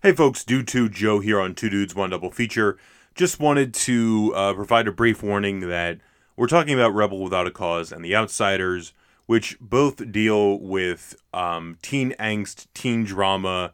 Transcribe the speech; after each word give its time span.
Hey 0.00 0.12
folks, 0.12 0.44
do 0.44 0.62
to 0.62 0.88
Joe 0.88 1.18
here 1.18 1.40
on 1.40 1.56
Two 1.56 1.68
Dudes 1.68 1.92
One 1.92 2.10
Double 2.10 2.30
Feature. 2.30 2.78
Just 3.16 3.40
wanted 3.40 3.74
to 3.74 4.32
uh, 4.32 4.54
provide 4.54 4.86
a 4.86 4.92
brief 4.92 5.24
warning 5.24 5.58
that 5.68 5.98
we're 6.36 6.46
talking 6.46 6.72
about 6.72 6.94
Rebel 6.94 7.20
Without 7.20 7.48
a 7.48 7.50
Cause 7.50 7.90
and 7.90 8.04
The 8.04 8.14
Outsiders, 8.14 8.92
which 9.26 9.58
both 9.60 10.12
deal 10.12 10.60
with 10.60 11.16
um, 11.34 11.78
teen 11.82 12.14
angst, 12.20 12.68
teen 12.74 13.02
drama, 13.02 13.72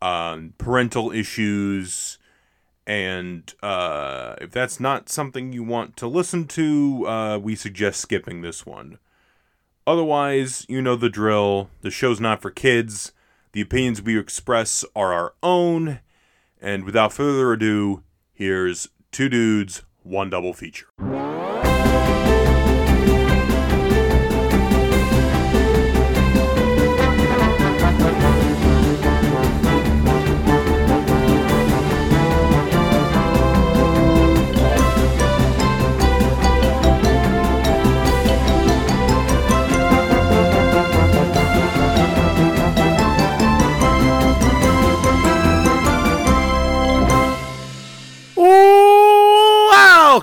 um, 0.00 0.54
parental 0.56 1.12
issues, 1.12 2.16
and 2.86 3.52
uh, 3.62 4.36
if 4.40 4.52
that's 4.52 4.80
not 4.80 5.10
something 5.10 5.52
you 5.52 5.62
want 5.62 5.98
to 5.98 6.06
listen 6.06 6.46
to, 6.46 7.06
uh, 7.06 7.36
we 7.36 7.56
suggest 7.56 8.00
skipping 8.00 8.40
this 8.40 8.64
one. 8.64 8.96
Otherwise, 9.86 10.64
you 10.70 10.80
know 10.80 10.96
the 10.96 11.10
drill. 11.10 11.68
The 11.82 11.90
show's 11.90 12.20
not 12.20 12.40
for 12.40 12.50
kids. 12.50 13.12
The 13.52 13.60
opinions 13.60 14.00
we 14.00 14.18
express 14.18 14.82
are 14.96 15.12
our 15.12 15.34
own. 15.42 16.00
And 16.60 16.84
without 16.84 17.12
further 17.12 17.52
ado, 17.52 18.02
here's 18.32 18.88
Two 19.10 19.28
Dudes, 19.28 19.82
One 20.02 20.30
Double 20.30 20.54
Feature. 20.54 20.86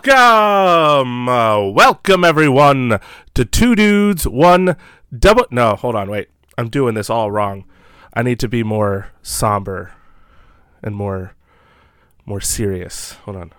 Welcome, 0.06 1.28
uh, 1.28 1.62
welcome 1.72 2.24
everyone 2.24 3.02
to 3.34 3.44
Two 3.44 3.76
Dudes 3.76 4.26
One 4.26 4.78
Double. 5.14 5.46
No, 5.52 5.76
hold 5.76 5.96
on, 5.96 6.10
wait. 6.10 6.30
I'm 6.58 6.70
doing 6.70 6.94
this 6.94 7.10
all 7.10 7.32
wrong. 7.32 7.66
I 8.14 8.24
need 8.24 8.40
to 8.40 8.48
be 8.48 8.64
more 8.64 9.08
somber 9.22 9.92
and 10.82 10.96
more, 10.96 11.36
more 12.26 12.40
serious. 12.40 13.14
Hold 13.26 13.36
on. 13.36 13.54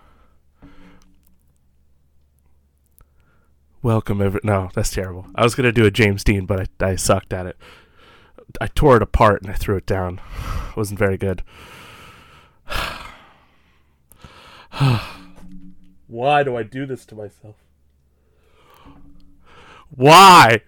Welcome 3.82 4.22
every. 4.22 4.40
No, 4.42 4.70
that's 4.74 4.92
terrible. 4.92 5.26
I 5.34 5.42
was 5.42 5.54
gonna 5.54 5.72
do 5.72 5.84
a 5.84 5.90
James 5.90 6.24
Dean, 6.24 6.46
but 6.46 6.70
I, 6.80 6.86
I 6.86 6.96
sucked 6.96 7.34
at 7.34 7.44
it. 7.44 7.58
I 8.62 8.68
tore 8.68 8.96
it 8.96 9.02
apart 9.02 9.42
and 9.42 9.50
I 9.50 9.54
threw 9.56 9.76
it 9.76 9.84
down. 9.84 10.22
It 10.70 10.76
wasn't 10.76 10.98
very 11.00 11.18
good. 11.18 11.42
Why 16.10 16.42
do 16.42 16.56
I 16.56 16.64
do 16.64 16.86
this 16.86 17.06
to 17.06 17.14
myself? 17.14 17.54
Why? 19.90 20.62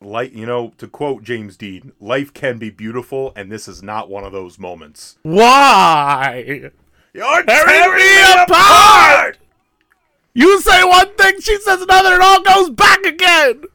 Like 0.00 0.34
you 0.34 0.44
know, 0.44 0.72
to 0.78 0.88
quote 0.88 1.22
James 1.22 1.56
Dean, 1.56 1.92
life 2.00 2.34
can 2.34 2.58
be 2.58 2.68
beautiful, 2.68 3.32
and 3.36 3.50
this 3.50 3.68
is 3.68 3.80
not 3.80 4.10
one 4.10 4.24
of 4.24 4.32
those 4.32 4.58
moments. 4.58 5.18
Why? 5.22 6.70
You're 7.12 7.44
Tearing 7.44 7.96
me 7.96 8.42
apart! 8.42 9.38
You 10.34 10.60
say 10.60 10.82
one 10.82 11.14
thing, 11.14 11.40
she 11.40 11.56
says 11.60 11.80
another, 11.80 12.14
and 12.14 12.22
all 12.22 12.42
goes 12.42 12.70
back 12.70 13.04
again! 13.04 13.60
Did 13.60 13.70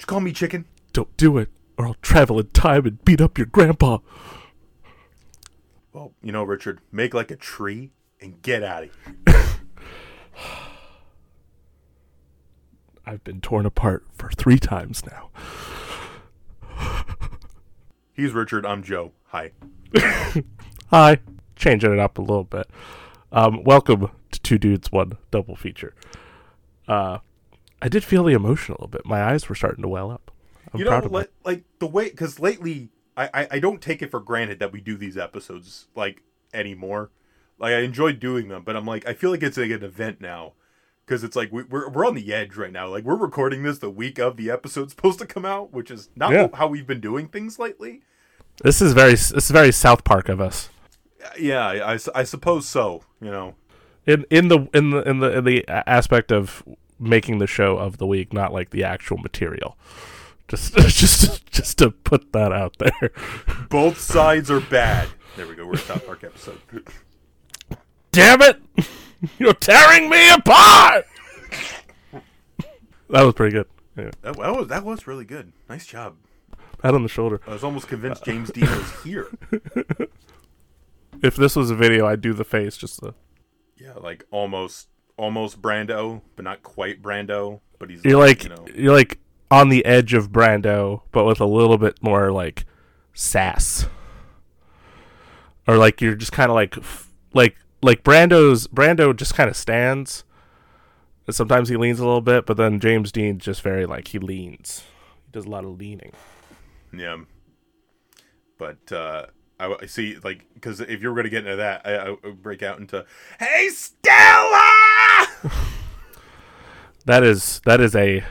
you 0.00 0.06
call 0.06 0.20
me 0.20 0.32
chicken? 0.32 0.64
Don't 0.94 1.14
do 1.18 1.36
it, 1.36 1.50
or 1.76 1.86
I'll 1.86 1.96
travel 2.00 2.40
in 2.40 2.46
time 2.48 2.86
and 2.86 3.04
beat 3.04 3.20
up 3.20 3.36
your 3.36 3.48
grandpa. 3.48 3.98
Well, 5.92 6.14
you 6.22 6.32
know, 6.32 6.42
Richard, 6.42 6.80
make 6.90 7.12
like 7.12 7.30
a 7.30 7.36
tree 7.36 7.90
and 8.18 8.40
get 8.40 8.62
out 8.62 8.84
of 8.84 8.90
here. 9.04 9.33
I've 13.06 13.22
been 13.24 13.40
torn 13.40 13.66
apart 13.66 14.04
for 14.12 14.30
three 14.30 14.58
times 14.58 15.02
now. 15.06 15.30
He's 18.12 18.32
Richard. 18.32 18.64
I'm 18.64 18.82
Joe. 18.82 19.12
Hi. 19.26 19.50
Hi. 20.90 21.18
Changing 21.56 21.92
it 21.92 21.98
up 21.98 22.18
a 22.18 22.22
little 22.22 22.44
bit. 22.44 22.68
Um, 23.32 23.64
welcome 23.64 24.10
to 24.30 24.40
Two 24.40 24.58
Dudes, 24.58 24.92
One 24.92 25.18
Double 25.30 25.56
Feature. 25.56 25.94
Uh, 26.86 27.18
I 27.82 27.88
did 27.88 28.04
feel 28.04 28.24
the 28.24 28.32
emotion 28.32 28.72
a 28.72 28.76
little 28.76 28.88
bit. 28.88 29.04
My 29.04 29.22
eyes 29.22 29.48
were 29.48 29.54
starting 29.54 29.82
to 29.82 29.88
well 29.88 30.10
up. 30.10 30.30
I'm 30.72 30.78
you 30.80 30.86
know, 30.86 30.98
like, 31.10 31.30
like 31.44 31.64
the 31.78 31.86
way 31.86 32.10
because 32.10 32.40
lately 32.40 32.90
I, 33.16 33.28
I 33.34 33.48
I 33.52 33.58
don't 33.58 33.80
take 33.80 34.02
it 34.02 34.10
for 34.10 34.20
granted 34.20 34.58
that 34.60 34.72
we 34.72 34.80
do 34.80 34.96
these 34.96 35.16
episodes 35.16 35.86
like 35.94 36.22
anymore. 36.52 37.10
Like 37.58 37.72
I 37.72 37.80
enjoy 37.80 38.12
doing 38.12 38.48
them, 38.48 38.62
but 38.64 38.76
I'm 38.76 38.86
like 38.86 39.06
I 39.06 39.14
feel 39.14 39.30
like 39.30 39.42
it's 39.42 39.56
like 39.56 39.70
an 39.70 39.82
event 39.84 40.20
now 40.20 40.52
because 41.06 41.22
it's 41.24 41.36
like 41.36 41.52
we, 41.52 41.62
are 41.62 41.66
we're 41.70 41.88
we're 41.90 42.06
on 42.06 42.14
the 42.14 42.32
edge 42.32 42.56
right 42.56 42.72
now. 42.72 42.88
Like 42.88 43.04
we're 43.04 43.14
recording 43.16 43.62
this 43.62 43.78
the 43.78 43.90
week 43.90 44.18
of 44.18 44.36
the 44.36 44.50
episode 44.50 44.90
supposed 44.90 45.18
to 45.20 45.26
come 45.26 45.44
out, 45.44 45.72
which 45.72 45.90
is 45.90 46.10
not 46.16 46.32
Yeah. 46.32 46.48
how 46.54 46.66
we've 46.66 46.86
been 46.86 47.00
doing 47.00 47.28
things 47.28 47.58
lately. 47.58 48.02
This 48.62 48.80
is 48.80 48.92
very 48.92 49.12
this 49.12 49.32
is 49.32 49.50
very 49.50 49.72
South 49.72 50.04
Park 50.04 50.28
of 50.28 50.40
us. 50.40 50.68
Yeah, 51.38 51.66
I, 51.66 51.94
I, 51.94 51.98
I 52.14 52.22
suppose 52.24 52.68
so. 52.68 53.02
You 53.20 53.30
know, 53.30 53.54
In 54.06 54.26
in 54.30 54.48
the 54.48 54.68
in 54.74 54.90
the 54.90 55.02
in 55.08 55.20
the 55.20 55.38
in 55.38 55.44
the 55.44 55.64
aspect 55.68 56.30
of 56.30 56.62
making 57.00 57.38
the 57.38 57.46
show 57.46 57.76
of 57.78 57.96
the 57.98 58.06
week, 58.06 58.32
not 58.32 58.52
like 58.52 58.70
the 58.70 58.84
actual 58.84 59.16
material. 59.18 59.76
Just 60.48 60.74
just 60.76 61.50
just 61.50 61.78
to 61.78 61.90
put 61.90 62.32
that 62.32 62.52
out 62.52 62.76
there. 62.78 63.10
both 63.70 63.98
sides 63.98 64.50
are 64.50 64.60
bad. 64.60 65.08
There 65.36 65.46
we 65.48 65.54
go. 65.54 65.66
We're 65.66 65.72
a 65.74 65.78
South 65.78 66.06
Park 66.06 66.22
episode. 66.24 66.60
Damn 68.14 68.42
it! 68.42 68.62
You're 69.38 69.54
tearing 69.54 70.08
me 70.08 70.30
apart. 70.30 71.06
that 73.10 73.22
was 73.22 73.34
pretty 73.34 73.54
good. 73.56 73.66
Yeah. 73.96 74.10
That, 74.22 74.36
that 74.36 74.56
was 74.56 74.68
that 74.68 74.84
was 74.84 75.06
really 75.06 75.24
good. 75.24 75.52
Nice 75.68 75.86
job. 75.86 76.16
Pat 76.78 76.94
on 76.94 77.02
the 77.02 77.08
shoulder. 77.08 77.40
I 77.46 77.52
was 77.52 77.64
almost 77.64 77.88
convinced 77.88 78.24
James 78.24 78.50
Dean 78.50 78.66
was 78.66 79.02
here. 79.04 79.28
If 81.22 81.36
this 81.36 81.56
was 81.56 81.70
a 81.70 81.74
video, 81.74 82.06
I'd 82.06 82.20
do 82.20 82.32
the 82.34 82.44
face. 82.44 82.76
Just 82.76 83.00
the 83.00 83.14
Yeah, 83.76 83.94
like 84.00 84.24
almost 84.30 84.88
almost 85.16 85.62
Brando, 85.62 86.22
but 86.36 86.44
not 86.44 86.62
quite 86.62 87.02
Brando. 87.02 87.60
But 87.78 87.90
he's 87.90 88.04
you're 88.04 88.18
like 88.18 88.44
you 88.44 88.50
know, 88.50 88.66
you're 88.74 88.94
like 88.94 89.18
on 89.50 89.68
the 89.70 89.84
edge 89.84 90.14
of 90.14 90.30
Brando, 90.30 91.02
but 91.12 91.24
with 91.24 91.40
a 91.40 91.46
little 91.46 91.78
bit 91.78 92.02
more 92.02 92.30
like 92.30 92.66
sass, 93.12 93.86
or 95.66 95.76
like 95.76 96.00
you're 96.00 96.14
just 96.16 96.32
kind 96.32 96.50
of 96.50 96.54
like 96.54 96.76
f- 96.78 97.10
like 97.32 97.56
like 97.84 98.02
Brando's 98.02 98.66
Brando 98.66 99.14
just 99.14 99.34
kind 99.34 99.48
of 99.50 99.56
stands. 99.56 100.24
And 101.26 101.34
sometimes 101.34 101.68
he 101.68 101.76
leans 101.76 102.00
a 102.00 102.04
little 102.04 102.20
bit, 102.20 102.44
but 102.44 102.56
then 102.56 102.80
James 102.80 103.10
Dean 103.10 103.38
just 103.38 103.62
very 103.62 103.86
like 103.86 104.08
he 104.08 104.18
leans. 104.18 104.84
He 105.24 105.32
does 105.32 105.46
a 105.46 105.50
lot 105.50 105.64
of 105.64 105.78
leaning. 105.78 106.12
yeah. 106.92 107.18
But 108.58 108.92
uh 108.92 109.26
I, 109.60 109.72
I 109.82 109.86
see, 109.86 110.16
like, 110.24 110.46
because 110.54 110.80
if 110.80 111.00
you 111.00 111.08
were 111.08 111.14
going 111.14 111.24
to 111.24 111.30
get 111.30 111.44
into 111.44 111.54
that, 111.56 111.82
I, 111.84 111.94
I 111.94 112.10
would 112.10 112.42
break 112.42 112.64
out 112.64 112.80
into, 112.80 113.06
"Hey 113.38 113.68
Stella!" 113.68 115.28
That 117.06 117.22
is 117.22 117.60
that 117.66 117.80
is 117.80 117.94
a 117.94 118.24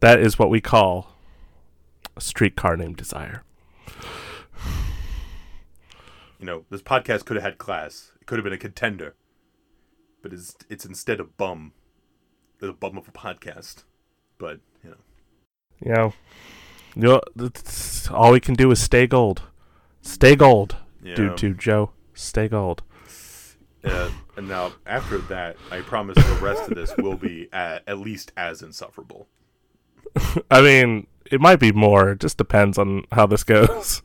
that 0.00 0.18
is 0.18 0.38
what 0.38 0.48
we 0.48 0.60
call 0.60 1.08
a 2.16 2.20
streetcar 2.20 2.76
named 2.76 2.96
Desire. 2.96 3.42
You 6.38 6.46
know, 6.46 6.64
this 6.70 6.82
podcast 6.82 7.24
could 7.24 7.36
have 7.36 7.44
had 7.44 7.58
class. 7.58 8.12
It 8.20 8.26
could 8.26 8.38
have 8.38 8.44
been 8.44 8.52
a 8.52 8.58
contender, 8.58 9.14
but 10.22 10.32
it's 10.32 10.54
it's 10.68 10.84
instead 10.84 11.20
a 11.20 11.24
bum. 11.24 11.72
The 12.58 12.72
bum 12.72 12.96
of 12.96 13.08
a 13.08 13.12
podcast. 13.12 13.84
But 14.38 14.60
you 14.82 14.90
know, 14.90 14.96
You 15.84 15.92
know, 15.92 16.12
you 16.96 17.02
know, 17.02 17.50
all 18.10 18.32
we 18.32 18.40
can 18.40 18.54
do 18.54 18.70
is 18.70 18.80
stay 18.80 19.06
gold. 19.06 19.42
Stay 20.02 20.36
gold, 20.36 20.76
yeah. 21.02 21.14
dude. 21.14 21.36
To 21.38 21.54
Joe, 21.54 21.90
stay 22.14 22.48
gold. 22.48 22.82
Uh, 23.82 24.10
and 24.36 24.48
now 24.48 24.72
after 24.86 25.18
that, 25.18 25.56
I 25.70 25.80
promise 25.80 26.16
the 26.16 26.38
rest 26.40 26.68
of 26.70 26.74
this 26.74 26.96
will 26.96 27.16
be 27.16 27.48
at, 27.52 27.82
at 27.86 27.98
least 27.98 28.32
as 28.36 28.62
insufferable. 28.62 29.28
I 30.50 30.62
mean, 30.62 31.06
it 31.30 31.40
might 31.40 31.60
be 31.60 31.72
more. 31.72 32.10
It 32.10 32.20
just 32.20 32.38
depends 32.38 32.78
on 32.78 33.04
how 33.12 33.26
this 33.26 33.44
goes. 33.44 34.02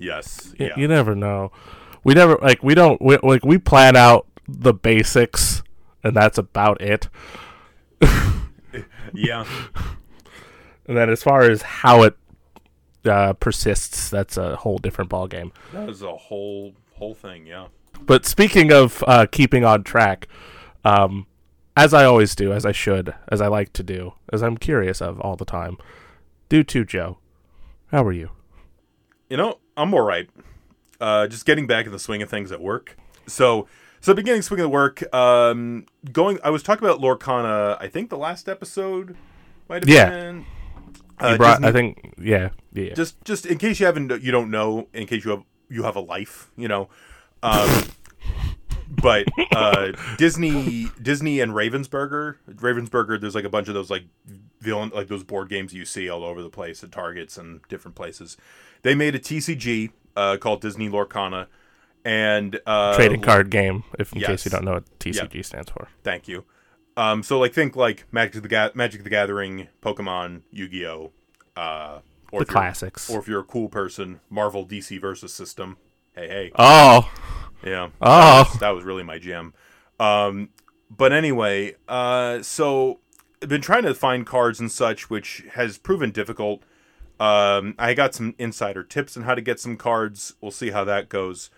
Yes. 0.00 0.54
Yeah. 0.58 0.74
You 0.76 0.88
never 0.88 1.14
know. 1.14 1.52
We 2.04 2.14
never 2.14 2.38
like 2.40 2.62
we 2.62 2.74
don't 2.74 3.00
we, 3.02 3.18
like 3.18 3.44
we 3.44 3.58
plan 3.58 3.96
out 3.96 4.26
the 4.46 4.72
basics, 4.72 5.62
and 6.02 6.16
that's 6.16 6.38
about 6.38 6.80
it. 6.80 7.08
yeah. 9.12 9.44
And 10.86 10.96
then 10.96 11.10
as 11.10 11.22
far 11.22 11.42
as 11.42 11.62
how 11.62 12.02
it 12.02 12.16
uh, 13.04 13.34
persists, 13.34 14.08
that's 14.08 14.36
a 14.36 14.56
whole 14.56 14.78
different 14.78 15.10
ballgame. 15.10 15.52
That 15.72 15.86
was 15.86 16.02
a 16.02 16.16
whole 16.16 16.74
whole 16.94 17.14
thing. 17.14 17.46
Yeah. 17.46 17.68
But 18.00 18.24
speaking 18.26 18.72
of 18.72 19.02
uh, 19.06 19.26
keeping 19.30 19.64
on 19.64 19.82
track, 19.82 20.28
um, 20.84 21.26
as 21.76 21.92
I 21.92 22.04
always 22.04 22.34
do, 22.34 22.52
as 22.52 22.64
I 22.64 22.72
should, 22.72 23.14
as 23.28 23.40
I 23.40 23.48
like 23.48 23.72
to 23.74 23.82
do, 23.82 24.14
as 24.32 24.42
I'm 24.42 24.56
curious 24.56 25.00
of 25.00 25.20
all 25.20 25.36
the 25.36 25.44
time, 25.44 25.76
do 26.48 26.62
too, 26.62 26.84
Joe. 26.84 27.18
How 27.88 28.04
are 28.04 28.12
you? 28.12 28.30
You 29.28 29.36
know, 29.36 29.58
I'm 29.78 29.94
all 29.94 30.02
right. 30.02 30.28
uh, 31.00 31.26
just 31.28 31.46
getting 31.46 31.66
back 31.66 31.86
in 31.86 31.92
the 31.92 31.98
swing 31.98 32.20
of 32.22 32.28
things 32.28 32.50
at 32.52 32.60
work. 32.60 32.96
So, 33.26 33.68
so 34.00 34.12
beginning 34.14 34.42
swing 34.42 34.60
of 34.60 34.64
the 34.64 34.68
work. 34.68 35.02
Um, 35.14 35.86
going. 36.12 36.38
I 36.42 36.50
was 36.50 36.62
talking 36.62 36.86
about 36.86 37.00
Lorcana. 37.00 37.76
I 37.80 37.88
think 37.88 38.10
the 38.10 38.18
last 38.18 38.48
episode 38.48 39.16
might 39.68 39.82
have 39.82 39.88
Yeah. 39.88 40.10
been. 40.10 40.46
Uh, 41.20 41.36
brought, 41.36 41.64
I 41.64 41.72
think, 41.72 42.14
yeah, 42.16 42.50
yeah. 42.72 42.94
just 42.94 43.22
just 43.24 43.44
in 43.44 43.58
case 43.58 43.80
you 43.80 43.86
haven't 43.86 44.22
you 44.22 44.30
don't 44.30 44.50
know 44.52 44.86
in 44.94 45.06
case 45.06 45.24
you 45.24 45.32
have 45.32 45.42
you 45.68 45.82
have 45.82 45.96
a 45.96 46.00
life 46.00 46.48
you 46.56 46.68
know 46.68 46.88
um 47.42 47.68
but 48.90 49.26
uh 49.54 49.92
disney 50.16 50.86
disney 51.00 51.40
and 51.40 51.52
ravensburger 51.52 52.36
ravensburger 52.54 53.20
there's 53.20 53.34
like 53.34 53.44
a 53.44 53.48
bunch 53.50 53.68
of 53.68 53.74
those 53.74 53.90
like 53.90 54.04
villain 54.60 54.90
like 54.94 55.08
those 55.08 55.22
board 55.24 55.48
games 55.48 55.72
you 55.74 55.84
see 55.84 56.08
all 56.08 56.24
over 56.24 56.42
the 56.42 56.48
place 56.50 56.82
at 56.82 56.90
targets 56.90 57.36
and 57.36 57.60
different 57.68 57.94
places 57.94 58.36
they 58.82 58.94
made 58.94 59.14
a 59.14 59.18
tcg 59.18 59.90
uh 60.16 60.36
called 60.36 60.60
disney 60.60 60.88
lorcana 60.88 61.46
and 62.04 62.60
uh 62.66 62.94
Trading 62.96 63.20
card 63.20 63.50
game, 63.50 63.84
if 63.98 64.12
in 64.12 64.20
yes. 64.20 64.28
case 64.28 64.44
you 64.46 64.50
don't 64.52 64.64
know 64.64 64.74
what 64.74 64.98
TCG 64.98 65.44
stands 65.44 65.70
for. 65.70 65.88
thank 66.02 66.26
you 66.28 66.44
um 66.96 67.22
so 67.22 67.38
like 67.38 67.52
think 67.52 67.76
like 67.76 68.06
magic 68.12 68.42
the 68.42 68.48
Ga- 68.48 68.70
magic 68.74 69.04
the 69.04 69.10
gathering 69.10 69.68
pokemon 69.82 70.42
yu-gi-oh 70.50 71.12
uh 71.56 71.98
or 72.30 72.40
The 72.40 72.46
classics. 72.46 73.10
or 73.10 73.18
if 73.20 73.26
you're 73.28 73.40
a 73.40 73.44
cool 73.44 73.68
person, 73.68 74.20
Marvel 74.28 74.66
DC 74.66 75.00
versus 75.00 75.32
system. 75.32 75.78
Hey, 76.14 76.28
hey, 76.28 76.52
oh, 76.58 77.10
yeah, 77.62 77.88
oh, 78.00 78.56
that 78.60 78.70
was 78.70 78.84
really 78.84 79.02
my 79.02 79.18
jam. 79.18 79.54
Um, 79.98 80.50
but 80.90 81.12
anyway, 81.12 81.74
uh, 81.88 82.42
so 82.42 83.00
I've 83.42 83.48
been 83.48 83.60
trying 83.60 83.84
to 83.84 83.94
find 83.94 84.26
cards 84.26 84.60
and 84.60 84.70
such, 84.70 85.10
which 85.10 85.44
has 85.52 85.78
proven 85.78 86.10
difficult. 86.10 86.62
Um, 87.20 87.74
I 87.78 87.94
got 87.94 88.14
some 88.14 88.34
insider 88.38 88.82
tips 88.84 89.16
on 89.16 89.24
how 89.24 89.34
to 89.34 89.40
get 89.40 89.58
some 89.58 89.76
cards. 89.76 90.34
We'll 90.40 90.50
see 90.50 90.70
how 90.70 90.84
that 90.84 91.08
goes. 91.08 91.50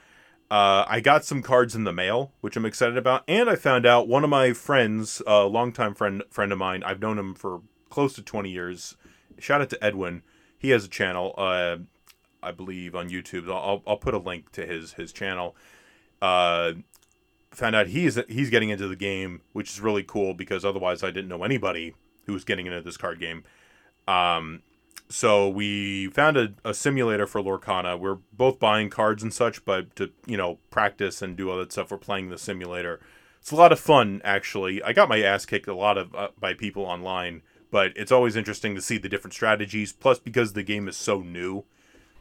Uh, 0.51 0.85
I 0.89 1.01
got 1.01 1.25
some 1.25 1.43
cards 1.43 1.77
in 1.77 1.85
the 1.85 1.93
mail, 1.93 2.33
which 2.41 2.57
I'm 2.57 2.67
excited 2.67 2.97
about, 2.97 3.23
and 3.29 3.49
I 3.49 3.55
found 3.55 3.87
out 3.87 4.09
one 4.09 4.25
of 4.25 4.31
my 4.31 4.53
friends, 4.53 5.23
a 5.27 5.45
longtime 5.45 5.95
friend 5.95 6.25
friend 6.31 6.51
of 6.51 6.59
mine. 6.59 6.83
I've 6.83 7.01
known 7.01 7.19
him 7.19 7.35
for 7.35 7.63
close 7.89 8.15
to 8.15 8.23
20 8.23 8.51
years. 8.51 8.97
Shout 9.39 9.61
out 9.61 9.71
to 9.71 9.85
Edwin. 9.85 10.23
He 10.59 10.71
has 10.71 10.85
a 10.85 10.89
channel, 10.89 11.35
uh, 11.39 11.77
I 12.43 12.51
believe, 12.51 12.97
on 12.97 13.11
YouTube. 13.11 13.49
I'll, 13.49 13.57
I'll 13.57 13.83
I'll 13.87 13.97
put 13.97 14.15
a 14.15 14.19
link 14.19 14.51
to 14.53 14.67
his 14.67 14.95
his 14.95 15.13
channel. 15.13 15.55
Uh, 16.21 16.73
found 17.51 17.75
out 17.75 17.89
he's 17.89 18.19
he's 18.29 18.51
getting 18.51 18.71
into 18.71 18.89
the 18.89 18.97
game, 18.97 19.43
which 19.53 19.71
is 19.71 19.81
really 19.81 20.03
cool 20.03 20.35
because 20.35 20.65
otherwise 20.65 21.03
I 21.03 21.11
didn't 21.11 21.29
know 21.29 21.45
anybody 21.45 21.95
who 22.27 22.33
was 22.33 22.45
getting 22.45 22.67
into 22.67 22.81
this 22.81 22.97
card 22.97 23.19
game. 23.21 23.45
Um, 24.07 24.63
so 25.09 25.49
we 25.49 26.07
found 26.09 26.37
a, 26.37 26.55
a 26.65 26.73
simulator 26.73 27.27
for 27.27 27.43
Lorcana. 27.43 27.99
We're 27.99 28.19
both 28.33 28.61
buying 28.61 28.91
cards 28.91 29.23
and 29.23 29.35
such, 29.35 29.65
but 29.65 29.95
to 29.97 30.11
you 30.27 30.37
know 30.37 30.59
practice 30.71 31.21
and 31.21 31.37
do 31.37 31.51
all 31.51 31.59
that 31.59 31.73
stuff, 31.73 31.91
we're 31.91 31.99
playing 31.99 32.31
the 32.31 32.39
simulator. 32.39 33.01
It's 33.41 33.51
a 33.51 33.57
lot 33.57 33.73
of 33.73 33.81
fun, 33.81 34.21
actually. 34.23 34.83
I 34.83 34.93
got 34.93 35.09
my 35.09 35.23
ass 35.23 35.47
kicked 35.47 35.67
a 35.67 35.75
lot 35.75 35.99
of 35.99 36.15
uh, 36.15 36.29
by 36.39 36.55
people 36.55 36.85
online, 36.85 37.43
but 37.71 37.93
it's 37.97 38.13
always 38.13 38.37
interesting 38.37 38.75
to 38.75 38.83
see 38.83 38.99
the 38.99 39.09
different 39.09 39.35
strategies. 39.35 39.93
Plus, 39.93 40.19
because 40.19 40.53
the 40.53 40.63
game 40.63 40.87
is 40.89 40.97
so 40.97 41.21
new, 41.23 41.65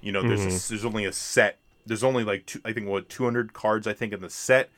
you 0.02 0.12
know, 0.12 0.22
there's 0.24 0.46
a, 0.46 0.70
there's 0.70 0.86
only 0.86 1.06
a 1.06 1.12
set. 1.12 1.60
There's 1.90 2.04
only 2.04 2.24
like 2.24 2.46
two, 2.46 2.62
I 2.64 2.72
think 2.72 2.88
what 2.88 3.10
200 3.10 3.52
cards 3.54 3.86
I 3.88 3.94
think 3.94 4.14
in 4.14 4.22
the 4.22 4.30
set, 4.30 4.70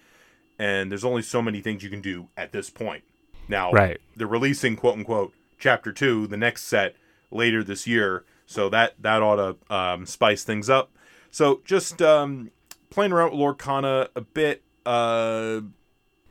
and 0.58 0.90
there's 0.92 1.06
only 1.06 1.22
so 1.22 1.42
many 1.42 1.62
things 1.62 1.84
you 1.84 1.90
can 1.90 2.02
do 2.02 2.30
at 2.36 2.52
this 2.52 2.70
point. 2.70 3.04
Now, 3.48 3.72
Right. 3.72 4.00
they're 4.16 4.26
releasing 4.28 4.76
quote 4.76 4.98
unquote 4.98 5.34
chapter 5.60 5.92
two, 5.92 6.26
the 6.28 6.38
next 6.38 6.64
set 6.64 6.96
later 7.30 7.64
this 7.64 7.86
year, 7.86 8.24
so 8.46 8.70
that 8.70 8.96
that 9.02 9.22
ought 9.22 9.58
to 9.68 9.74
um, 9.76 10.06
spice 10.06 10.44
things 10.44 10.70
up. 10.70 10.92
So 11.32 11.62
just 11.66 12.02
um, 12.02 12.52
playing 12.90 13.12
around 13.12 13.32
with 13.32 13.40
Lorcana 13.40 14.08
a 14.16 14.22
bit, 14.22 14.64
uh, 14.86 15.62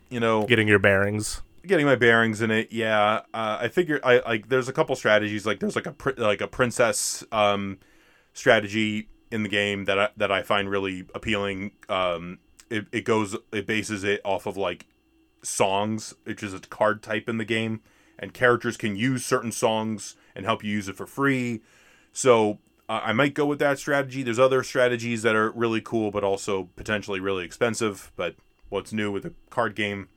you 0.08 0.20
know, 0.20 0.46
getting 0.46 0.66
your 0.68 0.78
bearings. 0.78 1.42
getting 1.66 1.86
my 1.86 1.94
bearings 1.96 2.40
in 2.40 2.50
it. 2.50 2.72
Yeah, 2.72 3.20
uh, 3.34 3.58
I 3.60 3.68
figure 3.68 4.00
I 4.02 4.20
like. 4.20 4.48
There's 4.48 4.68
a 4.68 4.72
couple 4.72 4.96
strategies. 4.96 5.44
Like 5.46 5.60
there's 5.60 5.76
like 5.76 5.86
a 5.86 5.92
pri- 5.92 6.14
like 6.16 6.40
a 6.40 6.48
princess 6.48 7.22
um, 7.32 7.78
strategy 8.32 9.08
in 9.30 9.42
the 9.42 9.48
game 9.48 9.84
that 9.86 9.98
I 9.98 10.08
that 10.16 10.30
I 10.32 10.42
find 10.42 10.70
really 10.70 11.04
appealing. 11.14 11.72
Um, 11.88 12.38
it 12.68 12.86
it 12.92 13.04
goes 13.04 13.36
it 13.52 13.66
bases 13.66 14.04
it 14.04 14.20
off 14.24 14.46
of 14.46 14.56
like 14.56 14.86
songs, 15.42 16.14
which 16.24 16.42
is 16.42 16.54
a 16.54 16.60
card 16.60 17.02
type 17.02 17.28
in 17.28 17.38
the 17.38 17.44
game, 17.44 17.80
and 18.18 18.32
characters 18.34 18.76
can 18.76 18.96
use 18.96 19.24
certain 19.24 19.52
songs 19.52 20.16
and 20.34 20.44
help 20.44 20.62
you 20.64 20.70
use 20.70 20.88
it 20.88 20.96
for 20.96 21.06
free. 21.06 21.62
So 22.12 22.58
uh, 22.88 23.00
I 23.04 23.12
might 23.12 23.34
go 23.34 23.46
with 23.46 23.58
that 23.60 23.78
strategy. 23.78 24.22
There's 24.22 24.38
other 24.38 24.62
strategies 24.62 25.22
that 25.22 25.34
are 25.34 25.50
really 25.52 25.80
cool, 25.80 26.10
but 26.10 26.24
also 26.24 26.68
potentially 26.76 27.20
really 27.20 27.44
expensive. 27.44 28.12
But 28.16 28.36
what's 28.68 28.92
new 28.92 29.10
with 29.10 29.24
a 29.24 29.32
card 29.50 29.74
game? 29.74 30.08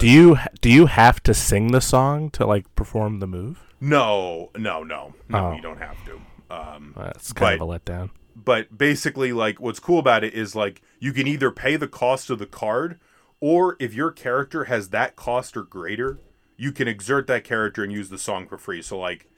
do 0.00 0.08
you 0.08 0.36
do 0.60 0.68
you 0.70 0.86
have 0.86 1.22
to 1.22 1.32
sing 1.32 1.70
the 1.70 1.80
song 1.80 2.30
to 2.30 2.44
like 2.44 2.72
perform 2.74 3.20
the 3.20 3.28
move? 3.28 3.62
No, 3.80 4.50
no, 4.56 4.82
no, 4.82 5.14
no. 5.28 5.38
Oh. 5.38 5.52
You 5.54 5.62
don't 5.62 5.78
have 5.78 5.96
to. 6.06 6.20
Um, 6.50 6.94
That's 6.96 7.32
kind 7.32 7.58
But- 7.60 7.64
of 7.64 7.70
a 7.70 7.78
letdown. 7.78 8.10
But 8.44 8.78
basically, 8.78 9.32
like, 9.32 9.60
what's 9.60 9.80
cool 9.80 9.98
about 9.98 10.22
it 10.22 10.32
is 10.32 10.54
like 10.54 10.80
you 11.00 11.12
can 11.12 11.26
either 11.26 11.50
pay 11.50 11.76
the 11.76 11.88
cost 11.88 12.30
of 12.30 12.38
the 12.38 12.46
card, 12.46 13.00
or 13.40 13.76
if 13.80 13.94
your 13.94 14.10
character 14.10 14.64
has 14.64 14.90
that 14.90 15.16
cost 15.16 15.56
or 15.56 15.62
greater, 15.62 16.18
you 16.56 16.70
can 16.70 16.86
exert 16.86 17.26
that 17.26 17.42
character 17.42 17.82
and 17.82 17.92
use 17.92 18.10
the 18.10 18.18
song 18.18 18.46
for 18.46 18.56
free. 18.56 18.80
So, 18.82 18.98
like, 18.98 19.28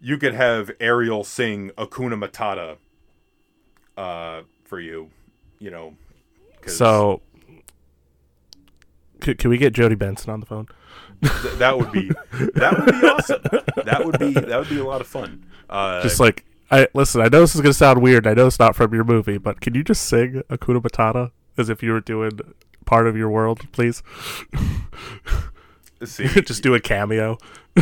you 0.00 0.18
could 0.18 0.34
have 0.34 0.70
Ariel 0.78 1.24
sing 1.24 1.70
Hakuna 1.70 2.22
Matata, 2.22 2.76
uh, 3.96 4.42
for 4.64 4.78
you, 4.78 5.10
you 5.58 5.70
know. 5.70 5.94
So, 6.66 7.22
could, 9.20 9.38
can 9.38 9.48
we 9.48 9.56
get 9.56 9.72
Jodi 9.72 9.94
Benson 9.94 10.30
on 10.30 10.40
the 10.40 10.46
phone? 10.46 10.68
th- 11.22 11.54
that 11.54 11.78
would 11.78 11.92
be 11.92 12.10
that 12.54 12.76
would 12.76 13.00
be 13.00 13.06
awesome. 13.06 13.42
That 13.84 14.04
would 14.04 14.18
be 14.18 14.32
that 14.32 14.58
would 14.58 14.68
be 14.68 14.78
a 14.78 14.84
lot 14.84 15.00
of 15.00 15.06
fun. 15.06 15.44
Uh, 15.68 16.02
Just 16.02 16.20
like 16.20 16.44
I 16.70 16.88
listen, 16.94 17.20
I 17.20 17.28
know 17.28 17.40
this 17.40 17.54
is 17.54 17.60
gonna 17.60 17.72
sound 17.72 18.02
weird. 18.02 18.26
I 18.26 18.34
know 18.34 18.46
it's 18.46 18.58
not 18.58 18.76
from 18.76 18.92
your 18.94 19.04
movie, 19.04 19.38
but 19.38 19.60
can 19.60 19.74
you 19.74 19.82
just 19.82 20.02
sing 20.04 20.42
Hakuna 20.50 20.82
Matata 20.82 21.30
as 21.56 21.68
if 21.68 21.82
you 21.82 21.92
were 21.92 22.00
doing 22.00 22.40
part 22.84 23.06
of 23.06 23.16
your 23.16 23.30
world, 23.30 23.70
please? 23.72 24.02
see, 26.04 26.26
just 26.42 26.62
do 26.62 26.74
a 26.74 26.80
cameo. 26.80 27.38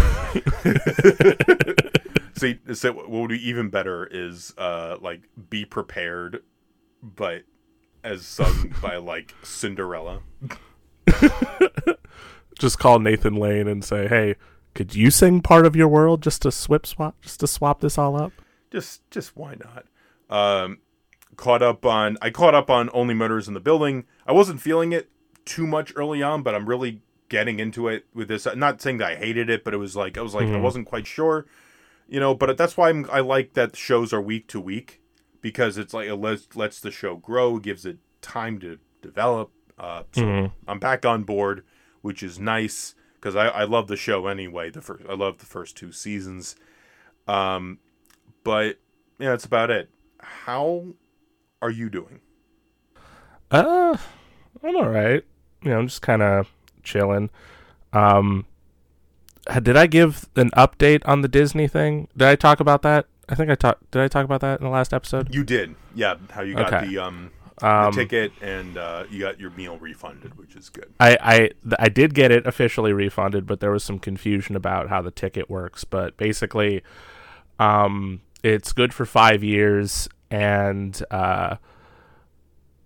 See, 2.36 2.58
so 2.74 2.92
what 2.92 3.08
would 3.10 3.30
be 3.30 3.48
even 3.48 3.70
better 3.70 4.06
is 4.10 4.52
uh 4.58 4.98
like 5.00 5.22
be 5.48 5.64
prepared, 5.64 6.42
but 7.02 7.44
as 8.04 8.26
sung 8.26 8.74
by 8.82 8.96
like 8.96 9.34
Cinderella. 9.42 10.20
Just 12.58 12.78
call 12.78 12.98
Nathan 13.00 13.36
Lane 13.36 13.68
and 13.68 13.84
say, 13.84 14.06
"Hey, 14.08 14.36
could 14.74 14.94
you 14.94 15.10
sing 15.10 15.40
part 15.40 15.66
of 15.66 15.74
your 15.76 15.88
world 15.88 16.22
just 16.22 16.42
to 16.42 16.52
swip 16.52 16.86
swap, 16.86 17.20
just 17.22 17.40
to 17.40 17.46
swap 17.46 17.80
this 17.80 17.96
all 17.98 18.20
up?" 18.20 18.32
Just 18.76 19.10
just 19.10 19.34
why 19.38 19.54
not? 19.64 19.86
Um 20.28 20.80
caught 21.36 21.62
up 21.62 21.86
on 21.86 22.18
I 22.20 22.28
caught 22.28 22.54
up 22.54 22.68
on 22.68 22.90
Only 22.92 23.14
Murders 23.14 23.48
in 23.48 23.54
the 23.54 23.60
Building. 23.60 24.04
I 24.26 24.32
wasn't 24.32 24.60
feeling 24.60 24.92
it 24.92 25.08
too 25.46 25.66
much 25.66 25.94
early 25.96 26.22
on, 26.22 26.42
but 26.42 26.54
I'm 26.54 26.68
really 26.68 27.00
getting 27.30 27.58
into 27.58 27.88
it 27.88 28.04
with 28.12 28.28
this. 28.28 28.44
I'm 28.46 28.58
Not 28.58 28.82
saying 28.82 28.98
that 28.98 29.12
I 29.12 29.14
hated 29.16 29.48
it, 29.48 29.64
but 29.64 29.72
it 29.72 29.78
was 29.78 29.96
like 29.96 30.18
I 30.18 30.20
was 30.20 30.34
like 30.34 30.48
I 30.48 30.50
Mhm. 30.50 30.60
wasn't 30.60 30.86
quite 30.86 31.06
sure, 31.06 31.46
you 32.06 32.20
know. 32.20 32.34
But 32.34 32.58
that's 32.58 32.76
why 32.76 32.90
I'm, 32.90 33.08
I 33.10 33.20
like 33.20 33.54
that 33.54 33.76
shows 33.76 34.12
are 34.12 34.20
week 34.20 34.46
to 34.48 34.60
week 34.60 35.00
because 35.40 35.78
it's 35.78 35.94
like 35.94 36.08
it 36.08 36.16
lets 36.16 36.54
lets 36.54 36.78
the 36.78 36.90
show 36.90 37.16
grow, 37.16 37.58
gives 37.58 37.86
it 37.86 37.96
time 38.20 38.58
to 38.58 38.78
develop. 39.00 39.52
Uh, 39.78 40.02
so 40.12 40.20
Mhm. 40.22 40.52
I'm 40.68 40.78
back 40.78 41.06
on 41.06 41.22
board, 41.22 41.64
which 42.02 42.22
is 42.22 42.38
nice 42.38 42.94
because 43.14 43.34
I, 43.36 43.46
I 43.48 43.64
love 43.64 43.88
the 43.88 43.96
show 43.96 44.26
anyway. 44.26 44.68
The 44.68 44.82
first 44.82 45.02
I 45.08 45.14
love 45.14 45.38
the 45.38 45.46
first 45.46 45.78
two 45.78 45.92
seasons, 45.92 46.56
um, 47.26 47.78
but 48.46 48.78
yeah, 49.18 49.30
that's 49.30 49.44
about 49.44 49.70
it. 49.70 49.90
How 50.20 50.84
are 51.60 51.70
you 51.70 51.90
doing? 51.90 52.20
Uh, 53.50 53.96
I'm 54.62 54.76
all 54.76 54.88
right. 54.88 55.24
You 55.62 55.70
know, 55.70 55.78
I'm 55.78 55.88
just 55.88 56.02
kind 56.02 56.22
of 56.22 56.48
chilling. 56.82 57.30
Um, 57.92 58.46
did 59.62 59.76
I 59.76 59.86
give 59.86 60.28
an 60.36 60.50
update 60.52 61.02
on 61.06 61.22
the 61.22 61.28
Disney 61.28 61.68
thing? 61.68 62.08
Did 62.16 62.28
I 62.28 62.36
talk 62.36 62.60
about 62.60 62.82
that? 62.82 63.06
I 63.28 63.34
think 63.34 63.50
I 63.50 63.54
talked. 63.56 63.90
Did 63.90 64.02
I 64.02 64.08
talk 64.08 64.24
about 64.24 64.40
that 64.40 64.60
in 64.60 64.64
the 64.64 64.70
last 64.70 64.92
episode? 64.94 65.34
You 65.34 65.44
did, 65.44 65.74
yeah. 65.94 66.14
How 66.30 66.42
you 66.42 66.54
got 66.54 66.72
Okay. 66.72 66.86
the 66.86 66.98
um 66.98 67.30
the 67.58 67.66
Um, 67.66 67.92
ticket 67.92 68.32
and 68.42 68.76
uh, 68.76 69.04
you 69.10 69.20
got 69.20 69.40
your 69.40 69.50
meal 69.50 69.78
refunded, 69.78 70.36
which 70.38 70.54
is 70.54 70.68
good. 70.68 70.92
I 71.00 71.16
I 71.20 71.36
th- 71.38 71.52
I 71.78 71.88
did 71.88 72.14
get 72.14 72.30
it 72.30 72.46
officially 72.46 72.92
refunded, 72.92 73.46
but 73.46 73.60
there 73.60 73.70
was 73.70 73.82
some 73.82 73.98
confusion 73.98 74.54
about 74.56 74.88
how 74.88 75.00
the 75.02 75.10
ticket 75.10 75.48
works. 75.50 75.82
But 75.84 76.16
basically, 76.16 76.82
um, 77.58 78.20
it's 78.46 78.72
good 78.72 78.94
for 78.94 79.04
five 79.04 79.42
years, 79.42 80.08
and 80.30 81.02
uh, 81.10 81.56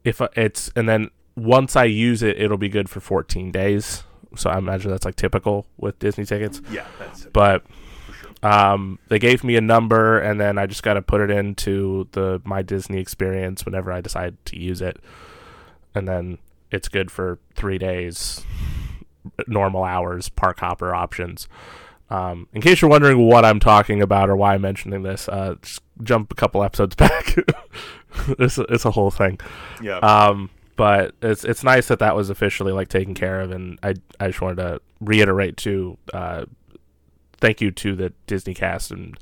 if 0.04 0.22
it's 0.34 0.70
and 0.74 0.88
then 0.88 1.10
once 1.36 1.76
I 1.76 1.84
use 1.84 2.22
it, 2.22 2.40
it'll 2.40 2.56
be 2.56 2.70
good 2.70 2.88
for 2.88 3.00
14 3.00 3.52
days. 3.52 4.02
So 4.36 4.48
I 4.48 4.56
imagine 4.56 4.90
that's 4.90 5.04
like 5.04 5.16
typical 5.16 5.66
with 5.76 5.98
Disney 5.98 6.24
tickets. 6.24 6.62
Yeah, 6.70 6.86
that's. 6.98 7.26
But 7.26 7.64
sure. 8.20 8.50
Um, 8.50 8.98
they 9.08 9.18
gave 9.18 9.44
me 9.44 9.56
a 9.56 9.60
number, 9.60 10.18
and 10.18 10.40
then 10.40 10.56
I 10.56 10.64
just 10.64 10.82
got 10.82 10.94
to 10.94 11.02
put 11.02 11.20
it 11.20 11.30
into 11.30 12.08
the 12.12 12.40
my 12.44 12.62
Disney 12.62 12.98
experience 12.98 13.66
whenever 13.66 13.92
I 13.92 14.00
decide 14.00 14.42
to 14.46 14.58
use 14.58 14.80
it, 14.80 14.98
and 15.94 16.08
then 16.08 16.38
it's 16.70 16.88
good 16.88 17.10
for 17.10 17.38
three 17.54 17.76
days, 17.76 18.46
normal 19.46 19.84
hours, 19.84 20.30
park 20.30 20.60
hopper 20.60 20.94
options. 20.94 21.48
Um, 22.10 22.48
in 22.52 22.60
case 22.60 22.82
you're 22.82 22.90
wondering 22.90 23.18
what 23.18 23.44
I'm 23.44 23.60
talking 23.60 24.02
about 24.02 24.28
or 24.28 24.36
why 24.36 24.54
I'm 24.54 24.60
mentioning 24.60 25.02
this, 25.02 25.28
uh, 25.28 25.54
just 25.62 25.80
jump 26.02 26.32
a 26.32 26.34
couple 26.34 26.62
episodes 26.62 26.94
back. 26.96 27.36
it's 28.38 28.58
a, 28.58 28.62
it's 28.62 28.84
a 28.84 28.90
whole 28.90 29.10
thing. 29.10 29.38
Yeah. 29.80 29.98
Um, 29.98 30.50
but 30.76 31.14
it's 31.20 31.44
it's 31.44 31.62
nice 31.62 31.88
that 31.88 31.98
that 31.98 32.16
was 32.16 32.30
officially 32.30 32.72
like 32.72 32.88
taken 32.88 33.14
care 33.14 33.42
of, 33.42 33.50
and 33.50 33.78
I 33.82 33.96
I 34.18 34.28
just 34.28 34.40
wanted 34.40 34.56
to 34.56 34.80
reiterate 35.00 35.58
to 35.58 35.98
uh, 36.14 36.46
thank 37.36 37.60
you 37.60 37.70
to 37.70 37.94
the 37.94 38.12
Disney 38.26 38.54
cast 38.54 38.90
and 38.90 39.18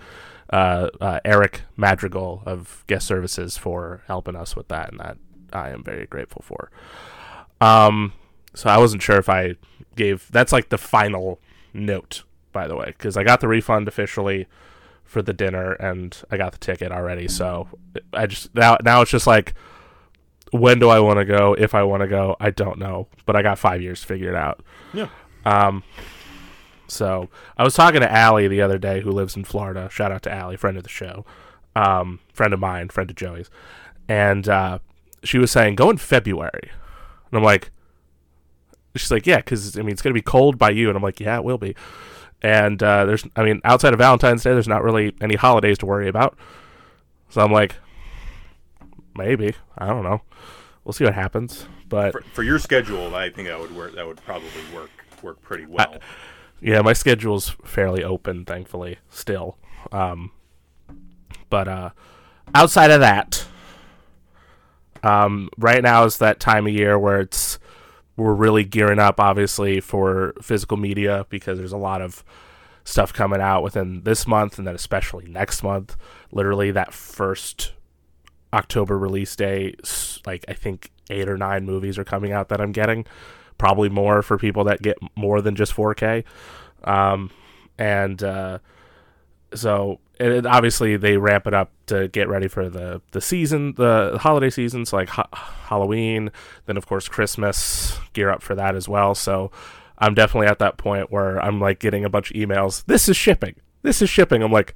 uh, 0.51 0.89
uh, 1.01 1.21
Eric 1.25 1.63
Madrigal 1.77 2.43
of 2.47 2.85
Guest 2.87 3.07
Services 3.07 3.57
for 3.59 4.03
helping 4.07 4.37
us 4.37 4.55
with 4.55 4.69
that, 4.69 4.91
and 4.91 5.01
that 5.01 5.19
I 5.53 5.71
am 5.71 5.83
very 5.83 6.07
grateful 6.07 6.43
for. 6.45 6.71
Um, 7.61 8.13
so 8.55 8.71
I 8.71 8.79
wasn't 8.79 9.03
sure 9.03 9.17
if 9.17 9.29
I 9.29 9.57
gave 9.97 10.29
that's 10.31 10.53
like 10.53 10.69
the 10.69 10.79
final 10.79 11.41
note, 11.75 12.23
by 12.59 12.67
the 12.67 12.75
way, 12.75 12.87
because 12.87 13.17
I 13.17 13.23
got 13.23 13.41
the 13.41 13.47
refund 13.47 13.87
officially 13.87 14.49
for 15.05 15.23
the 15.23 15.33
dinner 15.33 15.75
and 15.75 16.21
I 16.29 16.37
got 16.37 16.51
the 16.51 16.59
ticket 16.59 16.91
already. 16.91 17.29
So 17.29 17.69
I 18.13 18.27
just 18.27 18.53
now 18.53 18.79
now 18.83 19.01
it's 19.01 19.13
just 19.13 19.29
like 19.29 19.55
when 20.51 20.81
do 20.81 20.89
I 20.89 20.99
want 20.99 21.21
to 21.21 21.25
go? 21.25 21.55
If 21.57 21.73
I 21.73 21.85
want 21.85 22.01
to 22.01 22.09
go, 22.09 22.37
I 22.41 22.51
don't 22.51 22.81
know, 22.81 23.07
but 23.27 23.37
I 23.37 23.43
got 23.43 23.61
five 23.61 23.81
years 23.81 24.01
to 24.01 24.07
figure 24.09 24.29
it 24.29 24.35
out. 24.35 24.61
Yeah. 24.93 25.09
Um. 25.45 25.85
So 26.89 27.29
I 27.57 27.63
was 27.63 27.75
talking 27.75 28.01
to 28.01 28.11
Allie 28.11 28.49
the 28.49 28.61
other 28.61 28.79
day, 28.79 29.03
who 29.03 29.13
lives 29.13 29.37
in 29.37 29.45
Florida. 29.45 29.89
Shout 29.89 30.11
out 30.11 30.23
to 30.23 30.33
Allie, 30.33 30.57
friend 30.57 30.77
of 30.77 30.83
the 30.83 30.89
show, 30.89 31.25
um, 31.77 32.19
friend 32.33 32.53
of 32.53 32.59
mine, 32.59 32.89
friend 32.89 33.09
of 33.09 33.15
Joey's, 33.15 33.51
and 34.09 34.49
uh, 34.49 34.81
she 35.23 35.39
was 35.39 35.53
saying 35.53 35.77
go 35.77 35.91
in 35.91 35.99
February, 35.99 36.71
and 37.31 37.39
I'm 37.39 37.45
like, 37.45 37.71
she's 38.97 39.13
like, 39.13 39.29
yeah, 39.29 39.37
because 39.37 39.79
I 39.79 39.83
mean 39.83 39.93
it's 39.93 40.03
gonna 40.03 40.13
be 40.13 40.23
cold 40.23 40.59
by 40.59 40.71
you, 40.71 40.89
and 40.89 40.97
I'm 40.97 41.05
like, 41.05 41.21
yeah, 41.21 41.37
it 41.37 41.45
will 41.45 41.59
be. 41.59 41.77
And 42.43 42.83
uh, 42.83 43.05
there's, 43.05 43.25
I 43.35 43.43
mean, 43.43 43.61
outside 43.65 43.93
of 43.93 43.99
Valentine's 43.99 44.45
Day, 44.45 44.53
there's 44.53 44.69
not 44.69 44.83
really 44.85 45.15
any 45.21 45.35
holidays 45.35 45.79
to 45.79 45.87
worry 45.87 46.09
about. 46.09 46.39
So 47.31 47.41
I'm 47.41 47.53
like, 47.53 47.75
maybe 49.17 49.55
I 49.77 49.89
don't 49.89 50.05
know. 50.05 50.23
We'll 50.85 50.93
see 50.93 51.05
what 51.05 51.15
happens. 51.15 51.67
But 51.89 52.13
for, 52.13 52.23
for 52.33 52.43
your 52.43 52.59
schedule, 52.59 53.15
I 53.15 53.31
think 53.31 53.49
that 53.49 53.59
would 53.59 53.75
work. 53.75 53.95
That 53.95 54.07
would 54.07 54.19
probably 54.19 54.49
work 54.75 54.91
work 55.23 55.43
pretty 55.43 55.67
well. 55.67 55.99
yeah, 56.61 56.81
my 56.81 56.93
schedule's 56.93 57.57
fairly 57.65 58.05
open, 58.05 58.45
thankfully, 58.45 58.99
still. 59.11 59.59
Um, 59.91 60.31
but 61.51 61.69
uh, 61.69 61.91
outside 62.55 62.91
of 62.91 63.01
that, 63.01 63.47
um, 65.03 65.49
right 65.59 65.83
now 65.83 66.05
is 66.05 66.19
that 66.19 66.41
time 66.41 66.67
of 66.67 66.73
year 66.73 66.99
where 66.99 67.21
it's 67.21 67.59
we're 68.19 68.35
really 68.35 68.65
gearing 68.65 68.99
up, 68.99 69.21
obviously, 69.21 69.81
for 69.81 70.35
physical 70.43 70.77
media 70.77 71.25
because 71.31 71.57
there's 71.57 71.73
a 71.73 71.79
lot 71.79 72.03
of 72.03 72.25
stuff 72.85 73.13
coming 73.13 73.41
out 73.41 73.63
within 73.63 74.03
this 74.03 74.27
month 74.27 74.59
and 74.59 74.67
then 74.67 74.75
especially 74.75 75.27
next 75.29 75.63
month. 75.63 75.97
Literally, 76.33 76.73
that 76.73 76.93
first 76.93 77.73
October 78.53 78.99
release 78.99 79.37
day, 79.37 79.75
like 80.27 80.45
I 80.49 80.55
think 80.55 80.91
eight 81.11 81.29
or 81.29 81.39
nine 81.39 81.65
movies 81.65 81.97
are 81.97 82.05
coming 82.05 82.33
out 82.33 82.49
that 82.49 82.61
I'm 82.61 82.73
getting. 82.73 83.07
Probably 83.57 83.89
more 83.89 84.23
for 84.23 84.37
people 84.37 84.65
that 84.65 84.83
get 84.83 84.99
more 85.17 85.41
than 85.41 85.55
just 85.55 85.75
4K. 85.75 86.25
Um, 86.85 87.31
and 87.79 88.23
uh, 88.23 88.59
so 89.55 89.99
obviously 90.21 90.97
they 90.97 91.17
ramp 91.17 91.47
it 91.47 91.55
up 91.55 91.71
to 91.87 92.09
get 92.09 92.29
ready 92.29 92.49
for 92.49 92.69
the 92.69 93.01
the 93.13 93.21
season, 93.21 93.75
the 93.75 94.19
holiday 94.21 94.51
seasons 94.51 94.93
like 94.93 95.09
ha- 95.09 95.29
Halloween, 95.33 96.31
then 96.67 96.77
of 96.77 96.87
course 96.87 97.09
Christmas, 97.09 97.99
gear 98.13 98.31
up 98.31 98.43
for 98.43 98.55
that 98.55 98.75
as 98.75 98.89
well. 98.89 99.15
So 99.15 99.51
I'm 99.99 100.15
definitely 100.15 100.49
at 100.49 100.59
that 100.59 100.77
point 100.77 101.11
where 101.11 101.43
I'm 101.43 101.61
like 101.61 101.79
getting 101.79 102.05
a 102.05 102.11
bunch 102.11 102.31
of 102.31 102.37
emails. 102.37 102.85
This 102.87 103.09
is 103.09 103.17
shipping. 103.17 103.55
This 103.83 104.03
is 104.03 104.11
shipping. 104.11 104.43
I'm 104.43 104.53
like, 104.53 104.75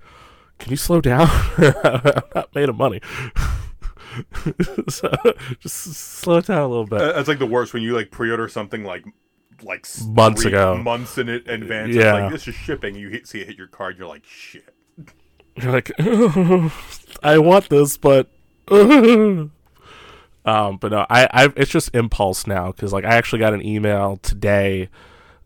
can 0.59 0.71
you 0.71 0.77
slow 0.77 1.01
down? 1.01 1.29
I'm 1.59 2.23
not 2.35 2.55
made 2.55 2.69
of 2.69 2.77
money. 2.77 3.01
so 4.89 5.11
just 5.59 5.95
slow 5.95 6.39
it 6.39 6.47
down 6.47 6.63
a 6.63 6.69
little 6.69 6.87
bit. 6.87 6.99
That's 6.99 7.29
like 7.29 7.39
the 7.39 7.47
worst 7.47 7.73
when 7.73 7.83
you 7.83 7.95
like 7.95 8.11
pre-order 8.11 8.49
something 8.49 8.85
like 8.85 9.05
like 9.63 9.87
Months 10.07 10.45
ago. 10.45 10.77
months 10.77 11.19
in 11.19 11.29
it 11.29 11.49
advance. 11.49 11.95
Yeah. 11.95 12.03
Yeah, 12.03 12.13
like 12.25 12.33
this 12.33 12.49
is 12.49 12.55
shipping. 12.55 12.95
You 12.95 13.09
hit, 13.09 13.27
see 13.27 13.41
it 13.41 13.47
hit 13.49 13.57
your 13.59 13.67
card. 13.69 13.99
You're 13.99 14.09
like 14.09 14.25
shit. 14.25 14.75
You're 15.57 15.73
like, 15.73 15.91
I 17.23 17.39
want 17.39 17.69
this, 17.69 17.97
but 17.97 18.29
um, 18.71 19.51
but 20.45 20.91
no, 20.91 21.07
I, 21.11 21.29
I 21.31 21.53
it's 21.57 21.71
just 21.71 21.95
impulse 21.95 22.47
now 22.47 22.73
because 22.73 22.93
like 22.93 23.05
I 23.05 23.15
actually 23.15 23.39
got 23.41 23.55
an 23.55 23.65
email 23.65 24.17
today 24.19 24.89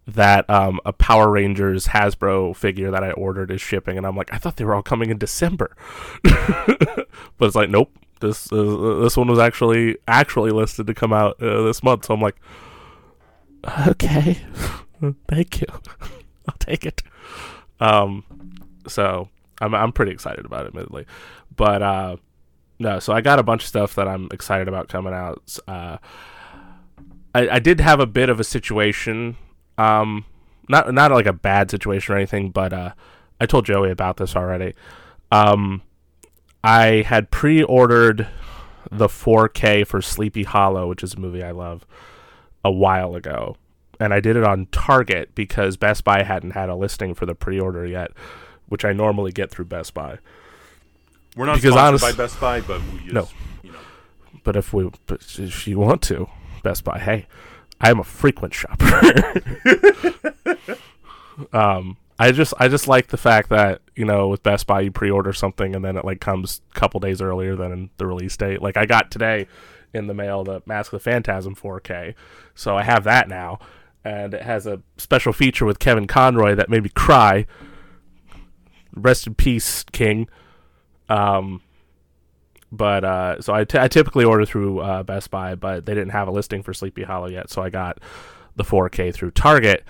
that 0.06 0.48
um 0.48 0.78
a 0.86 0.92
Power 0.92 1.30
Rangers 1.30 1.88
Hasbro 1.88 2.54
figure 2.54 2.90
that 2.92 3.02
I 3.02 3.10
ordered 3.12 3.50
is 3.50 3.60
shipping, 3.60 3.98
and 3.98 4.06
I'm 4.06 4.16
like, 4.16 4.32
I 4.32 4.38
thought 4.38 4.56
they 4.56 4.64
were 4.64 4.74
all 4.74 4.82
coming 4.82 5.10
in 5.10 5.18
December, 5.18 5.76
but 6.22 7.06
it's 7.40 7.56
like, 7.56 7.70
nope. 7.70 7.90
This 8.20 8.50
uh, 8.50 9.00
this 9.02 9.14
one 9.14 9.28
was 9.28 9.38
actually 9.38 9.98
actually 10.08 10.50
listed 10.50 10.86
to 10.86 10.94
come 10.94 11.12
out 11.12 11.42
uh, 11.42 11.62
this 11.64 11.82
month, 11.82 12.06
so 12.06 12.14
I'm 12.14 12.20
like, 12.22 12.36
okay, 13.88 14.38
thank 15.28 15.60
you, 15.60 15.66
I'll 16.48 16.56
take 16.58 16.86
it. 16.86 17.02
Um, 17.80 18.24
so 18.88 19.28
I'm 19.60 19.74
I'm 19.74 19.92
pretty 19.92 20.12
excited 20.12 20.44
about 20.44 20.64
it, 20.64 20.68
admittedly, 20.68 21.06
but 21.54 21.82
uh, 21.82 22.16
no. 22.78 22.98
So 22.98 23.12
I 23.12 23.20
got 23.20 23.38
a 23.38 23.42
bunch 23.42 23.62
of 23.62 23.68
stuff 23.68 23.94
that 23.94 24.08
I'm 24.08 24.28
excited 24.32 24.68
about 24.68 24.88
coming 24.88 25.12
out. 25.12 25.58
Uh, 25.66 25.98
I 27.34 27.48
I 27.48 27.58
did 27.58 27.80
have 27.80 28.00
a 28.00 28.06
bit 28.06 28.28
of 28.28 28.40
a 28.40 28.44
situation, 28.44 29.36
um, 29.78 30.24
not 30.68 30.92
not 30.92 31.10
like 31.12 31.26
a 31.26 31.32
bad 31.32 31.70
situation 31.70 32.14
or 32.14 32.16
anything, 32.16 32.50
but 32.50 32.72
uh, 32.72 32.92
I 33.40 33.46
told 33.46 33.66
Joey 33.66 33.90
about 33.90 34.16
this 34.16 34.36
already. 34.36 34.74
Um, 35.30 35.82
I 36.62 37.02
had 37.06 37.30
pre-ordered 37.30 38.28
the 38.90 39.08
4K 39.08 39.86
for 39.86 40.00
Sleepy 40.00 40.44
Hollow, 40.44 40.88
which 40.88 41.02
is 41.02 41.14
a 41.14 41.20
movie 41.20 41.42
I 41.42 41.50
love, 41.50 41.86
a 42.66 42.70
while 42.70 43.14
ago. 43.14 43.56
And 44.00 44.12
I 44.12 44.20
did 44.20 44.36
it 44.36 44.44
on 44.44 44.66
Target 44.72 45.34
because 45.34 45.76
Best 45.76 46.04
Buy 46.04 46.22
hadn't 46.22 46.50
had 46.50 46.68
a 46.68 46.74
listing 46.74 47.14
for 47.14 47.24
the 47.24 47.34
pre-order 47.34 47.86
yet, 47.86 48.10
which 48.68 48.84
I 48.84 48.92
normally 48.92 49.32
get 49.32 49.50
through 49.50 49.66
Best 49.66 49.94
Buy. 49.94 50.18
We're 51.36 51.46
not 51.46 51.56
Because 51.56 51.72
sponsored 51.72 52.02
honest- 52.02 52.04
by 52.18 52.22
Best 52.24 52.40
Buy, 52.40 52.60
but 52.60 52.80
we 52.92 53.12
No. 53.12 53.28
you 53.62 53.72
know, 53.72 53.78
But 54.44 54.56
if 54.56 54.72
we, 54.72 54.90
but 55.06 55.22
if 55.38 55.66
you 55.66 55.78
want 55.78 56.02
to, 56.02 56.28
Best 56.62 56.84
Buy, 56.84 56.98
hey, 56.98 57.26
I 57.80 57.90
am 57.90 58.00
a 58.00 58.04
frequent 58.04 58.52
shopper. 58.52 59.42
um, 61.52 61.96
I 62.18 62.32
just, 62.32 62.54
I 62.58 62.68
just 62.68 62.88
like 62.88 63.08
the 63.08 63.16
fact 63.16 63.50
that 63.50 63.80
you 63.94 64.04
know, 64.04 64.28
with 64.28 64.42
Best 64.42 64.66
Buy, 64.66 64.80
you 64.80 64.90
pre-order 64.90 65.32
something 65.32 65.74
and 65.74 65.84
then 65.84 65.96
it 65.96 66.04
like 66.04 66.20
comes 66.20 66.60
a 66.74 66.78
couple 66.78 67.00
days 67.00 67.20
earlier 67.20 67.56
than 67.56 67.90
the 67.98 68.06
release 68.06 68.36
date. 68.36 68.60
Like 68.62 68.76
I 68.76 68.86
got 68.86 69.10
today 69.10 69.46
in 69.92 70.06
the 70.06 70.14
mail 70.14 70.44
the 70.44 70.62
Mask 70.66 70.92
of 70.92 71.00
the 71.00 71.04
Phantasm 71.04 71.54
4K, 71.54 72.14
so 72.54 72.76
I 72.76 72.82
have 72.82 73.04
that 73.04 73.28
now, 73.28 73.58
and 74.04 74.34
it 74.34 74.42
has 74.42 74.66
a 74.66 74.82
special 74.96 75.32
feature 75.32 75.64
with 75.64 75.78
Kevin 75.78 76.06
Conroy 76.06 76.54
that 76.54 76.68
made 76.68 76.82
me 76.82 76.90
cry. 76.90 77.46
Rest 78.94 79.26
in 79.26 79.34
peace, 79.34 79.84
King. 79.92 80.28
Um, 81.08 81.62
but 82.72 83.04
uh, 83.04 83.40
so 83.40 83.54
I, 83.54 83.64
t- 83.64 83.78
I 83.78 83.88
typically 83.88 84.24
order 84.24 84.44
through 84.44 84.80
uh, 84.80 85.02
Best 85.02 85.30
Buy, 85.30 85.54
but 85.54 85.86
they 85.86 85.94
didn't 85.94 86.10
have 86.10 86.28
a 86.28 86.32
listing 86.32 86.62
for 86.62 86.74
Sleepy 86.74 87.04
Hollow 87.04 87.28
yet, 87.28 87.50
so 87.50 87.62
I 87.62 87.70
got 87.70 87.98
the 88.56 88.64
4K 88.64 89.14
through 89.14 89.30
Target, 89.32 89.84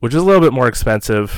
which 0.00 0.14
is 0.14 0.22
a 0.22 0.24
little 0.24 0.40
bit 0.40 0.52
more 0.52 0.68
expensive, 0.68 1.32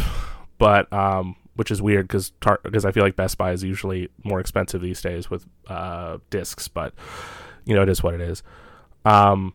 but 0.58 0.92
um, 0.92 1.36
which 1.54 1.70
is 1.70 1.80
weird 1.80 2.08
because 2.08 2.32
tar- 2.40 2.60
because 2.62 2.84
I 2.84 2.92
feel 2.92 3.02
like 3.02 3.16
Best 3.16 3.38
Buy 3.38 3.52
is 3.52 3.62
usually 3.62 4.08
more 4.24 4.40
expensive 4.40 4.80
these 4.80 5.00
days 5.00 5.30
with 5.30 5.46
uh, 5.68 6.18
discs, 6.30 6.68
but 6.68 6.94
you 7.64 7.74
know 7.74 7.82
it 7.82 7.88
is 7.88 8.02
what 8.02 8.14
it 8.14 8.20
is. 8.20 8.42
Um, 9.04 9.54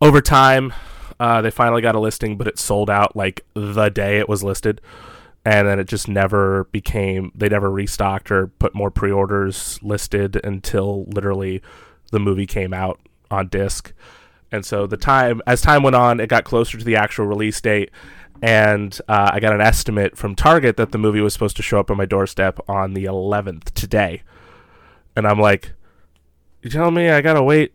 over 0.00 0.20
time, 0.20 0.72
uh, 1.18 1.42
they 1.42 1.50
finally 1.50 1.82
got 1.82 1.94
a 1.94 2.00
listing, 2.00 2.36
but 2.36 2.48
it 2.48 2.58
sold 2.58 2.88
out 2.88 3.14
like 3.14 3.44
the 3.54 3.90
day 3.90 4.18
it 4.18 4.28
was 4.28 4.42
listed. 4.42 4.80
And 5.44 5.66
then 5.66 5.78
it 5.78 5.88
just 5.88 6.06
never 6.06 6.64
became 6.64 7.32
they 7.34 7.48
never 7.48 7.70
restocked 7.70 8.30
or 8.30 8.48
put 8.48 8.74
more 8.74 8.90
pre-orders 8.90 9.78
listed 9.82 10.38
until 10.44 11.04
literally 11.04 11.62
the 12.10 12.20
movie 12.20 12.46
came 12.46 12.74
out 12.74 13.00
on 13.30 13.48
disc. 13.48 13.92
And 14.52 14.66
so 14.66 14.86
the 14.86 14.98
time 14.98 15.40
as 15.46 15.62
time 15.62 15.82
went 15.82 15.96
on 15.96 16.20
it 16.20 16.28
got 16.28 16.44
closer 16.44 16.76
to 16.76 16.84
the 16.84 16.96
actual 16.96 17.26
release 17.26 17.60
date. 17.60 17.90
And 18.42 18.98
uh, 19.08 19.30
i 19.32 19.40
got 19.40 19.54
an 19.54 19.60
estimate 19.60 20.16
from 20.16 20.34
target 20.34 20.76
that 20.78 20.92
the 20.92 20.98
movie 20.98 21.20
was 21.20 21.32
supposed 21.32 21.56
to 21.56 21.62
show 21.62 21.80
up 21.80 21.90
on 21.90 21.96
my 21.96 22.06
doorstep 22.06 22.58
on 22.68 22.92
the 22.92 23.04
11th 23.04 23.72
today. 23.72 24.22
And 25.16 25.26
i'm 25.26 25.40
like 25.40 25.72
you 26.62 26.70
telling 26.70 26.94
me 26.94 27.10
i 27.10 27.20
gotta 27.20 27.42
wait 27.42 27.72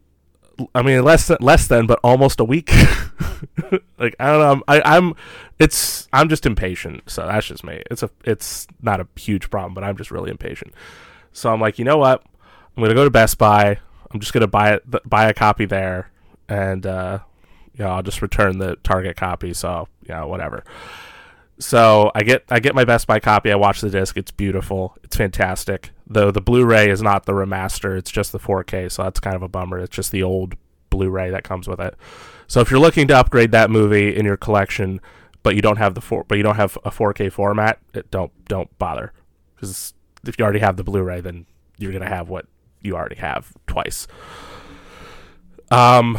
I 0.74 0.82
mean, 0.82 1.04
less 1.04 1.28
than, 1.28 1.38
less 1.42 1.68
than, 1.68 1.86
but 1.86 2.00
almost 2.04 2.40
a 2.40 2.44
week. 2.44 2.72
like 3.98 4.16
I 4.20 4.28
don't 4.28 4.40
know. 4.40 4.52
I'm, 4.52 4.64
I, 4.68 4.82
I'm, 4.98 5.14
it's, 5.60 6.08
I'm 6.14 6.30
just 6.30 6.46
impatient. 6.46 7.10
So 7.10 7.26
that's 7.26 7.48
just 7.48 7.64
me. 7.64 7.82
It's 7.92 8.04
a, 8.04 8.10
it's 8.24 8.68
not 8.82 9.00
a 9.00 9.08
huge 9.18 9.50
problem, 9.50 9.74
but 9.74 9.84
I'm 9.84 9.98
just 9.98 10.12
really 10.12 10.32
impatient. 10.32 10.74
So 11.34 11.52
I'm 11.52 11.60
like, 11.60 11.78
you 11.78 11.86
know 11.86 11.98
what? 11.98 12.24
I'm 12.76 12.84
gonna 12.84 12.96
go 12.96 13.04
to 13.04 13.10
Best 13.10 13.38
Buy. 13.38 13.80
I'm 14.12 14.20
just 14.20 14.34
gonna 14.34 14.48
buy 14.48 14.74
it, 14.76 15.10
buy 15.10 15.28
a 15.28 15.34
copy 15.34 15.66
there, 15.66 16.10
and 16.48 16.86
uh, 16.86 17.20
you 17.74 17.84
know, 17.84 17.92
I'll 17.92 18.04
just 18.04 18.22
return 18.22 18.58
the 18.58 18.78
Target 18.78 19.18
copy. 19.18 19.54
So 19.54 19.88
you 20.04 20.14
know, 20.14 20.28
whatever. 20.28 20.64
So 21.58 22.12
I 22.14 22.24
get 22.24 22.44
I 22.50 22.60
get 22.60 22.76
my 22.76 22.86
Best 22.86 23.08
Buy 23.08 23.20
copy. 23.20 23.52
I 23.52 23.56
watch 23.56 23.82
the 23.82 23.90
disc. 23.90 24.18
It's 24.18 24.32
beautiful. 24.32 24.98
It's 25.04 25.16
fantastic. 25.16 25.92
Though 26.06 26.32
the 26.32 26.42
Blu-ray 26.42 26.90
is 26.90 27.02
not 27.02 27.26
the 27.26 27.34
remaster. 27.34 27.98
It's 27.98 28.12
just 28.12 28.32
the 28.32 28.40
4K. 28.40 28.92
So 28.92 29.04
that's 29.04 29.20
kind 29.20 29.36
of 29.36 29.42
a 29.42 29.48
bummer. 29.48 29.80
It's 29.80 29.96
just 29.96 30.12
the 30.12 30.24
old 30.24 30.56
Blu-ray 30.90 31.30
that 31.32 31.44
comes 31.44 31.68
with 31.68 31.80
it. 31.80 31.96
So 32.48 32.60
if 32.60 32.70
you're 32.70 32.80
looking 32.80 33.08
to 33.08 33.18
upgrade 33.18 33.52
that 33.52 33.72
movie 33.72 34.16
in 34.16 34.26
your 34.26 34.38
collection, 34.38 35.00
but 35.44 35.56
you 35.56 35.62
don't 35.62 35.78
have 35.78 35.96
the 35.96 36.02
four, 36.02 36.26
but 36.26 36.38
you 36.38 36.44
don't 36.44 36.58
have 36.58 36.78
a 36.84 36.92
4K 36.92 37.32
format, 37.32 37.80
it, 37.94 38.12
don't 38.12 38.32
don't 38.48 38.78
bother 38.78 39.14
because 39.56 39.94
if 40.28 40.38
you 40.38 40.44
already 40.44 40.60
have 40.60 40.78
the 40.78 40.84
Blu-ray, 40.84 41.22
then 41.22 41.46
you're 41.78 41.94
gonna 41.94 42.10
have 42.10 42.30
what 42.30 42.46
you 42.82 42.96
already 42.96 43.16
have 43.16 43.54
twice. 43.66 44.08
Um. 45.72 46.18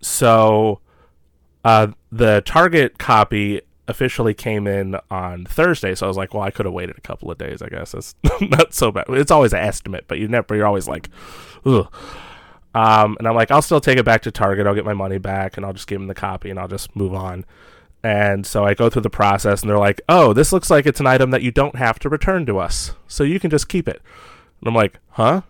So, 0.00 0.80
uh, 1.64 1.88
the 2.12 2.40
Target 2.44 2.98
copy 2.98 3.62
officially 3.88 4.34
came 4.34 4.66
in 4.66 4.96
on 5.10 5.46
Thursday, 5.46 5.94
so 5.94 6.06
I 6.06 6.08
was 6.08 6.16
like, 6.16 6.34
well, 6.34 6.42
I 6.42 6.50
could 6.50 6.66
have 6.66 6.74
waited 6.74 6.96
a 6.98 7.00
couple 7.00 7.30
of 7.30 7.38
days. 7.38 7.62
I 7.62 7.68
guess 7.68 7.92
that's 7.92 8.14
not 8.40 8.74
so 8.74 8.92
bad. 8.92 9.06
It's 9.08 9.30
always 9.30 9.52
an 9.52 9.60
estimate, 9.60 10.04
but 10.06 10.18
you 10.18 10.28
never. 10.28 10.54
You're 10.54 10.66
always 10.66 10.86
like, 10.86 11.08
ugh. 11.64 11.92
Um, 12.74 13.16
and 13.18 13.26
I'm 13.26 13.34
like, 13.34 13.50
I'll 13.50 13.62
still 13.62 13.80
take 13.80 13.98
it 13.98 14.04
back 14.04 14.22
to 14.22 14.30
Target. 14.30 14.66
I'll 14.66 14.74
get 14.74 14.84
my 14.84 14.94
money 14.94 15.18
back, 15.18 15.56
and 15.56 15.66
I'll 15.66 15.72
just 15.72 15.88
give 15.88 15.98
them 15.98 16.06
the 16.06 16.14
copy, 16.14 16.50
and 16.50 16.60
I'll 16.60 16.68
just 16.68 16.94
move 16.94 17.14
on. 17.14 17.44
And 18.04 18.46
so 18.46 18.64
I 18.64 18.74
go 18.74 18.88
through 18.88 19.02
the 19.02 19.10
process, 19.10 19.62
and 19.62 19.70
they're 19.70 19.78
like, 19.78 20.00
"Oh, 20.08 20.32
this 20.32 20.52
looks 20.52 20.70
like 20.70 20.86
it's 20.86 21.00
an 21.00 21.06
item 21.06 21.30
that 21.30 21.42
you 21.42 21.50
don't 21.50 21.76
have 21.76 21.98
to 22.00 22.08
return 22.08 22.46
to 22.46 22.58
us, 22.58 22.92
so 23.08 23.24
you 23.24 23.40
can 23.40 23.50
just 23.50 23.68
keep 23.68 23.88
it." 23.88 24.00
And 24.60 24.68
I'm 24.68 24.74
like, 24.74 25.00
"Huh?" 25.10 25.42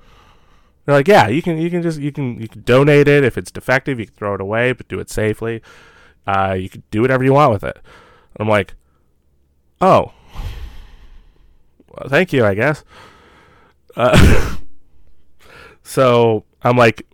They're 0.86 0.94
like, 0.94 1.08
"Yeah, 1.08 1.28
you 1.28 1.42
can. 1.42 1.58
You 1.58 1.70
can 1.70 1.82
just 1.82 1.98
you 2.00 2.12
can 2.12 2.40
you 2.40 2.48
can 2.48 2.62
donate 2.62 3.08
it 3.08 3.24
if 3.24 3.36
it's 3.36 3.50
defective. 3.50 3.98
You 4.00 4.06
can 4.06 4.14
throw 4.14 4.34
it 4.34 4.40
away, 4.40 4.72
but 4.72 4.88
do 4.88 5.00
it 5.00 5.10
safely. 5.10 5.60
Uh, 6.26 6.56
you 6.58 6.68
can 6.70 6.82
do 6.90 7.02
whatever 7.02 7.24
you 7.24 7.34
want 7.34 7.52
with 7.52 7.64
it." 7.64 7.78
I'm 8.36 8.48
like, 8.48 8.74
"Oh, 9.80 10.12
well, 11.88 12.08
thank 12.08 12.32
you, 12.32 12.44
I 12.44 12.54
guess." 12.54 12.84
Uh, 13.96 14.56
so 15.82 16.44
I'm 16.62 16.76
like, 16.76 17.06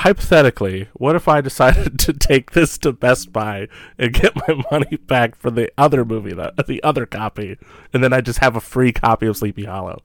hypothetically, 0.00 0.88
what 0.94 1.14
if 1.14 1.28
I 1.28 1.40
decided 1.42 1.98
to 2.00 2.12
take 2.12 2.52
this 2.52 2.78
to 2.78 2.92
Best 2.92 3.32
Buy 3.32 3.68
and 3.98 4.12
get 4.12 4.34
my 4.36 4.62
money 4.70 4.96
back 4.96 5.36
for 5.36 5.50
the 5.50 5.70
other 5.76 6.04
movie, 6.04 6.32
the, 6.32 6.52
the 6.66 6.82
other 6.82 7.06
copy, 7.06 7.58
and 7.92 8.02
then 8.02 8.12
I 8.12 8.20
just 8.20 8.38
have 8.38 8.56
a 8.56 8.60
free 8.60 8.92
copy 8.92 9.26
of 9.26 9.36
Sleepy 9.36 9.64
Hollow? 9.64 10.02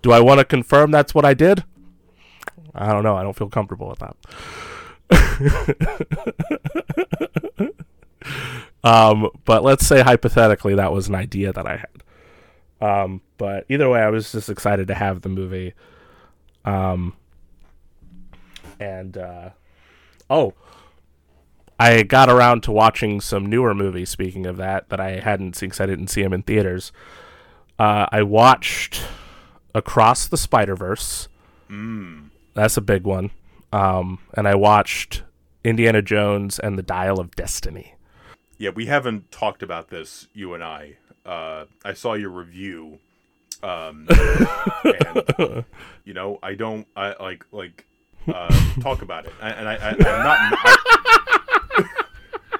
Do 0.00 0.12
I 0.12 0.20
want 0.20 0.38
to 0.38 0.44
confirm 0.44 0.90
that's 0.90 1.14
what 1.14 1.24
I 1.24 1.34
did? 1.34 1.64
I 2.74 2.92
don't 2.92 3.02
know. 3.02 3.16
I 3.16 3.22
don't 3.22 3.36
feel 3.36 3.48
comfortable 3.48 3.88
with 3.88 3.98
that. 4.00 4.16
um, 8.84 9.28
but 9.44 9.62
let's 9.62 9.86
say 9.86 10.02
hypothetically 10.02 10.74
that 10.74 10.92
was 10.92 11.08
an 11.08 11.14
idea 11.14 11.52
that 11.52 11.66
I 11.66 11.76
had. 11.76 12.02
Um, 12.80 13.20
but 13.38 13.64
either 13.68 13.88
way, 13.88 14.00
I 14.00 14.10
was 14.10 14.32
just 14.32 14.50
excited 14.50 14.88
to 14.88 14.94
have 14.94 15.22
the 15.22 15.28
movie. 15.28 15.74
Um, 16.64 17.14
and 18.80 19.16
uh, 19.16 19.50
oh, 20.28 20.54
I 21.78 22.02
got 22.02 22.28
around 22.28 22.62
to 22.64 22.72
watching 22.72 23.20
some 23.20 23.46
newer 23.46 23.74
movies. 23.74 24.10
Speaking 24.10 24.46
of 24.46 24.56
that, 24.56 24.88
that 24.88 25.00
I 25.00 25.20
hadn't 25.20 25.56
seen 25.56 25.68
because 25.68 25.80
I 25.80 25.86
didn't 25.86 26.08
see 26.08 26.22
them 26.22 26.32
in 26.32 26.42
theaters. 26.42 26.92
Uh, 27.78 28.06
I 28.10 28.22
watched 28.22 29.02
Across 29.74 30.28
the 30.28 30.36
Spider 30.36 30.76
Verse. 30.76 31.28
Mm. 31.70 32.30
That's 32.54 32.76
a 32.76 32.82
big 32.82 33.04
one. 33.04 33.30
Um, 33.72 34.18
and 34.34 34.46
I 34.46 34.54
watched 34.54 35.22
Indiana 35.64 36.02
Jones 36.02 36.58
and 36.58 36.78
the 36.78 36.82
Dial 36.82 37.18
of 37.18 37.34
Destiny. 37.34 37.94
Yeah, 38.62 38.70
we 38.70 38.86
haven't 38.86 39.32
talked 39.32 39.64
about 39.64 39.88
this, 39.88 40.28
you 40.34 40.54
and 40.54 40.62
I. 40.62 40.92
Uh, 41.26 41.64
I 41.84 41.94
saw 41.94 42.14
your 42.14 42.30
review. 42.30 43.00
Um, 43.60 44.06
and, 44.84 45.64
you 46.04 46.14
know, 46.14 46.38
I 46.44 46.54
don't, 46.54 46.86
I 46.94 47.16
like, 47.20 47.44
like, 47.50 47.84
uh, 48.32 48.48
talk 48.80 49.02
about 49.02 49.26
it. 49.26 49.32
And 49.40 49.68
I, 49.68 49.74
I, 49.74 49.88
I'm 49.90 49.98
not, 49.98 50.38
I, 50.64 51.84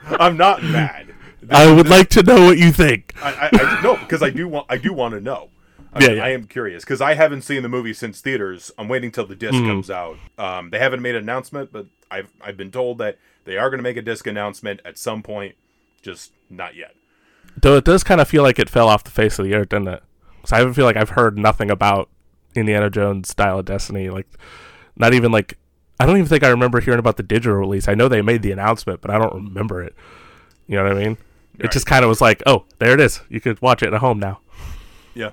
I'm 0.18 0.36
not 0.36 0.62
mad. 0.64 1.14
This- 1.40 1.50
I 1.56 1.72
would 1.72 1.86
this- 1.86 1.90
like 1.92 2.08
to 2.10 2.24
know 2.24 2.46
what 2.46 2.58
you 2.58 2.72
think. 2.72 3.14
I, 3.22 3.32
I, 3.32 3.48
I 3.52 3.80
no, 3.80 3.96
because 3.96 4.24
I 4.24 4.30
do 4.30 4.48
want, 4.48 4.66
I 4.68 4.78
do 4.78 4.92
want 4.92 5.14
to 5.14 5.20
know. 5.20 5.50
I, 5.92 6.00
Yeah, 6.02 6.08
mean, 6.08 6.16
yeah. 6.16 6.24
I 6.24 6.28
am 6.30 6.48
curious 6.48 6.82
because 6.82 7.00
I 7.00 7.14
haven't 7.14 7.42
seen 7.42 7.62
the 7.62 7.68
movie 7.68 7.94
since 7.94 8.20
theaters. 8.20 8.72
I'm 8.76 8.88
waiting 8.88 9.12
till 9.12 9.26
the 9.26 9.36
disc 9.36 9.54
Mhm. 9.54 9.68
comes 9.68 9.88
out. 9.88 10.16
Um, 10.36 10.70
they 10.70 10.80
haven't 10.80 11.00
made 11.02 11.14
an 11.14 11.22
announcement, 11.22 11.70
but 11.72 11.86
I've 12.10 12.32
I've 12.40 12.56
been 12.56 12.72
told 12.72 12.98
that 12.98 13.18
they 13.44 13.56
are 13.56 13.70
going 13.70 13.78
to 13.78 13.84
make 13.84 13.96
a 13.96 14.02
disc 14.02 14.26
announcement 14.26 14.80
at 14.84 14.98
some 14.98 15.22
point, 15.22 15.54
just 16.02 16.32
not 16.50 16.74
yet. 16.74 16.94
Though 17.56 17.76
it 17.76 17.84
does 17.84 18.04
kind 18.04 18.20
of 18.20 18.28
feel 18.28 18.42
like 18.42 18.58
it 18.58 18.70
fell 18.70 18.88
off 18.88 19.04
the 19.04 19.10
face 19.10 19.38
of 19.38 19.44
the 19.44 19.54
earth, 19.54 19.70
doesn't 19.70 19.88
it? 19.88 20.02
So 20.44 20.56
I 20.56 20.72
feel 20.72 20.84
like 20.84 20.96
I've 20.96 21.10
heard 21.10 21.38
nothing 21.38 21.70
about 21.70 22.08
Indiana 22.54 22.90
Jones 22.90 23.28
style 23.28 23.58
of 23.58 23.64
Destiny. 23.64 24.10
Like, 24.10 24.26
not 24.96 25.14
even 25.14 25.32
like 25.32 25.58
I 26.00 26.06
don't 26.06 26.16
even 26.16 26.28
think 26.28 26.42
I 26.42 26.48
remember 26.48 26.80
hearing 26.80 26.98
about 26.98 27.16
the 27.16 27.22
digital 27.22 27.56
release. 27.56 27.88
I 27.88 27.94
know 27.94 28.08
they 28.08 28.22
made 28.22 28.42
the 28.42 28.50
announcement, 28.50 29.00
but 29.00 29.10
I 29.10 29.18
don't 29.18 29.34
remember 29.34 29.82
it. 29.82 29.94
You 30.66 30.76
know 30.76 30.84
what 30.84 30.96
I 30.96 31.04
mean? 31.04 31.16
It 31.58 31.70
just 31.70 31.86
kind 31.86 32.04
of 32.04 32.08
was 32.08 32.20
like, 32.20 32.42
oh, 32.46 32.64
there 32.78 32.92
it 32.92 33.00
is. 33.00 33.20
You 33.28 33.40
could 33.40 33.60
watch 33.62 33.82
it 33.82 33.92
at 33.92 34.00
home 34.00 34.18
now. 34.18 34.40
Yeah, 35.14 35.30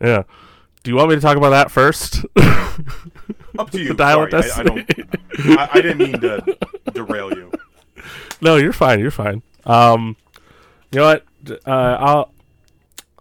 Yeah. 0.00 0.24
Do 0.82 0.90
you 0.90 0.96
want 0.96 1.08
me 1.08 1.14
to 1.14 1.20
talk 1.20 1.38
about 1.38 1.50
that 1.50 1.70
first? 1.70 2.24
up 3.58 3.70
to 3.70 3.80
you. 3.80 3.88
The 3.88 3.94
Dial 3.96 4.22
of 4.22 4.44
Sorry, 4.44 4.50
I, 4.50 4.60
I 4.60 4.62
don't. 4.62 4.90
I, 5.58 5.68
I 5.72 5.80
didn't 5.80 5.98
mean 5.98 6.20
to 6.20 6.58
derail 6.92 7.32
you. 7.32 7.50
no, 8.42 8.56
you're 8.56 8.74
fine. 8.74 9.00
You're 9.00 9.10
fine. 9.10 9.42
Um, 9.64 10.16
you 10.92 11.00
know 11.00 11.06
what? 11.06 11.24
Uh, 11.66 11.96
I'll, 12.00 12.32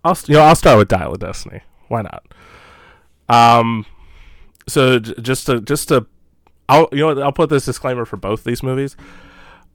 I'll, 0.03 0.17
you 0.27 0.35
know, 0.35 0.41
I'll 0.41 0.55
start 0.55 0.77
with 0.77 0.87
Dial 0.87 1.13
of 1.13 1.19
Destiny. 1.19 1.61
Why 1.87 2.03
not? 2.03 2.25
Um, 3.29 3.85
so 4.67 4.99
j- 4.99 5.15
just 5.21 5.45
to, 5.47 5.61
just 5.61 5.87
to, 5.89 6.05
I'll, 6.69 6.87
you 6.91 6.99
know? 6.99 7.21
I'll 7.21 7.31
put 7.31 7.49
this 7.49 7.65
disclaimer 7.65 8.05
for 8.05 8.17
both 8.17 8.43
these 8.43 8.63
movies, 8.63 8.95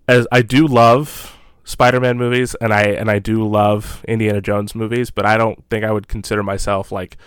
as 0.06 0.26
I 0.32 0.42
do 0.42 0.66
love 0.66 1.36
Spider-Man 1.64 2.16
movies, 2.16 2.54
and 2.62 2.72
I 2.72 2.82
and 2.82 3.10
I 3.10 3.18
do 3.18 3.46
love 3.46 4.02
Indiana 4.08 4.40
Jones 4.40 4.74
movies, 4.74 5.10
but 5.10 5.26
I 5.26 5.36
don't 5.36 5.62
think 5.68 5.84
I 5.84 5.92
would 5.92 6.08
consider 6.08 6.42
myself 6.42 6.90
like 6.90 7.18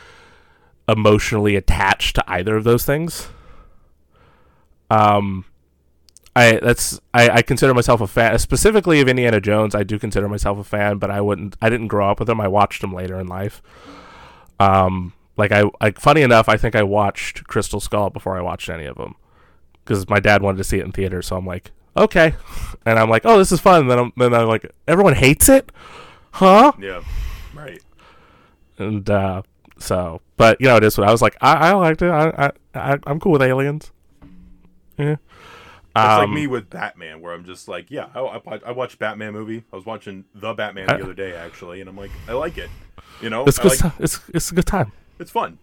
emotionally 0.88 1.56
attached 1.56 2.16
to 2.16 2.24
either 2.28 2.56
of 2.56 2.64
those 2.64 2.84
things. 2.84 3.30
Um, 4.90 5.46
I 6.36 6.60
that's 6.62 7.00
I, 7.14 7.30
I 7.30 7.42
consider 7.42 7.74
myself 7.74 8.00
a 8.00 8.08
fan 8.08 8.38
specifically 8.40 9.02
of 9.02 9.08
Indiana 9.08 9.42
Jones. 9.42 9.76
I 9.76 9.84
do 9.84 10.00
consider 10.00 10.30
myself 10.30 10.58
a 10.58 10.64
fan, 10.64 10.98
but 10.98 11.12
I 11.12 11.20
wouldn't. 11.20 11.58
I 11.62 11.70
didn't 11.70 11.88
grow 11.88 12.10
up 12.10 12.20
with 12.20 12.30
him. 12.30 12.40
I 12.40 12.48
watched 12.48 12.84
him 12.84 12.94
later 12.94 13.20
in 13.20 13.28
life. 13.28 13.62
Um, 14.60 15.14
like 15.36 15.52
I 15.52 15.64
like 15.82 16.00
funny 16.00 16.22
enough, 16.22 16.48
I 16.48 16.56
think 16.56 16.76
I 16.76 16.84
watched 16.84 17.48
Crystal 17.48 17.80
Skull 17.82 18.10
before 18.10 18.38
I 18.38 18.42
watched 18.42 18.70
any 18.70 18.86
of 18.86 18.98
them 18.98 19.16
because 19.84 20.08
my 20.08 20.20
dad 20.20 20.42
wanted 20.42 20.58
to 20.60 20.64
see 20.64 20.80
it 20.80 20.86
in 20.86 20.92
theater. 20.92 21.22
So 21.22 21.36
I'm 21.36 21.46
like, 21.46 21.72
okay, 21.98 22.36
and 22.86 22.98
I'm 22.98 23.10
like, 23.10 23.24
oh, 23.26 23.38
this 23.38 23.52
is 23.52 23.60
fun. 23.60 23.82
And 23.82 23.92
then 23.92 24.00
I'm 24.00 24.14
then 24.16 24.34
I'm 24.34 24.48
like, 24.48 24.72
everyone 24.88 25.16
hates 25.16 25.50
it, 25.50 25.72
huh? 26.32 26.72
Yeah, 26.80 27.04
right. 27.54 27.82
And 28.78 29.10
uh, 29.10 29.42
so, 29.80 30.22
but 30.38 30.62
you 30.62 30.68
know, 30.68 30.78
it 30.78 30.84
is 30.84 30.98
what 30.98 31.08
I 31.10 31.12
was 31.12 31.22
like. 31.22 31.36
I, 31.42 31.72
I 31.72 31.74
liked 31.74 32.02
it. 32.02 32.10
I, 32.10 32.30
I 32.38 32.52
I 32.74 32.98
I'm 33.06 33.20
cool 33.20 33.34
with 33.34 33.42
aliens. 33.42 33.92
Yeah. 34.98 35.18
It's 35.94 35.96
like 35.96 36.24
Um, 36.28 36.34
me 36.34 36.48
with 36.48 36.70
Batman, 36.70 37.20
where 37.22 37.34
I'm 37.34 37.44
just 37.44 37.68
like, 37.68 37.92
yeah, 37.92 38.08
I, 38.16 38.20
I, 38.22 38.60
I 38.68 38.72
watched 38.72 38.98
Batman 38.98 39.34
movie. 39.34 39.64
I 39.74 39.76
was 39.76 39.86
watching 39.86 40.24
the 40.34 40.54
Batman 40.54 40.90
I- 40.90 40.98
the 40.98 41.04
other 41.04 41.14
day 41.14 41.36
actually, 41.36 41.82
and 41.82 41.90
I'm 41.90 41.98
like, 41.98 42.12
I 42.30 42.34
like 42.34 42.58
it. 42.58 42.70
You 43.22 43.30
know, 43.30 43.44
It's 43.46 43.60
good. 43.60 43.82
like, 43.84 43.94
it's 44.00 44.20
it's 44.34 44.52
a 44.52 44.56
good 44.56 44.66
time. 44.66 44.92
it's 45.20 45.32
fun. 45.32 45.58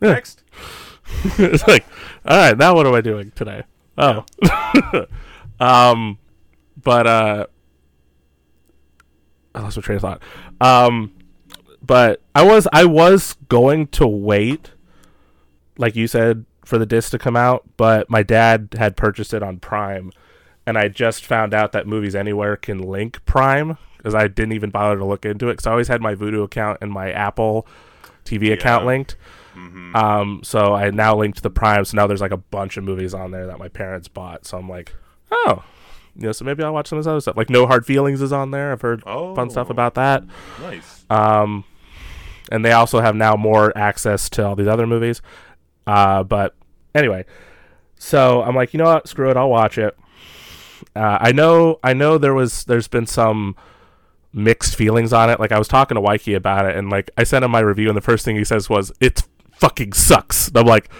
Yeah. 0.00 0.12
Next, 0.12 0.42
it's 1.38 1.66
like, 1.66 1.84
all 2.26 2.36
right, 2.36 2.56
now 2.58 2.74
what 2.74 2.86
am 2.86 2.94
I 2.94 3.00
doing 3.00 3.32
today? 3.34 3.62
Oh, 3.98 4.24
um, 5.60 6.18
but 6.82 7.06
uh, 7.06 7.46
I 9.54 9.60
lost 9.60 9.76
my 9.76 9.82
train 9.82 9.96
of 9.96 10.02
thought. 10.02 10.22
Um, 10.60 11.12
but 11.82 12.20
I 12.34 12.42
was 12.42 12.66
I 12.72 12.84
was 12.84 13.36
going 13.48 13.86
to 13.88 14.06
wait, 14.06 14.70
like 15.78 15.96
you 15.96 16.06
said, 16.06 16.44
for 16.64 16.78
the 16.78 16.86
disc 16.86 17.10
to 17.10 17.18
come 17.18 17.36
out, 17.36 17.64
but 17.76 18.08
my 18.08 18.22
dad 18.22 18.74
had 18.78 18.96
purchased 18.96 19.34
it 19.34 19.42
on 19.42 19.58
Prime, 19.58 20.12
and 20.66 20.78
I 20.78 20.88
just 20.88 21.24
found 21.26 21.52
out 21.54 21.72
that 21.72 21.86
Movies 21.86 22.14
Anywhere 22.14 22.56
can 22.56 22.78
link 22.78 23.24
Prime 23.26 23.78
because 23.96 24.14
I 24.14 24.28
didn't 24.28 24.52
even 24.52 24.70
bother 24.70 24.98
to 24.98 25.04
look 25.04 25.24
into 25.24 25.48
it 25.48 25.52
because 25.54 25.66
I 25.66 25.70
always 25.72 25.88
had 25.88 26.00
my 26.00 26.14
Vudu 26.14 26.42
account 26.44 26.78
and 26.80 26.90
my 26.90 27.10
Apple 27.12 27.66
TV 28.24 28.52
account 28.52 28.84
linked. 28.86 29.16
Mm-hmm. 29.56 29.94
Um, 29.94 30.40
so 30.42 30.74
I 30.74 30.90
now 30.90 31.16
linked 31.16 31.42
the 31.42 31.50
Prime. 31.50 31.84
So 31.84 31.96
now 31.96 32.06
there's 32.06 32.20
like 32.20 32.32
a 32.32 32.36
bunch 32.36 32.76
of 32.76 32.84
movies 32.84 33.14
on 33.14 33.30
there 33.32 33.46
that 33.46 33.58
my 33.58 33.68
parents 33.68 34.08
bought. 34.08 34.44
So 34.46 34.56
I'm 34.58 34.68
like, 34.68 34.92
oh, 35.30 35.62
you 36.16 36.22
know, 36.26 36.32
so 36.32 36.44
maybe 36.44 36.62
I'll 36.62 36.72
watch 36.72 36.88
some 36.88 36.98
of 36.98 37.04
this 37.04 37.10
other 37.10 37.20
stuff. 37.20 37.36
Like 37.36 37.50
No 37.50 37.66
Hard 37.66 37.84
Feelings 37.86 38.20
is 38.22 38.32
on 38.32 38.50
there. 38.50 38.72
I've 38.72 38.80
heard 38.80 39.02
fun 39.02 39.50
stuff 39.50 39.68
Oh. 39.68 39.72
about 39.72 39.94
that. 39.94 40.24
Nice. 40.60 41.04
Um, 41.10 41.64
and 42.50 42.64
they 42.64 42.72
also 42.72 43.00
have 43.00 43.14
now 43.14 43.36
more 43.36 43.76
access 43.76 44.28
to 44.30 44.44
all 44.46 44.56
these 44.56 44.66
other 44.66 44.86
movies. 44.86 45.22
Uh, 45.86 46.22
but 46.22 46.54
anyway, 46.94 47.24
so 47.96 48.42
I'm 48.42 48.54
like, 48.54 48.72
you 48.72 48.78
know 48.78 48.84
what? 48.84 49.08
Screw 49.08 49.30
it. 49.30 49.36
I'll 49.36 49.50
watch 49.50 49.78
it. 49.78 49.96
Uh, 50.94 51.18
I 51.20 51.32
know, 51.32 51.78
I 51.82 51.94
know 51.94 52.18
there 52.18 52.34
was, 52.34 52.64
there's 52.64 52.88
been 52.88 53.06
some 53.06 53.56
mixed 54.32 54.76
feelings 54.76 55.12
on 55.12 55.30
it. 55.30 55.40
Like 55.40 55.52
I 55.52 55.58
was 55.58 55.68
talking 55.68 55.94
to 55.94 56.00
Mikey 56.00 56.34
about 56.34 56.66
it, 56.66 56.76
and 56.76 56.90
like 56.90 57.10
I 57.16 57.24
sent 57.24 57.44
him 57.44 57.50
my 57.50 57.60
review, 57.60 57.88
and 57.88 57.96
the 57.96 58.02
first 58.02 58.24
thing 58.24 58.36
he 58.36 58.44
says 58.44 58.68
was, 58.68 58.92
"It 59.00 59.22
fucking 59.52 59.92
sucks." 59.92 60.48
And 60.48 60.58
I'm 60.58 60.66
like, 60.66 60.90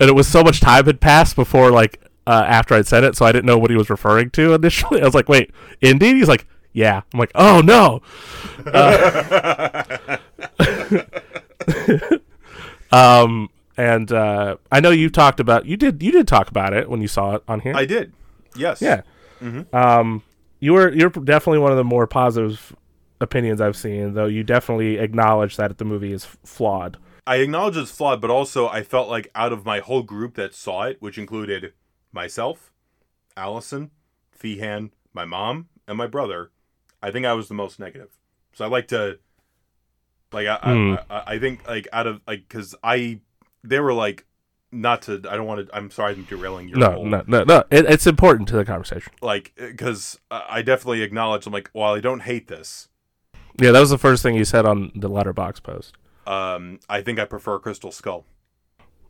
and 0.00 0.08
it 0.08 0.14
was 0.14 0.28
so 0.28 0.42
much 0.42 0.60
time 0.60 0.86
had 0.86 1.00
passed 1.00 1.36
before 1.36 1.70
like 1.70 2.00
uh, 2.26 2.44
after 2.46 2.74
I'd 2.74 2.86
said 2.86 3.04
it, 3.04 3.16
so 3.16 3.26
I 3.26 3.32
didn't 3.32 3.46
know 3.46 3.58
what 3.58 3.70
he 3.70 3.76
was 3.76 3.90
referring 3.90 4.30
to 4.30 4.54
initially. 4.54 5.00
I 5.02 5.04
was 5.04 5.14
like, 5.14 5.28
"Wait, 5.28 5.52
Indeed?" 5.80 6.16
He's 6.16 6.28
like, 6.28 6.46
"Yeah." 6.72 7.02
I'm 7.12 7.18
like, 7.18 7.32
"Oh 7.34 7.60
no." 7.60 8.02
Um, 12.92 13.48
and 13.76 14.10
uh, 14.12 14.56
I 14.70 14.80
know 14.80 14.90
you 14.90 15.10
talked 15.10 15.40
about 15.40 15.66
you 15.66 15.76
did 15.76 16.02
you 16.02 16.12
did 16.12 16.28
talk 16.28 16.48
about 16.48 16.72
it 16.72 16.88
when 16.88 17.00
you 17.00 17.08
saw 17.08 17.36
it 17.36 17.42
on 17.48 17.60
here. 17.60 17.74
I 17.74 17.84
did. 17.84 18.12
Yes. 18.56 18.80
yeah. 18.80 19.02
Um, 19.72 20.22
you 20.60 20.72
were 20.72 20.92
you're 20.92 21.10
definitely 21.10 21.58
one 21.58 21.70
of 21.72 21.76
the 21.76 21.84
more 21.84 22.06
positive 22.06 22.74
opinions 23.20 23.60
I've 23.60 23.76
seen, 23.76 24.14
though. 24.14 24.26
You 24.26 24.42
definitely 24.44 24.98
acknowledge 24.98 25.56
that 25.56 25.76
the 25.78 25.84
movie 25.84 26.12
is 26.12 26.24
flawed. 26.24 26.96
I 27.26 27.36
acknowledge 27.36 27.76
it's 27.76 27.90
flawed, 27.90 28.20
but 28.20 28.30
also 28.30 28.68
I 28.68 28.82
felt 28.82 29.08
like 29.08 29.30
out 29.34 29.52
of 29.52 29.64
my 29.64 29.80
whole 29.80 30.02
group 30.02 30.34
that 30.34 30.54
saw 30.54 30.82
it, 30.84 31.00
which 31.00 31.16
included 31.18 31.72
myself, 32.12 32.70
Allison, 33.36 33.90
Feehan, 34.38 34.90
my 35.12 35.24
mom, 35.24 35.68
and 35.88 35.96
my 35.96 36.06
brother, 36.06 36.50
I 37.02 37.10
think 37.10 37.24
I 37.26 37.32
was 37.32 37.48
the 37.48 37.54
most 37.54 37.78
negative. 37.78 38.18
So 38.52 38.64
I 38.64 38.68
like 38.68 38.88
to, 38.88 39.18
like, 40.32 40.46
I, 40.46 40.56
Hmm. 40.62 40.94
I, 41.10 41.16
I, 41.16 41.22
I 41.34 41.38
think 41.38 41.66
like 41.66 41.88
out 41.92 42.06
of 42.06 42.20
like 42.26 42.46
because 42.48 42.74
I, 42.82 43.20
they 43.64 43.80
were 43.80 43.92
like, 43.94 44.24
not 44.70 45.02
to. 45.02 45.14
I 45.28 45.36
don't 45.36 45.46
want 45.46 45.66
to. 45.68 45.74
I'm 45.76 45.90
sorry, 45.90 46.14
I'm 46.14 46.24
derailing 46.24 46.68
your 46.68 46.78
No, 46.78 46.90
whole, 46.92 47.04
no, 47.06 47.22
no, 47.26 47.44
no. 47.44 47.64
It, 47.70 47.86
it's 47.86 48.06
important 48.06 48.48
to 48.48 48.56
the 48.56 48.64
conversation. 48.64 49.12
like 49.22 49.52
because 49.56 50.18
I 50.30 50.62
definitely 50.62 51.02
acknowledge. 51.02 51.46
I'm 51.46 51.52
like, 51.52 51.70
well, 51.72 51.94
I 51.94 52.00
don't 52.00 52.20
hate 52.20 52.48
this. 52.48 52.88
Yeah, 53.60 53.70
that 53.70 53.80
was 53.80 53.90
the 53.90 53.98
first 53.98 54.22
thing 54.22 54.34
you 54.34 54.44
said 54.44 54.66
on 54.66 54.90
the 54.96 55.08
Letterboxd 55.08 55.62
post. 55.62 55.94
Um, 56.26 56.80
I 56.88 57.02
think 57.02 57.18
I 57.20 57.24
prefer 57.24 57.58
Crystal 57.60 57.92
Skull. 57.92 58.24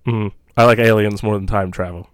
Mhm. 0.07 0.33
I 0.57 0.65
like 0.65 0.79
aliens 0.79 1.23
more 1.23 1.35
than 1.39 1.47
time 1.47 1.71
travel. 1.73 2.11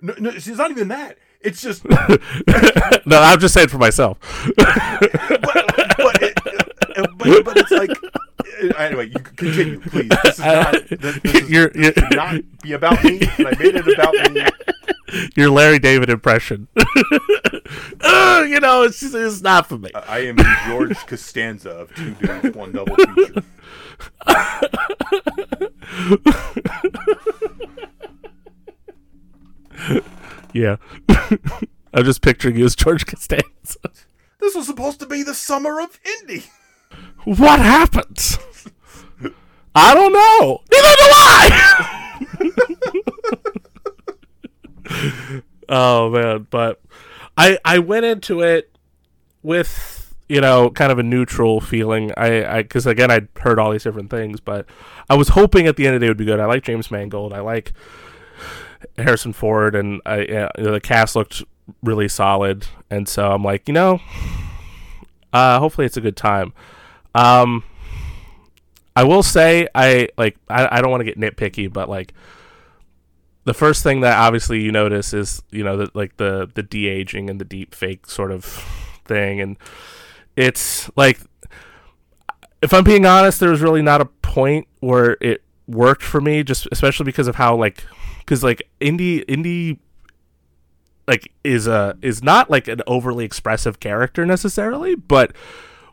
No, 0.00 0.14
no, 0.20 0.30
it's 0.30 0.46
not 0.46 0.70
even 0.70 0.86
that. 0.88 1.18
It's 1.40 1.60
just 1.60 1.84
no, 3.06 3.18
I'm 3.20 3.40
just 3.40 3.54
saying 3.54 3.68
for 3.68 3.78
myself. 3.78 4.18
but, 4.56 6.22
it, 6.22 6.38
uh, 6.96 7.06
but, 7.16 7.44
but 7.44 7.56
it's 7.56 7.70
like 7.70 7.90
uh, 7.90 8.18
anyway. 8.76 9.06
You 9.08 9.20
continue, 9.20 9.80
please. 9.80 10.08
This 10.24 10.38
is 10.38 10.44
not. 10.44 10.72
This, 10.88 11.18
this 11.22 11.34
is, 11.34 11.50
You're- 11.50 11.70
you're- 11.74 11.92
should 11.94 12.16
not 12.16 12.40
be 12.62 12.72
about 12.72 13.02
me. 13.04 13.20
And 13.38 13.46
I 13.46 13.50
made 13.58 13.74
it 13.76 13.88
about 13.88 14.32
me. 14.32 14.46
Your 15.36 15.48
Larry 15.50 15.78
David 15.78 16.10
impression. 16.10 16.68
uh, 18.02 18.44
you 18.46 18.60
know, 18.60 18.82
it's 18.82 19.00
just, 19.00 19.14
it's 19.14 19.40
not 19.40 19.66
for 19.68 19.78
me. 19.78 19.90
I 19.94 20.18
am 20.20 20.36
George 20.66 20.96
Costanza 21.06 21.70
of 21.70 21.94
two 21.94 22.12
dudes, 22.14 22.54
one 22.56 22.72
double 22.72 22.94
feature. 22.96 23.42
Yeah. 30.52 30.76
I'm 31.94 32.04
just 32.04 32.22
picturing 32.22 32.56
you 32.56 32.64
as 32.64 32.76
George 32.76 33.06
Costanza. 33.06 33.78
This 34.40 34.54
was 34.54 34.66
supposed 34.66 35.00
to 35.00 35.06
be 35.06 35.22
the 35.22 35.34
summer 35.34 35.80
of 35.80 35.98
Indy. 36.20 36.44
What 37.28 37.60
happened? 37.60 38.38
I 39.74 39.92
don't 39.92 40.14
know. 40.14 40.62
Neither 40.72 40.94
do 40.96 41.08
I. 44.90 45.42
oh 45.68 46.08
man, 46.08 46.46
but 46.48 46.80
I 47.36 47.58
I 47.66 47.80
went 47.80 48.06
into 48.06 48.40
it 48.40 48.74
with 49.42 50.16
you 50.30 50.40
know 50.40 50.70
kind 50.70 50.90
of 50.90 50.98
a 50.98 51.02
neutral 51.02 51.60
feeling. 51.60 52.12
I 52.16 52.46
I 52.46 52.62
because 52.62 52.86
again 52.86 53.10
I'd 53.10 53.28
heard 53.40 53.58
all 53.58 53.72
these 53.72 53.82
different 53.82 54.08
things, 54.08 54.40
but 54.40 54.64
I 55.10 55.14
was 55.14 55.28
hoping 55.28 55.66
at 55.66 55.76
the 55.76 55.86
end 55.86 55.96
of 55.96 56.00
the 56.00 56.06
day 56.06 56.08
it 56.08 56.12
would 56.12 56.16
be 56.16 56.24
good. 56.24 56.40
I 56.40 56.46
like 56.46 56.62
James 56.62 56.90
Mangold. 56.90 57.34
I 57.34 57.40
like 57.40 57.74
Harrison 58.96 59.34
Ford, 59.34 59.74
and 59.74 60.00
I 60.06 60.20
you 60.20 60.32
know, 60.32 60.72
the 60.72 60.80
cast 60.80 61.14
looked 61.14 61.42
really 61.82 62.08
solid, 62.08 62.66
and 62.88 63.06
so 63.06 63.32
I'm 63.32 63.44
like 63.44 63.68
you 63.68 63.74
know, 63.74 64.00
uh, 65.34 65.58
hopefully 65.58 65.84
it's 65.84 65.98
a 65.98 66.00
good 66.00 66.16
time. 66.16 66.54
Um, 67.14 67.64
I 68.94 69.04
will 69.04 69.22
say 69.22 69.68
I 69.74 70.08
like 70.18 70.36
I, 70.48 70.78
I 70.78 70.82
don't 70.82 70.90
want 70.90 71.00
to 71.00 71.04
get 71.04 71.18
nitpicky, 71.18 71.72
but 71.72 71.88
like 71.88 72.14
the 73.44 73.54
first 73.54 73.82
thing 73.82 74.00
that 74.00 74.18
obviously 74.18 74.60
you 74.60 74.72
notice 74.72 75.14
is 75.14 75.42
you 75.50 75.62
know 75.64 75.76
the, 75.76 75.90
like 75.94 76.16
the 76.16 76.50
the 76.54 76.62
de 76.62 76.86
aging 76.86 77.30
and 77.30 77.40
the 77.40 77.44
deep 77.44 77.74
fake 77.74 78.06
sort 78.06 78.30
of 78.30 78.44
thing, 79.04 79.40
and 79.40 79.56
it's 80.36 80.90
like 80.96 81.20
if 82.60 82.74
I'm 82.74 82.84
being 82.84 83.06
honest, 83.06 83.40
there 83.40 83.50
was 83.50 83.60
really 83.60 83.82
not 83.82 84.00
a 84.00 84.06
point 84.06 84.66
where 84.80 85.16
it 85.20 85.42
worked 85.66 86.02
for 86.02 86.20
me, 86.20 86.42
just 86.42 86.66
especially 86.72 87.04
because 87.04 87.28
of 87.28 87.36
how 87.36 87.56
like 87.56 87.84
because 88.18 88.42
like 88.42 88.68
Indy 88.80 89.20
Indy 89.22 89.78
like 91.06 91.32
is 91.44 91.66
a 91.66 91.96
is 92.02 92.22
not 92.22 92.50
like 92.50 92.68
an 92.68 92.82
overly 92.86 93.24
expressive 93.24 93.80
character 93.80 94.26
necessarily, 94.26 94.94
but 94.94 95.34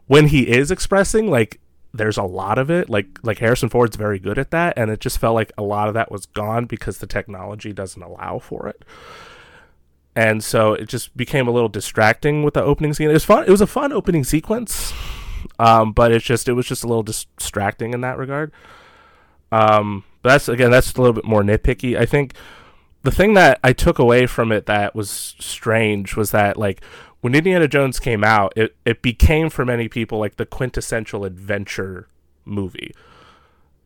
when 0.07 0.27
he 0.27 0.47
is 0.49 0.71
expressing, 0.71 1.29
like 1.29 1.59
there's 1.93 2.17
a 2.17 2.23
lot 2.23 2.57
of 2.57 2.69
it. 2.69 2.89
Like 2.89 3.19
like 3.23 3.39
Harrison 3.39 3.69
Ford's 3.69 3.95
very 3.95 4.19
good 4.19 4.37
at 4.37 4.51
that, 4.51 4.77
and 4.77 4.91
it 4.91 4.99
just 4.99 5.17
felt 5.17 5.35
like 5.35 5.51
a 5.57 5.63
lot 5.63 5.87
of 5.87 5.93
that 5.93 6.11
was 6.11 6.25
gone 6.27 6.65
because 6.65 6.97
the 6.97 7.07
technology 7.07 7.73
doesn't 7.73 8.01
allow 8.01 8.39
for 8.39 8.67
it. 8.67 8.83
And 10.15 10.43
so 10.43 10.73
it 10.73 10.87
just 10.87 11.15
became 11.17 11.47
a 11.47 11.51
little 11.51 11.69
distracting 11.69 12.43
with 12.43 12.53
the 12.53 12.63
opening 12.63 12.93
scene. 12.93 13.09
It 13.09 13.13
was 13.13 13.25
fun. 13.25 13.43
It 13.43 13.49
was 13.49 13.61
a 13.61 13.67
fun 13.67 13.91
opening 13.91 14.23
sequence, 14.23 14.93
um, 15.59 15.91
but 15.91 16.11
it's 16.11 16.25
just 16.25 16.47
it 16.47 16.53
was 16.53 16.65
just 16.65 16.83
a 16.83 16.87
little 16.87 17.03
distracting 17.03 17.93
in 17.93 18.01
that 18.01 18.17
regard. 18.17 18.51
Um, 19.51 20.03
but 20.21 20.29
that's 20.29 20.49
again 20.49 20.71
that's 20.71 20.93
a 20.93 21.01
little 21.01 21.13
bit 21.13 21.25
more 21.25 21.43
nitpicky. 21.43 21.97
I 21.97 22.05
think 22.05 22.33
the 23.03 23.11
thing 23.11 23.35
that 23.35 23.59
I 23.63 23.73
took 23.73 23.99
away 23.99 24.25
from 24.25 24.51
it 24.51 24.65
that 24.65 24.95
was 24.95 25.35
strange 25.39 26.15
was 26.15 26.31
that 26.31 26.57
like 26.57 26.81
when 27.21 27.33
Indiana 27.35 27.67
Jones 27.67 27.99
came 27.99 28.23
out, 28.23 28.53
it, 28.55 28.75
it 28.85 29.01
became 29.01 29.49
for 29.49 29.65
many 29.65 29.87
people 29.87 30.19
like 30.19 30.35
the 30.37 30.45
quintessential 30.45 31.25
adventure 31.25 32.07
movie. 32.45 32.93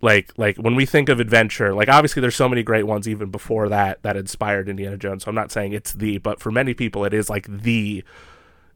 Like 0.02 0.32
like 0.38 0.56
when 0.58 0.76
we 0.76 0.86
think 0.86 1.10
of 1.10 1.20
adventure, 1.20 1.74
like 1.74 1.90
obviously 1.90 2.22
there's 2.22 2.36
so 2.36 2.48
many 2.48 2.64
great 2.64 2.88
ones 2.88 3.08
even 3.08 3.30
before 3.32 3.68
that 3.70 4.02
that 4.04 4.16
inspired 4.16 4.70
Indiana 4.70 4.98
Jones. 4.98 5.24
So 5.26 5.30
I'm 5.30 5.36
not 5.36 5.52
saying 5.52 5.74
it's 5.74 5.92
the, 5.92 6.20
but 6.20 6.40
for 6.40 6.52
many 6.52 6.74
people 6.74 7.04
it 7.04 7.14
is 7.14 7.30
like 7.30 7.46
the 7.50 8.04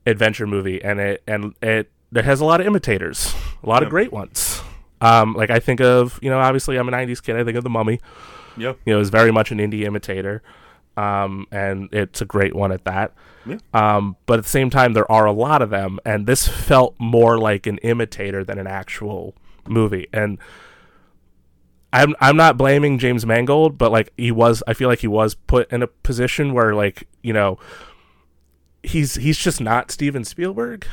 adventure 0.06 0.46
movie 0.46 0.84
and 0.84 1.00
it 1.00 1.24
and 1.26 1.54
it 1.62 1.90
it 2.14 2.26
has 2.26 2.42
a 2.42 2.46
lot 2.46 2.60
of 2.60 2.68
imitators, 2.68 3.34
a 3.64 3.70
lot 3.70 3.84
of 3.84 3.90
great 3.90 4.12
ones. 4.12 4.62
Um 5.00 5.34
like 5.34 5.50
I 5.50 5.60
think 5.60 5.80
of, 5.80 6.20
you 6.22 6.30
know, 6.30 6.40
obviously 6.40 6.76
I'm 6.78 6.90
a 6.90 6.92
90s 6.92 7.24
kid, 7.24 7.38
I 7.38 7.44
think 7.46 7.58
of 7.58 7.64
The 7.64 7.70
Mummy 7.70 8.02
Yeah. 8.58 8.74
you 8.86 8.94
know, 8.94 9.00
is 9.00 9.10
very 9.10 9.32
much 9.32 9.50
an 9.52 9.62
Indy 9.62 9.86
imitator, 9.86 10.44
um, 10.98 11.48
and 11.52 11.90
it's 11.92 12.22
a 12.22 12.26
great 12.26 12.56
one 12.56 12.72
at 12.72 12.86
that. 12.86 13.14
Yeah. 13.46 13.58
Um, 13.74 14.16
but 14.26 14.40
at 14.40 14.46
the 14.46 14.50
same 14.50 14.70
time, 14.70 14.94
there 14.94 15.10
are 15.12 15.26
a 15.26 15.32
lot 15.32 15.62
of 15.62 15.70
them, 15.70 16.00
and 16.06 16.28
this 16.28 16.48
felt 16.48 16.96
more 17.00 17.38
like 17.38 17.68
an 17.68 17.78
imitator 17.80 18.44
than 18.44 18.58
an 18.58 18.68
actual 18.68 19.36
movie. 19.68 20.08
And 20.14 20.38
I'm 21.92 22.16
I'm 22.20 22.38
not 22.38 22.58
blaming 22.58 23.00
James 23.00 23.26
Mangold, 23.26 23.78
but 23.78 23.92
like 23.92 24.12
he 24.18 24.32
was, 24.32 24.64
I 24.68 24.74
feel 24.74 24.90
like 24.90 25.00
he 25.00 25.08
was 25.08 25.36
put 25.36 25.72
in 25.72 25.82
a 25.84 25.88
position 25.88 26.54
where 26.54 26.74
like 26.74 27.08
you 27.22 27.34
know 27.34 27.60
he's 28.84 29.16
he's 29.16 29.38
just 29.38 29.62
not 29.62 29.92
Steven 29.92 30.24
Spielberg. 30.24 30.86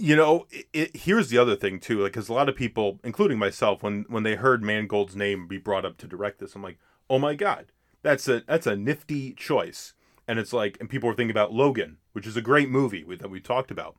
you 0.00 0.16
know 0.16 0.46
it, 0.50 0.66
it, 0.72 0.96
here's 0.96 1.28
the 1.28 1.36
other 1.36 1.54
thing 1.54 1.78
too 1.78 2.02
like 2.02 2.12
because 2.12 2.30
a 2.30 2.32
lot 2.32 2.48
of 2.48 2.56
people 2.56 2.98
including 3.04 3.38
myself 3.38 3.82
when 3.82 4.06
when 4.08 4.22
they 4.22 4.34
heard 4.34 4.62
mangold's 4.62 5.14
name 5.14 5.46
be 5.46 5.58
brought 5.58 5.84
up 5.84 5.98
to 5.98 6.06
direct 6.06 6.38
this 6.38 6.54
i'm 6.54 6.62
like 6.62 6.78
oh 7.10 7.18
my 7.18 7.34
god 7.34 7.66
that's 8.02 8.28
a 8.28 8.42
that's 8.46 8.66
a 8.66 8.76
nifty 8.76 9.32
choice. 9.32 9.94
And 10.28 10.38
it's 10.38 10.52
like 10.52 10.76
and 10.80 10.88
people 10.88 11.08
were 11.08 11.14
thinking 11.14 11.30
about 11.30 11.52
logan 11.52 11.98
which 12.12 12.26
is 12.26 12.36
a 12.36 12.42
great 12.42 12.68
movie 12.68 13.04
we, 13.04 13.16
that 13.16 13.30
we 13.30 13.40
talked 13.40 13.70
about. 13.70 13.96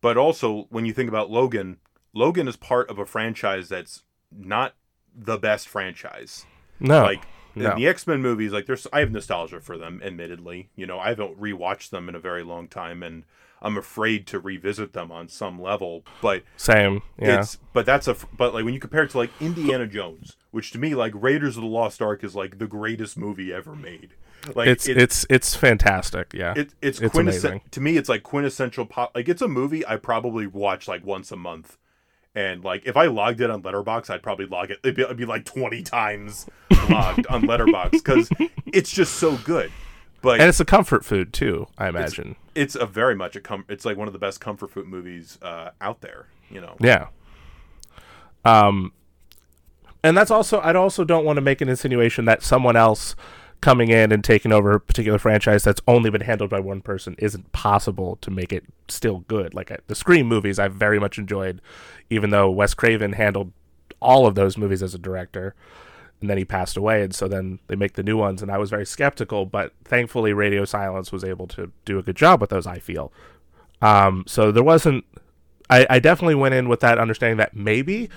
But 0.00 0.16
also 0.16 0.66
when 0.70 0.86
you 0.86 0.92
think 0.92 1.08
about 1.08 1.30
logan 1.30 1.78
logan 2.14 2.48
is 2.48 2.56
part 2.56 2.88
of 2.90 2.98
a 2.98 3.06
franchise 3.06 3.68
that's 3.68 4.02
not 4.30 4.74
the 5.14 5.38
best 5.38 5.68
franchise. 5.68 6.46
No, 6.80 7.02
like 7.02 7.26
No. 7.54 7.74
the 7.74 7.86
X 7.88 8.06
Men 8.06 8.22
movies, 8.22 8.52
like 8.52 8.66
there's, 8.66 8.86
I 8.92 9.00
have 9.00 9.10
nostalgia 9.10 9.60
for 9.60 9.76
them. 9.76 10.00
Admittedly, 10.04 10.70
you 10.76 10.86
know, 10.86 10.98
I 10.98 11.08
haven't 11.08 11.40
rewatched 11.40 11.90
them 11.90 12.08
in 12.08 12.14
a 12.14 12.20
very 12.20 12.44
long 12.44 12.68
time, 12.68 13.02
and 13.02 13.24
I'm 13.60 13.76
afraid 13.76 14.26
to 14.28 14.38
revisit 14.38 14.92
them 14.92 15.10
on 15.10 15.28
some 15.28 15.60
level. 15.60 16.04
But 16.22 16.44
Same. 16.56 17.02
Yeah. 17.20 17.40
it's, 17.40 17.56
but 17.72 17.84
that's 17.86 18.06
a, 18.08 18.16
but 18.36 18.54
like 18.54 18.64
when 18.64 18.74
you 18.74 18.80
compare 18.80 19.02
it 19.02 19.10
to 19.10 19.18
like 19.18 19.30
Indiana 19.40 19.86
Jones, 19.86 20.36
which 20.50 20.70
to 20.72 20.78
me, 20.78 20.94
like 20.94 21.12
Raiders 21.14 21.56
of 21.56 21.62
the 21.62 21.68
Lost 21.68 22.00
Ark 22.00 22.22
is 22.24 22.34
like 22.36 22.58
the 22.58 22.66
greatest 22.66 23.16
movie 23.18 23.52
ever 23.52 23.74
made. 23.74 24.10
Like 24.54 24.68
it's 24.68 24.86
it- 24.88 24.96
it's 24.96 25.26
it's 25.28 25.54
fantastic. 25.56 26.32
Yeah. 26.32 26.54
it, 26.56 26.70
it's, 26.80 27.00
It's 27.00 27.12
quintessential 27.12 27.60
to 27.72 27.80
me. 27.80 27.96
It's 27.96 28.08
like 28.08 28.22
quintessential 28.22 28.86
pop. 28.86 29.12
Like 29.14 29.28
it's 29.28 29.42
a 29.42 29.48
movie 29.48 29.84
I 29.86 29.96
probably 29.96 30.46
watch 30.46 30.86
like 30.86 31.04
once 31.04 31.32
a 31.32 31.36
month, 31.36 31.76
and 32.36 32.62
like 32.62 32.86
if 32.86 32.96
I 32.96 33.06
logged 33.06 33.40
it 33.40 33.50
on 33.50 33.62
Letterboxd, 33.62 34.10
I'd 34.10 34.22
probably 34.22 34.46
log 34.46 34.70
it. 34.70 34.78
It'd 34.84 34.94
be, 34.94 35.02
it'd 35.02 35.16
be 35.16 35.24
like 35.26 35.44
twenty 35.44 35.82
times 35.82 36.46
logged 36.88 37.26
on 37.26 37.42
Letterboxd 37.42 37.90
because 37.90 38.30
it's 38.66 38.90
just 38.92 39.16
so 39.16 39.36
good. 39.38 39.72
But 40.20 40.40
and 40.40 40.48
it's 40.48 40.60
a 40.60 40.64
comfort 40.64 41.04
food 41.04 41.32
too, 41.32 41.68
I 41.78 41.88
imagine. 41.88 42.36
it's 42.54 42.74
a 42.74 42.86
very 42.86 43.14
much 43.14 43.36
a 43.36 43.40
com- 43.40 43.64
It's 43.68 43.84
like 43.84 43.96
one 43.96 44.08
of 44.08 44.12
the 44.12 44.18
best 44.18 44.40
comfort 44.40 44.70
food 44.70 44.86
movies 44.86 45.38
uh, 45.42 45.70
out 45.80 46.00
there. 46.00 46.26
You 46.50 46.60
know. 46.60 46.76
Yeah. 46.80 47.08
Um, 48.44 48.92
and 50.02 50.16
that's 50.16 50.30
also 50.30 50.58
I 50.58 50.74
also 50.74 51.04
don't 51.04 51.24
want 51.24 51.36
to 51.36 51.40
make 51.40 51.60
an 51.60 51.68
insinuation 51.68 52.24
that 52.26 52.42
someone 52.42 52.76
else 52.76 53.14
coming 53.60 53.90
in 53.90 54.12
and 54.12 54.22
taking 54.22 54.52
over 54.52 54.72
a 54.72 54.80
particular 54.80 55.18
franchise 55.18 55.64
that's 55.64 55.80
only 55.88 56.10
been 56.10 56.20
handled 56.20 56.48
by 56.50 56.60
one 56.60 56.80
person 56.80 57.16
isn't 57.18 57.50
possible 57.50 58.16
to 58.20 58.30
make 58.30 58.52
it 58.52 58.64
still 58.88 59.24
good. 59.26 59.52
Like 59.52 59.70
I, 59.72 59.78
the 59.88 59.96
Scream 59.96 60.26
movies, 60.28 60.58
I've 60.60 60.74
very 60.74 61.00
much 61.00 61.18
enjoyed, 61.18 61.60
even 62.08 62.30
though 62.30 62.48
Wes 62.50 62.74
Craven 62.74 63.14
handled 63.14 63.52
all 64.00 64.26
of 64.26 64.36
those 64.36 64.56
movies 64.56 64.82
as 64.82 64.94
a 64.94 64.98
director. 64.98 65.56
And 66.20 66.28
then 66.28 66.38
he 66.38 66.44
passed 66.44 66.76
away, 66.76 67.02
and 67.02 67.14
so 67.14 67.28
then 67.28 67.60
they 67.68 67.76
make 67.76 67.92
the 67.92 68.02
new 68.02 68.16
ones, 68.16 68.42
and 68.42 68.50
I 68.50 68.58
was 68.58 68.70
very 68.70 68.84
skeptical. 68.84 69.46
But 69.46 69.72
thankfully, 69.84 70.32
Radio 70.32 70.64
Silence 70.64 71.12
was 71.12 71.22
able 71.22 71.46
to 71.48 71.70
do 71.84 71.98
a 71.98 72.02
good 72.02 72.16
job 72.16 72.40
with 72.40 72.50
those. 72.50 72.66
I 72.66 72.80
feel, 72.80 73.12
um, 73.80 74.24
so 74.26 74.50
there 74.50 74.64
wasn't. 74.64 75.04
I, 75.70 75.86
I 75.88 75.98
definitely 76.00 76.34
went 76.34 76.54
in 76.54 76.68
with 76.68 76.80
that 76.80 76.98
understanding 76.98 77.36
that 77.36 77.54
maybe, 77.54 78.08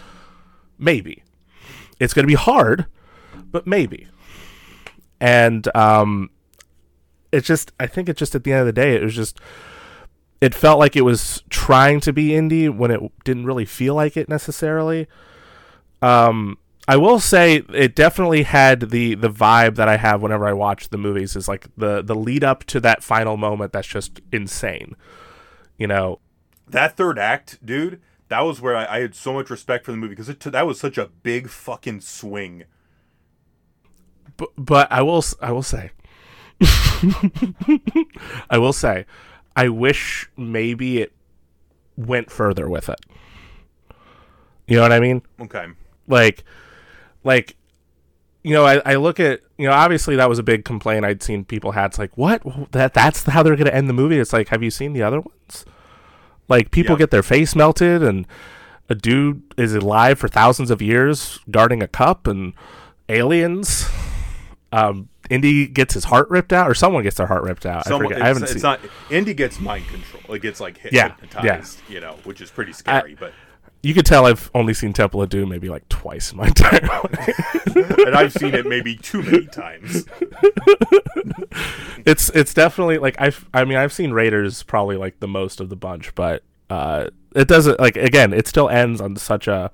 maybe, 0.79 1.23
it's 1.99 2.13
going 2.13 2.23
to 2.23 2.27
be 2.27 2.33
hard, 2.33 2.87
but 3.51 3.67
maybe. 3.67 4.07
And 5.19 5.67
um, 5.75 6.31
it 7.31 7.41
just, 7.41 7.71
I 7.79 7.85
think 7.85 8.09
it 8.09 8.17
just 8.17 8.33
at 8.33 8.43
the 8.43 8.51
end 8.51 8.61
of 8.61 8.65
the 8.65 8.73
day, 8.73 8.95
it 8.95 9.03
was 9.03 9.15
just, 9.15 9.39
it 10.39 10.55
felt 10.55 10.79
like 10.79 10.95
it 10.95 11.01
was 11.01 11.43
trying 11.49 11.99
to 11.99 12.11
be 12.11 12.35
Indy 12.35 12.69
when 12.69 12.89
it 12.89 12.99
didn't 13.23 13.45
really 13.45 13.65
feel 13.65 13.93
like 13.93 14.17
it 14.17 14.27
necessarily. 14.27 15.07
Um, 16.01 16.57
I 16.87 16.97
will 16.97 17.19
say 17.19 17.63
it 17.73 17.95
definitely 17.95 18.43
had 18.43 18.89
the 18.91 19.15
the 19.15 19.29
vibe 19.29 19.75
that 19.75 19.87
I 19.87 19.97
have 19.97 20.21
whenever 20.21 20.47
I 20.47 20.53
watch 20.53 20.89
the 20.89 20.97
movies 20.97 21.35
is 21.35 21.47
like 21.47 21.67
the 21.77 22.01
the 22.01 22.15
lead 22.15 22.43
up 22.43 22.63
to 22.65 22.79
that 22.81 23.03
final 23.03 23.37
moment 23.37 23.71
that's 23.71 23.87
just 23.87 24.19
insane. 24.31 24.95
You 25.77 25.87
know, 25.87 26.19
That 26.67 26.97
third 26.97 27.17
act, 27.19 27.65
dude. 27.65 28.01
That 28.29 28.41
was 28.41 28.61
where 28.61 28.75
I, 28.77 28.85
I 28.97 28.99
had 29.01 29.15
so 29.15 29.33
much 29.33 29.49
respect 29.49 29.85
for 29.85 29.91
the 29.91 29.97
movie 29.97 30.15
because 30.15 30.27
that 30.27 30.65
was 30.67 30.79
such 30.79 30.97
a 30.97 31.07
big 31.07 31.49
fucking 31.49 32.01
swing. 32.01 32.63
but, 34.37 34.49
but 34.57 34.91
I 34.91 35.01
will 35.01 35.23
I 35.41 35.51
will 35.51 35.63
say 35.63 35.91
I 38.49 38.57
will 38.57 38.73
say 38.73 39.05
I 39.55 39.69
wish 39.69 40.29
maybe 40.37 40.99
it 40.99 41.13
went 41.97 42.31
further 42.31 42.69
with 42.69 42.89
it. 42.89 42.99
You 44.67 44.77
know 44.77 44.83
what 44.83 44.91
I 44.91 44.99
mean? 44.99 45.21
Okay. 45.39 45.67
Like 46.07 46.43
like 47.23 47.55
you 48.43 48.53
know, 48.55 48.65
I, 48.65 48.81
I 48.85 48.95
look 48.95 49.19
at 49.19 49.41
you 49.57 49.67
know, 49.67 49.73
obviously 49.73 50.15
that 50.15 50.27
was 50.27 50.39
a 50.39 50.43
big 50.43 50.65
complaint 50.65 51.05
I'd 51.05 51.21
seen 51.21 51.45
people 51.45 51.73
had. 51.73 51.87
It's 51.87 51.99
like, 51.99 52.17
what? 52.17 52.41
That 52.71 52.93
that's 52.93 53.23
how 53.23 53.43
they're 53.43 53.55
gonna 53.55 53.69
end 53.71 53.87
the 53.89 53.93
movie. 53.93 54.17
It's 54.17 54.33
like, 54.33 54.47
have 54.49 54.63
you 54.63 54.71
seen 54.71 54.93
the 54.93 55.03
other 55.03 55.21
ones? 55.21 55.65
Like 56.47 56.71
people 56.71 56.95
Yeah. 56.95 56.99
get 56.99 57.11
their 57.11 57.23
face 57.23 57.55
melted 57.55 58.01
and 58.03 58.25
a 58.89 58.95
dude 58.95 59.41
is 59.57 59.73
alive 59.75 60.17
for 60.19 60.27
thousands 60.27 60.69
of 60.71 60.81
years 60.81 61.39
guarding 61.49 61.81
a 61.83 61.87
cup 61.87 62.25
and 62.27 62.53
aliens. 63.09 63.87
Um 64.71 65.09
Indy 65.29 65.65
gets 65.67 65.93
his 65.93 66.05
heart 66.05 66.29
ripped 66.29 66.51
out, 66.51 66.69
or 66.69 66.73
someone 66.73 67.03
gets 67.03 67.15
their 67.15 67.27
heart 67.27 67.43
ripped 67.43 67.65
out. 67.65 67.85
Someone, 67.85 68.13
I 68.15 68.19
I 68.25 68.27
haven't 68.27 68.43
it's 68.43 68.51
seen. 68.53 68.61
not. 68.63 68.81
Indy 69.09 69.33
gets 69.33 69.61
mind 69.61 69.87
control. 69.87 70.35
It 70.35 70.41
gets 70.41 70.59
like 70.59 70.77
hit, 70.77 70.91
Yeah, 70.91 71.15
hypnotized. 71.21 71.79
You 71.87 72.01
know, 72.01 72.17
which 72.25 72.41
is 72.41 72.51
pretty 72.51 72.73
scary. 72.73 73.15
but 73.17 73.31
you 73.83 73.93
could 73.93 74.05
tell 74.05 74.25
I've 74.25 74.51
only 74.53 74.73
seen 74.73 74.93
Temple 74.93 75.21
of 75.21 75.29
Doom 75.29 75.49
maybe 75.49 75.69
like 75.69 75.87
twice 75.89 76.31
in 76.31 76.37
my 76.37 76.47
entire 76.47 76.81
life. 76.81 77.75
and 77.75 78.15
I've 78.15 78.33
seen 78.33 78.53
it 78.53 78.65
maybe 78.65 78.95
too 78.95 79.23
many 79.23 79.47
times. 79.47 80.05
it's 82.05 82.29
it's 82.31 82.53
definitely 82.53 82.97
like 82.97 83.15
I've 83.19 83.47
I 83.53 83.65
mean 83.65 83.77
I've 83.77 83.93
seen 83.93 84.11
Raiders 84.11 84.63
probably 84.63 84.97
like 84.97 85.19
the 85.19 85.27
most 85.27 85.59
of 85.59 85.69
the 85.69 85.75
bunch, 85.75 86.13
but 86.15 86.43
uh, 86.69 87.07
it 87.35 87.47
doesn't 87.47 87.79
like 87.79 87.95
again 87.95 88.33
it 88.33 88.47
still 88.47 88.69
ends 88.69 89.01
on 89.01 89.15
such 89.15 89.47
a 89.47 89.71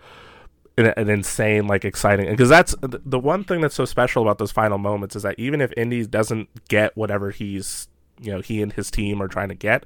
an, 0.77 0.93
an 0.97 1.09
insane 1.09 1.67
like 1.67 1.83
exciting 1.83 2.29
because 2.29 2.49
that's 2.49 2.75
the 2.81 3.01
the 3.05 3.19
one 3.19 3.43
thing 3.43 3.61
that's 3.61 3.75
so 3.75 3.85
special 3.85 4.21
about 4.21 4.37
those 4.37 4.51
final 4.51 4.77
moments 4.77 5.15
is 5.15 5.23
that 5.23 5.35
even 5.37 5.59
if 5.61 5.71
Indy 5.75 6.05
doesn't 6.05 6.49
get 6.69 6.95
whatever 6.95 7.31
he's 7.31 7.87
you 8.21 8.31
know 8.31 8.41
he 8.41 8.61
and 8.61 8.73
his 8.73 8.89
team 8.89 9.21
are 9.21 9.27
trying 9.27 9.49
to 9.49 9.55
get, 9.55 9.83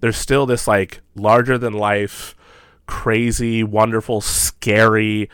there's 0.00 0.16
still 0.16 0.46
this 0.46 0.68
like 0.68 1.00
larger 1.14 1.58
than 1.58 1.72
life, 1.72 2.34
crazy, 2.86 3.62
wonderful, 3.62 4.20
scary 4.20 5.28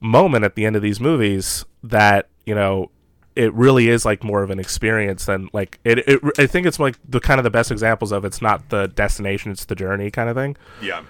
moment 0.00 0.44
at 0.44 0.54
the 0.54 0.64
end 0.66 0.76
of 0.76 0.82
these 0.82 1.00
movies 1.00 1.64
that 1.82 2.28
you 2.44 2.54
know 2.54 2.90
it 3.34 3.52
really 3.54 3.88
is 3.88 4.04
like 4.04 4.22
more 4.22 4.42
of 4.42 4.50
an 4.50 4.58
experience 4.58 5.24
than 5.24 5.48
like 5.52 5.78
it, 5.84 5.98
it 6.06 6.20
I 6.38 6.46
think 6.46 6.66
it's 6.66 6.78
like 6.78 6.96
the 7.08 7.18
kind 7.20 7.38
of 7.40 7.44
the 7.44 7.50
best 7.50 7.70
examples 7.70 8.12
of 8.12 8.24
it's 8.24 8.42
not 8.42 8.68
the 8.68 8.88
destination 8.88 9.50
it's 9.52 9.64
the 9.64 9.74
journey 9.74 10.10
kind 10.10 10.28
of 10.28 10.36
thing 10.36 10.56
Yeah, 10.82 11.02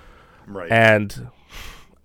right. 0.46 0.70
and 0.70 1.28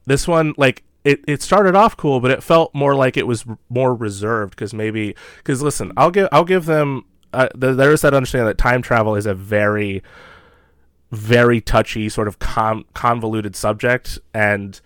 this 0.05 0.27
one 0.27 0.53
like 0.57 0.83
it, 1.03 1.21
it 1.27 1.41
started 1.41 1.75
off 1.75 1.97
cool 1.97 2.19
but 2.19 2.31
it 2.31 2.41
felt 2.43 2.73
more 2.73 2.95
like 2.95 3.15
it 3.15 3.27
was 3.27 3.45
more 3.69 3.93
reserved 3.95 4.51
because 4.51 4.73
maybe 4.73 5.15
because 5.37 5.61
listen 5.61 5.91
I'll 5.97 6.11
give 6.11 6.29
I'll 6.31 6.45
give 6.45 6.65
them 6.65 7.05
uh, 7.33 7.47
th- 7.49 7.77
there 7.77 7.91
is 7.91 8.01
that 8.01 8.13
understanding 8.13 8.47
that 8.47 8.57
time 8.57 8.81
travel 8.81 9.15
is 9.15 9.25
a 9.25 9.33
very 9.33 10.01
very 11.11 11.59
touchy 11.59 12.07
sort 12.09 12.27
of 12.27 12.39
con- 12.39 12.85
convoluted 12.93 13.55
subject 13.55 14.17
and 14.33 14.79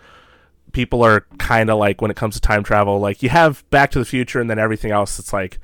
people 0.71 1.03
are 1.03 1.25
kind 1.38 1.69
of 1.69 1.77
like 1.77 2.01
when 2.01 2.09
it 2.11 2.17
comes 2.17 2.33
to 2.35 2.41
time 2.41 2.63
travel 2.63 2.99
like 2.99 3.21
you 3.23 3.29
have 3.29 3.67
back 3.69 3.91
to 3.91 3.99
the 3.99 4.05
future 4.05 4.41
and 4.41 4.49
then 4.49 4.59
everything 4.59 4.91
else 4.91 5.19
it's 5.19 5.31
like 5.33 5.59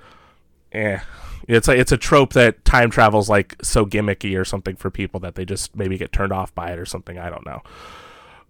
eh. 0.72 1.00
It's 1.48 1.68
like 1.68 1.80
it's 1.80 1.92
a 1.92 1.98
trope 1.98 2.34
that 2.34 2.64
time 2.64 2.92
travel's 2.92 3.28
like 3.28 3.56
so 3.64 3.86
gimmicky 3.86 4.40
or 4.40 4.46
something 4.46 4.76
for 4.76 4.90
people 4.92 5.20
that 5.22 5.36
they 5.36 5.44
just 5.44 5.76
maybe 5.76 5.98
get 5.98 6.12
turned 6.14 6.32
off 6.32 6.54
by 6.54 6.72
it 6.72 6.80
or 6.80 6.86
something 6.86 7.18
i 7.18 7.30
don't 7.30 7.46
know. 7.46 7.62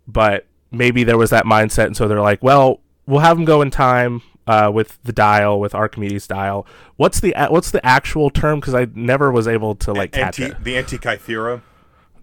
But 0.08 0.45
maybe 0.69 1.04
there 1.04 1.17
was 1.17 1.30
that 1.30 1.45
mindset 1.45 1.86
and 1.86 1.97
so 1.97 2.08
they're 2.08 2.21
like 2.21 2.43
well 2.43 2.82
we'll 3.08 3.21
have 3.21 3.38
them 3.38 3.45
go 3.45 3.62
in 3.62 3.71
time 3.71 4.21
uh, 4.47 4.69
with 4.74 5.00
the 5.04 5.13
dial 5.13 5.60
with 5.60 5.74
archimedes 5.74 6.28
dial. 6.28 6.67
What's 6.97 7.21
the 7.21 7.34
what's 7.50 7.71
the 7.71 7.84
actual 7.86 8.30
term? 8.30 8.60
Because 8.60 8.74
i 8.74 8.88
never 8.93 9.32
was 9.32 9.47
able 9.47 9.76
to 9.76 9.93
like 9.93 10.12
catch 10.12 10.39
Anti, 10.39 10.56
it. 10.58 10.63
the 10.63 10.74
Antikythera. 10.76 11.62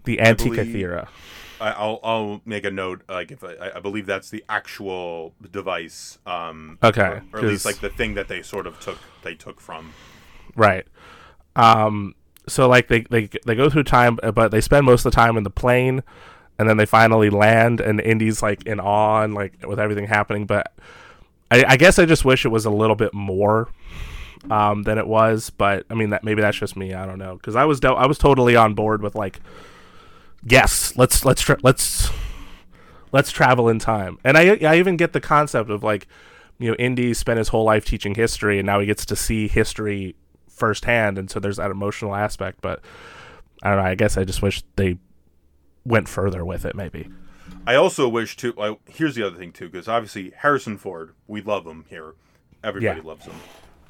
The 0.09 0.17
antikythera 0.17 1.07
I, 1.61 1.71
I'll 1.71 1.99
I'll 2.03 2.41
make 2.45 2.65
a 2.65 2.71
note. 2.71 3.01
Like 3.09 3.31
if 3.31 3.43
I, 3.43 3.71
I 3.75 3.79
believe 3.79 4.05
that's 4.05 4.29
the 4.29 4.43
actual 4.47 5.33
device. 5.51 6.17
Um, 6.25 6.77
Okay, 6.81 7.01
or, 7.01 7.23
or 7.33 7.39
at 7.39 7.45
least 7.45 7.65
like 7.65 7.79
the 7.79 7.89
thing 7.89 8.13
that 8.13 8.27
they 8.27 8.41
sort 8.41 8.65
of 8.65 8.79
took 8.79 8.97
they 9.23 9.35
took 9.35 9.59
from. 9.59 9.93
Right. 10.55 10.87
Um. 11.55 12.15
So 12.47 12.67
like 12.67 12.87
they 12.87 13.01
they 13.01 13.29
they 13.45 13.55
go 13.55 13.69
through 13.69 13.83
time, 13.83 14.19
uh, 14.23 14.31
but 14.31 14.51
they 14.51 14.61
spend 14.61 14.85
most 14.85 15.05
of 15.05 15.11
the 15.11 15.15
time 15.15 15.37
in 15.37 15.43
the 15.43 15.49
plane, 15.49 16.01
and 16.57 16.69
then 16.69 16.77
they 16.77 16.85
finally 16.85 17.29
land, 17.29 17.81
and 17.81 17.99
Indy's 17.99 18.41
like 18.41 18.65
in 18.65 18.79
awe 18.79 19.21
and 19.23 19.33
like 19.33 19.53
with 19.67 19.79
everything 19.79 20.07
happening. 20.07 20.45
But 20.45 20.73
I, 21.51 21.65
I 21.67 21.77
guess 21.77 21.99
I 21.99 22.05
just 22.05 22.23
wish 22.23 22.45
it 22.45 22.49
was 22.49 22.65
a 22.65 22.71
little 22.71 22.95
bit 22.95 23.13
more 23.13 23.69
um 24.49 24.83
than 24.83 24.97
it 24.97 25.07
was. 25.07 25.49
But 25.49 25.85
I 25.89 25.93
mean 25.93 26.11
that 26.11 26.23
maybe 26.23 26.41
that's 26.41 26.57
just 26.57 26.77
me. 26.77 26.93
I 26.93 27.05
don't 27.05 27.19
know 27.19 27.35
because 27.35 27.57
I 27.57 27.65
was 27.65 27.81
do- 27.81 27.89
I 27.89 28.05
was 28.05 28.17
totally 28.17 28.55
on 28.55 28.73
board 28.75 29.01
with 29.01 29.13
like 29.13 29.41
yes 30.43 30.95
let's 30.95 31.25
let's 31.25 31.41
tra- 31.41 31.59
let's 31.63 32.09
let's 33.11 33.31
travel 33.31 33.67
in 33.69 33.79
time 33.79 34.17
and 34.23 34.37
I 34.37 34.57
I 34.61 34.77
even 34.77 34.97
get 34.97 35.13
the 35.13 35.21
concept 35.21 35.69
of 35.69 35.83
like 35.83 36.07
you 36.59 36.69
know 36.69 36.75
Indy 36.75 37.13
spent 37.13 37.37
his 37.37 37.49
whole 37.49 37.63
life 37.65 37.85
teaching 37.85 38.15
history 38.15 38.59
and 38.59 38.65
now 38.65 38.79
he 38.79 38.85
gets 38.85 39.05
to 39.07 39.15
see 39.15 39.47
history 39.47 40.15
firsthand 40.49 41.17
and 41.17 41.29
so 41.29 41.39
there's 41.39 41.57
that 41.57 41.71
emotional 41.71 42.15
aspect 42.15 42.59
but 42.61 42.81
I 43.63 43.69
don't 43.69 43.77
know 43.79 43.83
I 43.85 43.95
guess 43.95 44.17
I 44.17 44.23
just 44.23 44.41
wish 44.41 44.63
they 44.75 44.97
went 45.85 46.07
further 46.07 46.45
with 46.45 46.65
it 46.65 46.75
maybe 46.75 47.09
I 47.65 47.75
also 47.75 48.07
wish 48.07 48.35
to. 48.37 48.53
Like, 48.53 48.79
here's 48.89 49.15
the 49.15 49.23
other 49.25 49.35
thing 49.37 49.51
too, 49.51 49.69
because 49.69 49.87
obviously 49.87 50.31
Harrison 50.37 50.77
Ford, 50.77 51.13
we 51.27 51.41
love 51.41 51.65
him 51.67 51.85
here. 51.89 52.13
Everybody 52.63 52.99
Yeah. 52.99 53.05
loves 53.05 53.25
him, 53.25 53.35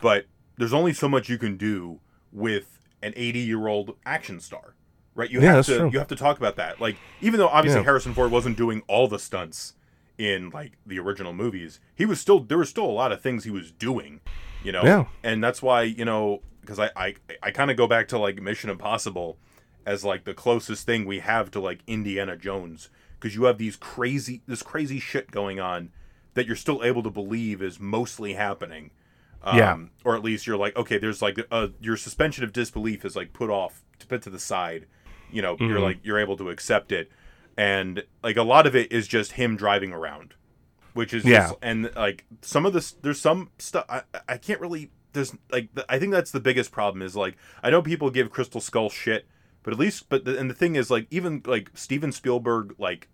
but 0.01 0.25
there's 0.57 0.73
only 0.73 0.91
so 0.91 1.07
much 1.07 1.29
you 1.29 1.37
can 1.37 1.55
do 1.55 1.99
with 2.31 2.79
an 3.01 3.13
80 3.15 3.39
year 3.39 3.67
old 3.67 3.95
action 4.05 4.39
star, 4.39 4.75
right? 5.15 5.29
You 5.29 5.41
Yeah, 5.41 5.55
have 5.55 5.65
to 5.67 5.77
true. 5.77 5.89
you 5.91 5.99
have 5.99 6.07
to 6.09 6.15
talk 6.15 6.37
about 6.37 6.55
that. 6.57 6.79
Like, 6.79 6.97
even 7.21 7.39
though 7.39 7.47
obviously 7.47 7.79
Yeah. 7.81 7.85
Harrison 7.85 8.13
Ford 8.13 8.31
wasn't 8.31 8.57
doing 8.57 8.83
all 8.87 9.07
the 9.07 9.19
stunts 9.19 9.73
in 10.17 10.49
like 10.49 10.73
the 10.85 10.99
original 10.99 11.33
movies, 11.33 11.79
he 11.95 12.05
was 12.05 12.19
still 12.19 12.39
there 12.41 12.57
were 12.57 12.65
still 12.65 12.85
a 12.85 12.91
lot 12.91 13.11
of 13.11 13.21
things 13.21 13.43
he 13.43 13.51
was 13.51 13.71
doing, 13.71 14.21
you 14.63 14.71
know. 14.71 14.83
Yeah. 14.83 15.05
And 15.23 15.43
that's 15.43 15.61
why 15.61 15.83
you 15.83 16.05
know 16.05 16.41
because 16.61 16.79
I 16.79 16.89
I 16.95 17.15
I 17.41 17.51
kind 17.51 17.71
of 17.71 17.77
go 17.77 17.87
back 17.87 18.07
to 18.09 18.17
like 18.19 18.41
Mission 18.41 18.69
Impossible 18.69 19.37
as 19.85 20.03
like 20.03 20.25
the 20.25 20.33
closest 20.33 20.85
thing 20.85 21.05
we 21.05 21.19
have 21.19 21.49
to 21.51 21.59
like 21.59 21.79
Indiana 21.87 22.35
Jones 22.35 22.89
because 23.19 23.35
you 23.35 23.45
have 23.45 23.57
these 23.57 23.75
crazy 23.75 24.41
this 24.47 24.61
crazy 24.61 24.99
shit 24.99 25.31
going 25.31 25.59
on 25.59 25.89
that 26.35 26.45
you're 26.45 26.55
still 26.55 26.83
able 26.83 27.01
to 27.03 27.09
believe 27.09 27.61
is 27.61 27.79
mostly 27.79 28.33
happening. 28.33 28.91
Um, 29.41 29.57
Yeah. 29.57 29.77
Or 30.03 30.15
at 30.15 30.23
least 30.23 30.45
you're 30.45 30.57
like, 30.57 30.75
okay, 30.75 30.97
there's 30.97 31.21
like 31.21 31.39
uh, 31.49 31.69
your 31.81 31.97
suspension 31.97 32.43
of 32.43 32.53
disbelief 32.53 33.03
is 33.05 33.15
like 33.15 33.33
put 33.33 33.49
off, 33.49 33.83
to 33.99 34.05
put 34.05 34.21
to 34.23 34.29
the 34.29 34.37
side. 34.39 34.85
You 35.31 35.41
know, 35.41 35.55
you're 35.59 35.77
Mhm. 35.79 35.83
like 35.83 35.99
you're 36.03 36.19
able 36.19 36.37
to 36.37 36.49
accept 36.49 36.91
it, 36.91 37.11
and 37.57 38.03
like 38.23 38.37
a 38.37 38.43
lot 38.43 38.65
of 38.67 38.75
it 38.75 38.91
is 38.91 39.07
just 39.07 39.33
him 39.33 39.55
driving 39.55 39.91
around, 39.93 40.33
which 40.93 41.13
is 41.13 41.23
Yeah. 41.25 41.47
just, 41.49 41.55
and 41.61 41.91
like 41.95 42.25
some 42.41 42.65
of 42.65 42.73
this, 42.73 42.91
there's 42.91 43.19
some 43.21 43.49
stuff 43.59 43.85
I, 43.89 44.03
I 44.27 44.37
can't 44.37 44.59
really. 44.61 44.91
There's 45.13 45.35
like 45.51 45.69
the, 45.73 45.85
I 45.89 45.97
think 45.99 46.11
that's 46.11 46.31
the 46.31 46.39
biggest 46.39 46.71
problem 46.71 47.01
is 47.01 47.15
like 47.15 47.35
I 47.63 47.69
know 47.69 47.81
people 47.81 48.09
give 48.11 48.29
Crystal 48.29 48.61
Skull 48.61 48.89
shit, 48.89 49.27
but 49.63 49.73
at 49.73 49.79
least 49.79 50.07
but 50.09 50.23
the, 50.25 50.37
and 50.37 50.49
the 50.49 50.53
thing 50.53 50.75
is 50.75 50.89
like 50.91 51.07
even 51.09 51.41
like 51.45 51.71
Steven 51.73 52.11
Spielberg 52.11 52.75
like 52.77 53.07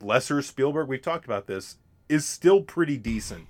lesser 0.00 0.40
Spielberg 0.42 0.88
we've 0.88 1.02
talked 1.02 1.24
about 1.24 1.46
this 1.46 1.76
is 2.08 2.24
still 2.24 2.62
pretty 2.62 2.96
decent. 2.96 3.46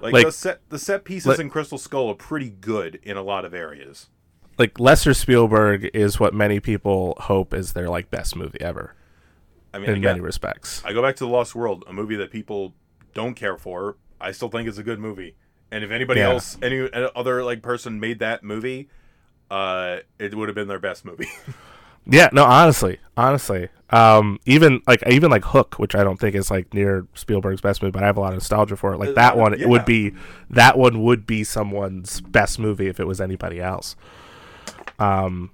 Like, 0.00 0.12
Like- 0.14 0.26
the 0.26 0.32
set 0.32 0.60
the 0.70 0.78
set 0.78 1.04
pieces 1.04 1.26
like- 1.26 1.38
in 1.40 1.50
Crystal 1.50 1.76
Skull 1.78 2.08
are 2.08 2.14
pretty 2.14 2.50
good 2.50 3.00
in 3.02 3.16
a 3.16 3.22
lot 3.22 3.44
of 3.44 3.52
areas. 3.52 4.08
Like 4.60 4.78
lesser 4.78 5.14
Spielberg 5.14 5.90
is 5.94 6.20
what 6.20 6.34
many 6.34 6.60
people 6.60 7.16
hope 7.18 7.52
is 7.54 7.72
their 7.72 7.88
like 7.88 8.10
best 8.10 8.36
movie 8.36 8.60
ever 8.60 8.94
I 9.74 9.78
mean, 9.78 9.88
in 9.88 9.96
again, 9.96 10.02
many 10.12 10.20
respects. 10.20 10.82
I 10.84 10.92
go 10.92 11.00
back 11.02 11.16
to 11.16 11.24
the 11.24 11.30
Lost 11.30 11.54
World, 11.54 11.82
a 11.88 11.92
movie 11.92 12.16
that 12.16 12.30
people 12.30 12.74
don't 13.14 13.34
care 13.34 13.56
for. 13.56 13.96
I 14.20 14.32
still 14.32 14.48
think 14.50 14.68
it's 14.68 14.78
a 14.78 14.82
good 14.82 14.98
movie. 15.00 15.34
And 15.72 15.82
if 15.82 15.90
anybody 15.90 16.20
Yeah. 16.20 16.30
else, 16.30 16.58
any 16.62 16.88
other 16.92 17.42
like 17.42 17.62
person 17.62 17.98
made 18.00 18.18
that 18.18 18.44
movie, 18.44 18.88
uh, 19.50 19.98
it 20.18 20.34
would 20.34 20.48
have 20.48 20.54
been 20.56 20.68
their 20.68 20.78
best 20.78 21.04
movie. 21.04 21.28
Yeah, 22.06 22.30
no, 22.32 22.44
honestly, 22.44 22.98
honestly, 23.16 23.68
um, 23.90 24.40
even 24.46 24.80
like 24.86 25.06
even 25.06 25.30
like 25.30 25.44
Hook, 25.44 25.74
which 25.78 25.94
I 25.94 26.02
don't 26.02 26.18
think 26.18 26.34
is 26.34 26.50
like 26.50 26.72
near 26.72 27.06
Spielberg's 27.14 27.60
best 27.60 27.82
movie, 27.82 27.92
but 27.92 28.02
I 28.02 28.06
have 28.06 28.16
a 28.16 28.20
lot 28.20 28.28
of 28.32 28.36
nostalgia 28.36 28.74
for 28.76 28.94
it. 28.94 28.98
Like 28.98 29.10
Uh, 29.10 29.12
that 29.12 29.36
one, 29.36 29.52
yeah. 29.52 29.64
it 29.64 29.68
would 29.68 29.84
be 29.84 30.14
that 30.48 30.78
one 30.78 31.02
would 31.02 31.26
be 31.26 31.44
someone's 31.44 32.22
best 32.22 32.58
movie 32.58 32.88
if 32.88 32.98
it 33.00 33.06
was 33.06 33.20
anybody 33.20 33.60
else. 33.60 33.96
Um, 35.00 35.50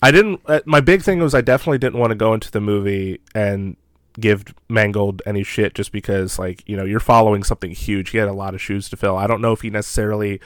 I 0.00 0.10
didn't. 0.10 0.40
Uh, 0.46 0.60
my 0.64 0.80
big 0.80 1.02
thing 1.02 1.18
was 1.18 1.34
I 1.34 1.40
definitely 1.40 1.78
didn't 1.78 1.98
want 1.98 2.12
to 2.12 2.16
go 2.16 2.32
into 2.32 2.50
the 2.50 2.60
movie 2.60 3.20
and 3.34 3.76
give 4.18 4.44
Mangold 4.68 5.22
any 5.26 5.42
shit 5.42 5.74
just 5.74 5.92
because 5.92 6.38
like 6.38 6.62
you 6.66 6.76
know 6.76 6.84
you're 6.84 7.00
following 7.00 7.44
something 7.44 7.72
huge. 7.72 8.10
He 8.10 8.18
had 8.18 8.28
a 8.28 8.32
lot 8.32 8.54
of 8.54 8.60
shoes 8.60 8.88
to 8.90 8.96
fill. 8.96 9.16
I 9.16 9.26
don't 9.26 9.40
know 9.40 9.52
if 9.52 9.62
he 9.62 9.70
necessarily 9.70 10.40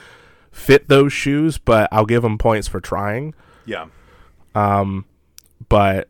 fit 0.51 0.89
those 0.89 1.13
shoes, 1.13 1.57
but 1.57 1.89
I'll 1.91 2.05
give 2.05 2.23
him 2.23 2.37
points 2.37 2.67
for 2.67 2.79
trying. 2.79 3.33
yeah. 3.65 3.87
Um, 4.55 5.05
but 5.69 6.09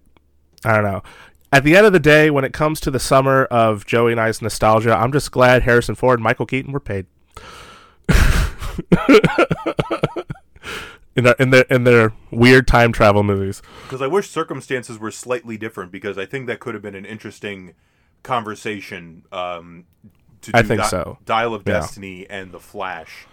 I 0.65 0.73
don't 0.73 0.83
know. 0.83 1.03
At 1.51 1.63
the 1.63 1.77
end 1.77 1.85
of 1.85 1.93
the 1.93 1.99
day, 1.99 2.29
when 2.29 2.43
it 2.43 2.51
comes 2.51 2.79
to 2.81 2.91
the 2.91 2.99
summer 2.99 3.45
of 3.45 3.85
Joey 3.85 4.11
and 4.11 4.19
I's 4.19 4.41
nostalgia, 4.41 4.93
I'm 4.93 5.11
just 5.11 5.31
glad 5.31 5.61
Harrison 5.61 5.95
Ford 5.95 6.19
and 6.19 6.23
Michael 6.23 6.45
Keaton 6.45 6.73
were 6.73 6.79
paid. 6.79 7.05
in 11.15 11.23
their 11.23 11.35
in 11.39 11.49
their 11.51 11.61
in 11.69 11.83
their 11.83 12.13
weird 12.31 12.67
time 12.67 12.91
travel 12.91 13.23
movies. 13.23 13.61
Because 13.83 14.01
I 14.01 14.07
wish 14.07 14.29
circumstances 14.29 14.97
were 14.99 15.11
slightly 15.11 15.57
different 15.57 15.91
because 15.91 16.17
I 16.17 16.25
think 16.25 16.47
that 16.47 16.59
could 16.59 16.73
have 16.73 16.83
been 16.83 16.95
an 16.95 17.05
interesting 17.05 17.73
conversation. 18.23 19.23
Um, 19.31 19.85
to 20.41 20.51
do 20.51 20.57
I 20.57 20.63
think 20.63 20.81
Di- 20.81 20.87
so. 20.87 21.17
Dial 21.25 21.53
of 21.53 21.63
Yeah. 21.65 21.73
Destiny 21.73 22.25
and 22.29 22.51
The 22.51 22.59
Flash. 22.59 23.27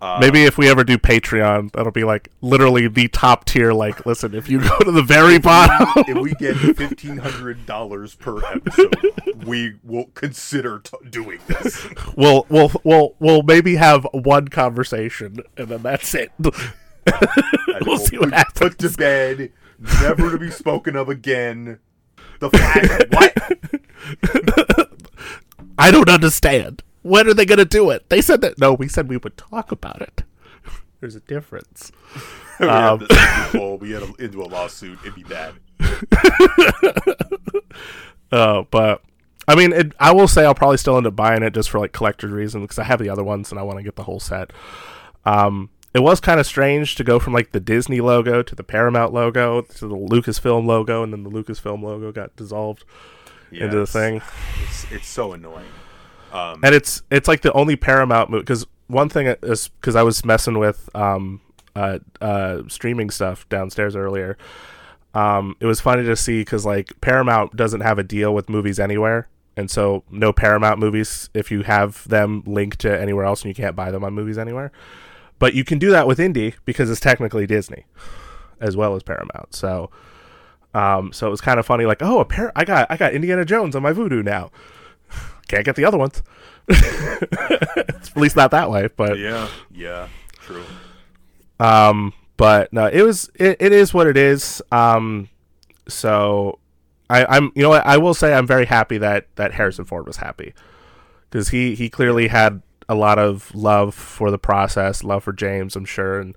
Uh, 0.00 0.18
Maybe 0.20 0.44
if 0.44 0.58
we 0.58 0.68
ever 0.68 0.84
do 0.84 0.98
Patreon, 0.98 1.72
that'll 1.72 1.90
be 1.90 2.04
like 2.04 2.28
literally 2.42 2.86
the 2.86 3.08
top 3.08 3.46
tier. 3.46 3.72
Like, 3.72 4.04
listen, 4.04 4.34
if 4.34 4.46
you 4.50 4.60
go 4.60 4.78
to 4.80 4.92
the 4.92 5.02
very 5.02 5.38
bottom, 5.38 5.88
if 6.06 6.18
we 6.18 6.34
get 6.34 6.54
fifteen 6.76 7.16
hundred 7.16 7.64
dollars 7.64 8.14
per 8.14 8.44
episode, 8.44 8.94
we 9.46 9.76
will 9.82 10.04
consider 10.14 10.80
t- 10.80 10.98
doing 11.08 11.38
this. 11.46 11.88
we'll 12.16 12.44
we'll 12.50 12.70
we'll 12.84 13.16
we'll 13.20 13.42
maybe 13.42 13.76
have 13.76 14.06
one 14.12 14.48
conversation, 14.48 15.38
and 15.56 15.68
then 15.68 15.82
that's 15.82 16.14
it. 16.14 16.30
We'll 17.86 17.98
see 17.98 18.18
what 18.18 18.32
put, 18.32 18.54
put 18.54 18.78
to 18.78 18.90
bed, 18.90 19.52
never 20.02 20.30
to 20.30 20.38
be 20.38 20.50
spoken 20.50 20.96
of 20.96 21.08
again. 21.08 21.78
The 22.40 22.50
Flash. 22.50 23.00
What? 23.10 24.90
I 25.78 25.90
don't 25.90 26.08
understand. 26.08 26.82
When 27.02 27.28
are 27.28 27.34
they 27.34 27.44
going 27.46 27.58
to 27.58 27.64
do 27.64 27.90
it? 27.90 28.08
They 28.08 28.20
said 28.20 28.40
that. 28.40 28.58
No, 28.58 28.72
we 28.74 28.88
said 28.88 29.08
we 29.08 29.16
would 29.18 29.36
talk 29.36 29.70
about 29.72 30.02
it. 30.02 30.22
There's 31.00 31.14
a 31.14 31.20
difference. 31.20 31.92
we 32.60 32.66
Um, 32.66 33.06
had 33.10 33.52
we 33.80 33.88
get 33.88 34.02
a, 34.02 34.12
into 34.18 34.42
a 34.42 34.46
lawsuit. 34.48 34.98
It'd 35.02 35.14
be 35.14 35.22
bad. 35.24 35.54
Uh, 38.32 38.62
but 38.70 39.02
I 39.46 39.54
mean, 39.54 39.72
it, 39.72 39.92
I 40.00 40.12
will 40.12 40.26
say 40.28 40.44
I'll 40.44 40.54
probably 40.54 40.78
still 40.78 40.96
end 40.96 41.06
up 41.06 41.14
buying 41.14 41.42
it 41.42 41.54
just 41.54 41.70
for 41.70 41.78
like 41.78 41.92
collector's 41.92 42.32
reasons 42.32 42.62
because 42.64 42.78
I 42.78 42.84
have 42.84 42.98
the 42.98 43.08
other 43.08 43.22
ones 43.22 43.50
and 43.50 43.58
I 43.60 43.62
want 43.62 43.78
to 43.78 43.84
get 43.84 43.96
the 43.96 44.02
whole 44.02 44.18
set. 44.20 44.52
Um, 45.24 45.70
it 45.96 46.02
was 46.02 46.20
kind 46.20 46.38
of 46.38 46.44
strange 46.44 46.94
to 46.96 47.02
go 47.02 47.18
from 47.18 47.32
like 47.32 47.52
the 47.52 47.58
Disney 47.58 48.02
logo 48.02 48.42
to 48.42 48.54
the 48.54 48.62
Paramount 48.62 49.14
logo 49.14 49.62
to 49.62 49.88
the 49.88 49.96
Lucasfilm 49.96 50.66
logo, 50.66 51.02
and 51.02 51.10
then 51.10 51.22
the 51.22 51.30
Lucasfilm 51.30 51.82
logo 51.82 52.12
got 52.12 52.36
dissolved 52.36 52.84
into 53.50 53.78
the 53.78 53.86
thing. 53.86 54.20
It's, 54.62 54.92
it's 54.92 55.08
so 55.08 55.32
annoying. 55.32 55.64
Um, 56.34 56.60
and 56.62 56.74
it's 56.74 57.02
it's 57.10 57.26
like 57.26 57.40
the 57.40 57.52
only 57.54 57.76
Paramount 57.76 58.28
movie 58.28 58.42
because 58.42 58.66
one 58.88 59.08
thing 59.08 59.34
is 59.42 59.68
because 59.68 59.96
I 59.96 60.02
was 60.02 60.22
messing 60.22 60.58
with 60.58 60.94
um 60.94 61.40
uh 61.74 62.00
uh 62.20 62.60
streaming 62.68 63.08
stuff 63.08 63.48
downstairs 63.48 63.96
earlier. 63.96 64.36
Um, 65.14 65.56
it 65.60 65.66
was 65.66 65.80
funny 65.80 66.04
to 66.04 66.14
see 66.14 66.42
because 66.42 66.66
like 66.66 67.00
Paramount 67.00 67.56
doesn't 67.56 67.80
have 67.80 67.98
a 67.98 68.02
deal 68.02 68.34
with 68.34 68.50
movies 68.50 68.78
anywhere, 68.78 69.28
and 69.56 69.70
so 69.70 70.04
no 70.10 70.30
Paramount 70.30 70.78
movies 70.78 71.30
if 71.32 71.50
you 71.50 71.62
have 71.62 72.06
them 72.06 72.42
linked 72.44 72.80
to 72.80 73.00
anywhere 73.00 73.24
else 73.24 73.40
and 73.40 73.48
you 73.48 73.54
can't 73.54 73.74
buy 73.74 73.90
them 73.90 74.04
on 74.04 74.12
movies 74.12 74.36
anywhere. 74.36 74.72
But 75.38 75.54
you 75.54 75.64
can 75.64 75.78
do 75.78 75.90
that 75.90 76.06
with 76.06 76.18
Indy 76.18 76.54
because 76.64 76.90
it's 76.90 77.00
technically 77.00 77.46
Disney 77.46 77.84
as 78.60 78.76
well 78.76 78.94
as 78.94 79.02
Paramount. 79.02 79.54
So. 79.54 79.90
Um, 80.74 81.10
so 81.10 81.26
it 81.26 81.30
was 81.30 81.40
kind 81.40 81.58
of 81.58 81.64
funny, 81.64 81.86
like, 81.86 82.02
oh, 82.02 82.20
a 82.20 82.26
par- 82.26 82.52
I 82.54 82.66
got 82.66 82.90
I 82.90 82.98
got 82.98 83.14
Indiana 83.14 83.46
Jones 83.46 83.74
on 83.74 83.82
my 83.82 83.94
Vudu 83.94 84.22
now. 84.22 84.50
Can't 85.48 85.64
get 85.64 85.74
the 85.74 85.86
other 85.86 85.96
ones. 85.96 86.22
At 86.68 88.14
least 88.14 88.36
not 88.36 88.50
that 88.50 88.70
way, 88.70 88.90
but 88.94 89.18
yeah, 89.18 89.48
yeah, 89.72 90.08
true. 90.40 90.64
um, 91.60 92.12
but 92.36 92.70
no, 92.74 92.86
it 92.88 93.00
was 93.02 93.30
it, 93.36 93.56
it 93.58 93.72
is 93.72 93.94
what 93.94 94.06
it 94.06 94.18
is. 94.18 94.60
Um, 94.70 95.30
so 95.88 96.58
I, 97.08 97.24
I'm 97.24 97.52
you 97.54 97.62
know 97.62 97.70
what 97.70 97.86
I 97.86 97.96
will 97.96 98.14
say 98.14 98.34
I'm 98.34 98.46
very 98.46 98.66
happy 98.66 98.98
that 98.98 99.28
that 99.36 99.54
Harrison 99.54 99.86
Ford 99.86 100.06
was 100.06 100.18
happy 100.18 100.52
because 101.30 101.48
he 101.50 101.74
he 101.74 101.88
clearly 101.88 102.28
had 102.28 102.60
a 102.88 102.94
lot 102.94 103.18
of 103.18 103.54
love 103.54 103.94
for 103.94 104.30
the 104.30 104.38
process, 104.38 105.02
love 105.04 105.24
for 105.24 105.32
James, 105.32 105.76
I'm 105.76 105.84
sure, 105.84 106.20
and 106.20 106.34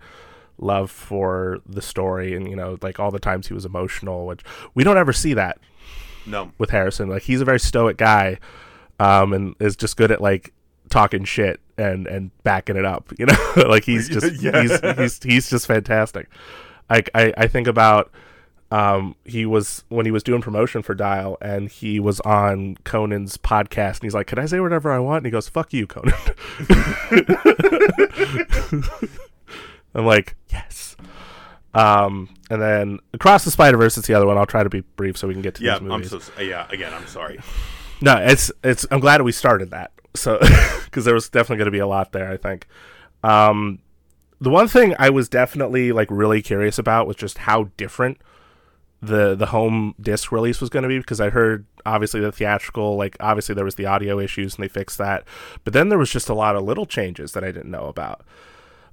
love 0.58 0.92
for 0.92 1.60
the 1.66 1.82
story, 1.82 2.36
and 2.36 2.50
you 2.50 2.56
know 2.56 2.78
like 2.82 3.00
all 3.00 3.12
the 3.12 3.20
times 3.20 3.48
he 3.48 3.54
was 3.54 3.66
emotional, 3.66 4.26
which 4.26 4.42
we 4.74 4.84
don't 4.84 4.98
ever 4.98 5.14
see 5.14 5.34
that 5.36 5.60
No, 6.26 6.52
with 6.58 6.70
Harrison. 6.72 7.10
Like 7.10 7.24
he's 7.24 7.42
a 7.42 7.46
very 7.46 7.60
stoic 7.60 7.98
guy, 7.98 8.40
um, 9.00 9.34
and 9.34 9.56
is 9.60 9.76
just 9.76 9.96
good 9.98 10.12
at 10.12 10.22
like 10.22 10.54
talking 10.90 11.24
shit 11.24 11.60
and 11.78 12.08
and 12.08 12.32
backing 12.44 12.76
it 12.78 12.86
up. 12.86 13.14
You 13.18 13.28
know, 13.28 13.54
like 13.68 13.84
he's 13.86 14.10
just 14.18 14.42
Yeah. 14.42 14.62
he's 14.62 14.80
he's 14.98 15.24
he's 15.24 15.50
just 15.50 15.68
fantastic. 15.68 16.28
Like 16.90 17.10
I 17.14 17.34
I 17.38 17.48
think 17.48 17.68
about 17.68 18.12
um 18.72 19.16
he 19.26 19.46
was 19.46 19.84
when 19.90 20.06
he 20.06 20.12
was 20.12 20.22
doing 20.22 20.42
promotion 20.42 20.84
for 20.84 20.94
Dial 20.94 21.38
and 21.42 21.70
he 21.70 22.00
was 22.00 22.20
on 22.22 22.76
Conan's 22.84 23.38
podcast 23.38 23.96
and 23.96 24.04
he's 24.04 24.14
like, 24.14 24.28
"Can 24.28 24.40
I 24.40 24.46
say 24.46 24.60
whatever 24.60 24.92
I 24.92 25.00
want?" 25.00 25.18
And 25.18 25.26
he 25.28 25.32
goes, 25.32 25.50
"Fuck 25.50 25.74
you, 25.74 25.88
Conan." 25.88 26.14
I'm 29.96 30.06
like, 30.06 30.36
"Yes." 30.50 30.96
Um, 31.74 32.30
and 32.50 32.62
then 32.62 33.00
Across 33.14 33.46
the 33.46 33.52
Spider 33.52 33.78
Verse 33.78 33.98
is 33.98 34.06
the 34.06 34.14
other 34.14 34.26
one. 34.26 34.38
I'll 34.38 34.46
try 34.46 34.64
to 34.64 34.70
be 34.70 34.82
brief 34.82 35.18
so 35.18 35.28
we 35.28 35.34
can 35.34 35.42
get 35.42 35.56
to 35.56 35.64
yeah, 35.64 35.80
these 35.80 35.92
I'm 35.92 36.04
so 36.04 36.18
s- 36.18 36.32
yeah. 36.40 36.68
Again, 36.70 36.94
I'm 36.94 37.08
sorry. 37.08 37.40
No, 38.02 38.18
it's 38.18 38.52
it's. 38.64 38.86
I'm 38.92 39.00
glad 39.00 39.22
we 39.22 39.32
started 39.32 39.72
that. 39.72 39.92
So 40.16 40.40
because 40.86 41.06
there 41.06 41.14
was 41.14 41.30
definitely 41.30 41.58
going 41.58 41.66
to 41.66 41.72
be 41.72 41.80
a 41.80 41.88
lot 41.88 42.12
there. 42.12 42.32
I 42.32 42.38
think. 42.38 42.68
Um, 43.24 43.80
the 44.42 44.50
one 44.50 44.68
thing 44.68 44.96
I 44.98 45.10
was 45.10 45.28
definitely 45.28 45.92
like 45.92 46.08
really 46.10 46.42
curious 46.42 46.80
about 46.80 47.08
was 47.08 47.18
just 47.18 47.40
how 47.40 47.66
different 47.78 48.20
the 49.02 49.34
the 49.36 49.48
home 49.48 49.96
disc 50.00 50.32
release 50.32 50.60
was 50.60 50.70
going 50.70 50.84
to 50.84 50.90
be 50.90 51.00
because 51.00 51.22
I 51.22 51.30
heard 51.30 51.66
obviously 51.86 52.20
the 52.20 52.32
theatrical 52.32 52.98
like 52.98 53.16
obviously 53.20 53.56
there 53.56 53.66
was 53.66 53.76
the 53.76 53.86
audio 53.86 54.20
issues 54.20 54.56
and 54.56 54.64
they 54.64 54.68
fixed 54.68 54.98
that, 54.98 55.24
but 55.64 55.74
then 55.74 55.90
there 55.90 55.98
was 55.98 56.12
just 56.12 56.30
a 56.30 56.34
lot 56.34 56.56
of 56.56 56.64
little 56.64 56.86
changes 56.86 57.32
that 57.32 57.44
I 57.44 57.52
didn't 57.52 57.72
know 57.72 57.86
about. 57.86 58.26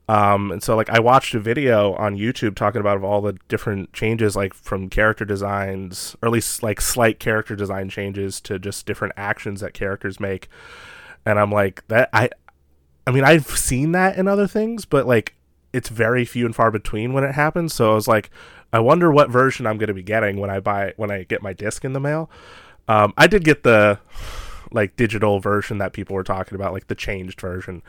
Um, 0.08 0.52
and 0.52 0.62
so 0.62 0.76
like 0.76 0.88
I 0.88 1.00
watched 1.00 1.34
a 1.34 1.40
video 1.40 1.94
on 1.94 2.16
YouTube 2.16 2.54
talking 2.54 2.80
about 2.80 3.02
all 3.02 3.20
the 3.20 3.36
different 3.48 3.92
changes, 3.92 4.36
like 4.36 4.54
from 4.54 4.88
character 4.88 5.24
designs, 5.24 6.14
or 6.22 6.28
at 6.28 6.32
least 6.32 6.62
like 6.62 6.80
slight 6.80 7.18
character 7.18 7.56
design 7.56 7.88
changes 7.88 8.40
to 8.42 8.60
just 8.60 8.86
different 8.86 9.14
actions 9.16 9.60
that 9.60 9.74
characters 9.74 10.20
make. 10.20 10.48
And 11.24 11.40
I'm 11.40 11.50
like 11.50 11.86
that 11.88 12.08
I, 12.12 12.30
I 13.04 13.10
mean 13.10 13.24
I've 13.24 13.46
seen 13.46 13.90
that 13.92 14.16
in 14.16 14.28
other 14.28 14.46
things, 14.46 14.84
but 14.84 15.08
like 15.08 15.34
it's 15.72 15.88
very 15.88 16.24
few 16.24 16.46
and 16.46 16.54
far 16.54 16.70
between 16.70 17.12
when 17.12 17.24
it 17.24 17.34
happens. 17.34 17.74
So 17.74 17.90
I 17.90 17.94
was 17.94 18.08
like, 18.08 18.30
I 18.76 18.78
wonder 18.78 19.10
what 19.10 19.30
version 19.30 19.66
I'm 19.66 19.78
going 19.78 19.88
to 19.88 19.94
be 19.94 20.02
getting 20.02 20.38
when 20.38 20.50
I 20.50 20.60
buy 20.60 20.92
when 20.98 21.10
I 21.10 21.22
get 21.22 21.42
my 21.42 21.54
disc 21.54 21.82
in 21.82 21.94
the 21.94 22.00
mail. 22.00 22.28
Um, 22.88 23.14
I 23.16 23.26
did 23.26 23.42
get 23.42 23.62
the 23.62 23.98
like 24.70 24.96
digital 24.96 25.40
version 25.40 25.78
that 25.78 25.94
people 25.94 26.14
were 26.14 26.22
talking 26.22 26.56
about, 26.56 26.74
like 26.74 26.88
the 26.88 26.94
changed 26.94 27.40
version. 27.40 27.82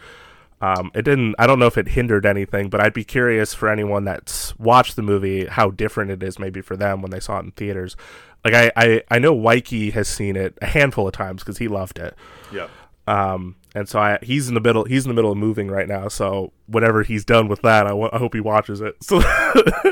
Um, 0.61 0.89
it 0.95 1.01
didn't. 1.01 1.35
I 1.37 1.45
don't 1.45 1.59
know 1.59 1.67
if 1.67 1.77
it 1.77 1.89
hindered 1.89 2.25
anything, 2.25 2.69
but 2.69 2.79
I'd 2.79 2.93
be 2.93 3.03
curious 3.03 3.53
for 3.53 3.67
anyone 3.67 4.05
that's 4.05 4.57
watched 4.57 4.95
the 4.95 5.01
movie 5.01 5.45
how 5.47 5.71
different 5.71 6.09
it 6.09 6.23
is, 6.23 6.39
maybe 6.39 6.61
for 6.61 6.77
them 6.77 7.01
when 7.01 7.11
they 7.11 7.19
saw 7.19 7.39
it 7.39 7.43
in 7.43 7.51
theaters. 7.51 7.97
Like 8.45 8.53
I, 8.53 8.71
I, 8.77 9.03
I 9.11 9.19
know 9.19 9.37
Mikey 9.37 9.89
has 9.91 10.07
seen 10.07 10.37
it 10.37 10.57
a 10.61 10.67
handful 10.67 11.05
of 11.05 11.11
times 11.11 11.43
because 11.43 11.57
he 11.57 11.67
loved 11.67 11.99
it. 11.99 12.15
Yeah. 12.53 12.69
Um, 13.07 13.57
and 13.77 13.87
so 13.87 13.99
I, 13.99 14.17
he's 14.23 14.47
in 14.47 14.55
the 14.55 14.59
middle. 14.59 14.85
He's 14.85 15.05
in 15.05 15.09
the 15.09 15.13
middle 15.13 15.31
of 15.31 15.37
moving 15.37 15.69
right 15.69 15.87
now. 15.87 16.07
So 16.07 16.51
whenever 16.65 17.03
he's 17.03 17.23
done 17.23 17.47
with 17.47 17.61
that, 17.61 17.85
I, 17.85 17.89
w- 17.89 18.09
I 18.11 18.17
hope 18.17 18.33
he 18.33 18.39
watches 18.39 18.81
it. 18.81 18.95
So, 19.03 19.21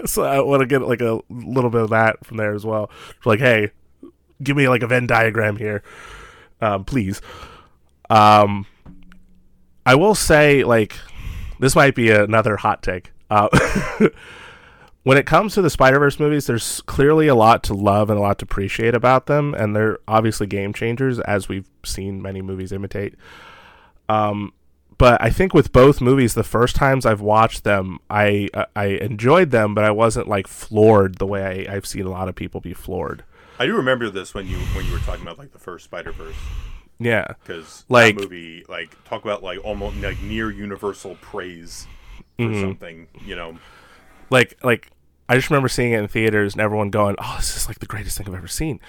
so 0.05 0.23
I 0.23 0.41
want 0.41 0.61
to 0.61 0.65
get 0.65 0.81
like 0.81 1.01
a 1.01 1.21
little 1.29 1.69
bit 1.69 1.81
of 1.81 1.91
that 1.91 2.25
from 2.25 2.37
there 2.37 2.53
as 2.53 2.65
well. 2.65 2.89
Like, 3.25 3.39
hey, 3.39 3.71
give 4.41 4.57
me 4.57 4.67
like 4.67 4.81
a 4.81 4.87
Venn 4.87 5.05
diagram 5.05 5.57
here, 5.57 5.83
um, 6.61 6.83
please. 6.83 7.21
Um, 8.09 8.65
I 9.85 9.93
will 9.95 10.15
say, 10.15 10.63
like, 10.63 10.95
this 11.59 11.75
might 11.75 11.93
be 11.93 12.09
another 12.09 12.57
hot 12.57 12.81
take. 12.81 13.11
Uh, 13.29 13.47
when 15.03 15.17
it 15.17 15.27
comes 15.27 15.53
to 15.53 15.61
the 15.61 15.69
Spider 15.69 15.99
Verse 15.99 16.19
movies, 16.19 16.47
there's 16.47 16.81
clearly 16.81 17.27
a 17.27 17.35
lot 17.35 17.63
to 17.65 17.75
love 17.75 18.09
and 18.09 18.17
a 18.17 18.21
lot 18.21 18.39
to 18.39 18.45
appreciate 18.45 18.95
about 18.95 19.27
them, 19.27 19.53
and 19.53 19.75
they're 19.75 19.99
obviously 20.07 20.47
game 20.47 20.73
changers, 20.73 21.19
as 21.19 21.47
we've 21.47 21.69
seen 21.83 22.21
many 22.21 22.41
movies 22.41 22.71
imitate. 22.71 23.13
Um, 24.09 24.53
but 24.97 25.21
I 25.21 25.29
think 25.29 25.53
with 25.53 25.73
both 25.73 25.99
movies, 25.99 26.33
the 26.35 26.43
first 26.43 26.75
times 26.75 27.05
I've 27.05 27.21
watched 27.21 27.63
them, 27.63 27.99
I 28.09 28.47
uh, 28.53 28.65
I 28.75 28.85
enjoyed 28.85 29.51
them, 29.51 29.75
but 29.75 29.83
I 29.83 29.91
wasn't 29.91 30.27
like 30.27 30.47
floored 30.47 31.17
the 31.17 31.25
way 31.27 31.67
I, 31.67 31.75
I've 31.75 31.85
seen 31.85 32.05
a 32.05 32.09
lot 32.09 32.29
of 32.29 32.35
people 32.35 32.61
be 32.61 32.73
floored. 32.73 33.23
I 33.59 33.65
do 33.65 33.75
remember 33.75 34.09
this 34.09 34.33
when 34.33 34.47
you 34.47 34.57
when 34.57 34.85
you 34.85 34.93
were 34.93 34.99
talking 34.99 35.21
about 35.23 35.37
like 35.37 35.51
the 35.53 35.59
first 35.59 35.85
Spider 35.85 36.11
Verse 36.11 36.35
Yeah, 36.99 37.25
because 37.43 37.83
Like- 37.89 38.15
that 38.15 38.21
movie 38.23 38.63
like 38.69 38.95
talk 39.05 39.23
about 39.23 39.43
like 39.43 39.59
almost 39.65 39.97
like 39.97 40.21
near 40.21 40.49
universal 40.51 41.15
praise 41.21 41.87
for 42.37 42.43
Mm-hmm. 42.43 42.61
something 42.61 43.07
you 43.25 43.33
know 43.35 43.57
like 44.29 44.57
like 44.63 44.91
I 45.29 45.35
just 45.35 45.49
remember 45.49 45.69
seeing 45.69 45.93
it 45.93 45.99
in 45.99 46.07
theaters 46.07 46.53
and 46.53 46.61
everyone 46.61 46.89
going, 46.89 47.15
"Oh, 47.17 47.35
this 47.37 47.55
is 47.57 47.67
like 47.67 47.79
the 47.79 47.85
greatest 47.85 48.17
thing 48.17 48.27
I've 48.27 48.35
ever 48.35 48.47
seen," 48.47 48.79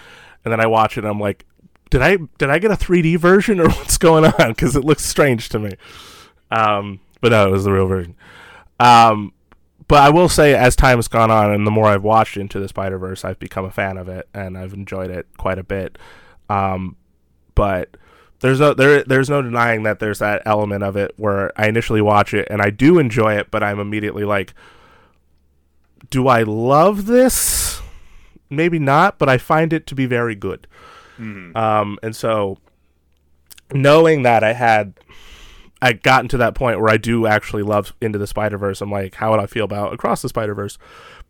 and 0.45 0.53
then 0.53 0.61
I 0.61 0.67
watch 0.67 0.97
it 0.99 1.01
and 1.05 1.09
I'm 1.09 1.19
like, 1.21 1.47
"Did 1.91 2.03
I 2.03 2.19
did 2.39 2.51
I 2.51 2.59
get 2.59 2.71
a 2.71 2.77
3D 2.77 3.19
version 3.19 3.61
or 3.61 3.69
what's 3.71 3.99
going 3.99 4.25
on?" 4.25 4.51
Because 4.51 4.77
it 4.77 4.85
looks 4.85 5.05
strange 5.05 5.49
to 5.51 5.59
me. 5.59 5.73
Um, 6.51 7.01
but 7.21 7.33
no, 7.33 7.49
it 7.49 7.51
was 7.51 7.65
the 7.65 7.73
real 7.73 7.87
version. 7.87 8.15
Um, 8.79 9.33
but 9.89 10.03
I 10.03 10.11
will 10.11 10.29
say, 10.29 10.55
as 10.55 10.75
time 10.75 10.99
has 10.99 11.09
gone 11.09 11.31
on, 11.31 11.53
and 11.53 11.67
the 11.67 11.71
more 11.71 11.87
I've 11.87 12.03
watched 12.03 12.37
Into 12.37 12.59
the 12.59 12.69
Spider 12.69 12.99
Verse, 12.99 13.25
I've 13.25 13.39
become 13.39 13.65
a 13.65 13.71
fan 13.71 13.97
of 13.97 14.09
it, 14.09 14.29
and 14.35 14.59
I've 14.59 14.75
enjoyed 14.75 15.11
it 15.11 15.27
quite 15.37 15.59
a 15.59 15.65
bit. 15.65 15.97
Um, 16.49 16.97
but 17.55 17.97
there's 18.41 18.61
no 18.61 18.75
there 18.75 19.03
there's 19.05 19.31
no 19.31 19.43
denying 19.43 19.83
that 19.85 19.99
there's 19.99 20.19
that 20.19 20.43
element 20.45 20.83
of 20.85 20.97
it 20.97 21.13
where 21.17 21.51
I 21.61 21.69
initially 21.69 22.03
watch 22.03 22.35
it 22.35 22.47
and 22.51 22.61
I 22.61 22.71
do 22.71 22.99
enjoy 22.99 23.37
it, 23.39 23.51
but 23.51 23.63
I'm 23.63 23.81
immediately 23.81 24.25
like, 24.25 24.55
do 26.11 26.29
I 26.29 26.43
love 26.43 27.07
this? 27.07 27.81
Maybe 28.49 28.79
not, 28.79 29.19
but 29.19 29.29
I 29.29 29.39
find 29.39 29.73
it 29.73 29.87
to 29.89 29.95
be 29.95 30.07
very 30.07 30.35
good. 30.35 30.67
Um, 31.57 31.99
and 32.03 32.15
so 32.15 32.59
knowing 33.73 34.23
that 34.23 34.45
I 34.45 34.53
had 34.53 34.95
I 35.83 35.93
gotten 35.93 36.29
to 36.29 36.39
that 36.39 36.55
point 36.55 36.81
where 36.81 36.91
I 36.91 36.97
do 36.97 37.27
actually 37.27 37.63
love 37.63 37.95
Into 38.01 38.19
the 38.19 38.27
Spider 38.27 38.59
Verse. 38.59 38.81
I'm 38.81 38.91
like, 38.91 39.15
how 39.17 39.31
would 39.31 39.41
I 39.41 39.47
feel 39.47 39.65
about 39.65 39.93
Across 39.93 40.23
the 40.23 40.29
Spider 40.29 40.55
Verse? 40.55 40.79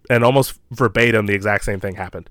And 0.09 0.22
almost 0.22 0.61
verbatim, 0.70 1.26
the 1.26 1.34
exact 1.34 1.64
same 1.64 1.80
thing 1.80 1.97
happened. 1.97 2.30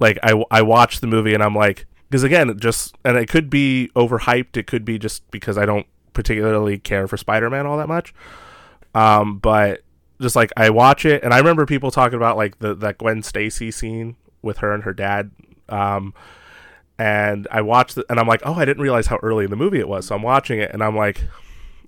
Like 0.00 0.18
I 0.22 0.42
I 0.50 0.62
watched 0.62 1.00
the 1.00 1.06
movie 1.06 1.34
and 1.34 1.42
I'm 1.42 1.54
like, 1.54 1.86
because 2.08 2.22
again, 2.22 2.58
just 2.58 2.96
and 3.04 3.16
it 3.16 3.28
could 3.28 3.50
be 3.50 3.90
overhyped. 3.94 4.56
It 4.56 4.66
could 4.66 4.84
be 4.84 4.98
just 4.98 5.28
because 5.30 5.58
I 5.58 5.66
don't 5.66 5.86
particularly 6.14 6.78
care 6.78 7.06
for 7.06 7.16
Spider 7.16 7.50
Man 7.50 7.66
all 7.66 7.76
that 7.76 7.88
much. 7.88 8.14
Um, 8.94 9.38
but 9.38 9.82
just 10.20 10.34
like 10.34 10.50
I 10.56 10.70
watch 10.70 11.04
it, 11.04 11.22
and 11.22 11.34
I 11.34 11.38
remember 11.38 11.66
people 11.66 11.90
talking 11.90 12.16
about 12.16 12.36
like 12.36 12.58
the 12.58 12.74
that 12.76 12.98
Gwen 12.98 13.22
Stacy 13.22 13.70
scene 13.70 14.16
with 14.40 14.58
her 14.58 14.72
and 14.72 14.84
her 14.84 14.94
dad. 14.94 15.30
Um, 15.68 16.14
and 16.98 17.46
I 17.50 17.62
watched 17.62 17.96
it, 17.96 18.06
and 18.10 18.18
I'm 18.18 18.26
like, 18.26 18.42
oh, 18.44 18.54
I 18.54 18.64
didn't 18.64 18.82
realize 18.82 19.06
how 19.06 19.18
early 19.22 19.44
in 19.44 19.50
the 19.50 19.56
movie 19.56 19.78
it 19.78 19.88
was. 19.88 20.06
So 20.06 20.16
I'm 20.16 20.22
watching 20.22 20.58
it, 20.58 20.70
and 20.72 20.82
I'm 20.82 20.96
like, 20.96 21.24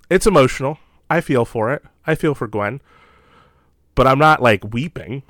it's 0.09 0.27
emotional. 0.27 0.79
I 1.09 1.21
feel 1.21 1.45
for 1.45 1.73
it. 1.73 1.83
I 2.07 2.15
feel 2.15 2.35
for 2.35 2.47
Gwen, 2.47 2.81
but 3.95 4.07
I'm 4.07 4.19
not 4.19 4.41
like 4.41 4.73
weeping. 4.73 5.23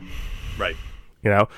right 0.59 0.77
You 1.23 1.31
know, 1.31 1.49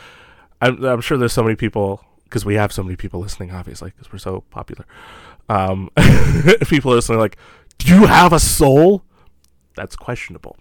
I'm, 0.60 0.84
I'm 0.84 1.00
sure 1.00 1.18
there's 1.18 1.32
so 1.32 1.42
many 1.42 1.56
people 1.56 2.04
because 2.24 2.44
we 2.44 2.54
have 2.54 2.72
so 2.72 2.82
many 2.82 2.96
people 2.96 3.20
listening, 3.20 3.50
obviously, 3.50 3.90
because 3.90 4.12
we're 4.12 4.18
so 4.18 4.42
popular. 4.50 4.86
Um, 5.48 5.90
people 6.68 6.92
are 6.92 6.96
listening, 6.96 7.18
like, 7.18 7.36
do 7.78 7.94
you 7.94 8.06
have 8.06 8.32
a 8.32 8.40
soul? 8.40 9.02
That's 9.76 9.96
questionable. 9.96 10.56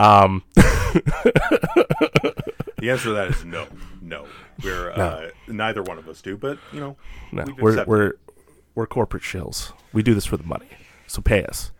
Um, 0.00 0.42
the 0.54 1.74
answer 2.90 3.04
to 3.04 3.12
that 3.12 3.28
is 3.30 3.44
no 3.44 3.66
no 4.00 4.26
we're 4.64 4.90
Uh, 4.90 5.30
neither 5.46 5.82
one 5.82 5.98
of 5.98 6.08
us 6.08 6.22
do 6.22 6.36
but 6.36 6.58
you 6.72 6.80
know 6.80 6.96
no, 7.32 7.44
we've 7.44 7.58
we're 7.60 7.70
accepted 7.70 7.88
we're 7.90 8.12
we're 8.74 8.86
corporate 8.86 9.22
shills. 9.22 9.72
We 9.92 10.02
do 10.02 10.14
this 10.14 10.24
for 10.24 10.36
the 10.36 10.44
money, 10.44 10.68
so 11.06 11.20
pay 11.20 11.44
us. 11.44 11.72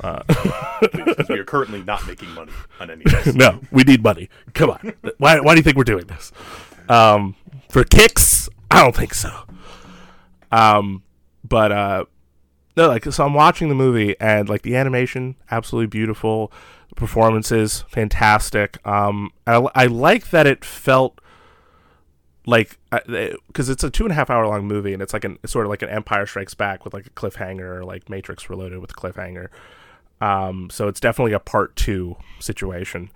because 0.00 1.28
we 1.28 1.38
are 1.38 1.44
currently 1.44 1.82
not 1.82 2.06
making 2.06 2.30
money 2.30 2.52
on 2.78 2.90
any 2.90 3.04
of 3.04 3.24
this 3.24 3.34
no, 3.34 3.60
we 3.70 3.82
need 3.82 4.02
money. 4.02 4.30
Come 4.54 4.70
on. 4.70 4.94
why, 5.18 5.40
why 5.40 5.54
do 5.54 5.58
you 5.58 5.62
think 5.62 5.76
we're 5.76 5.84
doing 5.84 6.06
this? 6.06 6.32
Um, 6.88 7.34
for 7.68 7.84
kicks? 7.84 8.48
I 8.70 8.82
don't 8.82 8.96
think 8.96 9.12
so. 9.12 9.30
Um, 10.50 11.02
but 11.44 11.72
uh, 11.72 12.04
no, 12.76 12.88
like 12.88 13.04
so 13.04 13.26
I'm 13.26 13.34
watching 13.34 13.68
the 13.68 13.74
movie 13.74 14.16
and 14.20 14.48
like 14.48 14.62
the 14.62 14.76
animation, 14.76 15.34
absolutely 15.50 15.88
beautiful. 15.88 16.50
The 16.90 16.94
performances, 16.94 17.84
fantastic. 17.88 18.84
Um, 18.86 19.30
I, 19.46 19.66
I 19.74 19.86
like 19.86 20.30
that 20.30 20.46
it 20.46 20.64
felt 20.64 21.20
like 22.46 22.78
because 23.46 23.68
it's 23.68 23.84
a 23.84 23.90
two 23.90 24.04
and 24.04 24.12
a 24.12 24.14
half 24.14 24.30
hour 24.30 24.46
long 24.46 24.66
movie 24.66 24.92
and 24.92 25.02
it's 25.02 25.12
like 25.12 25.24
an 25.24 25.38
it's 25.42 25.52
sort 25.52 25.66
of 25.66 25.70
like 25.70 25.82
an 25.82 25.88
Empire 25.88 26.26
Strikes 26.26 26.54
Back 26.54 26.84
with 26.84 26.94
like 26.94 27.06
a 27.06 27.10
cliffhanger, 27.10 27.84
like 27.84 28.08
Matrix 28.08 28.48
Reloaded 28.50 28.78
with 28.80 28.90
a 28.90 28.94
cliffhanger. 28.94 29.48
Um, 30.20 30.68
so 30.70 30.88
it's 30.88 31.00
definitely 31.00 31.32
a 31.32 31.38
part 31.40 31.76
two 31.76 32.16
situation, 32.40 33.10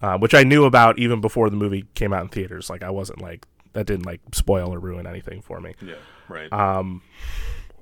uh, 0.00 0.16
which 0.18 0.34
I 0.34 0.44
knew 0.44 0.64
about 0.64 0.98
even 0.98 1.20
before 1.20 1.50
the 1.50 1.56
movie 1.56 1.84
came 1.94 2.12
out 2.12 2.22
in 2.22 2.28
theaters. 2.28 2.70
Like 2.70 2.82
I 2.82 2.90
wasn't 2.90 3.20
like 3.20 3.46
that 3.72 3.86
didn't 3.86 4.06
like 4.06 4.20
spoil 4.32 4.72
or 4.72 4.78
ruin 4.78 5.06
anything 5.06 5.42
for 5.42 5.60
me. 5.60 5.74
yeah 5.82 5.94
right 6.28 6.52
Um, 6.52 7.02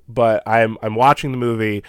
but 0.09 0.43
I'm 0.47 0.79
I'm 0.83 0.95
watching 0.95 1.31
the 1.33 1.39
movie, 1.39 1.83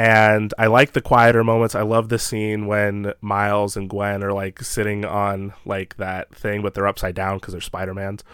and 0.00 0.54
I 0.56 0.68
like 0.68 0.92
the 0.92 1.02
quieter 1.02 1.44
moments. 1.44 1.74
I 1.74 1.82
love 1.82 2.08
the 2.08 2.18
scene 2.18 2.66
when 2.66 3.12
Miles 3.20 3.76
and 3.76 3.86
Gwen 3.86 4.24
are 4.24 4.32
like 4.32 4.62
sitting 4.62 5.04
on 5.04 5.52
like 5.66 5.98
that 5.98 6.34
thing, 6.34 6.62
but 6.62 6.72
they're 6.72 6.86
upside 6.86 7.14
down 7.14 7.36
because 7.36 7.52
they're 7.52 7.60
Spider 7.60 7.92
Mans. 7.92 8.24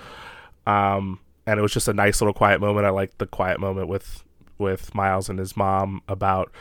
Um, 0.65 1.19
and 1.45 1.59
it 1.59 1.63
was 1.63 1.73
just 1.73 1.89
a 1.89 1.93
nice 1.93 2.21
little 2.21 2.33
quiet 2.33 2.61
moment. 2.61 2.87
I 2.87 2.91
liked 2.91 3.19
the 3.19 3.27
quiet 3.27 3.59
moment 3.59 3.89
with 3.89 4.23
with 4.59 4.95
Miles 4.95 5.29
and 5.29 5.41
his 5.41 5.57
mom 5.57 6.03
about 6.07 6.53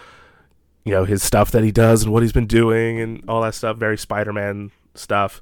you 0.85 0.91
know 0.91 1.05
his 1.05 1.21
stuff 1.21 1.51
that 1.51 1.63
he 1.63 1.71
does 1.71 2.01
and 2.01 2.11
what 2.11 2.23
he's 2.23 2.33
been 2.33 2.47
doing 2.47 2.99
and 2.99 3.23
all 3.29 3.43
that 3.43 3.53
stuff. 3.53 3.77
Very 3.77 3.99
Spider 3.99 4.33
Man 4.33 4.71
stuff. 4.95 5.39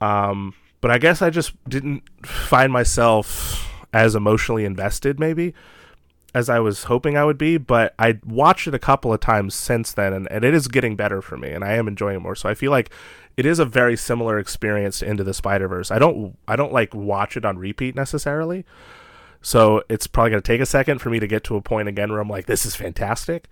Um, 0.00 0.54
but 0.80 0.90
I 0.90 0.96
guess 0.96 1.20
I 1.20 1.28
just 1.28 1.52
didn't 1.68 2.04
find 2.24 2.72
myself 2.72 3.70
as 3.92 4.14
emotionally 4.14 4.64
invested, 4.64 5.20
maybe 5.20 5.52
as 6.34 6.48
I 6.48 6.60
was 6.60 6.84
hoping 6.84 7.16
I 7.16 7.24
would 7.24 7.38
be. 7.38 7.56
But 7.56 7.94
I 7.98 8.18
watched 8.24 8.66
it 8.66 8.74
a 8.74 8.78
couple 8.78 9.12
of 9.12 9.20
times 9.20 9.54
since 9.54 9.92
then, 9.92 10.12
and, 10.12 10.30
and 10.30 10.44
it 10.44 10.54
is 10.54 10.68
getting 10.68 10.96
better 10.96 11.22
for 11.22 11.36
me, 11.36 11.50
and 11.50 11.64
I 11.64 11.72
am 11.72 11.88
enjoying 11.88 12.16
it 12.16 12.20
more. 12.20 12.36
So 12.36 12.48
I 12.48 12.54
feel 12.54 12.70
like 12.70 12.90
it 13.36 13.46
is 13.46 13.58
a 13.58 13.64
very 13.64 13.96
similar 13.96 14.38
experience 14.38 14.98
to 14.98 15.06
Into 15.06 15.24
the 15.24 15.32
Spider 15.32 15.68
Verse. 15.68 15.90
I 15.90 15.98
don't 15.98 16.36
I 16.48 16.56
don't 16.56 16.72
like 16.72 16.94
watch 16.94 17.36
it 17.36 17.44
on 17.44 17.58
repeat 17.58 17.94
necessarily. 17.94 18.64
So 19.40 19.82
it's 19.88 20.06
probably 20.06 20.30
gonna 20.30 20.42
take 20.42 20.60
a 20.60 20.66
second 20.66 20.98
for 20.98 21.10
me 21.10 21.20
to 21.20 21.26
get 21.26 21.44
to 21.44 21.56
a 21.56 21.62
point 21.62 21.88
again 21.88 22.10
where 22.10 22.20
I'm 22.20 22.28
like, 22.28 22.46
this 22.46 22.66
is 22.66 22.74
fantastic. 22.74 23.46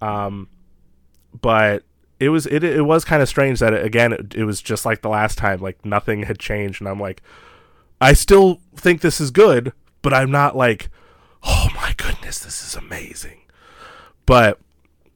Um, 0.00 0.48
but 1.38 1.84
it 2.18 2.28
was 2.28 2.46
it 2.46 2.64
it 2.64 2.82
was 2.82 3.04
kind 3.04 3.22
of 3.22 3.28
strange 3.28 3.60
that 3.60 3.72
it, 3.72 3.84
again 3.84 4.12
it, 4.12 4.34
it 4.34 4.44
was 4.44 4.60
just 4.62 4.86
like 4.86 5.02
the 5.02 5.08
last 5.08 5.38
time, 5.38 5.60
like 5.60 5.84
nothing 5.84 6.22
had 6.22 6.38
changed, 6.38 6.80
and 6.80 6.88
I'm 6.88 7.00
like, 7.00 7.22
I 8.00 8.12
still 8.12 8.60
think 8.76 9.00
this 9.00 9.20
is 9.20 9.30
good, 9.30 9.72
but 10.02 10.14
I'm 10.14 10.30
not 10.30 10.56
like, 10.56 10.90
oh 11.42 11.68
my 11.74 11.79
goodness, 12.30 12.44
this 12.44 12.62
is 12.68 12.76
amazing. 12.76 13.40
But 14.26 14.58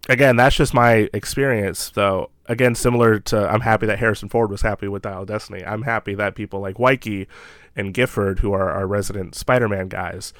again, 0.08 0.36
that's 0.36 0.56
just 0.56 0.74
my 0.74 1.08
experience, 1.12 1.90
though. 1.90 2.30
Again, 2.46 2.74
similar 2.74 3.20
to 3.20 3.48
I'm 3.48 3.60
happy 3.60 3.86
that 3.86 3.98
Harrison 4.00 4.28
Ford 4.28 4.50
was 4.50 4.62
happy 4.62 4.88
with 4.88 5.02
Dial 5.02 5.24
Destiny. 5.24 5.64
I'm 5.64 5.82
happy 5.82 6.14
that 6.14 6.34
people 6.34 6.60
like 6.60 6.78
Wyke 6.78 7.28
and 7.76 7.94
Gifford, 7.94 8.40
who 8.40 8.52
are 8.52 8.70
our 8.70 8.86
resident 8.86 9.34
Spider-Man 9.34 9.88
guys, 9.88 10.34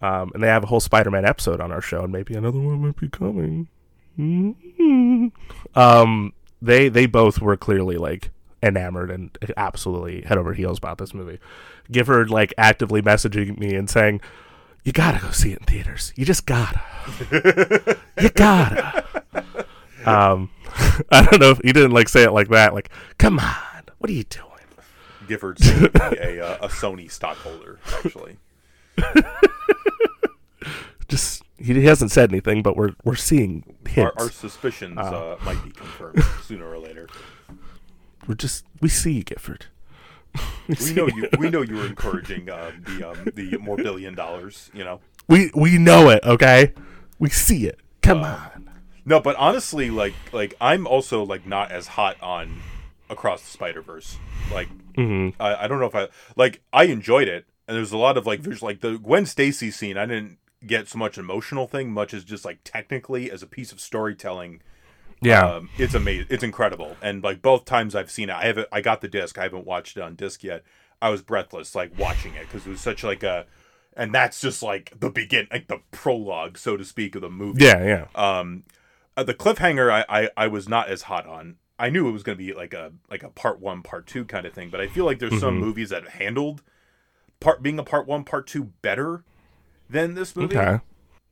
um, 0.00 0.30
and 0.34 0.42
they 0.42 0.48
have 0.48 0.64
a 0.64 0.66
whole 0.66 0.80
Spider-Man 0.80 1.24
episode 1.24 1.60
on 1.60 1.72
our 1.72 1.80
show, 1.80 2.02
and 2.04 2.12
maybe 2.12 2.34
another 2.34 2.60
one 2.60 2.80
might 2.80 2.96
be 2.96 3.08
coming. 3.08 3.68
Mm-hmm. 4.18 5.28
Um, 5.74 6.32
they 6.62 6.88
they 6.88 7.06
both 7.06 7.40
were 7.40 7.56
clearly 7.56 7.96
like 7.96 8.30
enamored 8.62 9.10
and 9.10 9.36
absolutely 9.56 10.22
head 10.22 10.38
over 10.38 10.52
heels 10.52 10.78
about 10.78 10.98
this 10.98 11.14
movie. 11.14 11.38
Gifford 11.90 12.30
like 12.30 12.54
actively 12.56 13.02
messaging 13.02 13.58
me 13.58 13.74
and 13.74 13.90
saying, 13.90 14.20
"You 14.84 14.92
gotta 14.92 15.18
go 15.20 15.30
see 15.30 15.52
it 15.52 15.58
in 15.58 15.64
theaters. 15.64 16.12
You 16.16 16.24
just 16.24 16.46
gotta. 16.46 16.80
you 18.20 18.28
gotta." 18.30 19.04
Um, 20.06 20.50
I 21.10 21.22
don't 21.24 21.40
know 21.40 21.50
if 21.50 21.58
he 21.64 21.72
didn't 21.72 21.92
like 21.92 22.08
say 22.08 22.24
it 22.24 22.32
like 22.32 22.48
that. 22.48 22.74
Like, 22.74 22.90
come 23.18 23.38
on, 23.38 23.84
what 23.98 24.10
are 24.10 24.12
you 24.12 24.24
doing? 24.24 24.44
Gifford 25.26 25.58
seemed 25.58 25.94
a, 25.96 26.44
uh, 26.44 26.66
a 26.66 26.68
Sony 26.68 27.10
stockholder, 27.10 27.78
actually. 28.04 28.36
Just 31.08 31.42
he 31.56 31.84
hasn't 31.84 32.10
said 32.10 32.30
anything, 32.30 32.62
but 32.62 32.76
we're 32.76 32.92
we're 33.04 33.14
seeing 33.14 33.64
hints. 33.86 34.14
Our, 34.16 34.24
our 34.24 34.30
suspicions 34.30 34.98
uh, 34.98 35.36
might 35.44 35.62
be 35.64 35.70
confirmed 35.70 36.22
sooner 36.42 36.66
or 36.66 36.78
later. 36.78 37.08
we're 38.26 38.34
just 38.34 38.64
we 38.80 38.88
see 38.88 39.12
you, 39.12 39.22
Gifford. 39.22 39.66
We 40.68 40.94
know 40.94 41.08
you. 41.08 41.28
We 41.38 41.50
know 41.50 41.60
you 41.62 41.76
were 41.76 41.86
encouraging 41.86 42.48
um, 42.50 42.82
the 42.86 43.10
um, 43.10 43.28
the 43.34 43.58
more 43.58 43.76
billion 43.76 44.14
dollars. 44.14 44.70
You 44.72 44.84
know. 44.84 45.00
We 45.28 45.50
we 45.54 45.78
know 45.78 46.08
it. 46.10 46.24
Okay, 46.24 46.72
we 47.18 47.28
see 47.30 47.66
it. 47.66 47.80
Come 48.02 48.22
on. 48.24 48.70
No, 49.04 49.20
but 49.20 49.36
honestly, 49.36 49.90
like 49.90 50.14
like 50.32 50.54
I'm 50.60 50.86
also 50.86 51.22
like 51.22 51.46
not 51.46 51.70
as 51.70 51.86
hot 51.88 52.16
on 52.22 52.62
across 53.10 53.42
the 53.42 53.50
Spider 53.50 53.82
Verse. 53.82 54.16
Like 54.52 54.68
Mhm. 54.94 55.34
I, 55.38 55.64
I 55.64 55.68
don't 55.68 55.80
know 55.80 55.86
if 55.86 55.94
I 55.94 56.08
like 56.36 56.62
I 56.72 56.84
enjoyed 56.84 57.28
it, 57.28 57.46
and 57.68 57.76
there's 57.76 57.92
a 57.92 57.98
lot 57.98 58.16
of 58.16 58.26
like 58.26 58.40
visual 58.40 58.66
like 58.68 58.80
the 58.80 58.96
Gwen 58.98 59.26
Stacy 59.26 59.70
scene. 59.70 59.98
I 59.98 60.06
didn't 60.06 60.38
get 60.66 60.88
so 60.88 60.98
much 60.98 61.18
emotional 61.18 61.66
thing, 61.66 61.92
much 61.92 62.14
as 62.14 62.24
just 62.24 62.44
like 62.44 62.60
technically 62.64 63.30
as 63.30 63.42
a 63.42 63.46
piece 63.46 63.72
of 63.72 63.80
storytelling. 63.80 64.62
Yeah. 65.24 65.46
Um, 65.46 65.70
it's 65.78 65.94
amazing. 65.94 66.26
It's 66.30 66.44
incredible. 66.44 66.96
And 67.02 67.22
like 67.22 67.42
both 67.42 67.64
times 67.64 67.94
I've 67.94 68.10
seen 68.10 68.28
it, 68.30 68.34
I 68.34 68.44
haven't. 68.44 68.68
I 68.70 68.80
got 68.80 69.00
the 69.00 69.08
disc. 69.08 69.38
I 69.38 69.42
haven't 69.44 69.66
watched 69.66 69.96
it 69.96 70.02
on 70.02 70.14
disc 70.14 70.42
yet. 70.44 70.62
I 71.02 71.08
was 71.10 71.22
breathless 71.22 71.74
like 71.74 71.98
watching 71.98 72.34
it 72.34 72.46
because 72.46 72.66
it 72.66 72.70
was 72.70 72.80
such 72.80 73.02
like 73.04 73.22
a, 73.22 73.46
and 73.96 74.14
that's 74.14 74.40
just 74.40 74.62
like 74.62 74.92
the 74.98 75.10
begin, 75.10 75.48
like 75.50 75.66
the 75.68 75.80
prologue, 75.90 76.56
so 76.58 76.76
to 76.76 76.84
speak, 76.84 77.14
of 77.14 77.22
the 77.22 77.30
movie. 77.30 77.64
yeah. 77.64 78.06
Yeah. 78.14 78.38
Um, 78.38 78.64
uh, 79.16 79.22
the 79.22 79.34
cliffhanger, 79.34 79.90
I, 79.90 80.04
I 80.08 80.30
I 80.36 80.46
was 80.46 80.68
not 80.68 80.88
as 80.88 81.02
hot 81.02 81.26
on. 81.26 81.56
I 81.78 81.90
knew 81.90 82.08
it 82.08 82.12
was 82.12 82.22
going 82.22 82.38
to 82.38 82.44
be 82.44 82.52
like 82.52 82.72
a 82.72 82.92
like 83.10 83.22
a 83.22 83.28
part 83.30 83.60
one, 83.60 83.82
part 83.82 84.06
two 84.06 84.24
kind 84.24 84.46
of 84.46 84.52
thing, 84.52 84.70
but 84.70 84.80
I 84.80 84.86
feel 84.86 85.04
like 85.04 85.18
there's 85.18 85.40
some 85.40 85.56
Mhm. 85.56 85.60
movies 85.60 85.90
that 85.90 86.04
have 86.04 86.12
handled 86.14 86.62
part 87.40 87.62
being 87.62 87.78
a 87.78 87.84
part 87.84 88.06
one, 88.06 88.24
part 88.24 88.46
two 88.46 88.64
better 88.82 89.24
than 89.90 90.14
this 90.14 90.34
movie 90.34 90.56
Okay. 90.56 90.78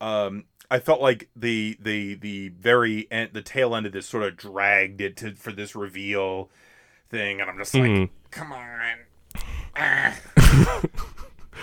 um 0.01 0.45
I 0.73 0.79
felt 0.81 1.01
like 1.01 1.29
the 1.37 1.77
the 1.81 2.15
the 2.15 2.49
very 2.49 3.07
end 3.11 3.31
the 3.35 3.43
tail 3.43 3.77
end 3.77 3.87
of 3.87 3.93
this 3.93 4.07
sort 4.07 4.25
of 4.25 4.37
dragged 4.37 5.01
it 5.01 5.17
to 5.19 5.35
for 5.35 5.53
this 5.53 5.77
reveal 5.77 6.51
thing 7.11 7.41
and 7.41 7.51
I'm 7.51 7.59
just 7.59 7.75
like 7.75 7.83
Mhm. 7.85 8.09
come 8.31 8.53
on 8.53 8.81
Ah. 9.77 10.17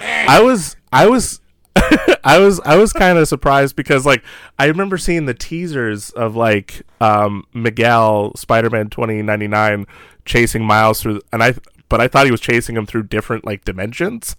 I 0.02 0.42
was 0.42 0.76
I 0.94 1.08
was 1.08 1.42
I 2.24 2.38
was 2.40 2.60
I 2.66 2.76
was 2.78 2.94
kind 2.94 3.18
of 3.18 3.28
surprised 3.28 3.76
because 3.76 4.06
like 4.06 4.24
I 4.58 4.66
remember 4.66 4.98
seeing 4.98 5.26
the 5.26 5.34
teasers 5.34 6.10
of 6.12 6.36
like 6.36 6.82
um 7.02 7.46
Miguel 7.54 8.34
Spider-Man 8.36 8.90
2099 8.90 9.86
chasing 10.26 10.64
Miles 10.66 11.02
through 11.02 11.22
and 11.34 11.44
I 11.44 11.56
but 11.90 12.00
I 12.02 12.08
thought 12.08 12.26
he 12.26 12.32
was 12.32 12.42
chasing 12.42 12.76
him 12.78 12.86
through 12.86 13.04
different 13.04 13.46
like 13.46 13.66
dimensions. 13.66 14.36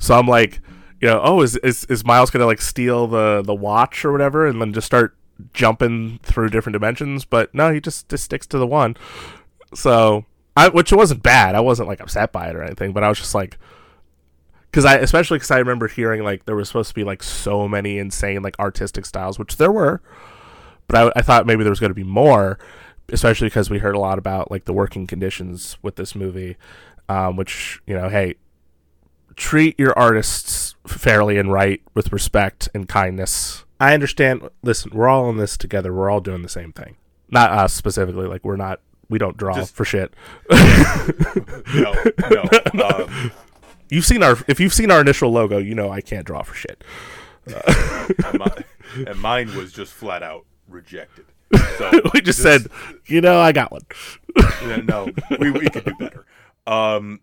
So 0.00 0.18
I'm 0.18 0.26
like, 0.26 0.60
you 1.00 1.08
know, 1.08 1.20
oh 1.22 1.42
is 1.42 1.56
is, 1.56 1.84
is 1.84 2.04
Miles 2.04 2.30
to 2.30 2.44
like 2.46 2.60
steal 2.60 3.06
the 3.06 3.42
the 3.44 3.54
watch 3.54 4.04
or 4.04 4.12
whatever 4.12 4.46
and 4.46 4.60
then 4.60 4.72
just 4.72 4.86
start 4.86 5.16
jumping 5.52 6.18
through 6.22 6.50
different 6.50 6.74
dimensions, 6.74 7.24
but 7.24 7.54
no, 7.54 7.72
he 7.72 7.80
just 7.80 8.08
just 8.08 8.24
sticks 8.24 8.46
to 8.48 8.58
the 8.58 8.66
one. 8.66 8.96
So, 9.74 10.24
I 10.56 10.68
which 10.68 10.92
wasn't 10.92 11.22
bad. 11.22 11.54
I 11.54 11.60
wasn't 11.60 11.88
like 11.88 12.00
upset 12.00 12.32
by 12.32 12.48
it 12.48 12.56
or 12.56 12.62
anything, 12.62 12.92
but 12.92 13.04
I 13.04 13.08
was 13.08 13.18
just 13.18 13.34
like 13.34 13.58
because 14.70 14.84
I 14.84 14.96
especially 14.96 15.36
because 15.36 15.50
I 15.50 15.58
remember 15.58 15.88
hearing 15.88 16.24
like 16.24 16.44
there 16.44 16.56
was 16.56 16.68
supposed 16.68 16.88
to 16.88 16.94
be 16.94 17.04
like 17.04 17.22
so 17.22 17.68
many 17.68 17.98
insane 17.98 18.42
like 18.42 18.58
artistic 18.58 19.06
styles, 19.06 19.38
which 19.38 19.56
there 19.56 19.72
were, 19.72 20.02
but 20.88 20.96
I, 21.16 21.20
I 21.20 21.22
thought 21.22 21.46
maybe 21.46 21.62
there 21.62 21.70
was 21.70 21.80
going 21.80 21.90
to 21.90 21.94
be 21.94 22.04
more, 22.04 22.58
especially 23.10 23.46
because 23.46 23.70
we 23.70 23.78
heard 23.78 23.94
a 23.94 24.00
lot 24.00 24.18
about 24.18 24.50
like 24.50 24.64
the 24.64 24.72
working 24.72 25.06
conditions 25.06 25.78
with 25.82 25.96
this 25.96 26.14
movie, 26.14 26.56
um, 27.08 27.36
which 27.36 27.80
you 27.86 27.94
know, 27.94 28.08
hey, 28.08 28.34
treat 29.36 29.78
your 29.78 29.96
artists 29.98 30.57
fairly 30.90 31.38
and 31.38 31.52
right 31.52 31.82
with 31.94 32.12
respect 32.12 32.68
and 32.74 32.88
kindness. 32.88 33.64
I 33.80 33.94
understand. 33.94 34.48
Listen, 34.62 34.90
we're 34.92 35.08
all 35.08 35.28
in 35.30 35.36
this 35.36 35.56
together. 35.56 35.92
We're 35.92 36.10
all 36.10 36.20
doing 36.20 36.42
the 36.42 36.48
same 36.48 36.72
thing. 36.72 36.96
Not 37.30 37.50
us 37.50 37.72
specifically. 37.72 38.26
Like 38.26 38.44
we're 38.44 38.56
not. 38.56 38.80
We 39.08 39.18
don't 39.18 39.36
draw 39.36 39.54
Just- 39.54 39.74
for 39.74 39.84
shit. 39.84 40.12
no 40.50 41.94
no 42.30 42.88
um, 42.88 43.32
You've 43.90 44.04
seen 44.04 44.22
our. 44.22 44.36
If 44.48 44.60
you've 44.60 44.74
seen 44.74 44.90
our 44.90 45.00
initial 45.00 45.30
logo, 45.30 45.58
you 45.58 45.74
know 45.74 45.90
I 45.90 46.00
can't 46.00 46.26
draw 46.26 46.42
for 46.42 46.54
shit. 46.54 46.84
and, 47.46 48.38
my, 48.38 48.52
and 49.06 49.18
mine 49.20 49.54
was 49.56 49.72
just 49.72 49.92
flat 49.94 50.22
out 50.22 50.44
rejected 50.68 51.24
so 51.78 51.90
we 52.14 52.20
just 52.20 52.42
this- 52.42 52.62
said, 52.62 52.70
you 53.06 53.20
know, 53.20 53.40
I 53.40 53.52
got 53.52 53.72
one. 53.72 53.82
No, 54.86 55.08
we, 55.38 55.50
we 55.50 55.68
could 55.68 55.84
do 55.84 55.94
better. 55.98 56.26
Um, 56.66 57.20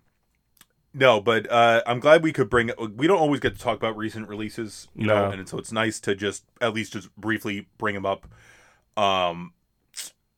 no, 0.97 1.19
but 1.19 1.51
uh, 1.51 1.81
I'm 1.85 1.99
glad 1.99 2.23
we 2.23 2.31
could 2.33 2.49
bring. 2.49 2.71
We 2.95 3.05
don't 3.07 3.19
always 3.19 3.39
get 3.41 3.53
to 3.55 3.59
talk 3.61 3.75
about 3.77 3.95
recent 3.97 4.27
releases, 4.29 4.87
you 4.95 5.05
know, 5.05 5.27
No. 5.29 5.31
and 5.37 5.47
so 5.47 5.57
it's 5.57 5.71
nice 5.71 5.99
to 6.01 6.15
just 6.15 6.45
at 6.61 6.73
least 6.73 6.93
just 6.93 7.13
briefly 7.15 7.67
bring 7.77 7.93
them 7.95 8.05
up. 8.05 8.27
Um, 8.97 9.53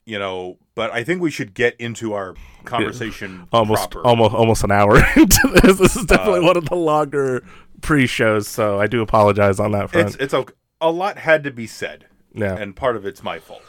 you 0.06 0.18
know, 0.18 0.58
but 0.74 0.92
I 0.94 1.04
think 1.04 1.22
we 1.22 1.30
should 1.30 1.54
get 1.54 1.76
into 1.80 2.14
our 2.14 2.34
conversation 2.66 3.48
Almost, 3.52 3.92
proper. 3.92 4.08
almost, 4.08 4.34
almost 4.34 4.64
an 4.64 4.72
hour 4.72 4.98
into 5.16 5.60
this. 5.62 5.78
This 5.78 5.96
is 5.98 6.06
definitely 6.06 6.40
Uh, 6.40 6.44
one 6.48 6.58
of 6.58 6.66
the 6.70 6.76
longer 6.76 7.44
pre-shows, 7.82 8.48
so 8.48 8.80
I 8.80 8.88
do 8.88 9.02
apologize 9.02 9.60
on 9.60 9.72
that 9.74 9.90
front. 9.92 10.08
it's 10.08 10.16
it's 10.18 10.34
okay. 10.34 10.54
A 10.82 10.92
lot 10.92 11.18
had 11.18 11.44
to 11.44 11.52
be 11.52 11.68
said, 11.68 12.06
yeah. 12.34 12.56
and 12.56 12.76
part 12.76 12.96
of 12.96 13.06
it's 13.06 13.22
my 13.24 13.38
fault. 13.40 13.62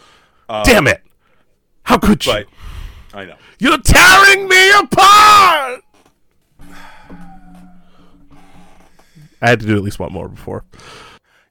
Um, 0.49 0.63
Damn 0.65 0.87
it! 0.87 1.03
How 1.83 1.99
could 1.99 2.25
you? 2.25 2.33
But 2.33 2.47
I 3.13 3.25
know. 3.25 3.37
You're 3.59 3.79
tearing 3.79 4.49
me 4.49 4.71
apart. 4.79 5.83
I 9.41 9.51
had 9.51 9.61
to 9.61 9.67
do 9.67 9.77
at 9.77 9.83
least 9.83 9.99
one 9.99 10.13
more 10.13 10.29
before. 10.29 10.65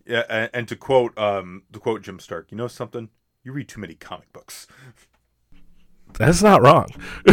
Yeah, 0.05 0.24
and, 0.30 0.49
and 0.53 0.68
to 0.68 0.76
quote 0.76 1.18
um 1.18 1.64
to 1.74 1.80
quote 1.80 2.01
Jim 2.01 2.20
Stark, 2.20 2.51
you 2.51 2.58
know 2.58 2.68
something? 2.68 3.10
You 3.43 3.51
read 3.53 3.68
too 3.70 3.80
many 3.80 3.95
comic 3.95 4.32
books. 4.34 4.68
That's 6.18 6.41
not 6.41 6.62
wrong. 6.62 6.88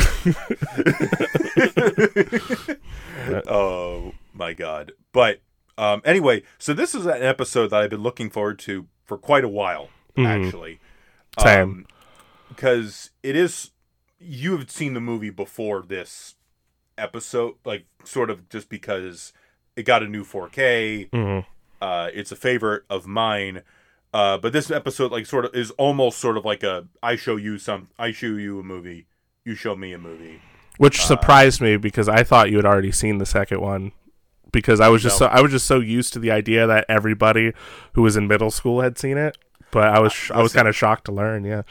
oh 3.49 4.12
my 4.33 4.53
god. 4.53 4.93
But 5.12 5.41
um 5.79 6.03
anyway, 6.05 6.43
so 6.59 6.72
this 6.75 6.95
is 6.95 7.07
an 7.07 7.22
episode 7.22 7.68
that 7.68 7.81
I've 7.83 7.91
been 7.91 8.03
looking 8.03 8.31
forward 8.31 8.59
to 8.61 8.87
for 9.05 9.18
quite 9.18 9.45
a 9.45 9.49
while, 9.49 9.89
Mhm. 10.16 10.27
actually. 10.47 10.81
Same. 11.41 11.87
because 12.49 13.11
it 13.25 13.35
is 13.35 13.70
you 14.20 14.57
have 14.57 14.70
seen 14.70 14.95
the 14.95 15.01
movie 15.01 15.31
before 15.31 15.83
this 15.83 16.37
episode, 16.99 17.55
like 17.65 17.85
sort 18.05 18.31
of 18.31 18.49
just 18.49 18.69
because 18.69 19.33
it 19.77 19.83
got 19.85 20.03
a 20.03 20.07
new 20.09 20.25
4K. 20.25 21.09
Mhm. 21.13 21.47
Uh, 21.81 22.11
it's 22.15 22.33
a 22.33 22.37
favorite 22.37 22.85
of 22.89 23.07
mine. 23.07 23.63
Uh, 24.13 24.39
but 24.39 24.53
this 24.53 24.71
episode, 24.71 25.11
like, 25.11 25.27
sort 25.27 25.45
of 25.45 25.55
is 25.55 25.71
almost 25.73 26.19
sort 26.19 26.37
of 26.37 26.45
like 26.45 26.63
a 26.63 26.87
I 27.03 27.17
show 27.17 27.37
you 27.37 27.59
some, 27.59 27.89
I 27.99 28.13
show 28.13 28.27
you 28.29 28.61
a 28.61 28.63
movie, 28.63 29.07
you 29.45 29.55
show 29.55 29.75
me 29.75 29.93
a 29.93 29.99
movie. 29.99 30.41
Which 30.79 31.01
Uh, 31.01 31.05
surprised 31.05 31.61
me 31.61 31.77
because 31.77 32.09
I 32.09 32.23
thought 32.23 32.51
you 32.51 32.57
had 32.57 32.65
already 32.65 32.93
seen 32.93 33.19
the 33.19 33.27
second 33.27 33.61
one. 33.61 33.93
Because 34.53 34.79
I 34.79 34.89
was 34.89 35.03
just 35.03 35.21
No. 35.21 35.27
so 35.27 35.33
I 35.33 35.41
was 35.41 35.51
just 35.51 35.67
so 35.67 35.81
used 35.81 36.13
to 36.13 36.21
the 36.21 36.31
idea 36.31 36.65
that 36.69 36.85
everybody 36.89 37.53
who 37.95 38.03
was 38.03 38.17
in 38.17 38.29
middle 38.29 38.53
school 38.53 38.83
had 38.83 38.97
seen 38.99 39.19
it. 39.19 39.37
But 39.75 39.89
I 39.89 39.99
was 39.99 40.12
sh- 40.12 40.31
I 40.31 40.41
was 40.41 40.53
kind 40.53 40.68
of 40.68 40.77
shocked 40.77 41.07
to 41.07 41.12
learn. 41.12 41.45
Yeah. 41.45 41.62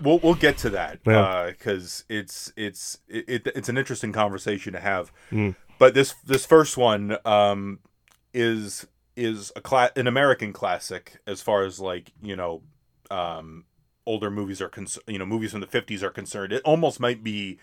We'll 0.00 0.20
we'll 0.20 0.34
get 0.36 0.56
to 0.58 0.70
that 0.70 1.00
Yeah. 1.04 1.46
because 1.50 2.04
it's 2.08 2.52
it's 2.56 2.98
it, 3.08 3.24
it, 3.28 3.46
it's 3.56 3.68
an 3.68 3.76
interesting 3.76 4.12
conversation 4.12 4.72
to 4.74 4.80
have. 4.80 5.12
Mm. 5.32 5.56
But 5.78 5.94
this 5.94 6.14
this 6.24 6.46
first 6.46 6.76
one 6.76 7.16
um, 7.24 7.80
is 8.32 8.86
is 9.16 9.52
a 9.56 9.60
cla- 9.60 9.90
an 9.96 10.06
American 10.06 10.52
classic 10.52 11.18
as 11.26 11.42
far 11.42 11.64
as 11.64 11.80
like 11.80 12.12
you 12.22 12.36
know 12.36 12.62
um, 13.10 13.64
older 14.06 14.30
movies 14.30 14.62
are 14.62 14.68
concerned. 14.68 15.04
You 15.08 15.18
know, 15.18 15.26
movies 15.26 15.50
from 15.50 15.60
the 15.60 15.66
fifties 15.66 16.02
are 16.04 16.10
concerned. 16.10 16.52
It 16.52 16.62
almost 16.64 17.00
might 17.00 17.24
be 17.24 17.58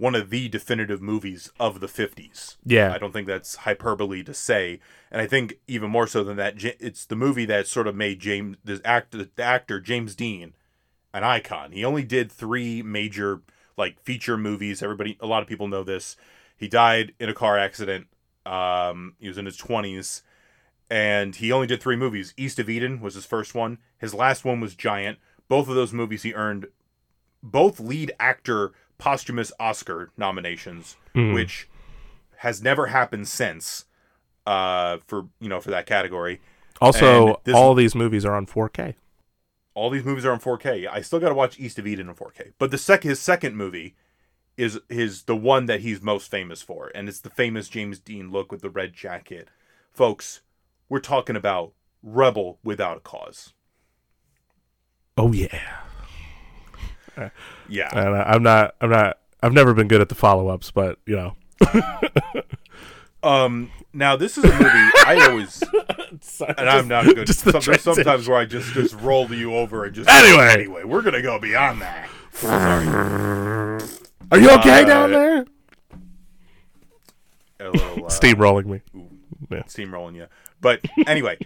one 0.00 0.14
of 0.14 0.30
the 0.30 0.48
definitive 0.48 1.02
movies 1.02 1.50
of 1.60 1.80
the 1.80 1.86
50s. 1.86 2.56
Yeah. 2.64 2.90
I 2.90 2.96
don't 2.96 3.12
think 3.12 3.26
that's 3.26 3.56
hyperbole 3.56 4.22
to 4.22 4.32
say. 4.32 4.80
And 5.10 5.20
I 5.20 5.26
think 5.26 5.58
even 5.68 5.90
more 5.90 6.06
so 6.06 6.24
than 6.24 6.38
that, 6.38 6.54
it's 6.80 7.04
the 7.04 7.16
movie 7.16 7.44
that 7.44 7.66
sort 7.66 7.86
of 7.86 7.94
made 7.94 8.18
James, 8.18 8.56
the 8.64 8.80
actor, 8.82 9.28
the 9.36 9.42
actor 9.42 9.78
James 9.78 10.14
Dean, 10.14 10.54
an 11.12 11.22
icon. 11.22 11.72
He 11.72 11.84
only 11.84 12.02
did 12.02 12.32
three 12.32 12.80
major 12.80 13.42
like 13.76 14.00
feature 14.00 14.38
movies. 14.38 14.82
Everybody, 14.82 15.18
a 15.20 15.26
lot 15.26 15.42
of 15.42 15.48
people 15.48 15.68
know 15.68 15.84
this. 15.84 16.16
He 16.56 16.66
died 16.66 17.12
in 17.20 17.28
a 17.28 17.34
car 17.34 17.58
accident. 17.58 18.06
Um, 18.46 19.16
he 19.18 19.28
was 19.28 19.36
in 19.36 19.44
his 19.44 19.58
20s, 19.58 20.22
and 20.88 21.36
he 21.36 21.52
only 21.52 21.66
did 21.66 21.82
three 21.82 21.96
movies. 21.96 22.32
East 22.38 22.58
of 22.58 22.70
Eden 22.70 23.02
was 23.02 23.16
his 23.16 23.26
first 23.26 23.54
one. 23.54 23.76
His 23.98 24.14
last 24.14 24.46
one 24.46 24.60
was 24.60 24.74
Giant. 24.74 25.18
Both 25.46 25.68
of 25.68 25.74
those 25.74 25.92
movies 25.92 26.22
he 26.22 26.32
earned 26.32 26.68
both 27.42 27.80
lead 27.80 28.12
actor 28.18 28.72
posthumous 29.00 29.50
Oscar 29.58 30.10
nominations, 30.16 30.96
Mm. 31.14 31.34
which 31.34 31.68
has 32.38 32.62
never 32.62 32.86
happened 32.86 33.26
since. 33.28 33.86
Uh, 34.46 34.98
for 35.06 35.28
you 35.40 35.48
know, 35.48 35.60
for 35.60 35.70
that 35.70 35.86
category, 35.86 36.40
Also, 36.80 37.40
this- 37.44 37.54
all 37.54 37.74
these 37.74 37.94
movies 37.94 38.24
are 38.24 38.34
on 38.34 38.46
4K. 38.46 38.94
all 39.74 39.90
these 39.90 40.04
movies 40.04 40.24
are 40.24 40.32
on 40.32 40.38
4K. 40.40 40.86
I 40.86 41.00
still 41.02 41.20
got 41.20 41.28
to 41.28 41.34
watch 41.34 41.58
East 41.60 41.78
of 41.78 41.86
Eden 41.86 42.08
in 42.08 42.14
4K. 42.14 42.52
But 42.58 42.70
the 42.70 42.78
sec 42.78 43.02
his 43.02 43.20
second 43.20 43.56
movie 43.56 43.94
is 44.56 44.78
his 44.88 45.24
the 45.24 45.36
one 45.36 45.66
that 45.66 45.80
he's 45.80 46.00
most 46.02 46.30
famous 46.30 46.62
for, 46.62 46.90
and 46.94 47.08
it's 47.08 47.20
the 47.20 47.30
famous 47.30 47.68
James 47.68 47.98
Dean 47.98 48.30
look 48.30 48.50
with 48.50 48.62
the 48.62 48.70
red 48.70 48.92
jacket. 48.94 49.48
Folks, 49.92 50.40
we're 50.88 51.00
talking 51.00 51.36
about 51.36 51.72
Rebel 52.02 52.58
Without 52.64 52.96
a 52.96 53.00
Cause. 53.00 53.52
Oh 55.16 55.32
yeah. 55.32 55.80
Yeah. 57.68 57.88
And 57.92 58.16
I'm 58.16 58.42
not. 58.42 58.74
I'm 58.80 58.90
not. 58.90 59.18
I've 59.42 59.52
never 59.52 59.72
been 59.74 59.88
good 59.88 60.00
at 60.00 60.08
the 60.08 60.14
follow-ups, 60.14 60.70
but 60.70 60.98
you 61.06 61.16
know. 61.16 61.36
Um. 63.22 63.70
Now 63.92 64.14
this 64.16 64.38
is 64.38 64.44
a 64.44 64.52
movie 64.52 64.64
I 64.64 65.26
always, 65.28 65.62
and 66.58 66.70
I'm 66.70 66.86
not 66.86 67.04
good. 67.06 67.26
just 67.26 67.40
Some, 67.40 67.60
there's 67.60 67.82
sometimes 67.82 68.28
where 68.28 68.38
I 68.38 68.44
just 68.44 68.72
just 68.72 68.94
roll 69.00 69.28
you 69.34 69.54
over 69.56 69.84
and 69.84 69.92
just 69.94 70.08
Anyway. 70.08 70.46
Anyway, 70.52 70.84
we're 70.84 71.02
gonna 71.02 71.20
go 71.22 71.38
beyond 71.40 71.80
that. 71.82 72.08
Sorry, 72.32 72.86
Are 74.30 74.38
you 74.38 74.50
okay 74.52 74.84
Uh, 74.84 74.86
down 74.86 75.10
there? 75.10 75.44
a 77.58 77.70
little 77.70 78.06
uh, 78.06 78.08
Steamrolling 78.08 78.66
me. 78.66 78.80
Yeah. 79.50 79.62
steamrolling 79.64 80.14
you. 80.14 80.26
But 80.60 80.80
anyway, 81.06 81.36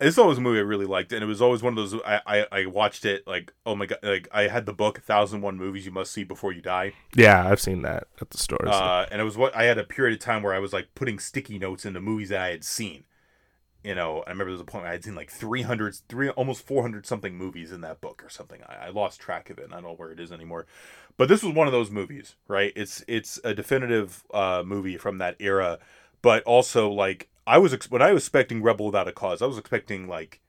is 0.00 0.18
always 0.18 0.38
a 0.38 0.40
movie 0.40 0.58
I 0.58 0.62
really 0.62 0.86
liked, 0.86 1.12
and 1.12 1.22
it 1.22 1.26
was 1.26 1.42
always 1.42 1.62
one 1.62 1.76
of 1.76 1.90
those. 1.90 2.00
I, 2.06 2.20
I 2.26 2.46
I 2.52 2.66
watched 2.66 3.04
it 3.04 3.26
like 3.26 3.52
oh 3.66 3.74
my 3.74 3.86
god, 3.86 3.98
like 4.02 4.28
I 4.32 4.42
had 4.48 4.66
the 4.66 4.72
book 4.72 5.00
Thousand 5.00 5.40
One 5.42 5.56
Movies 5.56 5.86
You 5.86 5.92
Must 5.92 6.12
See 6.12 6.24
Before 6.24 6.52
You 6.52 6.62
Die, 6.62 6.92
Yeah, 7.14 7.46
I've 7.48 7.60
seen 7.60 7.82
that 7.82 8.06
at 8.20 8.30
the 8.30 8.38
stores. 8.38 8.70
uh, 8.70 9.06
and 9.10 9.20
it 9.20 9.24
was 9.24 9.36
what 9.36 9.54
I 9.56 9.64
had 9.64 9.78
a 9.78 9.84
period 9.84 10.14
of 10.14 10.24
time 10.24 10.42
where 10.42 10.54
I 10.54 10.58
was 10.58 10.72
like 10.72 10.94
putting 10.94 11.18
sticky 11.18 11.58
notes 11.58 11.84
into 11.84 12.00
movies 12.00 12.28
that 12.30 12.40
I 12.40 12.50
had 12.50 12.64
seen. 12.64 13.04
You 13.84 13.94
know, 13.94 14.24
I 14.26 14.30
remember 14.30 14.46
there 14.46 14.52
was 14.52 14.62
a 14.62 14.64
point 14.64 14.82
where 14.84 14.90
I 14.90 14.94
had 14.94 15.04
seen 15.04 15.14
like 15.14 15.30
300, 15.30 15.96
three, 16.08 16.30
almost 16.30 16.66
400 16.66 17.06
something 17.06 17.36
movies 17.36 17.72
in 17.72 17.82
that 17.82 18.00
book 18.00 18.22
or 18.24 18.30
something. 18.30 18.60
I, 18.68 18.86
I 18.86 18.90
lost 18.90 19.20
track 19.20 19.50
of 19.50 19.58
it 19.58 19.64
and 19.64 19.72
I 19.74 19.76
don't 19.78 19.84
know 19.84 19.94
where 19.94 20.12
it 20.12 20.20
is 20.20 20.32
anymore. 20.32 20.66
But 21.16 21.28
this 21.28 21.42
was 21.42 21.54
one 21.54 21.68
of 21.68 21.72
those 21.72 21.90
movies, 21.90 22.36
right? 22.48 22.72
It's 22.76 23.04
it's 23.08 23.40
a 23.44 23.54
definitive 23.54 24.24
uh, 24.34 24.62
movie 24.66 24.96
from 24.98 25.18
that 25.18 25.36
era, 25.40 25.78
but 26.22 26.42
also 26.44 26.90
like 26.90 27.28
I 27.48 27.58
was 27.58 27.72
ex- 27.74 27.90
when 27.90 28.02
I 28.02 28.12
was 28.12 28.22
expecting 28.24 28.62
Rebel 28.62 28.86
Without 28.86 29.08
a 29.08 29.12
Cause, 29.12 29.42
I 29.42 29.46
was 29.46 29.58
expecting 29.58 30.06
like 30.08 30.40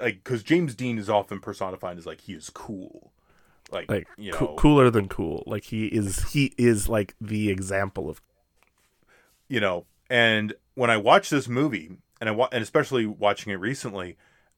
like 0.00 0.22
because 0.24 0.42
James 0.42 0.74
Dean 0.74 0.98
is 0.98 1.08
often 1.10 1.40
personified 1.40 1.98
as 1.98 2.06
like 2.06 2.22
he 2.22 2.32
is 2.34 2.50
cool, 2.50 3.12
like 3.70 3.88
like 3.90 4.06
you 4.16 4.32
know 4.32 4.54
cooler 4.58 4.90
than 4.90 5.08
cool. 5.08 5.42
Like 5.46 5.64
he 5.64 5.86
is. 5.86 6.32
He 6.32 6.52
is 6.58 6.88
like 6.88 7.14
the 7.20 7.50
example 7.50 8.08
of. 8.10 8.20
you 9.48 9.60
know 9.60 9.84
and 10.10 10.54
when 10.74 10.90
i 10.90 10.96
watched 10.96 11.30
this 11.30 11.48
movie 11.48 11.96
and 12.20 12.28
i 12.28 12.32
wa- 12.32 12.48
and 12.52 12.62
especially 12.62 13.06
watching 13.06 13.52
it 13.52 13.56
recently 13.56 14.16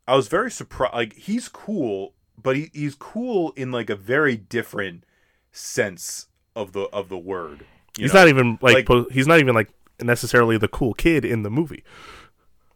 i 0.08 0.14
was 0.16 0.26
very 0.28 0.50
surprised 0.50 0.94
like 0.94 1.12
he's 1.14 1.48
cool 1.48 2.14
but 2.40 2.56
he, 2.56 2.70
he's 2.72 2.94
cool 2.96 3.52
in 3.56 3.70
like 3.72 3.88
a 3.90 3.94
very 3.96 4.36
different 4.36 5.04
sense 5.52 6.26
of 6.54 6.72
the 6.72 6.82
of 6.92 7.08
the 7.08 7.18
word 7.18 7.64
you 7.98 8.04
He's 8.04 8.12
know? 8.14 8.20
not 8.20 8.28
even 8.28 8.58
like. 8.60 8.74
like- 8.74 8.86
po- 8.86 9.08
he's 9.10 9.26
not 9.26 9.38
even 9.40 9.54
like 9.54 9.70
necessarily 10.00 10.58
the 10.58 10.68
cool 10.68 10.94
kid 10.94 11.24
in 11.24 11.42
the 11.42 11.50
movie. 11.50 11.84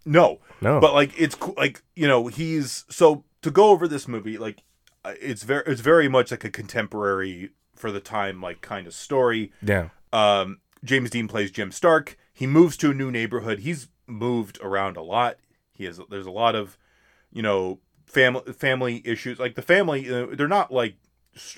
no 0.05 0.41
No. 0.61 0.81
but 0.81 0.95
like 0.95 1.13
it's 1.19 1.35
cool 1.35 1.55
like 1.57 1.83
you 1.95 2.07
know 2.09 2.27
he's 2.29 2.85
so 2.89 3.25
to 3.43 3.51
go 3.51 3.71
over 3.71 3.87
this 3.89 4.07
movie 4.09 4.39
like 4.39 4.63
uh, 5.05 5.15
it's 5.21 5.43
very 5.43 5.63
it's 5.67 5.81
very 5.81 6.09
much 6.09 6.31
like 6.31 6.45
a 6.45 6.51
contemporary 6.51 7.51
for 7.75 7.91
the 7.91 8.01
time 8.01 8.41
like 8.41 8.61
kind 8.61 8.87
of 8.87 8.95
story 8.95 9.53
yeah. 9.63 9.89
Um, 10.13 10.59
James 10.83 11.11
Dean 11.11 11.29
plays 11.29 11.51
Jim 11.53 11.71
Stark. 11.71 12.17
He 12.33 12.47
moves 12.47 12.77
to 12.79 12.91
a 12.91 12.95
new 12.95 13.11
neighborhood. 13.13 13.61
He's 13.61 13.89
moved 14.09 14.59
around 14.63 14.97
a 14.97 15.03
lot. 15.03 15.37
He 15.73 15.85
has 15.85 16.01
there's 16.11 16.27
a 16.27 16.31
lot 16.33 16.55
of, 16.57 16.77
you 17.31 17.43
know, 17.43 17.79
family 18.07 18.53
family 18.55 19.03
issues. 19.05 19.39
Like 19.39 19.55
the 19.55 19.63
family, 19.63 20.11
uh, 20.13 20.27
they're 20.35 20.49
not 20.49 20.73
like 20.73 20.97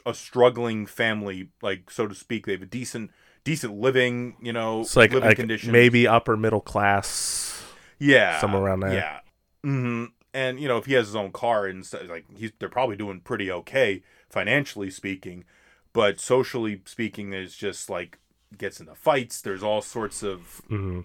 a 0.04 0.12
struggling 0.12 0.84
family, 0.86 1.48
like 1.62 1.90
so 1.90 2.06
to 2.06 2.14
speak. 2.14 2.44
They 2.46 2.52
have 2.52 2.62
a 2.62 2.66
decent 2.66 3.10
decent 3.44 3.74
living, 3.78 4.36
you 4.42 4.52
know, 4.52 4.80
It's 4.80 4.96
like, 4.96 5.12
living 5.12 5.28
like 5.28 5.36
conditions. 5.36 5.72
maybe 5.72 6.06
upper 6.06 6.36
middle 6.36 6.60
class. 6.60 7.62
yeah, 7.98 8.40
somewhere 8.40 8.62
around 8.62 8.80
there. 8.80 8.94
Yeah. 8.94 9.20
hmm 9.62 10.04
And 10.34 10.58
you 10.60 10.68
know, 10.68 10.78
if 10.78 10.86
he 10.86 10.94
has 10.94 11.06
his 11.08 11.16
own 11.16 11.32
car 11.32 11.66
and 11.66 11.84
stuff, 11.84 12.02
like 12.08 12.24
he's 12.36 12.52
they're 12.58 12.68
probably 12.68 12.96
doing 12.96 13.20
pretty 13.20 13.50
okay 13.50 14.02
financially 14.30 14.90
speaking, 14.90 15.44
but 15.92 16.18
socially 16.20 16.80
speaking, 16.86 17.30
there's 17.30 17.54
just 17.54 17.90
like 17.90 18.18
gets 18.56 18.80
into 18.80 18.94
fights. 18.94 19.40
There's 19.40 19.62
all 19.62 19.82
sorts 19.82 20.22
of 20.22 20.62
hmm 20.68 21.00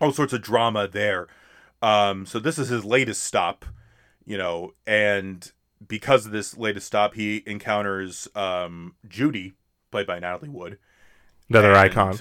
all 0.00 0.12
sorts 0.12 0.32
of 0.32 0.42
drama 0.42 0.88
there. 0.88 1.28
Um, 1.80 2.26
so 2.26 2.38
this 2.38 2.58
is 2.58 2.68
his 2.68 2.84
latest 2.84 3.22
stop, 3.24 3.64
you 4.24 4.36
know, 4.38 4.74
and 4.86 5.50
because 5.86 6.26
of 6.26 6.32
this 6.32 6.56
latest 6.56 6.86
stop, 6.86 7.14
he 7.14 7.42
encounters 7.46 8.28
um, 8.34 8.94
Judy, 9.08 9.54
played 9.90 10.06
by 10.06 10.18
Natalie 10.20 10.48
Wood, 10.48 10.78
Another 11.54 11.74
icon. 11.74 12.18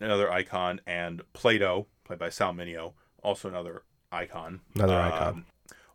another 0.00 0.30
icon, 0.30 0.80
and 0.86 1.22
Plato, 1.32 1.86
played 2.04 2.18
by 2.18 2.28
Sal 2.28 2.52
Mineo, 2.52 2.92
also 3.22 3.48
another 3.48 3.82
icon, 4.12 4.60
Another 4.74 4.94
Um, 5.00 5.12
icon. 5.12 5.44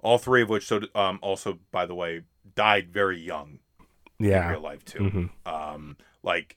All 0.01 0.17
three 0.17 0.41
of 0.41 0.49
which, 0.49 0.65
so 0.65 0.81
um, 0.95 1.19
also 1.21 1.59
by 1.71 1.85
the 1.85 1.95
way, 1.95 2.21
died 2.55 2.89
very 2.91 3.19
young 3.19 3.59
in 4.19 4.27
Yeah. 4.27 4.49
real 4.49 4.61
life 4.61 4.83
too. 4.85 5.09
hmm 5.09 5.25
Um, 5.49 5.97
like 6.23 6.55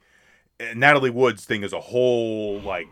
Natalie 0.75 1.11
Wood's 1.11 1.45
thing 1.45 1.63
is 1.65 1.73
a 1.73 1.81
whole 1.81 2.61
like 2.61 2.87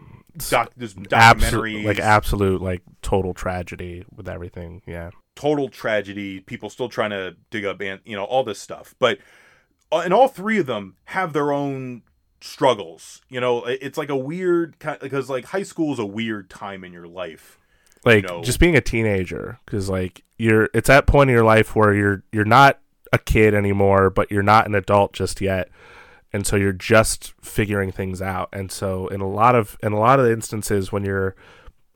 doc, 0.50 0.72
this 0.76 0.92
documentary, 0.94 1.82
like 1.84 1.98
absolute, 2.00 2.60
like 2.60 2.82
total 3.02 3.32
tragedy 3.34 4.04
with 4.14 4.28
everything. 4.28 4.82
Yeah. 4.86 5.10
total 5.36 5.68
tragedy. 5.70 6.40
People 6.40 6.68
still 6.68 6.88
trying 6.88 7.10
to 7.10 7.34
dig 7.50 7.64
up, 7.64 7.80
and 7.80 8.00
you 8.04 8.14
know 8.16 8.24
all 8.24 8.42
this 8.44 8.58
stuff. 8.60 8.94
But 8.98 9.18
uh, 9.92 10.02
and 10.04 10.12
all 10.12 10.28
three 10.28 10.58
of 10.58 10.66
them 10.66 10.96
have 11.06 11.32
their 11.32 11.52
own 11.52 12.02
struggles. 12.40 13.20
You 13.28 13.40
know, 13.40 13.64
it's 13.64 13.98
like 13.98 14.08
a 14.08 14.16
weird 14.16 14.76
because 15.00 15.28
like 15.30 15.46
high 15.46 15.62
school 15.62 15.92
is 15.92 15.98
a 15.98 16.06
weird 16.06 16.50
time 16.50 16.84
in 16.84 16.92
your 16.92 17.06
life. 17.06 17.58
like 18.04 18.24
know- 18.24 18.42
just 18.42 18.60
being 18.60 18.76
a 18.76 18.80
teenager 18.80 19.58
because 19.64 19.88
like 19.88 20.24
you're 20.38 20.68
it's 20.72 20.88
that 20.88 21.06
point 21.06 21.28
in 21.30 21.34
your 21.34 21.44
life 21.44 21.76
where 21.76 21.94
you're 21.94 22.22
you're 22.32 22.44
not 22.44 22.78
a 23.12 23.18
kid 23.18 23.54
anymore 23.54 24.08
but 24.08 24.30
you're 24.30 24.42
not 24.42 24.66
an 24.66 24.74
adult 24.74 25.12
just 25.12 25.40
yet 25.40 25.68
and 26.32 26.46
so 26.46 26.56
you're 26.56 26.72
just 26.72 27.34
figuring 27.42 27.90
things 27.92 28.22
out 28.22 28.48
and 28.52 28.70
so 28.72 29.08
in 29.08 29.20
a 29.20 29.28
lot 29.28 29.54
of 29.54 29.76
in 29.82 29.92
a 29.92 29.98
lot 29.98 30.18
of 30.20 30.26
instances 30.26 30.90
when 30.92 31.04
you're 31.04 31.34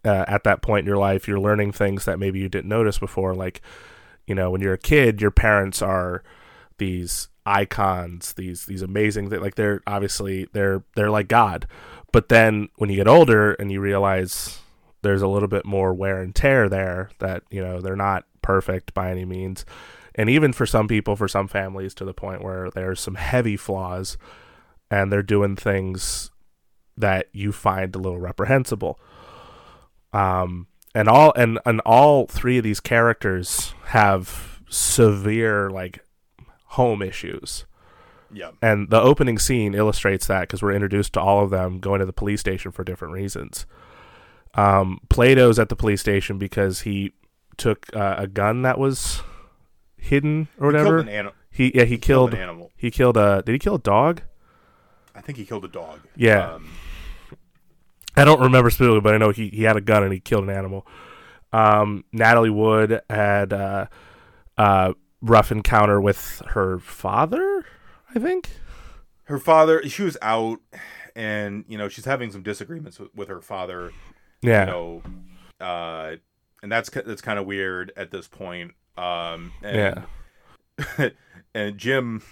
uh, 0.05 0.25
at 0.29 0.45
that 0.45 0.61
point 0.61 0.81
in 0.81 0.87
your 0.87 0.99
life 0.99 1.27
you're 1.27 1.41
learning 1.41 1.73
things 1.73 2.05
that 2.05 2.19
maybe 2.19 2.39
you 2.39 2.49
didn't 2.51 2.69
notice 2.69 2.99
before 2.99 3.33
like 3.35 3.63
you 4.27 4.35
know 4.35 4.51
when 4.51 4.61
you're 4.61 4.75
a 4.75 4.79
kid 4.79 5.23
your 5.23 5.31
parents 5.31 5.81
are 5.81 6.23
these 6.79 7.29
icons 7.47 8.33
these 8.35 8.67
these 8.67 8.83
amazing 8.83 9.29
like 9.29 9.55
they're 9.55 9.83
obviously 9.87 10.49
they're 10.53 10.83
they're 10.97 11.11
like 11.11 11.29
god. 11.29 11.67
But 12.13 12.29
then 12.29 12.69
when 12.77 12.91
you 12.91 12.97
get 12.97 13.09
older 13.09 13.55
and 13.55 13.71
you 13.73 13.81
realize 13.81 14.61
there's 15.03 15.23
a 15.23 15.29
little 15.29 15.49
bit 15.49 15.67
more 15.67 15.93
wear 15.93 16.21
and 16.21 16.35
tear 16.35 16.69
there 16.69 17.11
that 17.19 17.43
you 17.51 17.63
know 17.63 17.81
they're 17.81 17.97
not 17.97 18.25
perfect 18.43 18.95
by 18.95 19.11
any 19.11 19.25
means. 19.25 19.65
And 20.15 20.31
even 20.31 20.53
for 20.53 20.65
some 20.65 20.89
people 20.89 21.17
for 21.17 21.29
some 21.29 21.49
families 21.49 21.95
to 21.95 22.05
the 22.05 22.15
point 22.15 22.43
where 22.43 22.71
there's 22.71 23.01
some 23.01 23.17
heavy 23.17 23.57
flaws 23.57 24.17
and 24.91 25.13
they're 25.13 25.23
doing 25.23 25.57
things 25.57 26.31
that 26.97 27.27
you 27.33 27.53
find 27.53 27.95
a 27.95 27.99
little 27.99 28.21
reprehensible. 28.21 28.99
Um 30.13 30.69
and 30.95 31.09
all 31.09 31.33
and 31.37 31.59
and 31.67 31.81
all 31.81 32.27
three 32.27 32.59
of 32.59 32.65
these 32.65 32.81
characters 32.81 33.75
have 33.87 34.61
severe 34.69 35.69
like 35.71 36.04
home 36.75 37.03
issues 37.03 37.67
Yeah, 38.33 38.51
and 38.63 38.91
the 38.91 39.01
opening 39.01 39.39
scene 39.39 39.75
illustrates 39.75 40.27
that 40.27 40.43
because 40.43 40.63
we're 40.63 40.73
introduced 40.73 41.13
to 41.15 41.21
all 41.21 41.43
of 41.45 41.51
them 41.51 41.79
going 41.81 42.01
to 42.01 42.07
the 42.07 42.13
police 42.13 42.41
station 42.41 42.71
for 42.73 42.85
different 42.85 43.15
reasons. 43.15 43.67
Um, 44.55 45.01
Plato's 45.09 45.59
at 45.59 45.69
the 45.69 45.77
police 45.77 46.01
station 46.01 46.39
because 46.39 46.83
he 46.83 47.13
took 47.57 47.87
uh, 47.95 48.15
a 48.19 48.27
gun 48.27 48.63
that 48.63 48.79
was 48.79 49.23
hidden 49.97 50.49
or 50.61 50.71
He 50.71 50.77
killed 50.77 50.87
whatever. 50.87 50.99
an 50.99 51.09
ani- 51.09 51.31
He 51.51 51.73
yeah 51.75 51.85
he 51.85 51.99
Killed 51.99 52.31
killed 52.31 52.35
an 52.35 52.41
animal. 52.41 52.71
he 52.77 52.91
killed 52.91 53.17
a 53.17 53.43
did 53.45 53.53
he 53.53 53.59
kill 53.59 53.77
a 53.77 53.79
dog? 53.81 54.23
I 55.15 55.21
think 55.21 55.39
he 55.39 55.45
killed 55.45 55.65
a 55.65 55.69
dog. 55.69 56.01
Yeah. 56.17 56.55
Um, 56.55 56.69
I 58.17 58.25
don't 58.25 58.41
remember 58.41 58.71
specifically, 58.71 59.01
but 59.01 59.15
I 59.15 59.19
know 59.19 59.31
he, 59.31 59.49
he 59.49 59.63
had 59.65 59.77
a 59.77 59.81
gun 59.81 60.03
and 60.05 60.13
he 60.13 60.21
killed 60.21 60.45
an 60.45 60.51
animal. 60.51 60.87
Um, 61.53 62.05
Natalie 62.13 62.51
Wood 62.51 63.01
had 63.11 63.53
uh, 63.53 63.87
uh, 64.59 64.93
rough 65.25 65.51
encounter 65.51 66.01
with 66.01 66.43
her 66.49 66.79
father, 66.79 67.65
I 68.15 68.19
think. 68.19 68.51
her 69.25 69.39
father, 69.39 69.89
she 69.89 70.03
was 70.03 70.17
out, 70.23 70.61
and 71.17 71.65
you 71.69 71.79
know 71.79 71.89
she's 71.89 72.05
having 72.05 72.31
some 72.31 72.43
disagreements 72.43 72.99
with, 72.99 73.15
with 73.15 73.29
her 73.29 73.41
father. 73.41 73.91
Yeah, 74.43 74.67
You 74.67 74.71
know, 74.71 75.03
uh, 75.61 76.17
and 76.63 76.71
that's 76.71 76.91
that's 76.91 77.23
kind 77.23 77.39
of 77.39 77.47
weird 77.47 77.93
at 77.97 78.11
this 78.11 78.29
point. 78.29 78.73
Um, 78.99 79.53
and, 79.63 80.05
yeah. 80.79 81.09
and 81.55 81.79
Jim, 81.79 82.23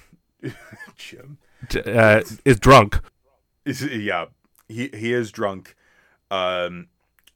Jim, 0.97 1.39
Uh, 1.87 2.21
is 2.45 2.61
drunk. 2.61 3.01
is 3.65 3.83
yeah, 3.83 4.27
he 4.69 4.89
he 4.93 5.13
is 5.13 5.31
drunk. 5.33 5.75
Um, 6.31 6.89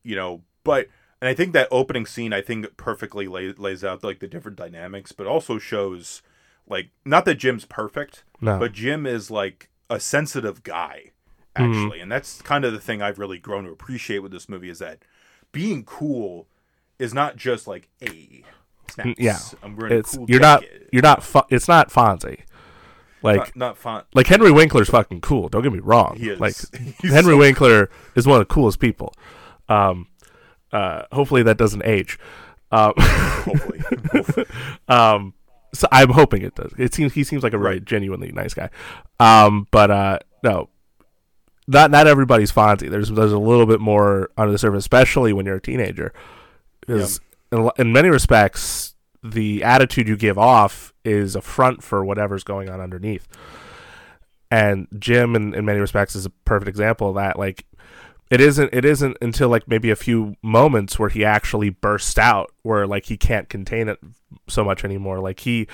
you 0.03 0.17
know, 0.17 0.43
but 0.65 0.87
and 1.21 1.29
I 1.29 1.35
think 1.35 1.53
that 1.53 1.69
opening 1.71 2.07
scene 2.07 2.33
I 2.33 2.41
think 2.43 2.77
perfectly 2.77 3.27
lay, 3.29 3.53
lays 3.53 3.83
out 3.85 4.05
like 4.05 4.19
the 4.21 4.27
different 4.29 4.57
dynamics, 4.59 5.13
but 5.13 5.27
also 5.27 5.59
shows 5.59 6.23
like 6.69 6.91
not 7.05 7.25
that 7.27 7.37
Jim's 7.37 7.65
perfect, 7.65 8.25
No, 8.41 8.59
but 8.59 8.73
Jim 8.73 9.07
is 9.07 9.31
like 9.31 9.71
a 9.89 10.01
sensitive 10.01 10.63
guy 10.63 11.13
actually, 11.55 12.01
and 12.01 12.13
that's 12.13 12.43
kind 12.43 12.65
of 12.65 12.73
the 12.73 12.81
thing 12.81 13.01
I've 13.01 13.19
really 13.19 13.39
grown 13.39 13.65
to 13.65 13.71
appreciate 13.71 14.19
with 14.19 14.31
this 14.33 14.49
movie 14.49 14.69
is 14.69 14.79
that 14.81 14.99
being 15.53 15.85
cool 15.85 16.49
is 16.99 17.15
not 17.15 17.37
just 17.37 17.67
like 17.67 17.89
a 18.03 18.43
snaps. 18.89 19.19
yeah. 19.19 19.39
I'm 19.63 19.75
wearing 19.77 19.99
it's 19.99 20.15
a 20.15 20.19
cool 20.19 20.27
you're 20.29 20.41
not 20.41 20.65
you're 20.93 21.03
not. 21.03 21.23
Fu- 21.23 21.43
it's 21.49 21.69
not 21.69 21.91
Fonzie. 21.91 22.41
Like 23.23 23.39
not, 23.39 23.57
not 23.57 23.79
fun. 23.79 24.05
like 24.15 24.27
Henry 24.27 24.51
Winkler's 24.53 24.91
fucking 24.91 25.21
cool. 25.23 25.49
Don't 25.49 25.63
get 25.63 25.73
me 25.73 25.79
wrong. 25.81 26.17
He 26.19 26.29
is. 26.31 26.39
Like 26.41 26.55
Henry 27.03 27.33
so- 27.33 27.39
Winkler 27.39 27.91
is 28.15 28.27
one 28.27 28.41
of 28.41 28.47
the 28.47 28.53
coolest 28.53 28.79
people. 28.79 29.15
Um, 29.69 30.09
uh, 30.73 31.03
hopefully 31.13 31.43
that 31.45 31.57
doesn't 31.59 31.85
age. 31.85 32.19
Um, 32.73 32.93
hopefully. 32.99 33.81
Hopefully. 34.13 34.47
Um, 34.89 35.35
so 35.75 35.87
I'm 35.93 36.11
hoping 36.11 36.43
it 36.43 36.55
does. 36.55 36.73
It 36.79 36.95
seems 36.95 37.13
he 37.13 37.23
seems 37.25 37.43
like 37.43 37.53
a 37.53 37.59
really 37.59 37.77
Right. 37.77 37.85
genuinely 37.85 38.33
nice 38.33 38.55
guy. 38.55 38.71
Um, 39.21 39.67
but 39.71 39.91
uh, 39.91 40.19
no, 40.43 40.69
not 41.67 41.91
not 41.91 42.07
everybody's 42.07 42.51
Fonzie. 42.53 42.89
There's 42.91 43.11
there's 43.11 43.33
a 43.33 43.39
little 43.39 43.67
bit 43.67 43.81
more 43.81 44.31
under 44.39 44.53
the 44.53 44.59
surface, 44.59 44.79
especially 44.79 45.33
when 45.33 45.45
you're 45.45 45.57
a 45.57 45.61
teenager, 45.61 46.13
because 46.81 47.21
in, 47.53 47.69
in 47.79 47.93
many 47.93 48.09
respects, 48.09 48.95
the 49.23 49.63
attitude 49.65 50.09
you 50.09 50.17
give 50.17 50.39
off 50.39 50.95
is 51.05 51.37
a 51.37 51.43
front 51.43 51.83
for 51.83 52.05
whatever's 52.05 52.45
going 52.45 52.69
on 52.71 52.81
underneath. 52.81 53.27
And 54.51 54.87
Jim, 54.99 55.35
in, 55.35 55.53
in 55.55 55.65
many 55.65 55.81
respects, 55.81 56.15
is 56.15 56.25
a 56.25 56.31
perfect 56.31 56.69
example 56.69 57.09
of 57.11 57.17
that. 57.17 57.39
Like, 57.39 57.67
it 58.31 58.41
isn't 58.41 58.71
it 58.73 58.85
isn't 58.85 59.17
until 59.23 59.49
like 59.49 59.69
maybe 59.69 59.91
a 59.91 59.97
few 59.97 60.37
moments 60.43 60.99
where 60.99 61.09
he 61.09 61.25
actually 61.25 61.71
bursts 61.71 62.19
out, 62.19 62.53
where 62.63 62.87
like 62.87 63.07
he 63.07 63.17
can't 63.17 63.49
contain 63.49 63.89
it 63.89 63.99
so 64.49 64.65
much 64.65 64.85
anymore. 64.85 65.21
Like 65.21 65.41
he, 65.41 65.69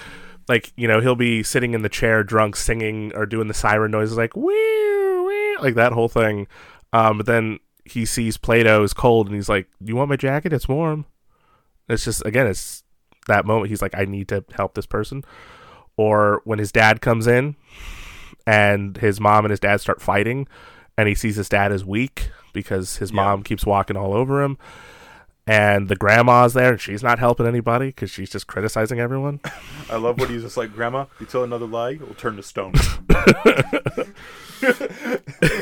like 0.48 0.72
you 0.76 0.86
know, 0.86 1.00
he'll 1.00 1.16
be 1.16 1.42
sitting 1.42 1.72
in 1.72 1.82
the 1.82 1.88
chair, 1.88 2.22
drunk, 2.22 2.56
singing 2.56 3.12
or 3.14 3.24
doing 3.24 3.48
the 3.48 3.54
siren 3.54 3.90
noises, 3.90 4.16
like 4.18 4.36
wee 4.36 4.44
wee, 4.44 5.56
like 5.60 5.74
that 5.76 5.92
whole 5.92 6.08
thing. 6.08 6.46
Um, 6.92 7.16
but 7.16 7.26
then 7.26 7.58
he 7.84 8.04
sees 8.04 8.36
Plato 8.36 8.82
is 8.82 8.92
cold, 8.92 9.28
and 9.28 9.34
he's 9.34 9.48
like, 9.48 9.68
"You 9.80 9.96
want 9.96 10.10
my 10.10 10.16
jacket? 10.16 10.52
It's 10.52 10.68
warm." 10.68 11.06
It's 11.88 12.04
just 12.04 12.24
again, 12.26 12.46
it's 12.46 12.82
that 13.28 13.46
moment. 13.46 13.70
He's 13.70 13.82
like, 13.82 13.96
"I 13.96 14.04
need 14.04 14.28
to 14.28 14.44
help 14.54 14.74
this 14.74 14.86
person." 14.86 15.24
Or 15.96 16.42
when 16.44 16.58
his 16.58 16.72
dad 16.72 17.00
comes 17.00 17.26
in, 17.26 17.56
and 18.46 18.98
his 18.98 19.20
mom 19.20 19.46
and 19.46 19.50
his 19.50 19.60
dad 19.60 19.80
start 19.80 20.02
fighting, 20.02 20.48
and 20.98 21.08
he 21.08 21.14
sees 21.14 21.36
his 21.36 21.48
dad 21.48 21.72
as 21.72 21.82
weak 21.82 22.30
because 22.52 22.96
his 22.96 23.10
Yeah. 23.10 23.16
mom 23.16 23.42
keeps 23.42 23.64
walking 23.66 23.96
all 23.96 24.14
over 24.14 24.42
him. 24.42 24.58
And 25.44 25.88
the 25.88 25.96
grandma's 25.96 26.54
there, 26.54 26.70
and 26.72 26.80
she's 26.80 27.02
not 27.02 27.18
helping 27.18 27.48
anybody 27.48 27.86
because 27.88 28.12
she's 28.12 28.30
just 28.30 28.46
criticizing 28.46 29.00
everyone. 29.00 29.40
I 29.90 29.96
love 29.96 30.20
when 30.20 30.28
he's 30.28 30.42
just 30.42 30.56
like, 30.56 30.72
Grandma, 30.72 31.06
you 31.18 31.26
tell 31.26 31.42
another 31.42 31.66
lie, 31.66 31.90
it 31.92 32.00
will 32.06 32.14
turn 32.14 32.36
to 32.36 32.44
stone. 32.44 32.72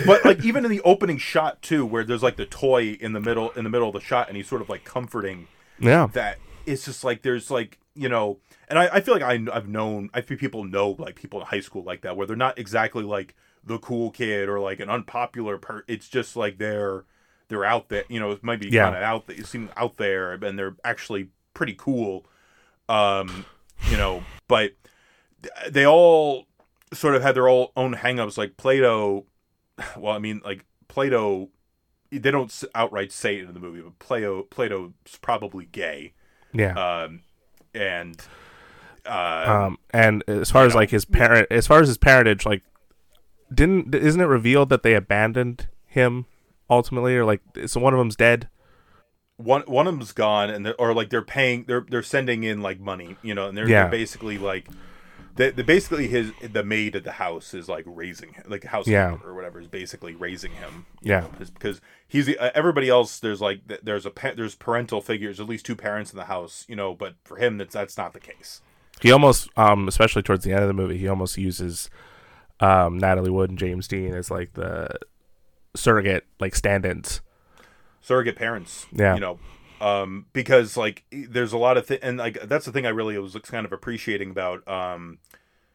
but 0.07 0.25
like 0.25 0.45
even 0.45 0.65
in 0.65 0.71
the 0.71 0.81
opening 0.85 1.19
shot 1.19 1.63
too, 1.63 1.87
where 1.87 2.05
there's 2.05 2.23
like 2.23 2.37
the 2.37 2.47
toy 2.47 2.99
in 3.01 3.13
the 3.13 3.21
middle 3.21 3.51
in 3.53 3.65
the 3.65 3.71
middle 3.71 3.89
of 3.89 3.95
the 3.95 4.01
shot, 4.01 4.29
and 4.29 4.37
he's 4.37 4.47
sort 4.49 4.63
of 4.63 4.69
like 4.69 4.85
comforting 4.85 5.49
Yeah, 5.79 6.09
that. 6.13 6.39
It's 6.67 6.85
just 6.85 7.05
like 7.05 7.23
there's 7.23 7.51
like 7.51 7.79
you 7.95 8.09
know, 8.09 8.39
and 8.69 8.79
I, 8.79 8.89
I 8.97 9.01
feel 9.01 9.15
like 9.15 9.23
I, 9.23 9.41
I've 9.53 9.69
known 9.69 10.11
I 10.15 10.21
feel 10.21 10.37
people 10.39 10.65
know 10.65 10.91
like 10.99 11.17
people 11.17 11.41
in 11.41 11.47
high 11.47 11.61
school 11.61 11.83
like 11.83 12.03
that, 12.03 12.17
where 12.17 12.27
they're 12.27 12.37
not 12.37 12.59
exactly 12.59 13.03
like 13.05 13.35
the 13.65 13.79
cool 13.79 14.11
kid 14.11 14.49
or 14.49 14.59
like 14.61 14.81
an 14.81 14.89
unpopular 14.91 15.59
per. 15.59 15.85
It's 15.89 16.09
just 16.09 16.37
like 16.37 16.59
they're 16.59 17.05
they're 17.49 17.65
out 17.65 17.89
there. 17.89 18.05
You 18.09 18.21
know, 18.21 18.31
it 18.31 18.43
might 18.45 18.61
be 18.61 18.69
Yeah. 18.69 18.85
kind 18.85 18.97
of 18.97 19.03
out 19.03 19.27
there. 19.27 19.37
You 19.37 19.45
seem 19.45 19.71
out 19.77 19.97
there, 19.97 20.33
and 20.33 20.59
they're 20.59 20.77
actually 20.85 21.29
pretty 21.55 21.75
cool. 21.77 22.25
Um, 22.89 23.45
you 23.89 23.97
know, 23.97 24.23
but 24.49 24.73
they 25.71 25.87
all 25.87 26.47
sort 26.93 27.15
of 27.15 27.23
had 27.23 27.35
their 27.35 27.49
all 27.49 27.73
own 27.77 27.95
hangups. 27.95 28.37
Like 28.39 28.57
Plato, 28.57 29.27
well, 29.97 30.13
I 30.15 30.19
mean, 30.19 30.41
like 30.45 30.65
Plato, 30.89 31.49
they 32.11 32.31
don't 32.31 32.65
outright 32.75 33.13
say 33.13 33.39
it 33.39 33.47
in 33.49 33.55
the 33.55 33.61
movie, 33.61 33.81
but 33.81 33.99
Plato, 33.99 34.43
Plato's 34.45 34.93
probably 35.23 35.67
gay. 35.67 36.15
yeah. 36.53 36.73
Um, 37.05 37.23
and 37.75 38.21
uh, 39.07 39.65
um, 39.67 39.79
and 39.91 40.23
as 40.29 40.51
far 40.51 40.65
as 40.67 40.73
know. 40.75 40.81
like 40.81 40.91
his 40.91 41.05
parent, 41.05 41.47
as 41.51 41.67
far 41.67 41.81
as 41.81 41.89
his 41.89 41.99
parentage, 41.99 42.45
like, 42.45 42.63
didn't 43.53 43.95
isn't 43.95 44.21
it 44.21 44.25
revealed 44.27 44.69
that 44.71 44.83
they 44.83 44.95
abandoned 44.95 45.69
him 45.87 46.27
ultimately, 46.69 47.17
or 47.17 47.25
like 47.25 47.41
so 47.67 47.81
one 47.81 47.93
of 47.95 47.99
them's 47.99 48.17
dead? 48.17 48.49
one 49.37 49.63
one 49.63 49.87
of 49.87 49.95
them's 49.95 50.13
gone, 50.13 50.51
and 50.51 50.67
they're, 50.67 50.75
or 50.79 50.93
like 50.93 51.09
they're 51.11 51.23
paying, 51.23 51.65
they're 51.67 51.85
they're 51.89 52.03
sending 52.03 52.45
in 52.45 52.61
like 52.61 52.79
money, 52.79 53.17
you 53.23 53.35
know, 53.35 53.49
and 53.49 53.57
they're, 53.57 53.69
Yeah. 53.69 53.83
they're 53.83 53.91
basically 53.91 54.39
like. 54.39 54.69
They, 55.37 55.51
they 55.51 55.63
basically 55.63 56.09
his 56.09 56.33
the 56.43 56.65
maid 56.65 56.97
at 56.97 57.05
the 57.05 57.13
house 57.13 57.55
is 57.55 57.69
like 57.69 57.85
raising 57.87 58.33
him, 58.35 58.45
like 58.49 58.65
housekeeper 58.65 58.93
Yeah. 58.97 59.17
or 59.25 59.33
whatever 59.33 59.61
is 59.61 59.69
basically 59.69 60.15
raising 60.15 60.51
him. 60.53 60.85
Yeah. 61.03 61.21
know, 61.21 61.31
because 61.55 61.81
he's 62.07 62.27
the- 62.27 62.37
uh, 62.37 62.51
everybody 62.55 62.89
else. 62.91 63.19
There's 63.21 63.41
like 63.41 63.61
there's 63.83 64.05
a 64.05 64.13
there's 64.37 64.57
parental 64.57 65.01
figures, 65.01 65.41
at 65.41 65.49
least 65.49 65.65
two 65.65 65.77
parents 65.77 66.13
in 66.13 66.19
the 66.19 66.25
house, 66.25 66.67
you 66.69 66.77
know. 66.77 66.95
But 66.95 67.15
for 67.25 67.37
him, 67.37 67.57
that's 67.59 67.73
that's 67.73 67.97
not 67.97 68.13
the 68.13 68.21
case. 68.21 68.61
He 69.01 69.11
almost, 69.13 69.49
um, 69.57 69.89
especially 69.89 70.21
towards 70.23 70.45
the 70.45 70.53
end 70.53 70.61
of 70.63 70.69
the 70.69 70.75
movie, 70.75 70.99
he 70.99 71.09
almost 71.09 71.39
uses 71.39 71.89
um, 72.61 72.99
Natalie 72.99 73.31
Wood 73.31 73.51
and 73.51 73.59
James 73.59 73.89
Dean 73.89 74.15
as 74.15 74.31
like 74.31 74.53
the 74.55 74.89
surrogate 75.75 76.27
like 76.41 76.55
stand-ins. 76.55 77.21
surrogate 78.01 78.37
parents. 78.37 78.87
Yeah. 78.93 79.15
You 79.15 79.21
know, 79.21 79.39
um, 79.81 80.27
because 80.33 80.77
like 80.77 81.05
there's 81.11 81.53
a 81.53 81.59
lot 81.59 81.77
of 81.77 81.87
thing, 81.87 81.99
and 82.03 82.19
like 82.19 82.41
that's 82.49 82.67
the 82.67 82.73
thing 82.73 82.87
I 82.87 82.91
really 82.91 83.19
was 83.19 83.37
kind 83.43 83.65
of 83.67 83.73
appreciating 83.73 84.31
about 84.31 84.67
um, 84.69 85.19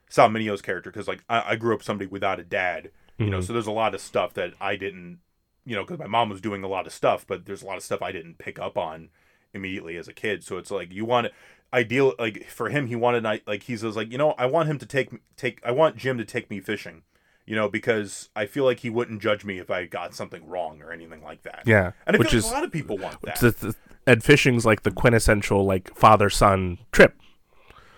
Sal 0.09 0.29
Mineo's 0.29 0.61
character 0.61 0.91
because 0.91 1.07
like 1.07 1.23
I, 1.29 1.51
I 1.51 1.55
grew 1.55 1.73
up 1.73 1.83
somebody 1.83 2.07
without 2.07 2.39
a 2.39 2.43
dad, 2.43 2.91
you 3.17 3.29
know, 3.29 3.39
Mhm. 3.39 3.43
so 3.45 3.53
there's 3.53 3.67
a 3.67 3.71
lot 3.71 3.95
of 3.95 4.01
stuff 4.01 4.33
that 4.36 4.53
I 4.61 4.75
didn't, 4.75 5.19
you 5.65 5.75
know, 5.75 5.83
because 5.83 5.99
my 5.99 6.07
mom 6.07 6.29
was 6.29 6.41
doing 6.41 6.63
a 6.63 6.67
lot 6.67 6.86
of 6.86 6.93
stuff, 6.93 7.25
but 7.27 7.45
there's 7.45 7.63
a 7.63 7.65
lot 7.65 7.77
of 7.77 7.83
stuff 7.83 8.01
I 8.01 8.11
didn't 8.11 8.38
pick 8.38 8.59
up 8.59 8.77
on 8.77 9.09
immediately 9.53 9.95
as 9.97 10.07
a 10.07 10.13
kid. 10.13 10.43
So 10.43 10.57
it's 10.57 10.69
like 10.69 10.91
you 10.91 11.05
want 11.05 11.27
ideal 11.76 12.13
like 12.17 12.47
for 12.49 12.69
him 12.69 12.88
he 12.88 12.95
wanted 12.95 13.26
I- 13.26 13.41
like 13.45 13.63
he 13.63 13.76
says 13.78 13.95
like 13.95 14.11
you 14.11 14.17
know 14.17 14.32
I 14.38 14.45
want 14.47 14.69
him 14.69 14.80
to 14.80 14.86
take 14.86 15.09
take 15.36 15.59
I 15.63 15.71
want 15.71 15.97
Jim 15.97 16.17
to 16.17 16.26
take 16.26 16.49
me 16.49 16.59
fishing. 16.59 17.03
You 17.47 17.55
know, 17.55 17.69
because 17.69 18.30
I 18.36 18.47
feel 18.47 18.63
like 18.65 18.80
he 18.80 18.89
wouldn't 18.89 19.21
judge 19.21 19.45
me 19.45 19.59
if 19.59 19.69
I 19.69 19.86
got 19.86 20.15
something 20.15 20.47
wrong 20.47 20.82
or 20.82 20.91
anything 20.91 21.21
like 21.23 21.43
that. 21.43 21.61
Yeah, 21.67 21.91
And 22.07 22.15
I 22.15 22.17
which 22.17 22.30
feel 22.32 22.39
is 22.39 22.49
a 22.49 22.51
lot 22.51 22.63
of 22.63 22.71
people 22.71 22.97
want 22.97 23.21
that. 23.21 23.39
the, 23.39 23.51
the, 23.51 23.76
and 24.07 24.23
fishing's 24.23 24.65
like 24.65 24.82
the 24.82 24.89
quintessential 24.89 25.63
like 25.63 25.95
father 25.95 26.32
son 26.32 26.80
trip. 26.91 27.13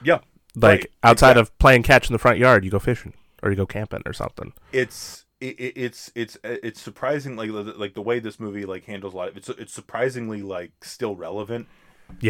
yeah. 0.03 0.19
Like 0.53 0.79
Right, 0.81 0.91
outside 1.03 1.37
exact- 1.37 1.39
of 1.51 1.59
playing 1.59 1.83
catch 1.83 2.09
in 2.09 2.13
the 2.13 2.19
front 2.19 2.39
yard, 2.39 2.65
you 2.65 2.71
go 2.71 2.79
fishing 2.79 3.13
or 3.41 3.49
you 3.51 3.55
go 3.55 3.65
camping 3.65 4.01
or 4.05 4.11
something. 4.11 4.51
It's 4.73 5.23
it, 5.39 5.57
it, 5.59 5.73
it's 5.77 6.11
it's 6.13 6.37
it's 6.43 6.81
surprising 6.81 7.37
like 7.37 7.49
the- 7.51 7.73
like 7.77 7.93
the 7.93 8.01
way 8.01 8.19
this 8.19 8.41
movie 8.41 8.65
like 8.65 8.83
handles 8.83 9.13
a 9.13 9.17
lot 9.17 9.29
of 9.29 9.37
it's 9.37 9.47
it's 9.47 9.71
surprisingly 9.73 10.41
like 10.41 10.71
still 10.83 11.15
relevant. 11.15 11.67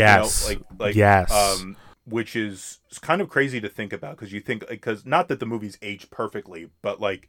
You 0.04 0.14
know, 0.14 0.36
Yes, 0.36 0.42
like 0.42 0.62
like 0.80 0.98
yes. 0.98 1.32
um 1.32 1.78
which 2.06 2.36
is 2.36 2.80
kind 3.02 3.22
of 3.22 3.30
crazy 3.30 3.60
to 3.60 3.68
think 3.70 3.92
about 3.94 4.16
because 4.16 4.32
you 4.32 4.40
think 4.40 4.68
because 4.70 5.06
not 5.06 5.28
that 5.28 5.40
the 5.40 5.46
movie's 5.46 5.78
age 5.82 6.10
perfectly, 6.10 6.70
but 6.82 7.02
like 7.02 7.28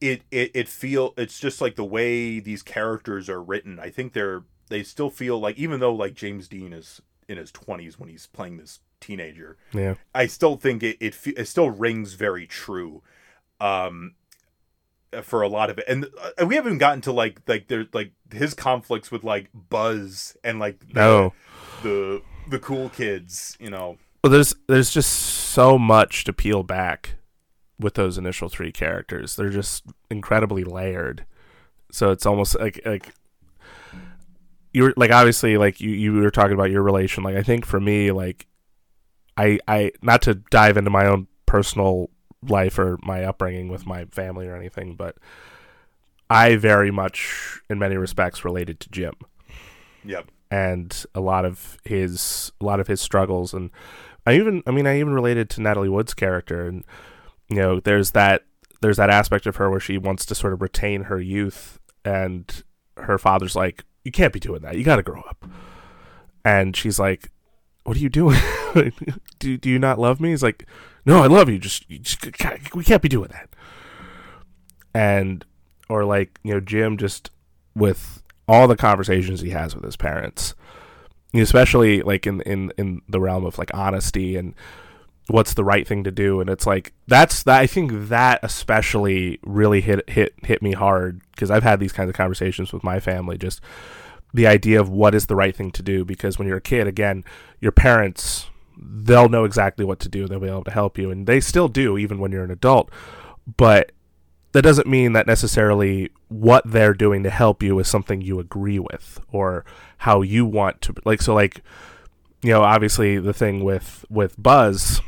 it 0.00 0.22
it 0.30 0.50
it 0.54 0.68
feel 0.68 1.14
it's 1.16 1.40
just 1.40 1.60
like 1.60 1.76
the 1.76 1.84
way 1.84 2.40
these 2.40 2.62
characters 2.62 3.28
are 3.28 3.42
written. 3.42 3.78
I 3.78 3.90
think 3.90 4.12
they're 4.12 4.44
they 4.68 4.82
still 4.82 5.10
feel 5.10 5.38
like 5.40 5.58
even 5.58 5.80
though 5.80 5.94
like 5.94 6.14
James 6.14 6.48
Dean 6.48 6.72
is 6.72 7.00
in 7.28 7.38
his 7.38 7.52
20s 7.52 7.98
when 7.98 8.08
he's 8.08 8.26
playing 8.26 8.56
this 8.58 8.80
teenager, 9.00 9.56
yeah, 9.72 9.94
I 10.14 10.26
still 10.26 10.56
think 10.56 10.82
it 10.82 10.96
it, 11.00 11.16
it 11.26 11.48
still 11.48 11.70
rings 11.70 12.14
very 12.14 12.46
true, 12.46 13.02
um, 13.60 14.14
for 15.22 15.42
a 15.42 15.48
lot 15.48 15.70
of 15.70 15.78
it, 15.78 15.84
and 15.88 16.06
uh, 16.40 16.46
we 16.46 16.54
haven't 16.54 16.78
gotten 16.78 17.00
to 17.02 17.12
like 17.12 17.40
like 17.46 17.68
there's 17.68 17.88
like 17.92 18.12
his 18.32 18.54
conflicts 18.54 19.10
with 19.10 19.24
like 19.24 19.48
Buzz 19.54 20.36
and 20.44 20.58
like 20.58 20.80
the, 20.80 20.94
no, 20.94 21.34
the 21.82 22.22
the 22.48 22.58
cool 22.58 22.88
kids, 22.90 23.56
you 23.60 23.70
know. 23.70 23.98
Well, 24.22 24.30
there's 24.30 24.54
there's 24.68 24.90
just 24.90 25.10
so 25.10 25.78
much 25.78 26.24
to 26.24 26.32
peel 26.32 26.62
back 26.62 27.16
with 27.78 27.94
those 27.94 28.18
initial 28.18 28.48
three 28.48 28.72
characters. 28.72 29.36
They're 29.36 29.50
just 29.50 29.84
incredibly 30.10 30.64
layered. 30.64 31.24
So 31.90 32.10
it's 32.10 32.26
almost 32.26 32.58
like 32.58 32.80
like 32.84 33.14
you're 34.72 34.94
like 34.96 35.10
obviously 35.10 35.56
like 35.56 35.80
you 35.80 35.90
you 35.90 36.12
were 36.12 36.30
talking 36.30 36.54
about 36.54 36.70
your 36.70 36.82
relation. 36.82 37.24
Like 37.24 37.36
I 37.36 37.42
think 37.42 37.66
for 37.66 37.80
me 37.80 38.12
like 38.12 38.46
I 39.36 39.58
I 39.66 39.92
not 40.02 40.22
to 40.22 40.34
dive 40.34 40.76
into 40.76 40.90
my 40.90 41.06
own 41.06 41.26
personal 41.46 42.10
life 42.46 42.78
or 42.78 42.98
my 43.02 43.24
upbringing 43.24 43.68
with 43.68 43.86
my 43.86 44.06
family 44.06 44.46
or 44.46 44.56
anything, 44.56 44.94
but 44.94 45.16
I 46.28 46.56
very 46.56 46.90
much 46.90 47.60
in 47.68 47.78
many 47.78 47.96
respects 47.96 48.44
related 48.44 48.80
to 48.80 48.90
Jim. 48.90 49.14
Yep. 50.04 50.30
and 50.50 51.04
a 51.14 51.20
lot 51.20 51.44
of 51.44 51.76
his 51.84 52.52
a 52.60 52.64
lot 52.64 52.80
of 52.80 52.86
his 52.86 53.00
struggles. 53.00 53.52
And 53.52 53.70
I 54.26 54.34
even 54.36 54.62
I 54.66 54.70
mean 54.70 54.86
I 54.86 54.98
even 54.98 55.12
related 55.12 55.50
to 55.50 55.60
Natalie 55.60 55.88
Wood's 55.88 56.14
character. 56.14 56.66
And 56.66 56.84
you 57.48 57.56
know 57.56 57.80
there's 57.80 58.12
that 58.12 58.44
there's 58.80 58.96
that 58.96 59.10
aspect 59.10 59.46
of 59.46 59.56
her 59.56 59.70
where 59.70 59.80
she 59.80 59.98
wants 59.98 60.24
to 60.26 60.34
sort 60.34 60.52
of 60.52 60.62
retain 60.62 61.04
her 61.04 61.20
youth. 61.20 61.78
And 62.04 62.62
her 62.96 63.18
father's 63.18 63.54
like 63.54 63.84
you 64.04 64.10
can't 64.10 64.32
be 64.32 64.40
doing 64.40 64.62
that. 64.62 64.76
You 64.76 64.84
got 64.84 64.96
to 64.96 65.02
grow 65.02 65.20
up. 65.20 65.44
And 66.44 66.74
she's 66.74 66.98
like 66.98 67.30
what 67.84 67.96
are 67.96 68.00
you 68.00 68.08
doing? 68.08 68.38
Do, 69.38 69.56
do 69.56 69.70
you 69.70 69.78
not 69.78 69.98
love 69.98 70.20
me? 70.20 70.30
He's 70.30 70.42
like 70.42 70.66
no 71.04 71.22
I 71.22 71.26
love 71.26 71.48
you. 71.48 71.58
Just, 71.58 71.88
you 71.90 71.98
just 71.98 72.24
we 72.74 72.84
can't 72.84 73.02
be 73.02 73.08
doing 73.08 73.30
that. 73.32 73.48
And 74.94 75.44
or 75.88 76.04
like 76.04 76.38
you 76.42 76.54
know 76.54 76.60
Jim 76.60 76.96
just 76.96 77.30
with 77.74 78.22
all 78.48 78.66
the 78.66 78.76
conversations 78.76 79.40
he 79.40 79.50
has 79.50 79.74
with 79.74 79.84
his 79.84 79.96
parents 79.96 80.54
especially 81.34 82.02
like 82.02 82.26
in 82.26 82.40
in 82.42 82.72
in 82.76 83.02
the 83.08 83.20
realm 83.20 83.44
of 83.44 83.58
like 83.58 83.70
honesty 83.74 84.36
and 84.36 84.54
what's 85.28 85.54
the 85.54 85.64
right 85.64 85.86
thing 85.86 86.02
to 86.04 86.10
do. 86.10 86.40
And 86.40 86.50
it's 86.50 86.66
like 86.66 86.92
that's 87.06 87.44
that 87.44 87.60
I 87.60 87.66
think 87.66 88.08
that 88.08 88.40
especially 88.42 89.38
really 89.42 89.80
hit 89.80 90.08
hit 90.10 90.34
hit 90.42 90.62
me 90.62 90.72
hard 90.72 91.20
because 91.32 91.50
I've 91.50 91.62
had 91.62 91.78
these 91.78 91.92
kinds 91.92 92.08
of 92.08 92.16
conversations 92.16 92.72
with 92.72 92.82
my 92.82 92.98
family 92.98 93.38
just 93.38 93.60
the 94.32 94.46
idea 94.46 94.80
of 94.80 94.88
what 94.88 95.14
is 95.14 95.26
the 95.26 95.36
right 95.36 95.54
thing 95.54 95.70
to 95.72 95.82
do. 95.82 96.04
Because 96.04 96.38
when 96.38 96.48
you're 96.48 96.58
a 96.58 96.62
kid 96.62 96.86
again 96.86 97.24
your 97.60 97.72
parents 97.72 98.46
they'll 98.80 99.28
know 99.28 99.44
exactly 99.44 99.84
what 99.84 100.00
to 100.00 100.08
do. 100.08 100.26
They'll 100.26 100.40
be 100.40 100.48
able 100.48 100.64
to 100.64 100.70
help 100.70 100.98
you. 100.98 101.10
And 101.10 101.26
they 101.26 101.40
still 101.40 101.68
do 101.68 101.98
even 101.98 102.18
when 102.18 102.32
you're 102.32 102.44
an 102.44 102.50
adult. 102.50 102.90
But 103.56 103.92
that 104.52 104.62
doesn't 104.62 104.86
mean 104.86 105.12
that 105.12 105.26
necessarily 105.26 106.10
what 106.28 106.64
they're 106.66 106.94
doing 106.94 107.22
to 107.22 107.30
help 107.30 107.62
you 107.62 107.78
is 107.78 107.88
something 107.88 108.20
you 108.20 108.40
agree 108.40 108.78
with 108.78 109.20
or 109.30 109.64
how 109.98 110.22
you 110.22 110.44
want 110.46 110.80
to 110.80 110.94
like 111.04 111.20
so 111.20 111.34
like 111.34 111.62
you 112.42 112.50
know 112.50 112.62
obviously 112.62 113.18
the 113.18 113.32
thing 113.32 113.62
with 113.62 114.04
with 114.08 114.40
buzz 114.42 115.00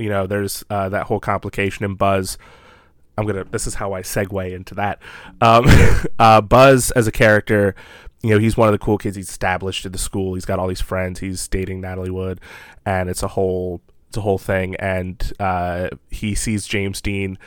you 0.00 0.08
know 0.08 0.26
there's 0.26 0.64
uh, 0.70 0.88
that 0.88 1.04
whole 1.04 1.20
complication 1.20 1.84
in 1.84 1.94
buzz. 1.94 2.38
I'm 3.16 3.26
gonna 3.26 3.44
this 3.44 3.66
is 3.66 3.74
how 3.74 3.92
i 3.92 4.00
segue 4.00 4.52
into 4.52 4.74
that. 4.76 4.98
Um, 5.40 5.66
uh, 6.18 6.40
buzz 6.40 6.90
as 6.92 7.06
a 7.06 7.12
character 7.12 7.74
you 8.22 8.30
know 8.30 8.38
he's 8.38 8.56
one 8.56 8.68
of 8.68 8.72
the 8.72 8.78
cool 8.78 8.98
kids 8.98 9.16
he's 9.16 9.28
established 9.28 9.86
at 9.86 9.92
the 9.92 9.98
school. 9.98 10.34
He's 10.34 10.44
got 10.44 10.58
all 10.58 10.68
these 10.68 10.80
friends. 10.80 11.20
He's 11.20 11.48
dating 11.48 11.80
natalie 11.80 12.10
wood 12.10 12.40
and 12.84 13.08
it's 13.08 13.22
a 13.22 13.28
whole 13.28 13.80
it's 14.08 14.16
a 14.16 14.22
whole 14.22 14.38
thing. 14.38 14.76
And 14.76 15.32
uh, 15.38 15.88
he 16.10 16.34
sees 16.34 16.66
james 16.66 17.00
dean 17.00 17.38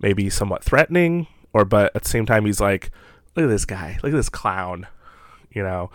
maybe 0.00 0.30
somewhat 0.30 0.64
threatening 0.64 1.26
or 1.52 1.64
but 1.64 1.94
at 1.94 2.02
the 2.02 2.08
same 2.08 2.26
time 2.26 2.44
he's 2.46 2.60
like 2.60 2.90
look 3.36 3.44
at 3.44 3.48
this 3.48 3.64
guy. 3.64 3.98
Look 4.02 4.12
at 4.12 4.16
this 4.16 4.28
clown 4.28 4.86
you 5.54 5.62
know? 5.62 5.90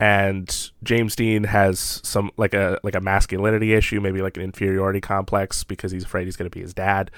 And 0.00 0.70
James 0.82 1.14
Dean 1.14 1.44
has 1.44 2.00
some 2.02 2.30
like 2.36 2.54
a 2.54 2.78
like 2.82 2.94
a 2.94 3.00
masculinity 3.00 3.72
issue, 3.72 4.00
maybe 4.00 4.22
like 4.22 4.36
an 4.36 4.42
inferiority 4.42 5.00
complex 5.00 5.62
because 5.62 5.92
he's 5.92 6.04
afraid 6.04 6.24
he's 6.24 6.36
going 6.36 6.50
to 6.50 6.54
be 6.54 6.62
his 6.62 6.74
dad. 6.74 7.10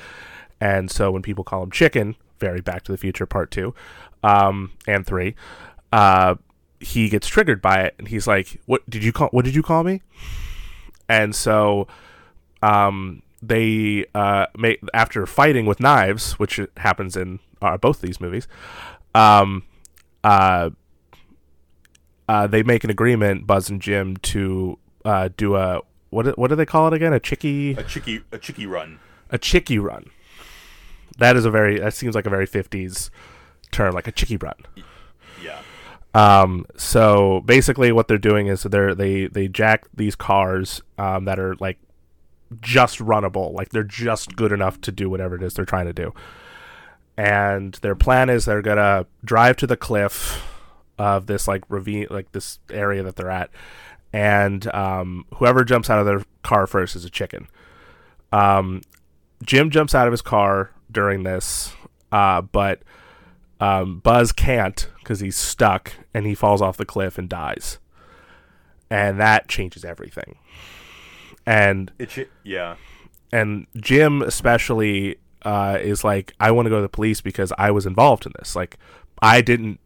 And 0.61 0.91
so 0.91 1.11
when 1.11 1.23
people 1.23 1.45
call 1.45 1.63
him 1.63 1.71
chicken, 1.71 2.17
very 2.41 2.61
Back 2.61 2.83
to 2.85 2.93
the 2.93 2.99
Future 2.99 3.25
Part 3.25 3.51
Two, 3.51 3.75
um, 4.23 4.73
and 4.87 5.07
three, 5.07 5.35
uh, 5.95 6.35
he 6.81 7.09
gets 7.09 7.29
triggered 7.29 7.63
by 7.63 7.83
it, 7.83 7.95
and 7.99 8.09
he's 8.09 8.27
like, 8.27 8.61
"What 8.67 8.83
did 8.91 9.05
you 9.05 9.13
call? 9.13 9.29
What 9.29 9.45
did 9.45 9.55
you 9.55 9.63
call 9.63 9.85
me?" 9.85 10.03
And 11.09 11.35
so, 11.35 11.87
um, 12.63 13.23
they 13.43 14.07
uh, 14.15 14.47
make 14.57 14.81
after 14.93 15.25
fighting 15.27 15.67
with 15.67 15.79
knives, 15.81 16.33
which 16.33 16.59
happens 16.79 17.17
in 17.17 17.39
uh, 17.63 17.77
both 17.77 18.01
these 18.01 18.21
movies. 18.21 18.49
Um, 19.15 19.63
uh, 20.25 20.71
uh, 22.29 22.47
they 22.47 22.63
make 22.63 22.85
an 22.85 22.91
agreement, 22.91 23.47
Buzz 23.47 23.71
and 23.71 23.81
Jim, 23.81 24.17
to 24.19 24.79
uh, 25.05 25.29
do 25.37 25.57
a 25.57 25.81
what? 26.11 26.37
What 26.39 26.49
do 26.49 26.57
they 26.57 26.67
call 26.67 26.89
it 26.89 26.95
again? 26.95 27.13
A 27.13 27.21
chicky, 27.21 27.73
A 27.73 27.83
chicky 27.85 28.23
a 28.33 28.39
chicky 28.39 28.67
run. 28.67 28.99
a 29.31 29.39
chicky 29.39 29.79
run. 29.79 30.11
That 31.19 31.37
is 31.37 31.45
a 31.45 31.51
very. 31.51 31.79
That 31.79 31.95
seems 31.95 32.15
like 32.15 32.27
a 32.27 32.31
very 32.31 32.47
fifties 32.47 33.11
term, 33.71 33.95
like 33.95 34.09
a 34.09 34.13
chicky 34.13 34.37
run. 34.37 34.57
Yeah. 35.43 35.61
Um, 36.15 36.65
so 36.77 37.43
basically, 37.45 37.91
what 37.91 38.07
they're 38.09 38.19
doing 38.19 38.47
is 38.47 38.63
they're 38.63 38.95
they 38.95 39.27
they 39.27 39.49
jack 39.49 39.87
these 39.93 40.15
cars 40.15 40.81
um, 40.97 41.25
that 41.25 41.41
are 41.41 41.57
like 41.57 41.79
just 42.61 43.01
runnable, 43.01 43.53
like 43.53 43.71
they're 43.71 43.83
just 43.83 44.37
good 44.37 44.53
enough 44.53 44.81
to 44.83 44.93
do 44.93 45.11
whatever 45.11 45.35
it 45.35 45.43
is 45.43 45.55
they're 45.55 45.65
trying 45.65 45.87
to 45.87 45.93
do. 45.93 46.15
And 47.17 47.75
their 47.75 47.97
plan 47.97 48.31
is 48.31 48.45
they're 48.45 48.63
gonna 48.63 49.07
drive 49.25 49.57
to 49.59 49.67
the 49.67 49.77
cliff 49.77 50.43
of 50.99 51.27
this 51.27 51.49
like 51.49 51.65
ravine, 51.69 52.07
like 52.11 52.31
this 52.31 52.61
area 52.71 53.03
that 53.03 53.17
they're 53.17 53.31
at, 53.31 53.51
and 54.13 54.73
um, 54.73 55.27
whoever 55.35 55.65
jumps 55.65 55.91
out 55.91 55.99
of 55.99 56.07
their 56.07 56.23
car 56.45 56.69
first 56.69 56.95
is 56.95 57.05
a 57.05 57.11
chicken. 57.11 57.49
Um, 58.33 58.83
Jim 59.45 59.71
jumps 59.71 59.95
out 59.95 60.07
of 60.07 60.13
his 60.13 60.23
car 60.23 60.71
during 60.91 61.25
this, 61.25 61.75
uh, 62.13 62.41
but 62.41 62.83
um, 63.65 63.99
Buzz 64.01 64.33
can't 64.33 64.89
because 64.99 65.21
he's 65.21 65.37
stuck 65.37 65.93
and 66.13 66.27
he 66.27 66.35
falls 66.35 66.61
off 66.63 66.77
the 66.77 66.85
cliff 66.85 67.19
and 67.19 67.29
dies. 67.29 67.79
And 68.91 69.19
that 69.21 69.49
changes 69.49 69.85
everything. 69.85 70.37
And 71.47 71.93
It 71.99 72.11
chi- 72.11 72.27
yeah. 72.43 72.77
and 73.33 73.67
Jim 73.77 74.23
especially 74.23 75.17
uh, 75.43 75.79
is 75.81 76.05
like, 76.05 76.33
I 76.41 76.51
want 76.51 76.67
to 76.67 76.71
go 76.71 76.77
to 76.77 76.83
the 76.83 76.89
police 76.89 77.21
because 77.21 77.53
I 77.59 77.71
was 77.71 77.87
involved 77.87 78.27
in 78.27 78.33
this. 78.39 78.57
Like, 78.57 78.79
I 79.21 79.41
didn't 79.41 79.81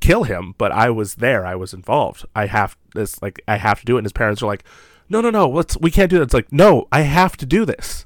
kill 0.00 0.24
him, 0.24 0.54
but 0.58 0.72
I 0.72 0.90
was 0.90 1.16
there. 1.16 1.44
I 1.46 1.54
was 1.54 1.72
involved. 1.74 2.24
I 2.34 2.46
have 2.46 2.76
this. 2.94 3.20
Like, 3.22 3.40
I 3.48 3.56
have 3.56 3.80
to 3.80 3.86
do 3.86 3.96
it. 3.96 4.00
And 4.00 4.04
his 4.06 4.12
parents 4.12 4.42
are 4.42 4.46
like, 4.46 4.64
No, 5.08 5.20
no, 5.20 5.30
no. 5.30 5.48
Let's. 5.48 5.76
We 5.78 5.90
can't 5.90 6.10
do 6.10 6.16
that. 6.18 6.24
It's 6.24 6.34
like, 6.34 6.52
no, 6.52 6.88
I 6.92 7.02
have 7.02 7.36
to 7.38 7.46
do 7.46 7.64
this. 7.64 8.04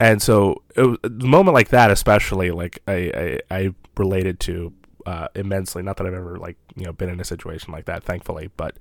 And 0.00 0.22
so, 0.22 0.62
it 0.76 0.82
was, 0.82 0.98
moment 1.04 1.54
like 1.54 1.68
that, 1.70 1.90
especially, 1.90 2.50
like 2.50 2.80
I, 2.86 3.38
I, 3.50 3.56
I 3.56 3.74
related 3.96 4.38
to 4.40 4.72
uh, 5.06 5.28
immensely. 5.34 5.82
Not 5.82 5.96
that 5.96 6.06
I've 6.06 6.14
ever 6.14 6.36
like 6.36 6.56
you 6.76 6.84
know 6.84 6.92
been 6.92 7.08
in 7.08 7.20
a 7.20 7.24
situation 7.24 7.72
like 7.72 7.86
that, 7.86 8.04
thankfully, 8.04 8.50
but 8.56 8.76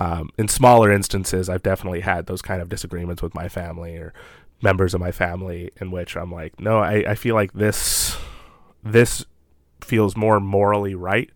um, 0.00 0.30
in 0.38 0.48
smaller 0.48 0.90
instances, 0.90 1.48
I've 1.48 1.62
definitely 1.62 2.00
had 2.00 2.26
those 2.26 2.42
kind 2.42 2.60
of 2.60 2.68
disagreements 2.68 3.22
with 3.22 3.34
my 3.34 3.48
family 3.48 3.96
or 3.96 4.12
members 4.62 4.94
of 4.94 5.00
my 5.00 5.12
family 5.12 5.70
in 5.80 5.90
which 5.90 6.16
I'm 6.16 6.32
like, 6.32 6.58
no, 6.58 6.78
I, 6.78 7.04
I 7.08 7.14
feel 7.14 7.34
like 7.34 7.52
this 7.52 8.16
this 8.82 9.24
feels 9.80 10.16
more 10.16 10.40
morally 10.40 10.94
right 10.94 11.30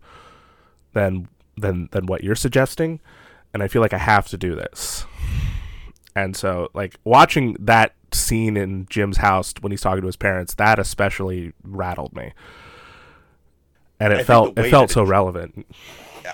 than 0.93 1.27
than 1.55 1.89
than 1.91 2.07
what 2.07 2.23
you're 2.23 2.35
suggesting, 2.35 2.99
and 3.53 3.61
I 3.61 3.67
feel 3.67 3.81
like 3.81 3.93
I 3.93 3.99
have 3.99 4.27
to 4.29 4.37
do 4.37 4.55
this. 4.55 5.05
And 6.15 6.35
so, 6.35 6.69
like 6.73 6.95
watching 7.03 7.55
that 7.59 7.93
scene 8.17 8.57
in 8.57 8.85
Jim's 8.89 9.17
house 9.17 9.53
when 9.61 9.71
he's 9.71 9.81
talking 9.81 10.01
to 10.01 10.07
his 10.07 10.15
parents, 10.17 10.53
that 10.55 10.79
especially 10.79 11.53
rattled 11.63 12.15
me, 12.15 12.33
and 13.99 14.13
it 14.13 14.17
think 14.17 14.27
felt 14.27 14.59
it 14.59 14.69
felt 14.69 14.91
so 14.91 15.03
it- 15.03 15.07
relevant. 15.07 15.65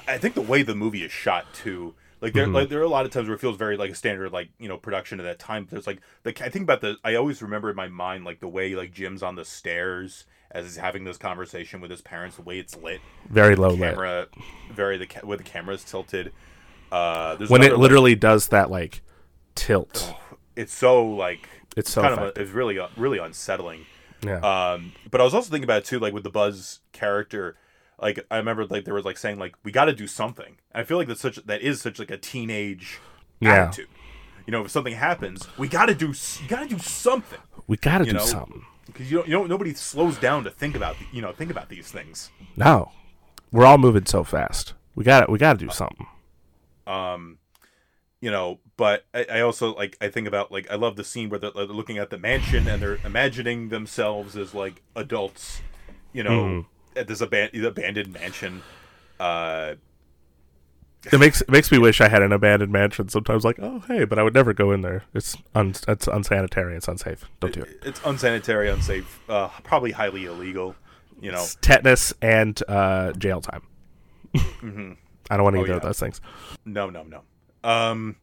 I 0.08 0.18
think 0.18 0.34
the 0.36 0.42
way 0.42 0.64
the 0.64 0.74
movie 0.76 1.04
is 1.04 1.12
shot 1.12 1.46
too, 1.54 1.94
like 2.20 2.34
there, 2.34 2.48
Mhm. 2.48 2.54
like 2.56 2.70
there 2.70 2.80
are 2.80 2.84
a 2.84 2.90
lot 2.90 3.06
of 3.06 3.12
times 3.12 3.28
where 3.28 3.36
it 3.36 3.40
feels 3.42 3.58
very 3.58 3.78
like 3.78 3.92
a 3.92 3.96
standard 3.96 4.32
like 4.32 4.50
you 4.58 4.68
know 4.68 4.78
production 4.78 5.20
of 5.20 5.26
that 5.26 5.38
time. 5.40 5.64
But 5.66 5.72
there's 5.72 5.88
like 5.88 6.02
the 6.24 6.32
I 6.44 6.50
think 6.50 6.64
about 6.64 6.82
the 6.82 6.98
I 7.04 7.16
always 7.16 7.42
remember 7.42 7.70
in 7.70 7.76
my 7.76 7.88
mind 7.88 8.26
like 8.26 8.40
the 8.40 8.48
way 8.48 8.76
like 8.76 8.92
Jim's 8.92 9.22
on 9.22 9.36
the 9.36 9.46
stairs 9.46 10.26
as 10.52 10.66
he's 10.66 10.78
having 10.78 11.04
this 11.04 11.18
conversation 11.18 11.80
with 11.82 11.90
his 11.92 12.02
parents, 12.02 12.36
the 12.36 12.42
way 12.44 12.60
it's 12.60 12.76
lit, 12.78 13.02
Very 13.30 13.56
low 13.56 13.70
lit. 13.70 13.94
camera, 13.96 14.28
very 14.72 14.98
the 14.98 15.08
ca- 15.08 15.22
where 15.22 15.38
the 15.38 15.44
camera's 15.44 15.84
tilted. 15.84 16.32
Uh, 16.92 17.38
when 17.48 17.62
it 17.62 17.66
another, 17.66 17.70
like- 17.72 17.82
literally 17.82 18.16
does 18.16 18.48
that 18.50 18.70
like 18.70 19.02
tilt. 19.56 20.14
It's 20.56 20.74
so 20.74 21.06
like 21.06 21.50
It's 21.76 21.92
so 21.92 22.02
kind 22.02 22.14
effective. 22.14 22.32
of 22.36 22.38
a, 22.38 22.42
it's 22.48 22.52
really 22.56 22.80
uh, 22.80 22.88
really 22.98 23.18
unsettling. 23.20 23.86
yeah. 24.24 24.38
Um, 24.40 24.94
but 25.12 25.22
I 25.22 25.24
was 25.24 25.34
also 25.34 25.50
thinking 25.50 25.66
about 25.66 25.80
it 25.80 25.86
too, 25.86 26.00
like 26.00 26.14
with 26.14 26.24
the 26.24 26.30
Buzz 26.30 26.80
character. 26.92 27.56
Like 28.02 28.26
I 28.32 28.38
remember, 28.38 28.66
like 28.66 28.86
there 28.86 28.94
was 28.94 29.06
like 29.06 29.18
saying 29.18 29.40
like 29.40 29.56
we 29.64 29.72
got 29.72 29.86
to 29.86 29.94
do 29.94 30.08
something. 30.08 30.58
And 30.74 30.82
I 30.82 30.84
feel 30.84 30.98
like 30.98 31.08
that's 31.08 31.22
such 31.22 31.38
that 31.38 31.62
is 31.62 31.82
such 31.82 32.00
like 32.00 32.12
a 32.12 32.18
teenage 32.18 33.00
Yeah. 33.40 33.54
attitude. 33.66 33.88
You 34.46 34.52
know, 34.52 34.66
if 34.66 34.72
something 34.72 34.94
happens, 34.96 35.48
we 35.58 35.68
got 35.70 35.86
to 35.86 35.96
do 35.96 36.08
you 36.08 36.48
got 36.50 36.64
to 36.64 36.68
do 36.68 36.80
something 36.80 37.40
we 37.68 37.78
got 37.78 38.00
to 38.00 38.06
do 38.06 38.14
know, 38.14 38.26
something. 38.26 38.62
because 38.88 39.10
you 39.10 39.18
don't 39.20 39.28
you 39.28 39.34
don't 39.34 39.48
nobody 39.48 39.74
slows 39.74 40.18
down 40.18 40.44
to 40.44 40.50
think 40.52 40.76
about 40.76 40.98
you 41.14 41.22
know 41.22 41.32
think 41.32 41.50
about 41.50 41.70
these 41.70 41.90
things. 41.92 42.30
You 48.24 48.32
know. 48.32 48.60
But 48.78 49.06
I, 49.14 49.26
I 49.38 49.40
also 49.42 49.76
like 49.76 49.98
I 50.02 50.08
think 50.08 50.28
about 50.28 50.52
like 50.52 50.70
I 50.72 50.76
love 50.76 50.96
the 50.96 51.04
scene 51.04 51.30
where 51.30 51.40
they're, 51.40 51.52
they're 51.52 51.66
looking 51.66 51.98
at 51.98 52.10
the 52.10 52.18
mansion 52.18 52.68
and 52.68 52.82
they're 52.82 53.00
imagining 53.04 53.70
themselves 53.70 54.36
as 54.36 54.54
like 54.54 54.82
adults, 54.96 55.62
you 56.14 56.24
know, 56.24 56.30
Mhm. 56.44 56.66
at 56.96 57.08
this 57.08 57.22
aban- 57.22 57.54
abandoned 57.66 58.14
mansion. 58.14 58.62
Uh, 59.20 59.76
It 61.12 61.20
makes 61.20 61.42
it 61.42 61.50
makes 61.52 61.70
me 61.72 61.78
wish 61.78 62.00
I 62.02 62.08
had 62.08 62.22
an 62.24 62.32
abandoned 62.32 62.72
mansion. 62.72 63.10
Sometimes, 63.10 63.44
like, 63.44 63.60
oh 63.62 63.80
hey, 63.90 64.06
but 64.06 64.18
I 64.18 64.24
would 64.24 64.34
never 64.34 64.54
go 64.54 64.72
in 64.72 64.82
there. 64.82 65.04
It's 65.14 65.36
un, 65.54 65.74
it's 65.88 66.08
unsanitary. 66.08 66.76
It's 66.78 66.88
unsafe. 66.88 67.26
Don't 67.42 67.54
do 67.54 67.62
it. 67.62 67.80
it's 67.86 68.00
unsanitary, 68.06 68.70
unsafe, 68.70 69.20
uh, 69.30 69.50
probably 69.64 69.92
highly 69.92 70.24
illegal. 70.26 70.76
You 71.22 71.32
know, 71.34 71.42
It's 71.44 71.56
tetanus 71.62 72.14
and 72.22 72.62
uh, 72.70 73.12
jail 73.14 73.42
time. 73.42 73.64
I 75.30 75.36
don't 75.38 75.44
want 75.44 75.56
to 75.56 75.60
Oh, 75.62 75.64
either 75.66 75.74
of 75.74 75.82
those 75.84 76.00
things. 76.00 76.20
No, 76.66 76.90
no, 76.90 77.04
no. 77.04 77.22
Um, 77.64 78.16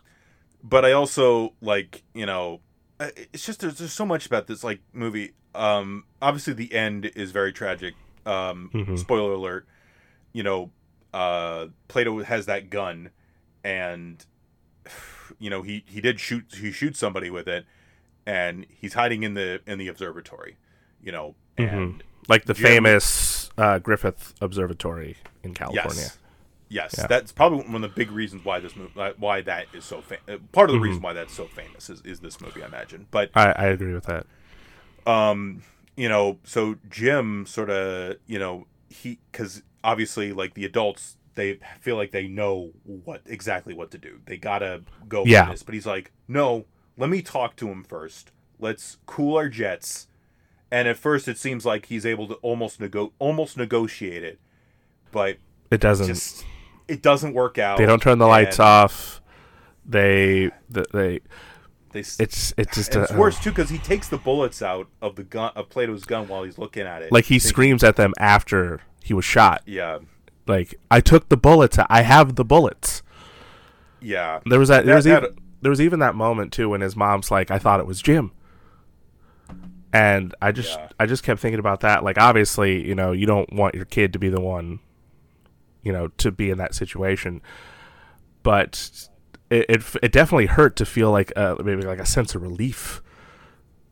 but 0.62 0.84
I 0.84 0.93
also 0.93 1.55
like 1.61 2.03
you 2.14 2.26
know, 2.26 2.61
it's 3.01 3.45
just 3.47 3.61
there's, 3.61 3.78
there's 3.78 3.93
so 3.93 4.05
much 4.07 4.26
about 4.26 4.47
this 4.47 4.62
like 4.64 4.80
movie. 4.93 5.32
Um, 5.55 6.05
obviously 6.22 6.53
the 6.53 6.72
end 6.74 7.07
is 7.16 7.30
very 7.32 7.53
tragic. 7.53 7.95
Um, 8.26 8.70
Mhm. 8.74 8.99
spoiler 8.99 9.32
alert. 9.32 9.66
You 10.32 10.43
know, 10.43 10.70
uh, 11.14 11.68
Plato 11.88 12.22
has 12.22 12.47
that 12.47 12.70
gun, 12.70 13.11
and 13.64 14.24
you 15.38 15.51
know 15.51 15.62
he 15.62 15.84
he 15.86 16.01
did 16.01 16.20
shoot 16.20 16.45
he 16.57 16.70
shoots 16.70 16.99
somebody 16.99 17.30
with 17.30 17.49
it, 17.49 17.64
and 18.26 18.66
he's 18.68 18.95
hiding 18.95 19.22
in 19.22 19.34
the 19.34 19.61
in 19.66 19.78
the 19.78 19.88
observatory. 19.88 20.57
You 21.03 21.12
know, 21.12 21.34
and 21.57 22.03
Like 22.28 22.45
the 22.45 22.53
Jim- 22.55 22.66
famous 22.66 23.51
uh, 23.57 23.78
Griffith 23.78 24.34
Observatory 24.41 25.16
in 25.43 25.55
California. 25.55 26.03
Yes. 26.03 26.18
Yes, 26.73 26.95
Yeah. 26.97 27.09
that's 27.09 27.33
probably 27.33 27.64
one 27.64 27.75
of 27.75 27.81
the 27.83 27.89
big 27.89 28.11
reasons 28.12 28.45
why 28.45 28.61
this 28.61 28.77
movie, 28.77 28.93
why 29.18 29.41
that 29.43 29.66
is 29.75 29.85
so 29.85 30.01
famous. 30.01 30.41
Part 30.53 30.71
of 30.71 30.75
the 30.75 30.79
Mm-hmm. 30.79 30.83
reason 30.85 31.03
why 31.03 31.12
that's 31.12 31.35
so 31.35 31.47
famous 31.47 31.91
is, 31.91 32.01
is 32.03 32.21
this 32.21 32.41
movie, 32.41 32.62
I 32.62 32.66
imagine. 32.66 33.07
But 33.11 33.31
I, 33.35 33.51
I 33.53 33.64
agree 33.66 33.93
with 33.93 34.05
that. 34.05 34.25
um, 35.07 35.62
you 35.97 36.09
know, 36.09 36.39
so 36.45 36.77
Jim 36.89 37.45
sort 37.47 37.71
of, 37.71 38.16
you 38.27 38.39
know, 38.39 38.66
he 38.89 39.18
because 39.31 39.62
obviously, 39.85 40.33
like 40.33 40.55
the 40.55 40.64
adults, 40.64 41.16
they 41.35 41.59
feel 41.81 41.97
like 41.97 42.12
they 42.12 42.27
know 42.29 42.71
what 42.85 43.23
exactly 43.27 43.75
what 43.75 43.91
to 43.91 43.99
do. 43.99 44.21
They 44.27 44.37
gotta 44.37 44.83
go 45.09 45.25
Yeah. 45.27 45.51
this. 45.51 45.62
But 45.62 45.75
he's 45.75 45.87
like, 45.87 46.12
no, 46.29 46.66
let 46.97 47.11
me 47.11 47.21
talk 47.23 47.57
to 47.57 47.68
him 47.68 47.83
first. 47.85 48.31
Let's 48.59 48.99
cool 49.07 49.37
our 49.37 49.49
jets. 49.49 50.07
And 50.71 50.87
at 50.87 50.97
first, 50.97 51.27
it 51.27 51.37
seems 51.39 51.66
like 51.66 51.87
he's 51.87 52.07
able 52.07 52.29
to 52.29 52.35
almost 52.35 52.79
nego- 52.81 53.12
almost 53.18 53.57
negotiate 53.57 54.23
it, 54.23 54.39
but 55.11 55.39
It 55.73 55.81
doesn't. 55.81 56.07
just 56.07 56.45
it 56.91 57.03
doesn't 57.03 57.32
work 57.34 57.59
out. 57.59 57.78
they 57.78 57.86
don't 57.86 58.03
turn 58.03 58.18
the 58.18 58.26
lights 58.26 58.59
off. 58.61 59.20
They 59.86 60.51
th- 60.72 60.86
they 60.93 61.20
They 61.93 62.01
it's 62.01 62.20
it's 62.57 62.74
just 62.74 62.95
it's 62.95 63.12
worse 63.12 63.38
too 63.41 63.51
because 63.51 63.70
he 63.70 63.78
takes 63.78 64.09
the 64.09 64.18
bullets 64.18 64.62
out 64.62 64.88
of 65.03 65.16
the 65.16 65.24
gun 65.24 65.53
of 65.57 65.68
Plato's 65.68 66.05
gun 66.05 66.28
while 66.28 66.43
he's 66.45 66.59
looking 66.59 66.86
at 66.86 67.03
it. 67.03 67.11
like 67.12 67.24
he 67.24 67.38
Thinking- 67.38 67.49
screams 67.49 67.84
at 67.84 67.97
them 67.97 68.12
after 68.18 68.80
he 69.03 69.14
was 69.14 69.24
shot. 69.24 69.62
Yeah, 69.66 69.99
Like 70.47 70.74
I 70.91 71.01
took 71.01 71.28
the 71.28 71.36
bullets. 71.36 71.78
I 71.88 72.03
have 72.03 72.36
the 72.36 72.45
bullets. 72.45 73.03
yeah, 74.01 74.41
There 74.47 74.59
was 74.59 74.68
that. 74.68 74.84
There 74.84 74.95
That- 74.95 74.97
was 74.97 75.05
that- 75.07 75.22
even, 75.24 75.36
there 75.62 75.70
was 75.70 75.80
even 75.80 75.99
that 76.01 76.14
moment 76.14 76.53
too 76.53 76.68
when 76.68 76.80
his 76.82 76.95
mom's 76.97 77.30
like, 77.30 77.51
"I 77.51 77.59
thought 77.59 77.80
it 77.80 77.86
was 77.86 78.01
Jim," 78.01 78.30
and 79.93 80.34
I 80.41 80.53
just 80.53 80.78
Yeah. 80.78 80.88
I 81.01 81.07
just 81.07 81.22
kept 81.24 81.41
thinking 81.41 81.59
about 81.59 81.80
that. 81.80 82.05
Like 82.05 82.18
obviously, 82.18 82.86
you 82.86 82.95
know, 82.95 83.12
you 83.12 83.26
don't 83.26 83.53
want 83.53 83.74
your 83.74 83.84
kid 83.84 84.12
to 84.12 84.18
be 84.18 84.28
the 84.28 84.41
one, 84.41 84.78
you 85.83 85.93
know, 85.93 86.09
to 86.18 86.31
be 86.31 86.51
in 86.51 86.59
that 86.59 86.74
situation, 86.74 87.43
but 88.43 89.09
it 89.51 89.66
it, 89.68 89.83
it 90.03 90.12
definitely 90.12 90.47
hurt 90.47 90.76
to 90.76 90.87
feel 90.87 91.11
like 91.11 91.33
uh, 91.37 91.57
maybe 91.62 91.83
like 91.83 91.99
a 91.99 92.07
sense 92.07 92.35
of 92.35 92.43
relief 92.43 93.03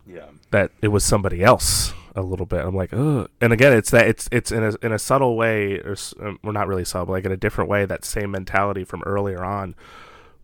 yeah, 0.08 0.26
that 0.50 0.70
it 0.80 0.88
was 0.88 1.04
somebody 1.04 1.42
else 1.42 1.92
a 2.16 2.22
little 2.22 2.46
bit. 2.46 2.64
I'm 2.64 2.74
like, 2.74 2.92
ugh. 2.92 3.30
And 3.40 3.52
again, 3.52 3.74
it's 3.74 3.90
that 3.90 4.08
it's 4.08 4.28
it's 4.32 4.50
in 4.50 4.64
a 4.64 4.74
in 4.82 4.92
a 4.92 4.98
subtle 4.98 5.36
way, 5.36 5.74
or 5.80 5.96
um, 6.20 6.38
well, 6.42 6.52
not 6.52 6.66
really 6.66 6.84
subtle, 6.84 7.06
but 7.06 7.12
like 7.12 7.24
in 7.24 7.32
a 7.32 7.36
different 7.36 7.68
way. 7.68 7.84
That 7.84 8.04
same 8.04 8.30
mentality 8.30 8.84
from 8.84 9.02
earlier 9.04 9.44
on 9.44 9.74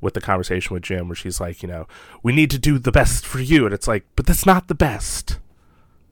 with 0.01 0.14
the 0.14 0.20
conversation 0.20 0.74
with 0.74 0.82
Jim, 0.82 1.09
where 1.09 1.16
she's 1.16 1.40
like, 1.40 1.62
you 1.62 1.68
know, 1.68 1.88
we 2.22 2.34
need 2.34 2.51
to 2.51 2.59
do 2.59 2.78
the 2.78 2.92
best 2.92 3.24
for 3.24 3.40
you, 3.40 3.64
and 3.64 3.72
it's 3.72 3.88
like, 3.88 4.05
but 4.16 4.26
that's 4.26 4.45
not 4.45 4.68
the 4.68 4.74
best. 4.74 5.38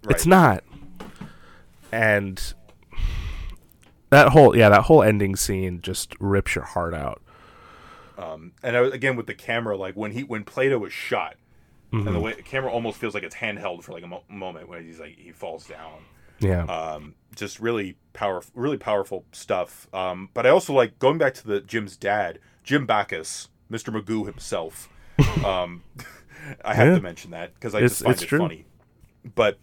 It's 0.08 0.26
not. 0.26 0.64
And 1.92 2.54
that 4.12 4.28
whole 4.28 4.56
yeah, 4.56 4.68
that 4.68 4.82
whole 4.82 5.02
ending 5.02 5.34
scene 5.36 5.80
just 5.82 6.14
rips 6.20 6.54
your 6.54 6.64
heart 6.64 6.94
out. 6.94 7.20
Um, 8.18 8.52
and 8.62 8.76
I, 8.76 8.80
again 8.82 9.16
with 9.16 9.26
the 9.26 9.34
camera, 9.34 9.76
like 9.76 9.94
when 9.94 10.12
he 10.12 10.22
when 10.22 10.44
Plato 10.44 10.78
was 10.78 10.92
shot, 10.92 11.36
and 11.90 12.06
the 12.06 12.10
Mm-hmm. 12.12 12.20
way 12.20 12.32
the 12.34 12.42
camera 12.42 12.70
almost 12.70 12.98
feels 12.98 13.14
like 13.14 13.22
it's 13.22 13.34
handheld 13.36 13.82
for 13.82 13.92
like 13.92 14.02
a 14.02 14.06
mo- 14.06 14.24
moment 14.28 14.68
when 14.68 14.84
he's 14.84 15.00
like 15.00 15.18
he 15.18 15.32
falls 15.32 15.66
down. 15.66 16.02
Yeah. 16.40 16.64
um, 16.64 17.14
just 17.36 17.60
really 17.60 17.96
powerful, 18.14 18.50
really 18.56 18.76
powerful 18.76 19.24
stuff. 19.32 19.86
Um, 19.94 20.28
but 20.34 20.44
I 20.44 20.50
also 20.50 20.72
like 20.72 20.98
going 20.98 21.16
back 21.18 21.34
to 21.34 21.46
the 21.46 21.60
Jim's 21.60 21.96
dad, 21.96 22.40
Jim 22.64 22.84
Backus, 22.84 23.48
Mr. 23.70 23.94
Magoo 23.94 24.26
himself. 24.26 24.88
Um, 25.44 25.82
I 26.64 26.74
have 26.74 26.88
Yeah. 26.88 26.94
to 26.96 27.00
mention 27.00 27.30
that 27.30 27.54
because 27.54 27.74
I 27.74 27.78
It's- 27.78 27.92
just 27.92 28.02
find 28.02 28.14
it's 28.14 28.22
it 28.22 28.26
true. 28.26 28.38
funny. 28.40 28.64
But 29.34 29.58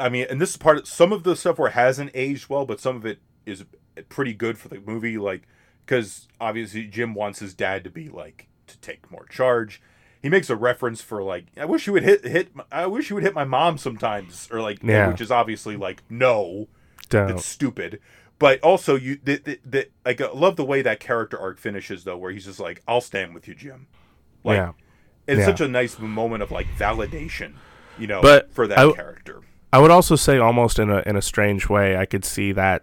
I 0.00 0.08
mean, 0.08 0.26
and 0.30 0.40
this 0.40 0.50
is 0.50 0.56
part 0.56 0.78
of 0.78 0.88
some 0.88 1.12
of 1.12 1.22
the 1.24 1.36
stuff 1.36 1.58
where 1.58 1.68
it 1.68 1.72
hasn't 1.74 2.10
aged 2.14 2.48
well, 2.48 2.64
but 2.64 2.80
some 2.80 2.96
of 2.96 3.04
it 3.06 3.18
is 3.46 3.64
pretty 4.08 4.34
good 4.34 4.58
for 4.58 4.68
the 4.68 4.80
movie. 4.80 5.18
Like 5.18 5.42
because 5.84 6.28
obviously 6.40 6.86
Jim 6.86 7.14
wants 7.14 7.38
his 7.40 7.54
dad 7.54 7.84
to 7.84 7.90
be 7.90 8.08
like 8.08 8.48
to 8.66 8.78
take 8.78 9.10
more 9.10 9.26
charge. 9.26 9.80
He 10.22 10.30
makes 10.30 10.48
a 10.48 10.56
reference 10.56 11.02
for 11.02 11.22
like, 11.22 11.46
I 11.54 11.66
wish 11.66 11.86
you 11.86 11.92
would 11.92 12.02
hit 12.02 12.24
hit. 12.26 12.48
I 12.72 12.86
wish 12.86 13.10
you 13.10 13.14
would 13.16 13.22
hit 13.24 13.34
my 13.34 13.44
mom 13.44 13.76
sometimes, 13.78 14.48
or 14.50 14.60
like, 14.62 14.82
Yeah. 14.82 15.08
which 15.10 15.20
is 15.20 15.30
obviously 15.30 15.76
like 15.76 16.02
no, 16.08 16.68
Don't. 17.10 17.30
it's 17.30 17.44
stupid. 17.44 18.00
But 18.38 18.60
also, 18.62 18.96
you 18.96 19.18
the, 19.22 19.36
the, 19.36 19.60
the, 19.64 19.88
like 20.04 20.20
I 20.20 20.30
love 20.32 20.56
the 20.56 20.64
way 20.64 20.82
that 20.82 20.98
character 20.98 21.38
arc 21.38 21.58
finishes 21.58 22.04
though, 22.04 22.16
where 22.16 22.32
he's 22.32 22.46
just 22.46 22.58
like, 22.58 22.82
"I'll 22.88 23.00
stand 23.00 23.32
with 23.34 23.46
you, 23.46 23.54
Jim." 23.54 23.86
Like, 24.42 24.56
yeah. 24.56 24.72
it's 25.26 25.38
Yeah. 25.40 25.44
such 25.46 25.60
a 25.60 25.68
nice 25.68 25.98
moment 25.98 26.42
of 26.42 26.50
like 26.50 26.66
validation, 26.78 27.54
you 27.98 28.06
know, 28.06 28.22
But 28.22 28.52
for 28.52 28.66
that 28.66 28.78
I 28.78 28.90
character. 28.92 29.40
I 29.72 29.78
would 29.78 29.90
also 29.90 30.16
say, 30.16 30.38
almost 30.38 30.78
in 30.78 30.90
a 30.90 31.02
in 31.06 31.16
a 31.16 31.22
strange 31.22 31.68
way, 31.68 31.96
I 31.96 32.06
could 32.06 32.24
see 32.24 32.50
that 32.52 32.82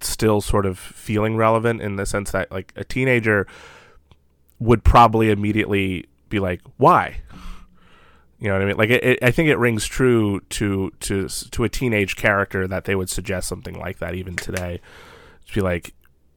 still 0.00 0.40
sort 0.40 0.66
of 0.66 0.78
feeling 0.78 1.36
relevant 1.36 1.80
in 1.80 1.96
the 1.96 2.06
sense 2.06 2.30
that 2.32 2.50
like 2.50 2.72
a 2.76 2.84
teenager 2.84 3.46
would 4.58 4.84
probably 4.84 5.30
immediately 5.30 6.06
be 6.28 6.38
like, 6.38 6.60
"Why?" 6.76 7.20
You 8.38 8.48
know 8.48 8.54
what 8.54 8.62
I 8.62 8.64
mean? 8.66 8.76
Like, 8.76 8.90
it, 8.90 9.04
it, 9.04 9.18
I 9.22 9.30
think 9.30 9.48
it 9.48 9.56
rings 9.56 9.86
true 9.86 10.40
to 10.50 10.92
to 11.00 11.28
to 11.28 11.64
a 11.64 11.68
teenage 11.68 12.16
character 12.16 12.68
that 12.68 12.84
they 12.84 12.94
would 12.94 13.08
suggest 13.08 13.48
something 13.48 13.78
like 13.78 13.98
that 13.98 14.14
even 14.14 14.36
today. 14.36 14.80
To 15.46 15.54
be 15.54 15.60
like, 15.60 15.94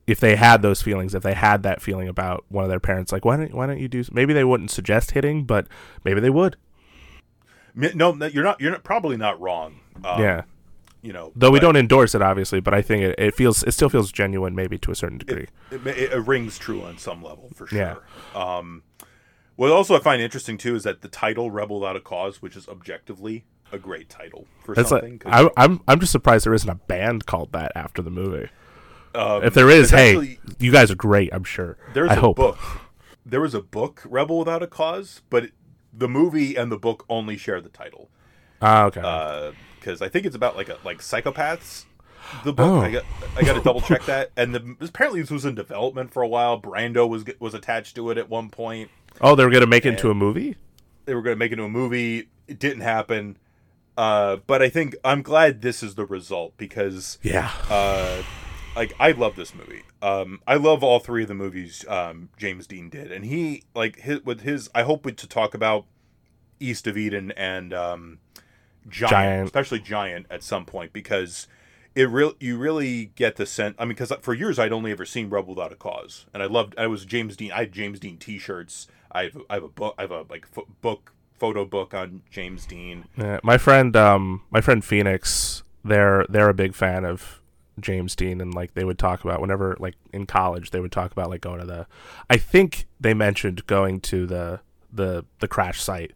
if 0.08 0.20
they 0.20 0.36
had 0.36 0.62
those 0.62 0.82
feelings, 0.82 1.14
if 1.14 1.24
they 1.24 1.34
had 1.34 1.64
that 1.64 1.82
feeling 1.82 2.08
about 2.08 2.46
one 2.48 2.64
of 2.64 2.70
their 2.70 2.80
parents, 2.80 3.12
like, 3.12 3.26
why 3.26 3.36
don't 3.38 3.54
why 3.54 3.68
don't 3.68 3.80
you 3.80 3.90
do? 3.90 4.04
Maybe 4.12 4.34
they 4.34 4.46
wouldn't 4.46 4.72
suggest 4.72 5.12
hitting, 5.12 5.44
but 5.44 5.68
maybe 6.06 6.22
they 6.22 6.30
would. 6.30 6.56
No, 7.76 8.14
you're 8.16 8.44
not. 8.44 8.60
You're 8.62 8.72
not, 8.72 8.84
probably 8.84 9.18
not 9.18 9.40
wrong. 9.40 9.80
Um, 10.04 10.22
yeah. 10.22 10.44
You 11.02 11.14
know, 11.14 11.32
Though 11.36 11.52
we 11.52 11.60
don't 11.60 11.76
endorse 11.78 12.14
it, 12.16 12.22
obviously, 12.22 12.60
but 12.60 12.74
I 12.74 12.82
think 12.82 13.04
it, 13.04 13.16
it 13.18 13.36
feels 13.36 13.64
it 13.64 13.72
still 13.74 13.90
feels 13.90 14.12
genuine, 14.12 14.56
maybe 14.56 14.78
to 14.80 14.92
a 14.92 14.96
certain 14.96 15.18
degree. 15.18 15.48
it, 15.72 15.86
it, 15.88 16.12
it 16.14 16.28
rings 16.28 16.58
true 16.58 16.82
on 16.84 16.98
some 16.98 17.22
level 17.24 17.50
for 17.56 17.68
Yeah. 17.72 17.96
sure. 18.34 18.42
Um, 18.42 18.84
what 19.56 19.72
also 19.72 19.96
I 19.96 20.00
find 20.00 20.22
interesting 20.22 20.58
too 20.58 20.76
is 20.76 20.84
that 20.84 21.02
the 21.02 21.08
title 21.08 21.52
"Rebel 21.52 21.80
Without 21.80 21.96
a 21.96 22.00
Cause," 22.02 22.42
which 22.42 22.56
is 22.56 22.68
objectively 22.68 23.46
a 23.72 23.78
great 23.78 24.10
title 24.10 24.48
for 24.64 24.74
It's 24.80 24.90
something. 24.90 25.22
like 25.26 25.34
I, 25.34 25.50
I'm 25.58 25.82
I'm 25.88 26.00
just 26.00 26.12
surprised 26.12 26.46
there 26.46 26.54
isn't 26.54 26.70
a 26.70 26.76
band 26.76 27.26
called 27.26 27.52
that 27.54 27.72
after 27.76 28.02
the 28.02 28.10
movie. 28.12 28.50
um, 29.16 29.44
If 29.44 29.54
there 29.54 29.70
is, 29.70 29.90
hey, 29.92 30.10
actually- 30.12 30.40
you 30.60 30.72
guys 30.72 30.90
are 30.92 30.96
great. 30.96 31.30
I'm 31.34 31.44
sure. 31.44 31.78
there's 31.94 32.10
I 32.12 32.16
a 32.16 32.20
hope. 32.20 32.38
book. 32.38 32.58
There 33.26 33.42
was 33.42 33.54
a 33.54 33.62
book, 33.62 34.02
"Rebel 34.06 34.40
Without 34.40 34.64
a 34.64 34.68
Cause," 34.68 35.22
but 35.30 35.46
it- 35.46 35.54
the 35.94 36.08
movie 36.08 36.56
and 36.56 36.72
the 36.72 36.78
book 36.78 37.06
only 37.10 37.36
share 37.38 37.60
the 37.62 37.70
title. 37.70 38.10
Ah, 38.62 38.86
okay. 38.86 39.02
Because 39.80 40.02
I 40.02 40.10
think 40.10 40.26
it's 40.26 40.36
about 40.36 40.56
like 40.56 40.70
a, 40.70 40.78
like 40.84 41.00
psychopaths. 41.00 41.86
The 42.44 42.54
book 42.54 42.68
Oh. 42.68 42.82
I 42.82 42.92
got 42.92 43.04
I 43.38 43.42
got 43.44 43.54
to 43.54 43.62
double 43.62 43.82
check 43.82 44.06
that. 44.06 44.32
And 44.38 44.54
the, 44.54 44.76
apparently 44.82 45.22
this 45.22 45.32
was 45.32 45.46
in 45.46 45.56
development 45.56 46.12
for 46.14 46.22
a 46.22 46.28
while. 46.28 46.60
Brando 46.62 47.08
was 47.10 47.24
was 47.40 47.54
attached 47.54 47.96
to 47.96 48.12
it 48.12 48.18
at 48.18 48.30
one 48.30 48.50
point. 48.50 48.90
oh, 49.22 49.36
they 49.36 49.44
were 49.46 49.52
gonna 49.52 49.66
make 49.68 49.86
it 49.86 49.90
into 49.90 50.12
a 50.12 50.14
movie. 50.16 50.56
They 51.06 51.16
were 51.16 51.24
going 51.24 51.36
to 51.36 51.40
make 51.40 51.50
it 51.52 51.54
into 51.54 51.64
a 51.64 51.70
movie. 51.70 52.30
It 52.48 52.60
didn't 52.60 52.82
happen. 52.82 53.38
Uh, 53.98 54.38
but 54.46 54.62
I 54.62 54.70
think 54.70 54.96
I'm 55.04 55.24
glad 55.24 55.64
this 55.64 55.82
is 55.82 55.96
the 55.96 56.06
result 56.06 56.56
because 56.56 57.18
Yeah. 57.24 57.52
uh, 57.68 58.22
like 58.76 58.94
I 59.00 59.12
love 59.14 59.36
this 59.36 59.56
movie. 59.56 59.82
Um, 60.04 60.40
I 60.46 60.56
love 60.56 60.84
all 60.84 61.00
three 61.00 61.24
of 61.24 61.28
the 61.28 61.34
movies 61.34 61.84
um, 61.88 62.30
James 62.38 62.68
Dean 62.68 62.90
did, 62.92 63.12
and 63.12 63.26
he 63.26 63.64
like 63.74 64.02
his, 64.02 64.24
with 64.24 64.42
his. 64.42 64.70
I 64.76 64.84
hope 64.84 65.04
to 65.16 65.28
talk 65.28 65.56
about 65.56 65.86
East 66.60 66.86
of 66.86 66.96
Eden 66.96 67.32
and 67.32 67.74
um, 67.74 68.20
Giant, 68.90 69.12
Giant. 69.12 69.46
especially 69.46 69.80
Giant, 69.80 70.26
at 70.30 70.44
some 70.44 70.66
point 70.66 70.94
because 70.94 71.48
it 71.96 72.10
real 72.10 72.34
you 72.40 72.58
really 72.58 73.12
get 73.16 73.36
the 73.36 73.46
sense. 73.46 73.76
I 73.80 73.84
mean, 73.84 73.90
because 73.90 74.12
for 74.22 74.34
years 74.34 74.60
I'd 74.60 74.72
only 74.72 74.92
ever 74.92 75.06
seen 75.06 75.30
Rebel 75.30 75.56
Without 75.56 75.72
a 75.72 75.76
Cause, 75.76 76.26
and 76.34 76.44
I 76.44 76.46
loved. 76.46 76.76
I 76.78 76.88
was 76.88 77.06
James 77.06 77.36
Dean. 77.36 77.52
I 77.52 77.60
had 77.60 77.72
James 77.72 78.00
Dean 78.00 78.18
T-shirts. 78.18 78.88
I 79.12 79.24
have 79.24 79.38
I 79.50 79.56
have 79.56 79.64
a 79.64 79.70
book. 79.70 79.96
I 79.98 80.04
have 80.04 80.12
a 80.12 80.26
like 80.30 80.46
fo- 80.46 80.68
book 80.82 81.14
photo 81.40 81.66
book 81.66 81.94
on 81.94 82.22
James 82.30 82.66
Dean. 82.66 83.06
Yeah, 83.18 83.40
my 83.44 83.58
friend, 83.58 83.96
um, 83.96 84.44
my 84.52 84.62
friend 84.62 84.84
Phoenix, 84.84 85.64
they're 85.84 86.26
they're 86.30 86.50
a 86.50 86.54
big 86.54 86.76
fan 86.76 87.06
of 87.06 87.42
James 87.80 88.16
Dean, 88.16 88.42
and 88.42 88.54
like 88.54 88.74
they 88.74 88.84
would 88.84 89.00
talk 89.00 89.24
about 89.24 89.42
whenever, 89.42 89.76
like 89.80 89.96
in 90.14 90.26
college, 90.26 90.72
they 90.72 90.80
would 90.80 90.92
talk 90.92 91.12
about 91.12 91.30
like 91.30 91.42
going 91.42 91.60
to 91.60 91.66
the. 91.66 91.88
I 92.30 92.38
think 92.38 92.88
they 93.00 93.14
mentioned 93.14 93.66
going 93.68 94.00
to 94.02 94.26
the 94.28 94.60
the 94.92 95.26
the 95.40 95.48
crash 95.48 95.82
site 95.82 96.14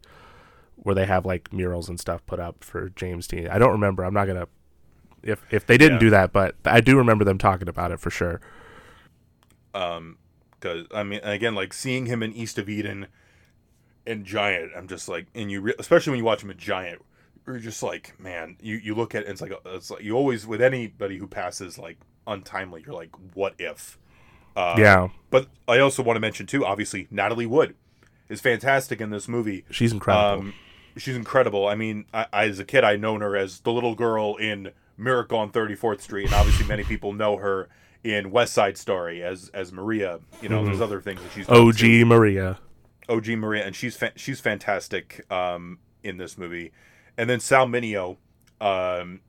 where 0.84 0.94
they 0.94 1.06
have 1.06 1.26
like 1.26 1.52
murals 1.52 1.88
and 1.88 1.98
stuff 1.98 2.24
put 2.26 2.38
up 2.38 2.62
for 2.62 2.90
James 2.90 3.26
Dean. 3.26 3.48
I 3.48 3.58
don't 3.58 3.72
remember. 3.72 4.04
I'm 4.04 4.14
not 4.14 4.26
gonna 4.26 4.46
if 5.22 5.44
if 5.50 5.66
they 5.66 5.76
didn't 5.76 5.94
Yeah. 5.96 6.00
do 6.00 6.10
that, 6.10 6.32
but 6.32 6.54
I 6.64 6.80
do 6.80 6.96
remember 6.96 7.24
them 7.24 7.38
talking 7.38 7.68
about 7.68 7.90
it 7.90 7.98
for 8.00 8.10
sure. 8.10 8.40
Um, 9.74 10.18
because 10.60 10.86
I 10.94 11.02
mean, 11.02 11.20
again, 11.22 11.54
like 11.54 11.72
seeing 11.72 12.06
him 12.06 12.22
in 12.22 12.32
East 12.32 12.58
of 12.58 12.68
Eden 12.68 13.06
and 14.06 14.24
Giant, 14.24 14.72
I'm 14.76 14.86
just 14.88 15.08
like, 15.08 15.26
and 15.34 15.50
you 15.50 15.60
re- 15.60 15.74
especially 15.78 16.12
when 16.12 16.18
you 16.18 16.24
watch 16.24 16.42
him 16.42 16.50
in 16.50 16.58
Giant, 16.58 17.02
you're 17.46 17.58
just 17.58 17.82
like, 17.82 18.18
man, 18.20 18.56
you 18.60 18.76
you 18.76 18.94
look 18.94 19.14
at 19.14 19.22
it, 19.22 19.26
and 19.26 19.32
it's 19.32 19.40
like 19.42 19.52
it's 19.66 19.90
like 19.90 20.02
you 20.02 20.14
always 20.14 20.46
with 20.46 20.62
anybody 20.62 21.18
who 21.18 21.26
passes 21.26 21.78
like 21.78 21.98
untimely, 22.26 22.82
you're 22.86 22.94
like, 22.94 23.10
what 23.34 23.54
if? 23.58 23.98
Uh, 24.56 24.76
yeah, 24.78 25.08
But 25.30 25.48
I 25.66 25.80
also 25.80 26.00
want 26.00 26.14
to 26.16 26.20
mention 26.20 26.46
too, 26.46 26.64
obviously, 26.64 27.08
Natalie 27.10 27.44
Wood 27.44 27.74
is 28.28 28.40
fantastic 28.40 29.00
in 29.00 29.10
this 29.10 29.26
movie. 29.26 29.64
she's 29.68 29.92
incredible. 29.92 30.42
Um, 30.48 30.54
she's 30.96 31.16
incredible. 31.16 31.66
I 31.66 31.74
mean, 31.74 32.04
I, 32.14 32.26
I, 32.32 32.44
as 32.46 32.58
a 32.58 32.64
kid, 32.64 32.84
I 32.84 32.96
known 32.96 33.20
her 33.20 33.36
as 33.36 33.60
the 33.60 33.72
little 33.72 33.94
girl 33.94 34.36
in 34.36 34.70
Miracle 34.96 35.38
on 35.38 35.50
34th 35.50 36.00
Street, 36.00 36.26
and 36.26 36.34
obviously, 36.34 36.66
many 36.66 36.84
people 36.84 37.12
know 37.12 37.36
her 37.38 37.68
in 38.02 38.30
West 38.30 38.52
Side 38.54 38.76
Story 38.78 39.22
as 39.22 39.48
as 39.54 39.72
Maria. 39.72 40.20
You 40.42 40.48
know, 40.48 40.64
there's 40.64 40.80
other 40.80 41.00
things 41.00 41.20
that 41.22 41.32
she's 41.32 41.48
OG 41.48 41.76
too. 41.78 42.04
Maria. 42.06 42.58
OG 43.08 43.28
Maria, 43.28 43.64
and 43.66 43.74
she's 43.76 43.96
fa- 43.96 44.12
she's 44.16 44.40
fantastic 44.40 45.24
um, 45.32 45.78
in 46.02 46.16
this 46.16 46.38
movie. 46.38 46.72
And 47.18 47.28
then 47.30 47.38
Sal 47.40 47.66
Mineo, 47.66 48.16
um, 48.60 49.20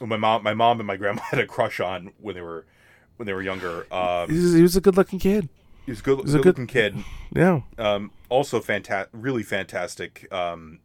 my 0.00 0.16
mom, 0.16 0.42
my 0.42 0.54
mom, 0.54 0.80
and 0.80 0.86
my 0.86 0.96
grandma 0.96 1.20
had 1.30 1.38
a 1.40 1.46
crush 1.46 1.78
on 1.80 2.12
when 2.20 2.34
they 2.34 2.40
were 2.40 2.64
when 3.16 3.26
they 3.26 3.32
were 3.32 3.42
younger. 3.42 3.86
Um, 3.92 4.30
he 4.30 4.62
was 4.62 4.76
a 4.76 4.80
good 4.80 4.96
looking 4.96 5.18
kid. 5.18 5.48
he's 5.86 6.00
a 6.00 6.02
good, 6.02 6.20
He's 6.20 6.34
a 6.34 6.38
good 6.38 6.42
good- 6.42 6.46
looking 6.58 6.66
kid. 6.66 7.04
Yeah, 7.34 7.60
um, 7.78 8.10
also 8.28 8.60
fantastic, 8.60 9.10
really 9.12 9.42
fantastic 9.42 10.26
um, 10.32 10.80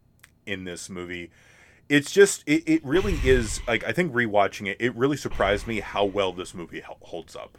in 0.47 0.63
this 0.63 0.89
movie. 0.89 1.29
It's 1.89 2.11
just, 2.11 2.43
it, 2.45 2.63
it 2.67 2.83
really 2.85 3.19
is 3.23 3.61
like 3.67 3.83
I 3.85 3.91
think 3.91 4.13
rewatching 4.13 4.67
it, 4.67 4.77
it 4.79 4.95
really 4.95 5.17
surprised 5.17 5.67
me 5.67 5.79
how 5.79 6.03
well 6.03 6.33
this 6.33 6.53
movie 6.53 6.81
holds 7.01 7.35
up. 7.35 7.57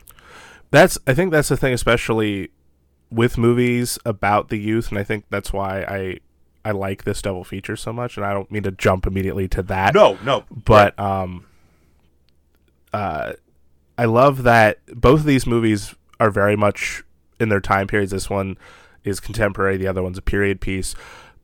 that's 0.70 0.98
I 1.06 1.14
think 1.14 1.32
that's 1.32 1.48
the 1.48 1.56
thing, 1.56 1.72
especially 1.72 2.50
with 3.10 3.38
movies 3.38 3.98
about 4.04 4.48
the 4.50 4.58
youth, 4.58 4.90
and 4.90 4.98
I 4.98 5.04
think 5.04 5.24
that's 5.30 5.52
why 5.52 5.80
I 5.82 6.18
I 6.64 6.72
like 6.72 7.04
this 7.04 7.22
double 7.22 7.44
feature 7.44 7.76
so 7.76 7.92
much. 7.92 8.16
And 8.16 8.26
I 8.26 8.34
don't 8.34 8.50
mean 8.50 8.64
to 8.64 8.70
jump 8.70 9.06
immediately 9.06 9.48
to 9.48 9.62
that. 9.62 9.94
No, 9.94 10.18
no, 10.24 10.44
but 10.50 10.98
um 10.98 11.46
uh 12.92 13.32
I 13.96 14.04
love 14.04 14.42
that 14.42 14.78
both 14.94 15.20
of 15.20 15.26
these 15.26 15.46
movies 15.46 15.94
are 16.20 16.30
very 16.30 16.56
much 16.56 17.02
in 17.40 17.48
their 17.48 17.60
time 17.60 17.86
periods. 17.86 18.12
This 18.12 18.28
one 18.28 18.58
is 19.04 19.20
contemporary, 19.20 19.76
the 19.76 19.86
other 19.86 20.02
one's 20.02 20.18
a 20.18 20.22
period 20.22 20.60
piece, 20.60 20.94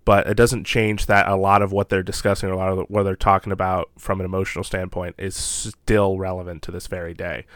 but 0.04 0.26
it 0.26 0.34
doesn't 0.36 0.64
change 0.64 1.06
that 1.06 1.28
a 1.28 1.36
lot 1.36 1.62
of 1.62 1.72
what 1.72 1.88
they're 1.88 2.02
discussing, 2.02 2.50
a 2.50 2.56
lot 2.56 2.70
of 2.76 2.86
what 2.88 3.02
they're 3.04 3.16
talking 3.16 3.52
about 3.52 3.90
from 3.98 4.20
an 4.20 4.26
emotional 4.26 4.64
standpoint 4.64 5.14
is 5.18 5.34
still 5.36 6.18
relevant 6.18 6.62
to 6.62 6.70
this 6.70 6.86
very 6.86 7.14
day. 7.14 7.46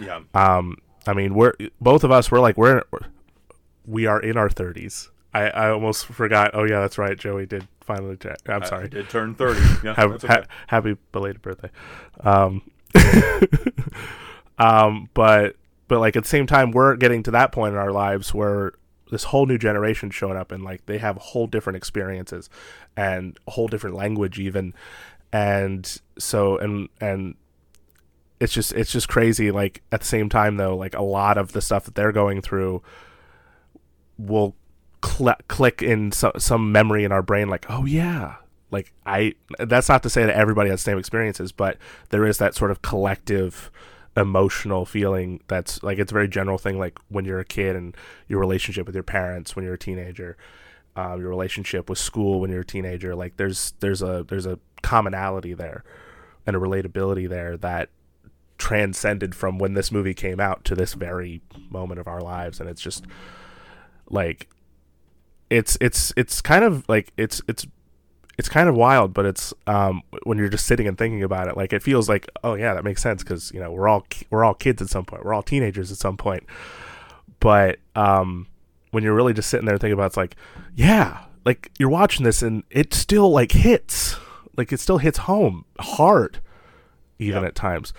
yeah, 0.00 0.20
Um 0.34 0.76
I 1.06 1.12
mean, 1.14 1.34
we're 1.34 1.54
both 1.80 2.02
of 2.04 2.10
us 2.10 2.30
we're 2.30 2.40
like 2.40 2.56
we're 2.56 2.82
we 3.86 4.06
are 4.06 4.20
in 4.20 4.36
our 4.36 4.48
30s. 4.48 5.08
I 5.32 5.48
I 5.48 5.70
almost 5.70 6.06
forgot. 6.06 6.50
Oh 6.54 6.64
yeah, 6.64 6.80
that's 6.80 6.98
right. 6.98 7.16
Joey 7.18 7.46
did 7.46 7.68
finally 7.82 8.16
I'm 8.48 8.62
I- 8.62 8.66
sorry. 8.66 8.88
Did 8.88 9.08
turn 9.08 9.34
thirty. 9.34 9.60
Yeah, 9.84 9.92
that's 9.94 10.24
okay. 10.24 10.34
ha- 10.34 10.44
happy 10.66 10.96
belated 11.12 11.42
birthday. 11.42 11.70
Um, 12.20 12.62
um, 14.58 15.08
but 15.14 15.56
but 15.88 16.00
like 16.00 16.16
at 16.16 16.24
the 16.24 16.28
same 16.28 16.46
time, 16.46 16.70
we're 16.72 16.96
getting 16.96 17.22
to 17.24 17.30
that 17.32 17.52
point 17.52 17.74
in 17.74 17.78
our 17.78 17.92
lives 17.92 18.34
where 18.34 18.72
this 19.10 19.24
whole 19.24 19.46
new 19.46 19.58
generation 19.58 20.10
showing 20.10 20.36
up 20.36 20.50
and 20.52 20.64
like 20.64 20.86
they 20.86 20.98
have 20.98 21.16
whole 21.16 21.46
different 21.46 21.76
experiences 21.76 22.50
and 22.96 23.38
a 23.46 23.52
whole 23.52 23.68
different 23.68 23.96
language 23.96 24.38
even, 24.38 24.74
and 25.32 26.00
so 26.18 26.58
and 26.58 26.88
and 27.00 27.34
it's 28.40 28.52
just 28.52 28.72
it's 28.72 28.92
just 28.92 29.08
crazy. 29.08 29.50
Like 29.50 29.82
at 29.92 30.00
the 30.00 30.06
same 30.06 30.28
time 30.28 30.56
though, 30.56 30.76
like 30.76 30.94
a 30.94 31.02
lot 31.02 31.38
of 31.38 31.52
the 31.52 31.60
stuff 31.60 31.84
that 31.84 31.94
they're 31.94 32.12
going 32.12 32.42
through 32.42 32.82
will 34.18 34.54
cl- 35.04 35.36
click 35.48 35.82
in 35.82 36.12
so- 36.12 36.32
some 36.38 36.72
memory 36.72 37.04
in 37.04 37.12
our 37.12 37.22
brain 37.22 37.48
like 37.48 37.66
oh 37.68 37.84
yeah 37.84 38.36
like 38.70 38.92
i 39.04 39.34
that's 39.60 39.88
not 39.88 40.02
to 40.02 40.10
say 40.10 40.24
that 40.24 40.34
everybody 40.34 40.70
has 40.70 40.80
the 40.80 40.90
same 40.90 40.98
experiences 40.98 41.52
but 41.52 41.76
there 42.10 42.24
is 42.24 42.38
that 42.38 42.54
sort 42.54 42.70
of 42.70 42.82
collective 42.82 43.70
emotional 44.16 44.86
feeling 44.86 45.40
that's 45.46 45.82
like 45.82 45.98
it's 45.98 46.10
a 46.10 46.14
very 46.14 46.28
general 46.28 46.56
thing 46.56 46.78
like 46.78 46.98
when 47.08 47.24
you're 47.24 47.38
a 47.38 47.44
kid 47.44 47.76
and 47.76 47.96
your 48.28 48.40
relationship 48.40 48.86
with 48.86 48.94
your 48.94 49.04
parents 49.04 49.54
when 49.54 49.64
you're 49.64 49.74
a 49.74 49.78
teenager 49.78 50.36
um, 50.96 51.20
your 51.20 51.28
relationship 51.28 51.90
with 51.90 51.98
school 51.98 52.40
when 52.40 52.50
you're 52.50 52.62
a 52.62 52.64
teenager 52.64 53.14
like 53.14 53.36
there's 53.36 53.74
there's 53.80 54.00
a 54.00 54.24
there's 54.28 54.46
a 54.46 54.58
commonality 54.82 55.52
there 55.52 55.84
and 56.46 56.56
a 56.56 56.58
relatability 56.58 57.28
there 57.28 57.56
that 57.56 57.90
transcended 58.58 59.34
from 59.34 59.58
when 59.58 59.74
this 59.74 59.92
movie 59.92 60.14
came 60.14 60.40
out 60.40 60.64
to 60.64 60.74
this 60.74 60.94
very 60.94 61.42
moment 61.70 62.00
of 62.00 62.08
our 62.08 62.20
lives. 62.20 62.60
And 62.60 62.68
it's 62.68 62.80
just 62.80 63.04
like 64.08 64.48
it's 65.50 65.76
it's 65.80 66.12
it's 66.16 66.40
kind 66.40 66.64
of 66.64 66.88
like 66.88 67.12
it's 67.16 67.42
it's 67.48 67.66
it's 68.38 68.48
kind 68.48 68.68
of 68.68 68.74
wild 68.74 69.14
but 69.14 69.24
it's 69.24 69.54
um 69.66 70.02
when 70.24 70.36
you're 70.38 70.48
just 70.48 70.66
sitting 70.66 70.86
and 70.86 70.98
thinking 70.98 71.22
about 71.22 71.48
it 71.48 71.56
like 71.56 71.72
it 71.72 71.82
feels 71.82 72.08
like 72.08 72.28
oh 72.44 72.54
yeah 72.54 72.74
that 72.74 72.84
makes 72.84 73.00
sense 73.02 73.22
cuz 73.22 73.50
you 73.52 73.60
know 73.60 73.70
we're 73.72 73.88
all 73.88 74.06
we're 74.30 74.44
all 74.44 74.54
kids 74.54 74.82
at 74.82 74.88
some 74.88 75.04
point. 75.04 75.24
We're 75.24 75.32
all 75.34 75.42
teenagers 75.42 75.90
at 75.90 75.98
some 75.98 76.16
point. 76.16 76.44
But 77.40 77.78
um 77.94 78.46
when 78.90 79.02
you're 79.02 79.14
really 79.14 79.32
just 79.32 79.48
sitting 79.50 79.66
there 79.66 79.78
thinking 79.78 79.92
about 79.94 80.04
it, 80.04 80.06
it's 80.08 80.16
like 80.16 80.36
yeah 80.74 81.20
like 81.44 81.70
you're 81.78 81.88
watching 81.88 82.24
this 82.24 82.42
and 82.42 82.62
it 82.70 82.92
still 82.92 83.30
like 83.30 83.52
hits. 83.52 84.16
Like 84.56 84.72
it 84.72 84.80
still 84.80 84.98
hits 84.98 85.18
home 85.18 85.64
hard 85.78 86.40
even 87.18 87.42
Yeah. 87.42 87.48
at 87.48 87.54
times. 87.54 87.92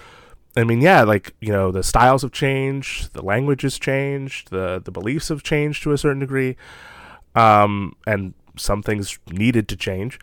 I 0.56 0.64
mean, 0.64 0.82
yeah, 0.82 1.04
like 1.04 1.34
you 1.40 1.52
know, 1.52 1.72
the 1.72 1.84
styles 1.84 2.24
have 2.24 2.32
changed, 2.32 3.14
the 3.14 3.22
language 3.22 3.62
has 3.62 3.78
changed, 3.78 4.50
the 4.50 4.82
the 4.84 4.92
beliefs 4.92 5.30
have 5.30 5.44
changed 5.44 5.84
to 5.84 5.92
a 5.92 5.98
certain 6.00 6.20
degree, 6.20 6.58
um, 7.36 7.96
and 8.08 8.34
some 8.58 8.82
things 8.84 9.18
needed 9.30 9.68
to 9.70 9.76
change. 9.76 10.20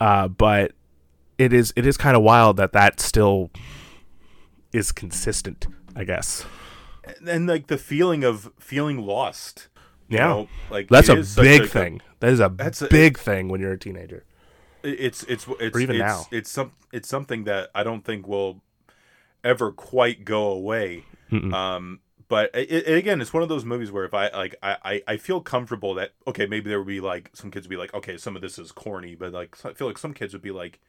Uh, 0.00 0.28
but 0.28 0.72
it 1.38 1.52
is 1.52 1.72
it 1.76 1.86
is 1.86 1.96
kind 1.96 2.16
of 2.16 2.22
wild 2.22 2.56
that 2.58 2.72
that 2.72 3.00
still 3.00 3.50
is 4.72 4.92
consistent. 4.92 5.66
I 5.94 6.04
guess. 6.04 6.44
and, 7.04 7.28
and 7.28 7.46
like 7.46 7.68
the 7.68 7.78
feeling 7.78 8.22
of 8.24 8.50
feeling 8.58 8.98
lost. 8.98 9.68
you 10.08 10.18
Yeah, 10.18 10.28
know, 10.28 10.48
like 10.70 10.88
that's 10.88 11.08
a 11.08 11.22
big 11.40 11.62
a- 11.62 11.66
thing. 11.68 12.02
That 12.20 12.32
is 12.32 12.40
a 12.40 12.48
That's 12.54 12.82
a- 12.82 12.88
big 12.88 13.18
thing 13.18 13.48
when 13.48 13.60
you're 13.60 13.72
a 13.72 13.78
teenager. 13.78 14.24
it's 14.82 15.22
it's 15.24 15.46
it's 15.60 15.76
Or 15.76 15.80
even 15.80 15.96
it's, 15.96 16.02
now. 16.02 16.26
it's 16.30 16.50
some 16.50 16.72
it's 16.92 17.08
something 17.08 17.44
that 17.44 17.70
I 17.74 17.82
don't 17.82 18.04
think 18.04 18.26
will 18.28 18.60
ever 19.42 19.72
quite 19.72 20.24
go 20.24 20.48
away. 20.50 21.04
Mm-mm. 21.32 21.52
Um, 21.52 22.00
but 22.28 22.50
it, 22.54 22.70
it, 22.70 22.96
again, 22.96 23.20
it's 23.20 23.32
one 23.32 23.42
of 23.42 23.48
those 23.48 23.64
movies 23.64 23.92
where 23.92 24.04
if 24.04 24.14
I 24.14 24.28
like, 24.30 24.56
I, 24.62 25.02
I 25.06 25.16
feel 25.16 25.40
comfortable 25.40 25.94
that 25.94 26.12
okay, 26.26 26.46
maybe 26.46 26.68
there 26.68 26.78
would 26.78 26.88
be 26.88 27.00
like 27.00 27.30
some 27.34 27.50
kids 27.50 27.66
would 27.66 27.70
be 27.70 27.76
like, 27.76 27.94
okay, 27.94 28.16
some 28.16 28.34
of 28.34 28.42
this 28.42 28.58
is 28.58 28.72
corny, 28.72 29.14
but 29.14 29.32
like 29.32 29.56
I 29.64 29.72
feel 29.72 29.86
like 29.86 29.98
some 29.98 30.12
kids 30.12 30.32
would 30.32 30.42
be 30.42 30.50
like, 30.50 30.80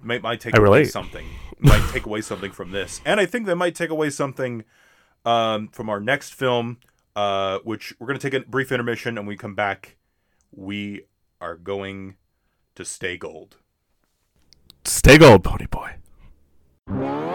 might 0.00 0.22
might 0.22 0.40
take 0.40 0.54
I 0.54 0.58
away 0.58 0.64
relate. 0.64 0.84
something, 0.90 1.26
might 1.58 1.86
take 1.90 2.06
away 2.06 2.20
something 2.22 2.52
from 2.52 2.70
this, 2.70 3.00
and 3.04 3.20
I 3.20 3.26
think 3.26 3.46
they 3.46 3.54
might 3.54 3.74
take 3.74 3.90
away 3.90 4.10
something 4.10 4.64
um, 5.24 5.68
from 5.68 5.90
our 5.90 6.00
next 6.00 6.34
film, 6.34 6.78
uh, 7.14 7.58
which 7.64 7.94
we're 7.98 8.06
gonna 8.06 8.18
take 8.18 8.34
a 8.34 8.40
brief 8.40 8.72
intermission, 8.72 9.18
and 9.18 9.26
we 9.26 9.36
come 9.36 9.54
back, 9.54 9.96
we 10.50 11.02
are 11.40 11.56
going 11.56 12.16
to 12.74 12.84
stay 12.84 13.16
gold. 13.16 13.56
Stay 14.84 15.18
gold, 15.18 15.44
pony 15.44 15.66
boy. 15.66 17.31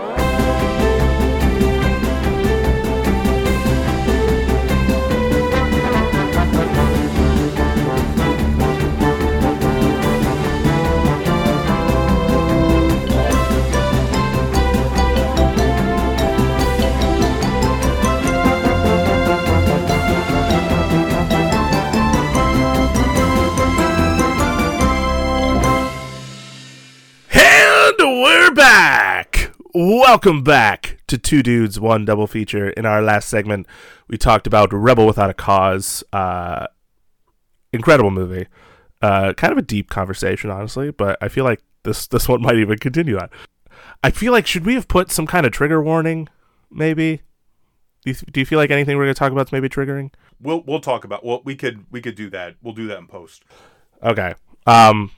Welcome 29.79 30.41
back 30.41 31.03
to 31.05 31.19
Two 31.19 31.43
Dudes, 31.43 31.79
One 31.79 32.03
Double 32.03 32.25
Feature. 32.25 32.71
In 32.71 32.87
our 32.87 32.99
last 32.99 33.29
segment, 33.29 33.67
we 34.07 34.17
talked 34.17 34.47
about 34.47 34.73
Rebel 34.73 35.05
Without 35.05 35.29
a 35.29 35.35
Cause. 35.35 36.03
Uh, 36.11 36.65
incredible 37.71 38.09
movie. 38.09 38.47
Uh, 39.03 39.33
kind 39.33 39.51
of 39.51 39.59
a 39.59 39.61
deep 39.61 39.91
conversation, 39.91 40.49
honestly, 40.49 40.89
but 40.89 41.15
I 41.21 41.27
feel 41.27 41.43
like 41.43 41.61
this 41.83 42.07
this 42.07 42.27
one 42.27 42.41
might 42.41 42.55
even 42.55 42.79
continue 42.79 43.17
that. 43.19 43.29
I 44.03 44.09
feel 44.09 44.31
like 44.31 44.47
should 44.47 44.65
we 44.65 44.73
have 44.73 44.87
put 44.87 45.11
some 45.11 45.27
kind 45.27 45.45
of 45.45 45.51
trigger 45.51 45.79
warning? 45.79 46.27
Maybe. 46.71 47.21
Do 48.03 48.09
you, 48.09 48.15
do 48.15 48.39
you 48.39 48.47
feel 48.47 48.57
like 48.57 48.71
anything 48.71 48.97
we're 48.97 49.05
going 49.05 49.13
to 49.13 49.19
talk 49.19 49.31
about 49.31 49.45
is 49.49 49.51
maybe 49.51 49.69
triggering? 49.69 50.09
We'll 50.41 50.63
we'll 50.65 50.81
talk 50.81 51.03
about. 51.03 51.23
Well, 51.23 51.43
we 51.45 51.55
could 51.55 51.85
we 51.91 52.01
could 52.01 52.15
do 52.15 52.31
that. 52.31 52.55
We'll 52.63 52.73
do 52.73 52.87
that 52.87 52.97
in 52.97 53.05
post. 53.05 53.43
Okay. 54.01 54.33
Um. 54.65 55.11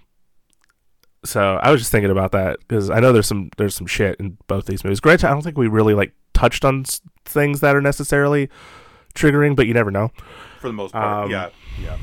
So 1.29 1.59
I 1.61 1.71
was 1.71 1.81
just 1.81 1.91
thinking 1.91 2.11
about 2.11 2.31
that 2.33 2.59
because 2.59 2.89
I 2.89 2.99
know 2.99 3.13
there's 3.13 3.27
some 3.27 3.49
there's 3.57 3.75
some 3.75 3.87
shit 3.87 4.15
in 4.19 4.37
both 4.47 4.65
these 4.65 4.83
movies. 4.83 4.99
Granted, 4.99 5.27
I 5.27 5.31
don't 5.31 5.41
think 5.43 5.57
we 5.57 5.67
really 5.67 5.93
like 5.93 6.13
touched 6.33 6.65
on 6.65 6.81
s- 6.81 7.01
things 7.25 7.59
that 7.61 7.75
are 7.75 7.81
necessarily 7.81 8.49
triggering, 9.15 9.55
but 9.55 9.67
you 9.67 9.73
never 9.73 9.91
know. 9.91 10.11
For 10.59 10.67
the 10.67 10.73
most 10.73 10.91
part, 10.93 11.25
Um, 11.25 11.31
yeah, 11.31 11.49
yeah. 11.81 11.97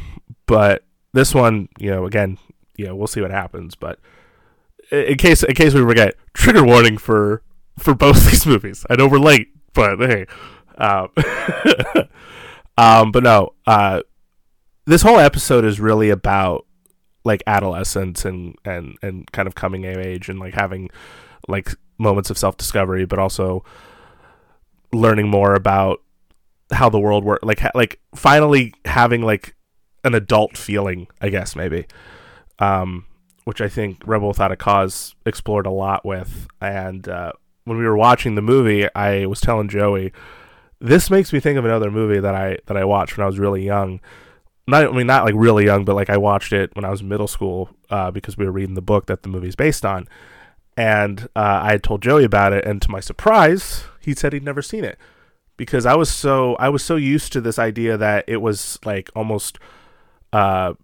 But 0.47 0.85
this 1.12 1.35
one, 1.35 1.69
you 1.78 1.90
know, 1.90 2.07
again, 2.07 2.39
yeah, 2.77 2.93
we'll 2.93 3.07
see 3.07 3.20
what 3.20 3.31
happens. 3.31 3.74
But 3.74 3.98
i- 4.93 4.97
in 4.97 5.16
case 5.19 5.43
in 5.43 5.55
case 5.55 5.74
we 5.74 5.81
forget, 5.82 6.15
trigger 6.35 6.65
warning 6.65 6.97
for 6.98 7.43
for 7.78 7.94
both 7.94 8.24
these 8.31 8.47
movies. 8.47 8.85
I 8.90 8.97
know 8.97 9.09
we're 9.09 9.19
late, 9.19 9.48
but 9.74 9.98
hey, 9.98 10.27
um, 10.78 11.09
um 12.78 13.12
but 13.12 13.23
no, 13.23 13.55
uh, 13.66 14.03
this 14.85 15.03
whole 15.03 15.19
episode 15.19 15.65
is 15.65 15.81
really 15.81 16.11
about 16.11 16.65
like 17.27 17.43
adolescence 17.47 18.24
and 18.24 18.57
and 18.65 18.97
and 19.03 19.31
kind 19.32 19.48
of 19.48 19.55
coming 19.55 19.85
of 19.85 19.98
age 19.98 20.28
and 20.28 20.39
like 20.39 20.55
having 20.55 20.89
like 21.48 21.74
moments 21.98 22.31
of 22.31 22.39
self 22.39 22.57
discovery, 22.57 23.05
but 23.05 23.19
also 23.19 23.65
learning 24.93 25.28
more 25.28 25.55
about 25.55 26.01
how 26.73 26.89
the 26.89 27.01
world 27.01 27.24
works. 27.24 27.44
Like 27.44 27.59
ha- 27.59 27.73
like 27.74 28.01
finally 28.15 28.73
having 28.85 29.23
like 29.23 29.55
an 30.05 30.15
adult 30.15 30.57
feeling, 30.57 31.09
I 31.20 31.28
guess 31.28 31.57
maybe. 31.57 31.86
Um, 32.59 33.05
which 33.44 33.61
I 33.61 33.69
think 33.69 34.03
Rebel 34.07 34.28
Without 34.28 34.51
a 34.51 34.57
Cause 34.57 35.15
explored 35.24 35.66
a 35.66 35.70
lot 35.70 36.05
with. 36.05 36.48
And 36.61 37.09
uh, 37.09 37.32
when 37.65 37.77
we 37.78 37.85
were 37.85 37.97
watching 37.97 38.35
the 38.35 38.43
movie, 38.43 38.89
I 38.94 39.27
was 39.27 39.40
telling 39.40 39.69
Joey, 39.69 40.12
this 40.81 41.11
makes 41.11 41.32
me 41.32 41.40
think 41.40 41.59
of 41.59 41.65
another 41.65 41.90
movie 41.90 42.20
that 42.20 42.35
I 42.35 42.59
that 42.66 42.77
I 42.77 42.85
watched 42.85 43.16
when 43.16 43.24
I 43.24 43.27
was 43.27 43.39
really 43.39 43.65
young. 43.65 44.01
Not 44.66 44.84
I 44.84 44.90
mean 44.90 45.06
not 45.06 45.24
like 45.24 45.34
really 45.36 45.64
young, 45.64 45.84
but 45.84 45.94
like 45.94 46.10
I 46.10 46.16
watched 46.16 46.52
it 46.52 46.74
when 46.74 46.84
I 46.84 46.90
was 46.90 47.01
in 47.01 47.09
middle 47.09 47.28
school 47.28 47.70
uh, 47.90 48.10
because 48.10 48.36
we 48.36 48.44
were 48.44 48.52
reading 48.52 48.74
the 48.74 48.82
book 48.82 49.06
that 49.06 49.22
the 49.22 49.28
movie's 49.28 49.56
based 49.56 49.84
on. 49.84 50.09
And 50.76 51.28
uh, 51.34 51.60
I 51.62 51.72
had 51.72 51.82
told 51.82 52.02
Joey 52.02 52.24
about 52.24 52.52
it, 52.52 52.64
and 52.66 52.82
to 52.82 52.90
my 52.90 53.01
surprise, 53.01 53.84
he 54.01 54.14
said 54.14 54.32
he'd 54.32 54.43
never 54.44 54.60
seen 54.60 54.84
it 54.84 54.98
because 55.56 55.86
I 55.86 55.94
was 55.94 56.10
so 56.10 56.55
I 56.56 56.68
was 56.68 56.84
so 56.84 56.97
used 56.97 57.32
to 57.32 57.40
this 57.40 57.59
idea 57.59 57.97
that 57.97 58.24
it 58.26 58.38
was 58.38 58.78
like 58.84 59.10
almost 59.14 59.59
uh, 60.32 60.74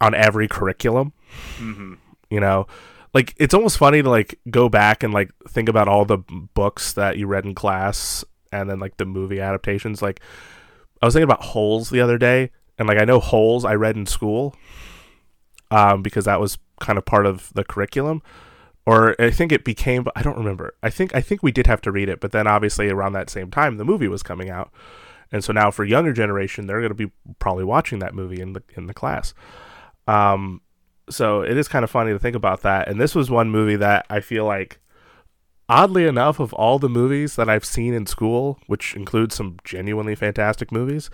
on 0.00 0.14
every 0.14 0.48
curriculum. 0.48 1.12
hmm 1.56 1.94
You 2.30 2.40
know, 2.40 2.66
like 3.12 3.34
it's 3.36 3.54
almost 3.54 3.78
funny 3.78 4.02
to 4.02 4.08
like 4.08 4.38
go 4.50 4.68
back 4.68 5.02
and 5.02 5.12
like 5.12 5.30
think 5.48 5.68
about 5.68 5.88
all 5.88 6.04
the 6.04 6.18
books 6.54 6.92
that 6.94 7.18
you 7.18 7.26
read 7.26 7.44
in 7.44 7.54
class 7.54 8.24
and 8.50 8.70
then 8.70 8.78
like 8.80 8.96
the 8.96 9.04
movie 9.04 9.40
adaptations. 9.40 10.00
Like 10.02 10.20
I 11.04 11.06
was 11.06 11.12
thinking 11.12 11.24
about 11.24 11.42
Holes 11.42 11.90
the 11.90 12.00
other 12.00 12.16
day, 12.16 12.50
and 12.78 12.88
like 12.88 12.96
I 12.96 13.04
know 13.04 13.20
Holes 13.20 13.62
I 13.66 13.74
read 13.74 13.94
in 13.94 14.06
school, 14.06 14.56
um, 15.70 16.02
because 16.02 16.24
that 16.24 16.40
was 16.40 16.56
kind 16.80 16.96
of 16.96 17.04
part 17.04 17.26
of 17.26 17.52
the 17.52 17.62
curriculum. 17.62 18.22
Or 18.86 19.14
I 19.20 19.30
think 19.30 19.52
it 19.52 19.64
became. 19.66 20.06
I 20.16 20.22
don't 20.22 20.38
remember. 20.38 20.74
I 20.82 20.88
think 20.88 21.14
I 21.14 21.20
think 21.20 21.42
we 21.42 21.52
did 21.52 21.66
have 21.66 21.82
to 21.82 21.92
read 21.92 22.08
it, 22.08 22.20
but 22.20 22.32
then 22.32 22.46
obviously 22.46 22.88
around 22.88 23.12
that 23.12 23.28
same 23.28 23.50
time 23.50 23.76
the 23.76 23.84
movie 23.84 24.08
was 24.08 24.22
coming 24.22 24.48
out, 24.48 24.72
and 25.30 25.44
so 25.44 25.52
now 25.52 25.70
for 25.70 25.84
younger 25.84 26.14
generation 26.14 26.66
they're 26.66 26.80
going 26.80 26.88
to 26.88 26.94
be 26.94 27.12
probably 27.38 27.64
watching 27.64 27.98
that 27.98 28.14
movie 28.14 28.40
in 28.40 28.54
the 28.54 28.62
in 28.74 28.86
the 28.86 28.94
class. 28.94 29.34
Um, 30.08 30.62
so 31.10 31.42
it 31.42 31.58
is 31.58 31.68
kind 31.68 31.84
of 31.84 31.90
funny 31.90 32.12
to 32.12 32.18
think 32.18 32.34
about 32.34 32.62
that. 32.62 32.88
And 32.88 32.98
this 32.98 33.14
was 33.14 33.30
one 33.30 33.50
movie 33.50 33.76
that 33.76 34.06
I 34.08 34.20
feel 34.20 34.46
like, 34.46 34.80
oddly 35.68 36.06
enough, 36.06 36.40
of 36.40 36.52
all 36.54 36.78
the 36.78 36.88
movies 36.88 37.36
that 37.36 37.48
I've 37.48 37.64
seen 37.64 37.94
in 37.94 38.06
school, 38.06 38.58
which 38.66 38.94
includes 38.94 39.34
some 39.34 39.56
genuinely 39.64 40.14
fantastic 40.14 40.70
movies, 40.72 41.10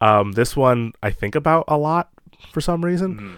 um, 0.00 0.32
this 0.32 0.56
one 0.56 0.92
I 1.02 1.10
think 1.10 1.34
about 1.34 1.64
a 1.68 1.76
lot 1.76 2.10
for 2.52 2.60
some 2.60 2.84
reason. 2.84 3.16
Mhm. 3.18 3.34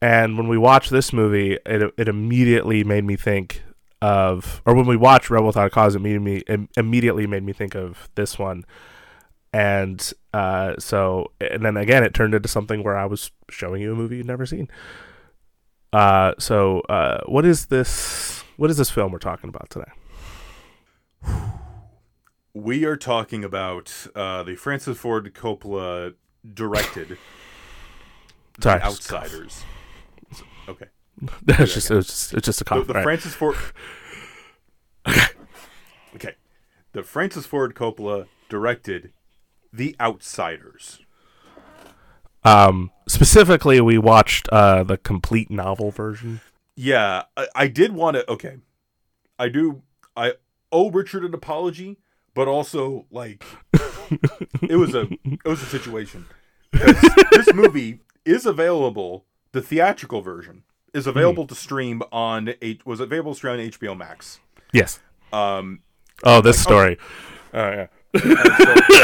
And 0.00 0.38
when 0.38 0.48
we 0.48 0.56
watched 0.58 0.90
this 0.90 1.12
movie, 1.12 1.58
it 1.66 1.92
it 1.96 2.08
immediately 2.08 2.84
made 2.84 3.04
me 3.04 3.16
think 3.16 3.62
of, 4.00 4.62
or 4.64 4.74
when 4.74 4.86
we 4.86 4.96
watched 4.96 5.28
Rebel 5.28 5.48
Without 5.48 5.66
a 5.66 5.70
Cause, 5.70 5.96
it 5.96 6.00
made 6.00 6.20
me 6.22 6.42
it 6.46 6.60
immediately 6.76 7.26
made 7.26 7.42
me 7.42 7.52
think 7.52 7.74
of 7.74 8.08
this 8.14 8.38
one. 8.38 8.64
And 9.52 10.12
uh, 10.34 10.74
so, 10.78 11.32
and 11.40 11.64
then 11.64 11.76
again, 11.76 12.04
it 12.04 12.14
turned 12.14 12.34
into 12.34 12.48
something 12.48 12.82
where 12.84 12.96
I 12.96 13.06
was 13.06 13.32
showing 13.50 13.82
you 13.82 13.92
a 13.92 13.96
movie 13.96 14.18
you'd 14.18 14.26
never 14.26 14.46
seen. 14.46 14.68
Uh, 15.92 16.34
so, 16.38 16.80
uh, 16.88 17.20
what 17.26 17.44
is 17.46 17.66
this? 17.66 18.37
What 18.58 18.70
is 18.70 18.76
this 18.76 18.90
film 18.90 19.12
we're 19.12 19.20
talking 19.20 19.48
about 19.48 19.70
today? 19.70 19.92
We 22.52 22.84
are 22.86 22.96
talking 22.96 23.44
about 23.44 24.08
uh, 24.16 24.42
the 24.42 24.56
Francis 24.56 24.98
Ford 24.98 25.32
Coppola 25.32 26.14
directed 26.54 27.18
The 28.58 28.62
Sorry, 28.62 28.82
Outsiders. 28.82 29.62
Okay. 30.68 30.86
it's 31.46 31.72
just, 31.74 31.88
it's 31.92 32.08
just, 32.08 32.34
it's 32.34 32.46
just 32.46 32.60
a 32.60 32.64
The, 32.64 32.68
cough. 32.68 32.86
the 32.88 32.94
right? 32.94 33.04
Francis 33.04 33.32
Ford. 33.32 33.54
okay. 36.16 36.34
The 36.94 37.04
Francis 37.04 37.46
Ford 37.46 37.76
Coppola 37.76 38.26
directed 38.48 39.12
The 39.72 39.94
Outsiders. 40.00 40.98
Um, 42.42 42.90
specifically, 43.06 43.80
we 43.80 43.98
watched 43.98 44.48
uh 44.48 44.82
the 44.82 44.96
complete 44.98 45.48
novel 45.48 45.92
version. 45.92 46.40
Yeah, 46.80 47.24
I, 47.36 47.48
I 47.56 47.66
did 47.66 47.92
want 47.92 48.16
to. 48.16 48.30
Okay, 48.30 48.58
I 49.36 49.48
do. 49.48 49.82
I 50.16 50.34
owe 50.70 50.90
Richard 50.90 51.24
an 51.24 51.34
apology, 51.34 51.98
but 52.34 52.46
also 52.46 53.06
like 53.10 53.44
it 54.62 54.76
was 54.78 54.94
a 54.94 55.08
it 55.24 55.44
was 55.44 55.60
a 55.60 55.66
situation. 55.66 56.26
this 56.72 57.52
movie 57.52 57.98
is 58.24 58.46
available. 58.46 59.24
The 59.50 59.60
theatrical 59.60 60.20
version 60.20 60.62
is 60.94 61.08
available 61.08 61.48
to 61.48 61.54
stream 61.56 62.00
on 62.12 62.54
H, 62.62 62.86
was 62.86 63.00
available 63.00 63.32
to 63.32 63.36
stream 63.36 63.54
on 63.54 63.58
HBO 63.58 63.96
Max. 63.96 64.38
Yes. 64.72 65.00
Um, 65.32 65.80
Oh, 66.22 66.40
this 66.40 66.62
story. 66.62 66.96
Oh 67.54 67.58
yeah. 67.70 67.86
so 68.16 68.20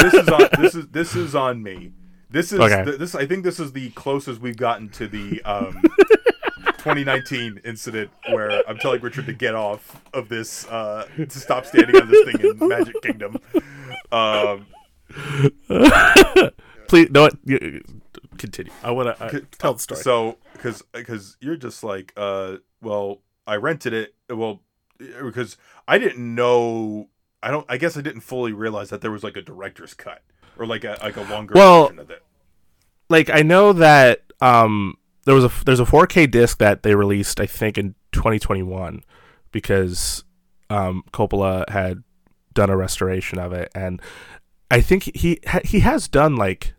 this 0.01 0.15
is 0.15 0.29
on 0.29 0.49
this 0.61 0.75
is 0.77 0.87
this 0.89 1.17
is 1.17 1.35
on 1.35 1.61
me. 1.63 1.93
This 2.31 2.53
is 2.53 2.61
Okay. 2.61 2.85
th- 2.85 2.99
this. 2.99 3.17
I 3.17 3.27
think 3.27 3.43
this 3.43 3.59
is 3.59 3.73
the 3.73 3.91
closest 3.91 4.41
we've 4.41 4.57
gotten 4.57 4.89
to 4.91 5.09
the 5.09 5.43
um, 5.43 5.81
2019 6.85 7.61
incident 7.65 8.11
where 8.31 8.63
I'm 8.69 8.77
telling 8.79 9.01
Richard 9.01 9.25
to 9.27 9.33
get 9.33 9.55
off 9.55 10.03
of 10.13 10.29
this, 10.29 10.67
uh, 10.69 11.07
to 11.17 11.31
stop 11.31 11.65
standing 11.65 11.97
on 11.97 12.11
this 12.11 12.25
thing 12.31 12.41
in 12.61 12.69
Magic 12.69 13.01
Kingdom. 13.03 13.39
Um, 14.13 14.67
Please, 16.89 17.09
no. 17.11 17.29
Continue. 18.37 18.73
I 18.83 18.91
want 18.91 19.17
to 19.19 19.41
tell 19.59 19.75
the 19.75 19.81
story. 19.81 20.01
So, 20.03 20.37
because 20.53 20.83
because 20.93 21.37
you're 21.41 21.57
just 21.57 21.83
like, 21.83 22.13
uh, 22.17 22.57
well, 22.83 23.21
I 23.47 23.57
rented 23.57 23.93
it. 23.95 24.15
Well, 24.29 24.61
because 24.99 25.57
I 25.89 25.99
didn't 25.99 26.35
know. 26.35 27.09
I 27.43 27.51
don't. 27.51 27.65
I 27.69 27.79
guess 27.79 27.97
I 27.97 28.01
didn't 28.03 28.21
fully 28.23 28.53
realize 28.53 28.91
that 28.91 29.01
there 29.01 29.11
was 29.11 29.25
like 29.25 29.37
a 29.37 29.43
director's 29.43 29.95
cut 29.95 30.23
or 30.59 30.67
like 30.67 30.85
a 30.85 30.99
like 31.03 31.17
a 31.17 31.23
longer 31.23 31.55
Well, 31.55 31.85
version 31.85 31.99
of 32.01 32.11
it. 32.11 32.23
like 33.09 33.31
I 33.31 33.43
know 33.43 33.73
that 33.73 34.23
um 34.41 34.97
there 35.25 35.35
was 35.35 35.45
a 35.45 35.51
there's 35.65 35.81
a 35.81 35.85
4K 35.85 36.31
disc 36.31 36.59
that 36.59 36.83
they 36.83 36.95
released 36.95 37.41
I 37.41 37.47
think 37.47 37.79
in 37.79 37.95
2021 38.13 39.03
because 39.53 40.25
um 40.71 41.05
Coppola 41.13 41.69
had 41.69 42.03
done 42.53 42.71
a 42.71 42.77
restoration 42.77 43.39
of 43.39 43.53
it 43.53 43.71
and 43.75 44.01
I 44.71 44.81
think 44.81 45.15
he 45.17 45.41
he 45.65 45.81
has 45.81 46.09
done 46.09 46.37
like 46.37 46.73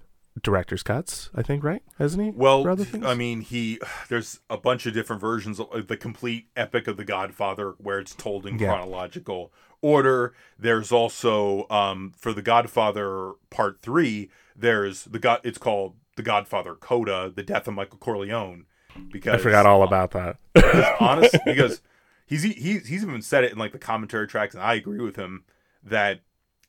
director's 0.44 0.84
cuts 0.84 1.30
I 1.34 1.42
think 1.44 1.64
right 1.64 1.82
hasn't 1.98 2.22
he 2.24 2.30
Well? 2.32 2.64
I 3.06 3.16
mean, 3.16 3.42
he 3.42 3.80
there's 4.10 4.42
a 4.50 4.58
bunch 4.58 4.86
of 4.86 4.94
different 4.94 5.22
versions 5.22 5.60
of 5.60 5.88
the 5.88 5.96
complete 5.98 6.48
epic 6.58 6.88
of 6.88 6.98
the 6.98 7.06
Godfather, 7.06 7.76
where 7.78 8.00
it's 8.00 8.14
told 8.14 8.46
in 8.46 8.60
Yeah. 8.60 8.68
chronological 8.68 9.54
order. 9.82 10.34
There's 10.60 10.92
also 10.92 11.68
um, 11.70 12.12
for 12.18 12.34
the 12.34 12.42
Godfather 12.42 13.34
Part 13.50 13.82
Three. 13.82 14.30
There's 14.56 15.06
the 15.06 15.20
God. 15.20 15.40
It's 15.44 15.58
called 15.58 15.96
the 16.16 16.24
Godfather 16.24 16.76
Coda: 16.76 17.32
The 17.34 17.44
Death 17.44 17.68
of 17.68 17.74
Michael 17.74 17.98
Corleone. 17.98 18.66
Because 19.12 19.36
I 19.36 19.38
forgot 19.44 19.66
all 19.66 19.84
about 19.84 20.12
that 20.12 20.38
because 20.54 20.86
honest 21.00 21.36
because 21.46 21.82
he's 22.26 22.44
he's 22.44 22.88
he's 22.88 23.04
even 23.04 23.22
said 23.22 23.44
it 23.44 23.52
in 23.52 23.58
like 23.58 23.74
the 23.74 23.78
commentary 23.78 24.28
tracks, 24.28 24.56
and 24.56 24.64
I 24.64 24.76
agree 24.76 25.00
with 25.00 25.18
him 25.18 25.44
that 25.84 26.22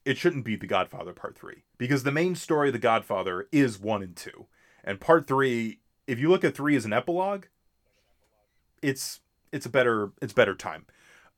it 0.05 0.19
shouldn't 0.19 0.45
be 0.45 0.57
the 0.57 0.67
Godfather 0.67 1.13
Part 1.13 1.37
Three 1.37 1.65
because 1.79 2.03
the 2.03 2.13
main 2.13 2.35
story 2.35 2.69
of 2.69 2.73
the 2.73 2.79
Godfather 2.79 3.49
is 3.53 3.79
one 3.79 4.03
and 4.03 4.17
two, 4.17 4.47
and 4.85 5.01
Part 5.01 5.27
Three. 5.27 5.81
If 6.07 6.21
you 6.21 6.29
look 6.29 6.45
at 6.45 6.55
three 6.55 6.77
as 6.77 6.85
an 6.85 6.93
epilogue, 6.93 7.47
it's 8.83 9.21
it's 9.53 9.67
a 9.67 9.71
better 9.71 10.11
it's 10.21 10.33
better 10.33 10.55
time. 10.55 10.87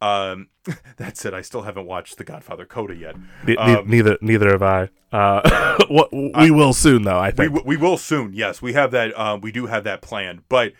Um, 0.00 0.48
that 0.96 1.16
said, 1.16 1.34
I 1.34 1.40
still 1.40 1.62
haven't 1.62 1.86
watched 1.86 2.18
The 2.18 2.24
Godfather 2.24 2.64
Coda 2.64 2.94
yet. 2.94 3.16
Um, 3.58 3.88
neither 3.88 4.16
neither 4.20 4.50
have 4.50 4.62
I. 4.62 4.90
Uh, 5.10 5.78
we 6.38 6.50
will 6.50 6.72
soon 6.72 7.02
though. 7.02 7.18
I 7.18 7.28
we 7.28 7.32
think. 7.32 7.52
w- 7.54 7.66
we 7.66 7.76
will 7.76 7.96
soon. 7.96 8.32
Yes, 8.32 8.60
we 8.62 8.74
have 8.74 8.90
that. 8.92 9.18
Um, 9.18 9.40
we 9.40 9.50
do 9.52 9.66
have 9.66 9.84
that 9.84 10.02
planned. 10.02 10.42
But 10.48 10.72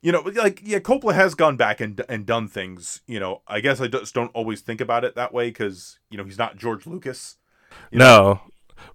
you 0.00 0.10
know, 0.12 0.20
like 0.20 0.60
yeah, 0.64 0.78
Coppola 0.78 1.14
has 1.14 1.34
gone 1.34 1.56
back 1.56 1.80
and 1.80 2.00
and 2.08 2.24
done 2.24 2.48
things. 2.48 3.02
You 3.06 3.20
know, 3.20 3.42
I 3.46 3.60
guess 3.60 3.80
I 3.80 3.88
just 3.88 4.14
don't 4.14 4.30
always 4.34 4.60
think 4.60 4.80
about 4.80 5.04
it 5.04 5.14
that 5.16 5.34
way 5.34 5.48
because 5.48 5.98
you 6.10 6.16
know 6.18 6.24
he's 6.24 6.38
not 6.38 6.56
George 6.56 6.86
Lucas. 6.86 7.36
no, 7.92 8.40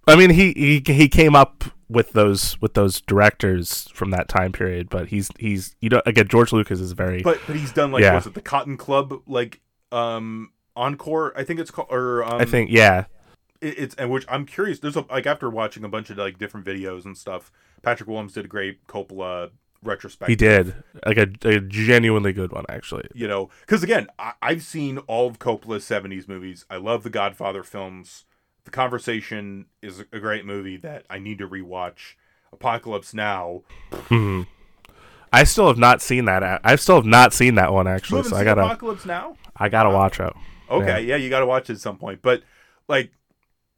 I 0.08 0.16
mean 0.16 0.32
he, 0.32 0.54
he 0.54 0.94
he 0.94 1.08
came 1.10 1.36
up 1.36 1.66
with 1.90 2.12
those 2.14 2.60
with 2.62 2.74
those 2.74 3.00
directors 3.02 3.88
from 3.94 4.12
that 4.12 4.28
time 4.28 4.52
period, 4.52 4.90
but 4.90 5.08
he's 5.10 5.30
he's 5.40 5.76
you 5.82 5.90
know 5.90 6.02
again 6.06 6.28
George 6.28 6.52
Lucas 6.52 6.80
is 6.80 6.94
very 6.94 7.22
But 7.22 7.40
but 7.48 7.56
he's 7.56 7.72
done 7.72 7.92
like 7.92 8.02
Yeah. 8.04 8.16
was 8.16 8.26
it 8.28 8.34
the 8.34 8.42
Cotton 8.42 8.76
Club 8.78 9.22
like 9.28 9.62
um 9.92 10.52
encore? 10.76 11.34
I 11.38 11.44
think 11.44 11.60
it's 11.60 11.72
called 11.72 11.88
or 11.92 12.24
um, 12.24 12.42
I 12.42 12.46
think 12.46 12.70
yeah 12.72 13.06
it, 13.62 13.78
it's 13.80 13.96
and 13.96 14.10
which 14.12 14.26
I'm 14.30 14.46
curious. 14.46 14.80
There's 14.80 14.96
a 14.96 15.06
like 15.10 15.26
after 15.26 15.50
watching 15.50 15.84
a 15.84 15.90
bunch 15.90 16.10
of 16.10 16.18
like 16.18 16.38
different 16.38 16.66
videos 16.66 17.06
and 17.06 17.18
stuff. 17.18 17.52
Patrick 17.82 18.10
Willems 18.10 18.34
did 18.34 18.46
a 18.46 18.48
great 18.48 18.86
Coppola 18.88 19.52
retrospective. 19.84 20.32
he 20.32 20.36
did 20.36 20.84
like 21.06 21.18
a, 21.18 21.28
a 21.48 21.60
genuinely 21.62 22.34
good 22.34 22.52
one 22.52 22.66
actually. 22.68 23.08
you 23.14 23.28
know 23.28 23.48
because 23.62 23.84
again 23.84 24.08
I, 24.18 24.34
i've 24.42 24.64
seen 24.64 24.98
all 25.06 25.28
of 25.28 25.38
coppola's 25.38 25.86
70s 25.86 26.28
movies 26.28 26.66
i 26.68 26.78
love 26.78 27.04
the 27.04 27.12
godfather 27.12 27.62
films 27.62 28.26
the 28.66 28.72
conversation 28.72 29.68
is 29.84 30.04
a 30.12 30.20
great 30.20 30.46
movie 30.46 30.78
that 30.78 31.06
i 31.12 31.20
need 31.20 31.38
to 31.38 31.48
rewatch 31.48 32.16
apocalypse 32.52 33.14
now 33.14 33.62
hmm 33.94 34.42
I 35.32 35.44
still 35.44 35.68
have 35.68 35.78
not 35.78 36.02
seen 36.02 36.24
that. 36.26 36.62
I 36.64 36.76
still 36.78 36.96
have 36.96 37.06
not 37.06 37.34
seen 37.34 37.56
that 37.56 37.74
one 37.74 37.86
actually, 37.86 38.24
so 38.24 38.36
I 38.38 38.46
gotta 38.46 38.62
apocalypse 38.62 39.06
now 39.06 39.36
I 39.60 39.70
gotta 39.70 39.90
watch 39.90 40.20
it. 40.20 40.34
okay 40.70 41.02
yeah, 41.04 41.16
you 41.16 41.30
gotta 41.30 41.46
watch 41.46 41.70
it 41.70 41.74
at 41.74 41.80
some 41.80 41.98
point 41.98 42.22
but 42.22 42.44
like 42.88 43.12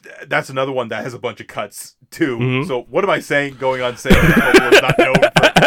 th- 0.03 0.15
that's 0.27 0.49
another 0.49 0.71
one 0.71 0.87
that 0.89 1.03
has 1.03 1.13
a 1.13 1.19
bunch 1.19 1.39
of 1.39 1.47
cuts 1.47 1.95
too. 2.11 2.37
Mhm. 2.37 2.67
So 2.67 2.81
what 2.83 3.03
am 3.03 3.09
I 3.09 3.19
saying? 3.19 3.55
Going 3.59 3.81
on 3.81 3.97
saying 3.97 4.15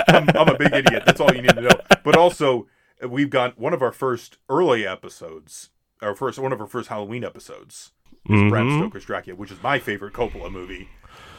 I'm, 0.09 0.28
I'm 0.36 0.48
a 0.48 0.59
big 0.59 0.72
idiot. 0.72 1.02
That's 1.06 1.20
all 1.20 1.34
you 1.34 1.43
need 1.43 1.55
to 1.55 1.60
know. 1.60 1.80
But 2.05 2.16
also, 2.16 2.66
we've 3.06 3.30
got 3.30 3.59
one 3.59 3.72
of 3.72 3.82
our 3.82 3.93
first 3.93 4.39
early 4.48 4.86
episodes, 4.86 5.70
our 6.01 6.14
first 6.14 6.39
one 6.39 6.52
of 6.52 6.60
our 6.60 6.66
first 6.66 6.89
Halloween 6.89 7.24
episodes 7.24 7.93
is 8.28 8.51
Bram 8.51 8.68
Mhm. 8.70 8.78
Stoker's 8.80 9.05
Dracula, 9.05 9.36
which 9.36 9.51
is 9.51 9.62
my 9.62 9.78
favorite 9.78 10.12
Coppola 10.12 10.51
movie 10.51 10.89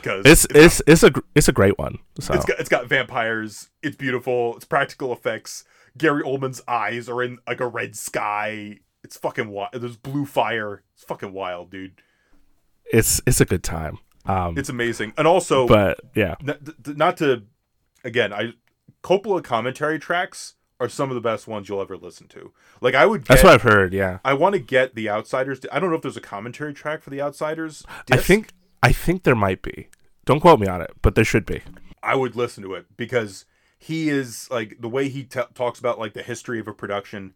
because 0.01 0.25
It's 0.25 0.45
it's 0.51 0.81
it's 0.87 1.03
a 1.03 1.11
it's 1.35 1.47
a 1.47 1.51
great 1.53 1.77
one. 1.77 1.99
So 2.19 2.33
it's 2.33 2.45
got 2.45 2.59
it's 2.59 2.69
got 2.69 2.87
vampires. 2.87 3.69
It's 3.81 3.95
beautiful. 3.95 4.55
It's 4.55 4.65
practical 4.65 5.11
effects. 5.13 5.63
Gary 5.97 6.23
Oldman's 6.23 6.61
eyes 6.67 7.07
are 7.09 7.21
in 7.21 7.39
like 7.47 7.59
a 7.59 7.67
red 7.67 7.95
sky. 7.95 8.79
It's 9.03 9.17
fucking 9.17 9.49
wild. 9.49 9.69
There's 9.73 9.97
blue 9.97 10.25
fire. 10.25 10.83
It's 10.95 11.03
fucking 11.03 11.33
wild, 11.33 11.69
dude. 11.69 12.01
it's 12.91 13.21
it's 13.25 13.41
a 13.41 13.45
good 13.45 13.63
time. 13.63 13.99
Um, 14.25 14.57
It's 14.57 14.69
amazing. 14.69 15.13
And 15.17 15.27
also, 15.27 15.67
but 15.67 15.99
yeah, 16.15 16.35
n- 16.47 16.57
not 16.95 17.17
to 17.17 17.43
again, 18.03 18.31
I 18.33 18.53
Coppola 19.03 19.43
commentary 19.43 19.99
tracks 19.99 20.55
are 20.79 20.87
some 20.89 21.09
of 21.11 21.15
the 21.15 21.21
best 21.21 21.47
ones 21.47 21.67
you'll 21.69 21.81
ever 21.81 21.97
listen 21.97 22.27
to. 22.29 22.53
Like 22.81 22.95
I 22.95 23.05
would. 23.05 23.21
Get, 23.21 23.27
that's 23.27 23.43
what 23.43 23.53
I've 23.53 23.61
heard. 23.63 23.93
Yeah, 23.93 24.19
I 24.23 24.33
want 24.33 24.53
to 24.53 24.59
get 24.59 24.95
the 24.95 25.09
Outsiders. 25.09 25.59
I 25.71 25.79
don't 25.79 25.89
know 25.89 25.97
if 25.97 26.01
there's 26.01 26.17
a 26.17 26.21
commentary 26.21 26.73
track 26.73 27.01
for 27.01 27.09
the 27.09 27.21
Outsiders. 27.21 27.85
I 28.11 28.17
think 28.17 28.53
I 28.81 28.91
think 28.93 29.23
there 29.23 29.35
might 29.35 29.61
be. 29.61 29.89
Don't 30.25 30.39
quote 30.39 30.59
me 30.61 30.67
on 30.67 30.81
it, 30.81 30.91
but 31.01 31.15
there 31.15 31.25
should 31.25 31.45
be. 31.45 31.61
I 32.01 32.15
would 32.15 32.35
listen 32.35 32.63
to 32.63 32.73
it 32.75 32.85
because 32.95 33.43
he 33.83 34.09
is 34.09 34.49
like 34.49 34.77
the 34.79 34.87
way 34.87 35.09
he 35.09 35.23
t- 35.23 35.41
talks 35.53 35.77
about 35.79 35.99
like 35.99 36.13
the 36.13 36.23
history 36.23 36.59
of 36.59 36.67
a 36.69 36.73
production, 36.73 37.33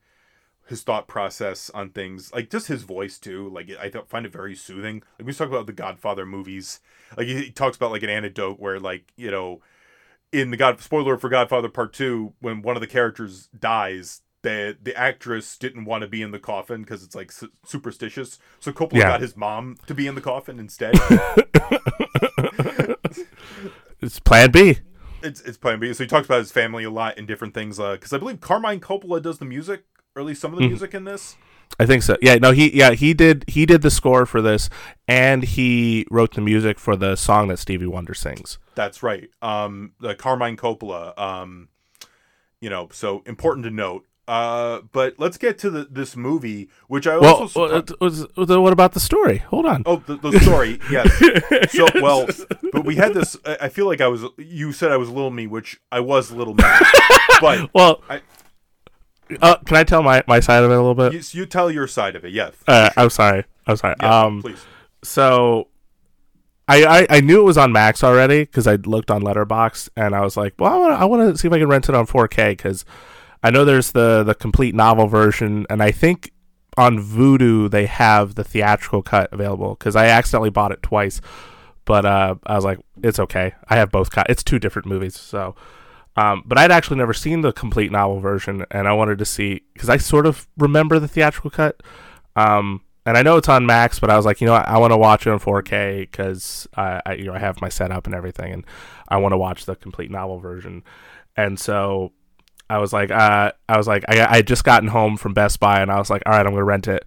his 0.68 0.82
thought 0.82 1.08
process 1.08 1.70
on 1.72 1.90
things, 1.90 2.32
like 2.34 2.50
just 2.50 2.68
his 2.68 2.84
voice 2.84 3.18
too. 3.18 3.50
Like 3.50 3.70
I 3.80 3.90
th- 3.90 4.06
find 4.08 4.26
it 4.26 4.32
very 4.32 4.56
soothing. 4.56 5.04
Like 5.20 5.28
we 5.28 5.34
talk 5.34 5.50
about 5.50 5.68
the 5.68 5.74
Godfather 5.74 6.26
movies, 6.26 6.80
like 7.18 7.28
he, 7.28 7.36
he 7.46 7.52
talks 7.52 7.76
about 7.76 7.92
like 7.92 8.04
an 8.04 8.10
anecdote 8.10 8.60
where 8.60 8.80
like 8.80 9.12
you 9.18 9.30
know, 9.30 9.62
in 10.32 10.52
the 10.52 10.58
God 10.58 10.80
spoiler 10.80 11.18
for 11.18 11.30
Godfather 11.30 11.70
Part 11.70 11.92
Two, 11.94 12.34
when 12.40 12.62
one 12.62 12.78
of 12.78 12.82
the 12.82 12.88
characters 12.88 13.48
dies. 13.48 14.22
The, 14.44 14.78
the 14.82 14.96
actress 14.96 15.58
didn't 15.58 15.84
want 15.86 16.04
to 16.04 16.08
be 16.08 16.22
in 16.22 16.30
the 16.32 16.40
coffin 16.40 16.82
because 16.84 17.04
it's 17.04 17.16
like 17.16 17.32
su- 17.34 17.52
superstitious. 17.66 18.38
So 18.60 18.72
Coppola 18.72 18.94
Yeah. 19.00 19.08
got 19.10 19.20
his 19.20 19.36
mom 19.36 19.78
to 19.88 19.96
be 19.96 20.06
in 20.08 20.14
the 20.16 20.22
coffin 20.22 20.58
instead. 20.60 20.94
It's 24.00 24.20
Plan 24.20 24.52
B. 24.52 24.78
it's 25.24 25.42
it's 25.42 25.58
Plan 25.58 25.80
B. 25.80 25.94
So 25.94 26.04
he 26.04 26.08
talks 26.08 26.26
about 26.26 26.40
his 26.40 26.52
family 26.52 26.84
a 26.84 26.90
lot 26.90 27.18
in 27.18 27.26
different 27.26 27.54
things. 27.54 27.78
Because 27.78 28.14
I 28.14 28.18
believe 28.18 28.40
Carmine 28.42 28.80
Coppola 28.80 29.22
does 29.22 29.38
the 29.40 29.46
music, 29.46 29.84
or 30.16 30.22
at 30.22 30.26
least 30.26 30.42
some 30.42 30.54
of 30.54 30.60
the 30.60 30.66
Mhm. 30.66 30.70
music 30.70 30.94
in 30.94 31.04
this. 31.04 31.36
I 31.80 31.86
think 31.86 32.02
so. 32.02 32.18
Yeah, 32.22 32.36
no, 32.36 32.52
he 32.52 32.76
yeah 32.76 32.92
he 32.92 33.14
did 33.14 33.44
he 33.48 33.66
did 33.66 33.82
the 33.82 33.92
score 33.92 34.26
for 34.26 34.42
this, 34.42 34.70
and 35.08 35.44
he 35.44 36.08
wrote 36.10 36.34
the 36.34 36.42
music 36.42 36.80
for 36.80 36.96
the 36.96 37.16
song 37.16 37.50
that 37.50 37.58
Stevie 37.60 37.86
Wonder 37.88 38.14
sings. 38.14 38.58
That's 38.74 39.04
right. 39.04 39.30
Um, 39.42 39.92
the 40.00 40.16
Carmine 40.16 40.58
Coppola. 40.58 41.18
Um, 41.20 41.68
you 42.62 42.70
know, 42.72 42.90
so 42.92 43.22
important 43.28 43.66
to 43.66 43.70
note. 43.70 44.07
Uh, 44.28 44.82
but 44.92 45.16
let's 45.18 45.38
get 45.38 45.58
to 45.60 45.70
the 45.70 45.88
this 45.90 46.18
movie, 46.18 46.70
which 46.88 47.08
I 47.08 47.16
also. 47.16 47.86
well, 48.00 48.28
well, 48.36 48.62
what 48.62 48.74
about 48.74 48.92
the 48.92 49.00
story? 49.00 49.38
Hold 49.38 49.66
on. 49.66 49.84
oh, 49.86 50.04
the, 50.06 50.18
the 50.18 50.38
story. 50.42 50.80
yes. 50.92 51.72
So 51.72 51.88
well, 52.02 52.28
but 52.74 52.84
we 52.84 52.96
had 52.96 53.14
this. 53.14 53.38
I 53.46 53.70
feel 53.70 53.86
like 53.86 54.02
I 54.02 54.08
was. 54.08 54.26
You 54.38 54.74
said 54.74 54.92
I 54.92 54.98
was 54.98 55.10
little 55.10 55.32
me, 55.32 55.48
which 55.48 55.80
I 55.94 56.02
was 56.02 56.32
little 56.32 56.56
me. 56.56 56.64
but 57.42 57.74
Well, 57.74 58.02
I- 58.10 58.22
uh, 59.42 59.58
can 59.66 59.76
I 59.78 59.84
tell 59.84 60.04
my, 60.04 60.24
my 60.28 60.40
side 60.40 60.64
of 60.64 60.72
it 60.72 60.74
a 60.74 60.78
little 60.78 60.96
bit? 60.96 61.14
you, 61.14 61.42
you 61.42 61.46
tell 61.46 61.70
your 61.70 61.88
side 61.88 62.16
of 62.16 62.24
it. 62.24 62.32
Yes. 62.32 62.54
Uh, 62.68 62.90
I'm 62.96 63.10
sorry. 63.10 63.44
I'm 63.66 63.76
sorry. 63.76 63.96
Yeah, 64.02 64.24
um, 64.24 64.42
please. 64.42 64.66
so 65.04 65.68
I, 66.68 66.84
I 66.84 67.08
I 67.10 67.20
knew 67.22 67.40
it 67.40 67.44
was 67.44 67.58
on 67.58 67.72
Max 67.72 68.04
already 68.04 68.42
because 68.42 68.68
I 68.68 68.76
looked 68.76 69.12
on 69.12 69.22
Letterboxd 69.22 69.90
and 69.96 70.16
I 70.16 70.22
was 70.22 70.36
like, 70.38 70.54
well, 70.60 70.74
I 70.74 70.78
want 70.78 70.92
to 70.94 70.98
I 71.02 71.06
want 71.06 71.34
to 71.34 71.38
see 71.38 71.48
if 71.48 71.54
I 71.54 71.60
can 71.60 71.68
rent 71.70 71.88
it 71.90 71.96
on 71.96 72.06
4K 72.08 72.52
because 72.52 72.86
I 73.44 73.52
know 73.52 73.66
there's 73.66 73.92
the 73.92 74.24
the 74.24 74.36
complete 74.36 74.76
novel 74.76 75.08
version 75.08 75.66
and 75.70 75.82
I 75.82 75.92
think 75.92 76.32
on 76.78 77.00
Vudu 77.00 77.70
they 77.70 77.88
have 77.88 78.36
the 78.36 78.44
theatrical 78.44 79.02
cut 79.02 79.34
available 79.34 79.72
because 79.72 79.96
I 79.96 80.06
accidentally 80.06 80.52
bought 80.52 80.72
it 80.72 80.84
twice, 80.84 81.20
but 81.86 82.06
uh, 82.06 82.36
I 82.46 82.56
was 82.56 82.64
like, 82.64 82.80
it's 83.04 83.20
okay. 83.20 83.54
I 83.68 83.76
have 83.78 83.92
both. 83.92 84.12
Co- 84.12 84.24
it's 84.30 84.44
two 84.44 84.60
different 84.60 84.88
movies, 84.88 85.20
so. 85.20 85.56
Um, 86.16 86.42
but 86.48 86.58
I'd 86.58 86.72
actually 86.72 86.98
never 86.98 87.14
seen 87.14 87.42
the 87.42 87.52
complete 87.52 87.92
novel 87.92 88.20
version, 88.20 88.66
and 88.72 88.88
I 88.88 88.94
wanted 88.94 89.20
to 89.20 89.26
see 89.26 89.62
because 89.74 89.90
I 89.90 89.98
sort 89.98 90.26
of 90.26 90.48
remember 90.58 91.00
the 91.00 91.08
theatrical 91.08 91.52
cut. 91.52 91.82
Um, 92.36 92.82
and 93.06 93.18
I 93.18 93.22
know 93.22 93.38
it's 93.38 93.48
on 93.48 93.66
Max, 93.66 94.00
but 94.00 94.10
I 94.10 94.18
was 94.18 94.26
like, 94.26 94.42
you 94.42 94.48
know, 94.48 94.54
what? 94.54 94.68
I 94.68 94.78
want 94.80 94.92
to 94.92 94.98
watch 94.98 95.26
it 95.26 95.30
on 95.30 95.40
4K 95.40 96.02
because 96.02 96.68
I, 96.76 97.02
I, 97.06 97.14
you 97.14 97.26
know, 97.26 97.34
I 97.34 97.40
have 97.40 97.62
my 97.62 97.70
setup 97.70 98.06
and 98.06 98.14
everything, 98.14 98.52
and 98.52 98.66
I 99.08 99.18
want 99.18 99.32
to 99.32 99.38
watch 99.38 99.66
the 99.66 99.76
complete 99.76 100.12
novel 100.12 100.40
version. 100.40 100.84
And 101.38 101.60
so 101.60 102.12
I 102.70 102.80
was 102.80 102.92
like, 102.92 103.12
uh, 103.12 103.52
I 103.70 103.78
was 103.78 103.88
like, 103.88 104.04
I, 104.08 104.26
I 104.26 104.36
had 104.38 104.48
just 104.48 104.64
gotten 104.64 104.90
home 104.90 105.18
from 105.18 105.34
Best 105.34 105.60
Buy, 105.60 105.82
and 105.82 105.92
I 105.92 105.98
was 105.98 106.10
like, 106.10 106.24
all 106.26 106.34
right, 106.34 106.46
I'm 106.46 106.52
gonna 106.54 106.64
rent 106.64 106.88
it. 106.88 107.06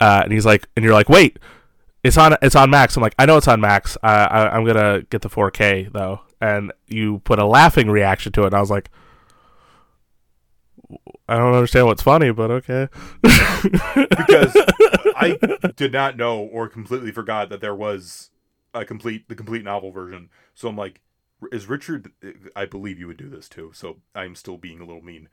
Uh, 0.00 0.22
and 0.24 0.32
he's 0.32 0.46
like, 0.46 0.68
and 0.76 0.84
you're 0.84 0.94
like, 0.94 1.08
wait, 1.08 1.38
it's 2.02 2.16
on, 2.16 2.36
it's 2.42 2.56
on 2.56 2.70
Max. 2.70 2.96
I'm 2.96 3.02
like, 3.02 3.14
I 3.18 3.26
know 3.26 3.36
it's 3.36 3.48
on 3.48 3.60
Max. 3.60 3.96
I, 4.02 4.24
I, 4.24 4.56
I'm 4.56 4.64
gonna 4.64 5.02
get 5.10 5.22
the 5.22 5.30
4K 5.30 5.92
though. 5.92 6.20
And 6.40 6.72
you 6.86 7.20
put 7.20 7.38
a 7.38 7.46
laughing 7.46 7.88
reaction 7.88 8.32
to 8.32 8.42
it, 8.42 8.46
and 8.46 8.54
I 8.54 8.60
was 8.60 8.70
like. 8.70 8.90
I 11.28 11.36
don't 11.36 11.54
understand 11.54 11.86
what's 11.86 12.02
funny, 12.02 12.30
but 12.30 12.48
okay. 12.52 12.88
because 13.20 14.52
I 15.16 15.36
did 15.74 15.92
not 15.92 16.16
know 16.16 16.38
or 16.38 16.68
completely 16.68 17.10
forgot 17.10 17.48
that 17.48 17.60
there 17.60 17.74
was 17.74 18.30
a 18.72 18.84
complete 18.84 19.28
the 19.28 19.34
complete 19.34 19.64
novel 19.64 19.90
version. 19.90 20.28
So 20.54 20.68
I'm 20.68 20.76
like, 20.76 21.00
is 21.52 21.66
Richard? 21.68 22.12
I 22.54 22.64
believe 22.64 22.98
you 22.98 23.06
would 23.06 23.16
do 23.16 23.28
this 23.28 23.48
too. 23.48 23.70
So 23.74 23.98
I'm 24.14 24.34
still 24.34 24.56
being 24.56 24.80
a 24.80 24.84
little 24.84 25.02
mean. 25.02 25.28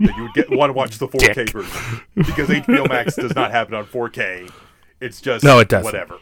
That 0.00 0.14
you 0.16 0.24
would 0.24 0.34
get 0.34 0.50
want 0.50 0.68
to 0.70 0.74
watch 0.74 0.98
the 0.98 1.08
4K 1.08 1.34
Dick. 1.34 1.50
version 1.52 2.00
because 2.14 2.48
HBO 2.48 2.86
Max 2.88 3.16
does 3.16 3.34
not 3.34 3.50
have 3.50 3.68
it 3.68 3.74
on 3.74 3.86
4K. 3.86 4.50
It's 5.00 5.20
just 5.22 5.42
No, 5.42 5.58
it 5.58 5.68
doesn't. 5.68 5.84
Whatever. 5.84 6.18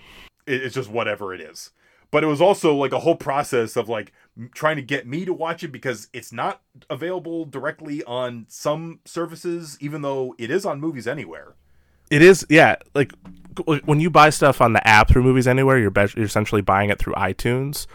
It's 0.46 0.74
just 0.74 0.88
whatever 0.90 1.34
it 1.34 1.40
is. 1.40 1.70
But 2.10 2.24
it 2.24 2.26
was 2.28 2.40
also 2.40 2.74
like 2.74 2.92
a 2.92 3.00
whole 3.00 3.16
process 3.16 3.76
of 3.76 3.88
like 3.88 4.12
trying 4.54 4.76
to 4.76 4.82
get 4.82 5.06
me 5.06 5.24
to 5.24 5.32
watch 5.34 5.62
it 5.62 5.72
because 5.72 6.08
it's 6.12 6.32
not 6.32 6.62
available 6.88 7.44
directly 7.44 8.02
on 8.04 8.46
some 8.48 9.00
services, 9.04 9.76
even 9.80 10.02
though 10.02 10.34
it 10.38 10.50
is 10.50 10.64
on 10.64 10.80
Movies 10.80 11.06
Anywhere. 11.06 11.54
It 12.10 12.22
is, 12.22 12.46
yeah. 12.48 12.76
Like 12.94 13.12
when 13.84 14.00
you 14.00 14.08
buy 14.08 14.30
stuff 14.30 14.60
on 14.62 14.72
the 14.72 14.86
app 14.88 15.08
through 15.08 15.24
Movies 15.24 15.46
Anywhere, 15.46 15.78
you're, 15.78 15.90
be- 15.90 16.06
you're 16.16 16.24
essentially 16.24 16.62
buying 16.62 16.88
it 16.88 16.98
through 16.98 17.12
iTunes, 17.14 17.86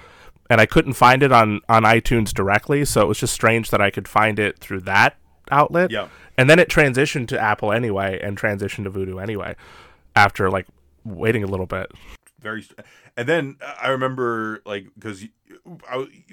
and 0.54 0.62
I 0.62 0.66
couldn't 0.66 0.94
find 0.94 1.24
it 1.24 1.32
on 1.32 1.60
on 1.68 1.84
iTunes 1.84 2.34
directly, 2.34 2.86
so 2.86 3.02
it 3.02 3.08
was 3.08 3.18
just 3.20 3.34
strange 3.34 3.72
that 3.72 3.82
I 3.82 3.90
could 3.90 4.08
find 4.08 4.40
it 4.40 4.60
through 4.60 4.82
that 4.82 5.18
outlet. 5.52 5.92
Yeah. 5.92 6.08
And 6.38 6.50
then 6.50 6.60
it 6.60 6.70
transitioned 6.70 7.28
to 7.30 7.40
Apple 7.40 7.72
anyway, 7.72 8.20
and 8.24 8.38
transitioned 8.38 8.86
to 8.86 8.92
Vudu 8.92 9.22
anyway, 9.22 9.56
after 10.16 10.50
like 10.50 10.68
waiting 11.04 11.44
a 11.44 11.48
little 11.48 11.66
bit. 11.66 11.92
very 12.40 12.66
and 13.18 13.28
then 13.28 13.58
uh, 13.62 13.74
i 13.82 13.90
remember 13.90 14.62
like 14.66 14.88
because 14.96 15.24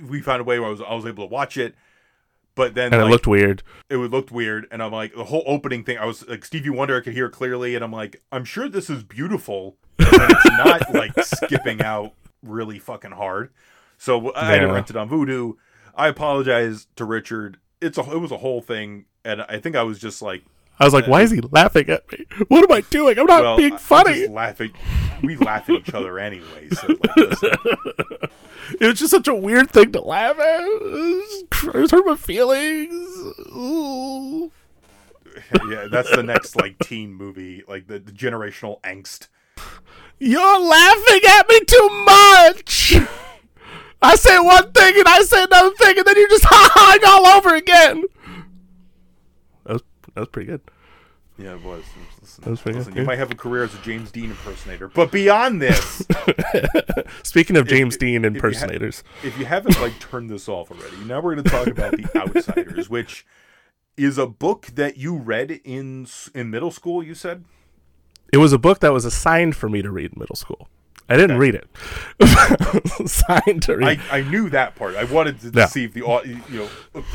we 0.03 0.21
found 0.21 0.41
a 0.41 0.45
way 0.45 0.59
where 0.59 0.69
I 0.69 0.71
was, 0.71 0.81
I 0.81 0.95
was 0.95 1.07
able 1.07 1.27
to 1.27 1.33
watch 1.33 1.57
it 1.57 1.75
but 2.55 2.75
then 2.75 2.93
and 2.93 3.03
like, 3.03 3.09
it 3.09 3.11
looked 3.11 3.27
weird. 3.27 3.63
it 3.89 3.97
would 3.97 4.11
looked 4.11 4.31
weird 4.31 4.67
and 4.71 4.83
i'm 4.83 4.93
like 4.93 5.15
the 5.15 5.25
whole 5.25 5.43
opening 5.47 5.85
thing 5.85 5.99
i 5.99 6.05
was 6.05 6.27
like 6.29 6.45
stevie 6.45 6.71
wonder 6.71 6.97
i 6.97 7.01
could 7.01 7.13
hear 7.15 7.29
clearly 7.29 7.75
and 7.75 7.85
i'm 7.85 7.93
like 7.93 8.23
i'm 8.33 8.45
sure 8.45 8.69
this 8.69 8.89
is 8.91 9.03
beautiful 9.03 9.77
and 9.99 10.09
it's 10.13 10.45
not 10.53 10.95
like 10.95 11.13
skipping 11.25 11.83
out 11.83 12.13
really 12.43 12.79
fucking 12.79 13.13
hard 13.13 13.51
so 14.01 14.33
i 14.35 14.47
had 14.47 14.61
to 14.61 14.67
rent 14.67 14.89
it 14.91 14.97
on 14.97 15.09
Vudu 15.09 15.55
i 15.95 16.09
apologize 16.09 16.87
to 16.97 17.05
richard 17.05 17.59
it's 17.81 17.99
a 17.99 18.03
it 18.03 18.19
was 18.19 18.33
a 18.33 18.39
whole 18.39 18.61
thing 18.63 19.05
and 19.25 19.43
i 19.43 19.61
think 19.61 19.77
i 19.77 19.83
was 19.83 19.99
just 19.99 20.21
like 20.23 20.43
I 20.79 20.85
was 20.85 20.95
like, 20.95 21.07
why 21.07 21.21
is 21.21 21.31
he 21.31 21.43
laughing 21.43 21.91
at 21.91 22.11
me? 22.11 22.25
What 22.49 22.65
am 22.65 22.75
I 22.75 22.81
doing? 22.81 23.19
I'm 23.19 23.27
not 23.27 23.43
well 23.43 23.57
being 23.59 23.77
funny. 23.77 24.27
laughing 24.29 24.73
we 25.23 25.37
laugh 25.37 25.69
at 25.69 25.77
each 25.77 25.93
other 25.93 26.19
anyway 26.19 26.71
so 26.71 26.87
like, 26.89 27.01
It 28.81 28.87
was 28.87 28.99
just 28.99 29.11
such 29.11 29.29
a 29.29 29.35
weird 29.35 29.71
thing 29.71 29.93
to 29.93 30.01
laugh 30.01 30.39
at. 30.39 30.61
It 30.63 30.83
was- 30.83 31.45
it 31.75 31.91
hurt 31.91 32.07
my 32.07 32.17
feelings. 32.17 32.95
Ooh. 33.55 34.51
yeah 35.69 35.87
that's 35.91 36.11
the 36.17 36.23
next 36.23 36.57
like 36.57 36.79
teen 36.79 37.13
movie 37.13 37.63
like 37.69 37.87
the, 37.87 37.99
the 37.99 38.13
generational 38.13 38.81
angst 38.81 39.29
You're 40.19 40.61
laughing 40.61 41.21
at 41.29 41.47
me 41.47 41.61
too 41.67 41.89
much. 42.07 42.95
I 44.03 44.17
say 44.17 44.39
one 44.39 44.73
thing 44.73 44.95
and 44.97 45.07
I 45.09 45.21
say 45.23 45.43
another 45.43 45.71
thing, 45.77 45.99
and 45.99 46.07
then 46.07 46.17
you're 46.17 46.29
just 46.29 46.45
ha 46.49 46.99
all 47.07 47.27
over 47.27 47.55
again. 47.55 48.05
That 49.65 49.73
was 49.75 49.83
that 50.15 50.21
was 50.21 50.29
pretty 50.29 50.47
good. 50.49 50.61
yeah 51.39 51.55
it 51.55 51.63
was 51.63 51.85
listen, 52.21 52.45
That 52.45 52.51
was 52.51 52.61
pretty 52.61 52.79
listen, 52.79 52.93
good. 52.95 53.01
you 53.01 53.07
might 53.07 53.19
have 53.19 53.31
a 53.31 53.35
career 53.35 53.63
as 53.65 53.75
a 53.75 53.79
james 53.79 54.11
dean 54.11 54.31
impersonator 54.31 54.89
but 54.89 55.11
beyond 55.13 55.61
this 55.63 56.07
Speaking 57.23 57.57
of 57.57 57.67
James 57.69 57.95
if- 57.95 58.01
Dean 58.01 58.25
if 58.25 58.35
you 58.35 58.41
ha- 58.41 58.47
impersonators, 58.47 59.05
if 59.23 59.39
you 59.39 59.45
haven't 59.45 59.81
like 59.81 59.99
turned 60.01 60.29
this 60.31 60.49
off 60.49 60.71
already, 60.71 60.97
now 61.05 61.21
we're 61.21 61.35
going 61.35 61.45
to 61.45 61.51
talk 61.51 61.67
about 61.69 61.93
The 61.93 62.09
Outsiders, 62.17 62.89
which 62.91 63.25
is 63.97 64.19
a 64.19 64.27
book 64.27 64.67
that 64.75 64.97
you 64.97 65.17
read 65.17 65.61
in 65.65 66.07
in 66.35 66.51
middle 66.51 66.71
school. 66.71 67.03
You 67.03 67.15
said 67.15 67.45
it 68.33 68.39
was 68.39 68.53
a 68.53 68.59
book 68.59 68.81
that 68.81 68.93
was 68.93 69.05
assigned 69.05 69.57
for 69.57 69.69
me 69.69 69.83
to 69.83 69.91
read 69.91 70.13
in 70.13 70.19
middle 70.19 70.37
school. 70.37 70.69
I 71.11 71.17
didn't 71.17 71.39
read 71.39 71.55
it. 71.57 71.69
Assigned 73.01 73.63
to 73.65 73.77
read. 73.77 74.01
I, 74.11 74.19
I 74.19 74.23
knew 74.23 74.49
that 74.51 74.77
part. 74.77 74.95
I 74.97 75.05
wanted 75.05 75.41
to 75.41 75.51
Yeah. 75.55 75.67
see 75.67 75.85
if 75.85 75.93
the 75.93 76.03
au- 76.03 76.23
you 76.23 76.41
know 76.51 76.69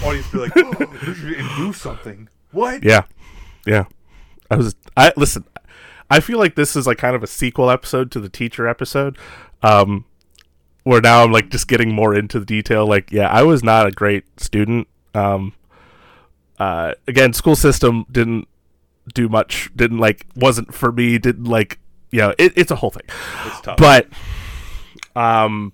audience 0.04 0.30
be 0.32 0.38
like, 0.40 0.52
oh, 0.56 1.54
do 1.58 1.74
something. 1.74 2.28
What? 2.52 2.84
Yeah, 2.84 3.04
yeah. 3.66 3.86
I 4.52 4.56
was. 4.58 4.76
I 4.98 5.12
listen. 5.16 5.46
I 6.12 6.20
feel 6.20 6.38
like 6.40 6.56
this 6.56 6.76
is 6.76 6.86
like 6.86 6.98
kind 6.98 7.16
of 7.16 7.24
a 7.24 7.28
sequel 7.28 7.70
episode 7.72 8.12
to 8.12 8.20
the 8.20 8.30
teacher 8.30 8.68
episode, 8.68 9.18
um, 9.64 10.06
where 10.84 11.02
now 11.02 11.24
I'm 11.24 11.32
like 11.32 11.50
just 11.50 11.68
getting 11.68 11.94
more 11.96 12.14
into 12.14 12.40
the 12.40 12.46
detail. 12.46 12.86
Like, 12.86 13.12
yeah, 13.12 13.28
I 13.30 13.44
was 13.44 13.64
not 13.64 13.88
a 13.88 13.92
great 13.92 14.40
student. 14.40 14.88
Um, 15.14 15.54
uh, 16.60 16.94
again, 17.08 17.34
school 17.34 17.56
system 17.56 18.06
didn't 18.12 18.48
do 19.14 19.28
much. 19.30 19.70
Didn't 19.76 19.98
like 20.00 20.26
wasn't 20.36 20.74
for 20.74 20.92
me. 20.92 21.18
Didn't 21.18 21.46
like 21.46 21.80
you 22.12 22.20
know. 22.20 22.34
It, 22.38 22.54
it's 22.56 22.72
a 22.72 22.76
whole 22.76 22.92
thing. 22.92 23.08
It's 23.46 23.62
tough. 23.62 23.78
But, 23.78 24.08
um, 25.16 25.74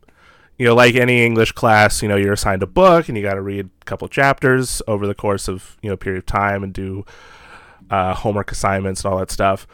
you 0.58 0.66
know, 0.66 0.76
like 0.76 0.96
any 0.96 1.26
English 1.26 1.54
class, 1.54 2.02
you 2.04 2.08
know, 2.08 2.16
you're 2.16 2.34
assigned 2.34 2.62
a 2.62 2.68
book 2.68 3.10
and 3.10 3.18
you 3.18 3.24
got 3.24 3.34
to 3.34 3.42
read 3.42 3.70
a 3.82 3.86
couple 3.86 4.08
chapters 4.08 4.82
over 4.88 5.08
the 5.08 5.16
course 5.16 5.48
of 5.48 5.76
you 5.82 5.90
know 5.90 5.96
a 5.96 5.98
period 5.98 6.20
of 6.20 6.26
time 6.28 6.64
and 6.64 6.72
do 6.72 7.04
uh, 7.90 8.14
homework 8.14 8.52
assignments 8.52 9.04
and 9.04 9.12
all 9.12 9.20
that 9.20 9.32
stuff. 9.32 9.66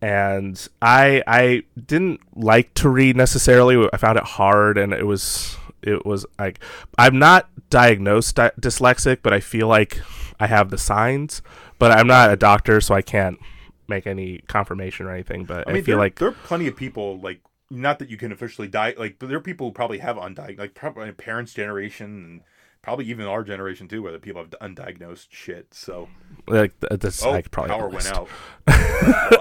And 0.00 0.68
I 0.80 1.24
I 1.26 1.64
didn't 1.86 2.20
like 2.36 2.72
to 2.74 2.88
read 2.88 3.16
necessarily. 3.16 3.88
I 3.92 3.96
found 3.96 4.16
it 4.16 4.24
hard, 4.24 4.78
and 4.78 4.92
it 4.92 5.06
was 5.06 5.56
it 5.82 6.06
was 6.06 6.24
like 6.38 6.60
I'm 6.96 7.18
not 7.18 7.48
diagnosed 7.68 8.36
di- 8.36 8.52
dyslexic, 8.60 9.18
but 9.22 9.32
I 9.32 9.40
feel 9.40 9.66
like 9.66 10.00
I 10.38 10.46
have 10.46 10.70
the 10.70 10.78
signs. 10.78 11.42
But 11.80 11.90
I'm 11.90 12.06
not 12.06 12.30
a 12.30 12.36
doctor, 12.36 12.80
so 12.80 12.94
I 12.94 13.02
can't 13.02 13.38
make 13.88 14.06
any 14.06 14.38
confirmation 14.48 15.06
or 15.06 15.12
anything. 15.12 15.44
But 15.44 15.68
I, 15.68 15.72
I 15.72 15.78
feel 15.78 15.96
there, 15.96 15.98
like 15.98 16.16
there 16.16 16.28
are 16.28 16.32
plenty 16.32 16.66
of 16.66 16.76
people 16.76 17.18
like 17.20 17.40
not 17.70 17.98
that 17.98 18.08
you 18.08 18.16
can 18.16 18.32
officially 18.32 18.68
die 18.68 18.94
like, 18.96 19.18
but 19.18 19.28
there 19.28 19.38
are 19.38 19.42
people 19.42 19.68
who 19.68 19.72
probably 19.72 19.98
have 19.98 20.16
undiagnosed, 20.16 20.58
like 20.58 20.74
probably 20.74 21.10
parents' 21.12 21.52
generation 21.54 22.06
and 22.06 22.40
probably 22.82 23.04
even 23.06 23.26
our 23.26 23.44
generation 23.44 23.88
too, 23.88 24.02
where 24.02 24.12
the 24.12 24.18
people 24.18 24.42
have 24.42 24.50
undiagnosed 24.60 25.28
shit. 25.30 25.74
So 25.74 26.08
like 26.46 26.78
th- 26.80 27.00
this 27.00 27.22
oh, 27.22 27.32
I 27.32 27.42
could 27.42 27.52
probably 27.52 27.70
power 27.74 27.88
went 27.88 28.06
out 28.06 28.28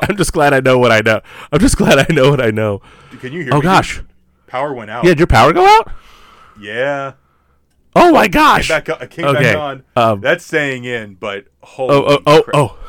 i'm 0.09 0.17
just 0.17 0.33
glad 0.33 0.53
I 0.53 0.59
know 0.59 0.77
what 0.77 0.91
I 0.91 1.01
know. 1.01 1.21
I'm 1.51 1.59
just 1.59 1.77
glad 1.77 1.99
I 1.99 2.13
know 2.13 2.29
what 2.29 2.41
I 2.41 2.51
know. 2.51 2.81
Can 3.19 3.33
you 3.33 3.43
hear? 3.43 3.53
Oh 3.53 3.57
me? 3.57 3.63
gosh, 3.63 4.01
power 4.47 4.73
went 4.73 4.89
out. 4.89 5.03
yeah, 5.05 5.11
did 5.11 5.19
your 5.19 5.27
power 5.27 5.53
go 5.53 5.65
out? 5.65 5.91
yeah. 6.59 7.13
Oh 7.95 8.11
my 8.11 8.25
Came 8.27 8.31
gosh! 8.33 8.67
back, 8.67 8.89
I 8.89 9.05
came 9.07 9.25
Okay, 9.27 9.53
back 9.53 9.59
on. 9.59 9.83
um, 9.95 10.21
That's 10.21 10.45
staying 10.45 10.83
in, 10.85 11.15
but 11.15 11.47
holy 11.63 11.93
Oh 11.93 12.03
oh 12.05 12.19
oh 12.25 12.43
crap. 12.43 12.55
oh. 12.55 12.79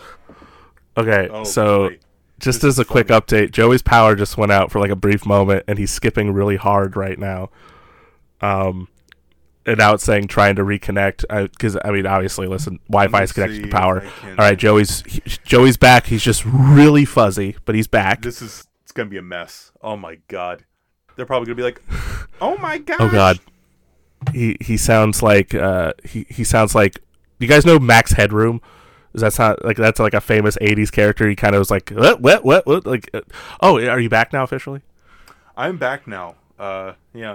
Okay, 0.98 1.28
Oh, 1.30 1.44
so 1.44 1.90
boy. 1.90 1.98
just 2.40 2.62
This 2.62 2.68
as 2.70 2.78
a 2.78 2.84
quick 2.84 3.08
funny. 3.08 3.20
update, 3.20 3.50
Joey's 3.52 3.82
power 3.82 4.14
just 4.16 4.36
went 4.36 4.52
out 4.52 4.70
for 4.72 4.80
like 4.80 4.90
a 4.90 4.96
brief 4.96 5.24
moment, 5.24 5.64
and 5.68 5.78
he's 5.78 5.90
skipping 5.90 6.32
really 6.32 6.56
hard 6.56 6.96
right 6.96 7.18
now. 7.18 7.50
Um, 8.40 8.88
and 9.66 9.76
now 9.78 9.94
it's 9.94 10.04
saying 10.04 10.28
trying 10.28 10.56
to 10.56 10.62
reconnect 10.62 11.24
because 11.52 11.76
I 11.84 11.90
mean, 11.90 12.06
obviously, 12.06 12.46
listen, 12.46 12.78
Wi-Fi 12.88 13.22
is 13.22 13.32
connected 13.32 13.62
to 13.64 13.68
power. 13.68 14.02
All 14.24 14.34
right, 14.36 14.56
Joey's 14.58 15.02
he, 15.02 15.20
Joey's 15.44 15.76
back. 15.76 16.06
He's 16.06 16.22
just 16.22 16.44
really 16.46 17.04
fuzzy, 17.04 17.56
but 17.64 17.74
he's 17.74 17.86
back. 17.88 18.22
This 18.22 18.40
is 18.40 18.66
it's 18.82 18.92
gonna 18.92 19.10
be 19.10 19.18
a 19.18 19.22
mess. 19.22 19.70
Oh 19.82 19.96
my 19.96 20.18
god. 20.28 20.64
They're 21.16 21.26
probably 21.26 21.46
gonna 21.46 21.56
be 21.56 21.62
like, 21.64 21.82
"Oh 22.40 22.56
my 22.58 22.78
god." 22.78 22.96
Oh 23.00 23.10
God, 23.10 23.40
he 24.32 24.56
he 24.60 24.76
sounds 24.76 25.22
like 25.22 25.54
uh 25.54 25.92
he 26.04 26.26
he 26.30 26.44
sounds 26.44 26.74
like. 26.74 27.00
You 27.40 27.46
guys 27.46 27.64
know 27.66 27.78
Max 27.78 28.12
Headroom? 28.12 28.60
Does 29.12 29.22
that 29.22 29.32
sound 29.32 29.58
like 29.64 29.76
that's 29.76 30.00
like 30.00 30.14
a 30.14 30.20
famous 30.20 30.56
'80s 30.60 30.92
character? 30.92 31.28
He 31.28 31.34
kind 31.34 31.54
of 31.54 31.60
was 31.60 31.70
like 31.70 31.90
what 31.90 32.20
what 32.20 32.44
what, 32.44 32.66
what? 32.66 32.86
like. 32.86 33.10
Uh, 33.12 33.22
oh, 33.60 33.78
are 33.86 34.00
you 34.00 34.08
back 34.08 34.32
now 34.32 34.42
officially? 34.44 34.82
I'm 35.56 35.76
back 35.78 36.06
now. 36.06 36.36
Uh, 36.58 36.92
yeah. 37.14 37.34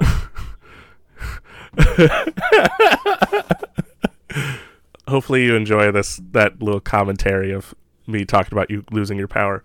Hopefully 5.08 5.44
you 5.44 5.56
enjoy 5.56 5.92
this 5.92 6.22
that 6.32 6.62
little 6.62 6.80
commentary 6.80 7.52
of 7.52 7.74
me 8.08 8.26
talking 8.26 8.54
about 8.54 8.70
you 8.70 8.86
losing 8.92 9.18
your 9.18 9.28
power. 9.28 9.64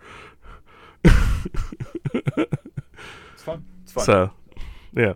It's 1.05 1.15
fun. 3.37 3.65
It's 3.83 3.93
fun. 3.93 4.05
So, 4.05 4.33
yeah. 4.95 5.15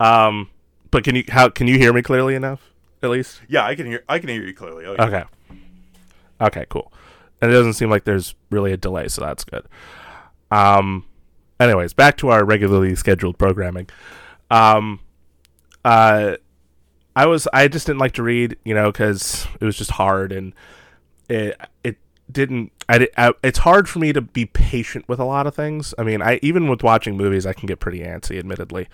Um, 0.00 0.50
but 0.90 1.04
can 1.04 1.16
you 1.16 1.24
how 1.28 1.48
can 1.48 1.66
you 1.66 1.78
hear 1.78 1.92
me 1.92 2.02
clearly 2.02 2.34
enough? 2.34 2.70
At 3.02 3.10
least. 3.10 3.42
yeah, 3.48 3.64
I 3.64 3.74
can 3.74 3.86
hear. 3.86 4.04
I 4.08 4.18
can 4.18 4.28
hear 4.28 4.42
you 4.42 4.54
clearly. 4.54 4.86
Oh, 4.86 4.94
yeah. 4.94 5.04
Okay. 5.04 5.24
Okay, 6.40 6.66
cool. 6.68 6.92
And 7.40 7.50
it 7.50 7.54
doesn't 7.54 7.74
seem 7.74 7.90
like 7.90 8.04
there's 8.04 8.34
really 8.50 8.72
a 8.72 8.76
delay, 8.76 9.08
so 9.08 9.20
that's 9.22 9.44
good. 9.44 9.66
Um 10.50 11.04
anyways, 11.60 11.92
back 11.92 12.16
to 12.18 12.28
our 12.28 12.44
regularly 12.44 12.94
scheduled 12.94 13.38
programming. 13.38 13.88
Um 14.50 15.00
uh 15.84 16.36
I 17.16 17.26
was 17.26 17.46
I 17.52 17.68
just 17.68 17.86
didn't 17.86 18.00
like 18.00 18.12
to 18.12 18.22
read, 18.22 18.56
you 18.64 18.74
know, 18.74 18.92
cuz 18.92 19.46
it 19.60 19.64
was 19.64 19.76
just 19.76 19.92
hard 19.92 20.32
and 20.32 20.52
it 21.28 21.58
it 21.82 21.98
didn't 22.30 22.72
I, 22.88 23.08
I 23.16 23.32
it's 23.42 23.58
hard 23.58 23.88
for 23.88 23.98
me 23.98 24.12
to 24.12 24.20
be 24.20 24.46
patient 24.46 25.08
with 25.08 25.20
a 25.20 25.24
lot 25.24 25.46
of 25.46 25.54
things. 25.54 25.94
I 25.98 26.02
mean, 26.02 26.22
I 26.22 26.38
even 26.42 26.68
with 26.68 26.82
watching 26.82 27.16
movies 27.16 27.46
I 27.46 27.52
can 27.52 27.66
get 27.66 27.80
pretty 27.80 28.00
antsy 28.00 28.38
admittedly. 28.38 28.88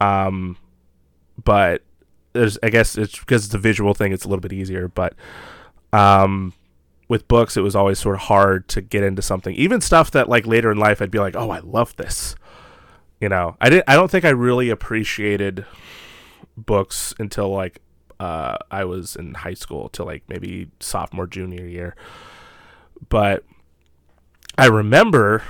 Um 0.00 0.56
but 1.42 1.82
there's 2.32 2.58
I 2.62 2.70
guess 2.70 2.96
it's 2.96 3.18
because 3.18 3.46
it's 3.46 3.54
a 3.54 3.58
visual 3.58 3.94
thing 3.94 4.12
it's 4.12 4.24
a 4.24 4.28
little 4.28 4.40
bit 4.42 4.52
easier, 4.52 4.88
but 4.88 5.14
um 5.94 6.52
with 7.08 7.28
books 7.28 7.56
it 7.56 7.60
was 7.60 7.76
always 7.76 7.98
sort 7.98 8.16
of 8.16 8.22
hard 8.22 8.66
to 8.68 8.80
get 8.80 9.04
into 9.04 9.22
something. 9.22 9.54
Even 9.54 9.80
stuff 9.80 10.10
that 10.10 10.28
like 10.28 10.46
later 10.46 10.70
in 10.72 10.78
life 10.78 11.00
I'd 11.00 11.10
be 11.10 11.18
like, 11.18 11.36
"Oh, 11.36 11.50
I 11.50 11.60
love 11.60 11.94
this." 11.96 12.34
You 13.20 13.28
know, 13.28 13.56
I 13.60 13.70
didn't 13.70 13.84
I 13.88 13.94
don't 13.94 14.10
think 14.10 14.24
I 14.24 14.30
really 14.30 14.70
appreciated 14.70 15.64
books 16.56 17.14
until 17.18 17.48
like 17.50 17.80
uh 18.20 18.56
I 18.70 18.84
was 18.84 19.16
in 19.16 19.34
high 19.34 19.54
school 19.54 19.88
to 19.90 20.04
like 20.04 20.24
maybe 20.28 20.70
sophomore 20.80 21.26
junior 21.26 21.66
year. 21.66 21.94
But 23.08 23.44
I 24.56 24.66
remember 24.66 25.42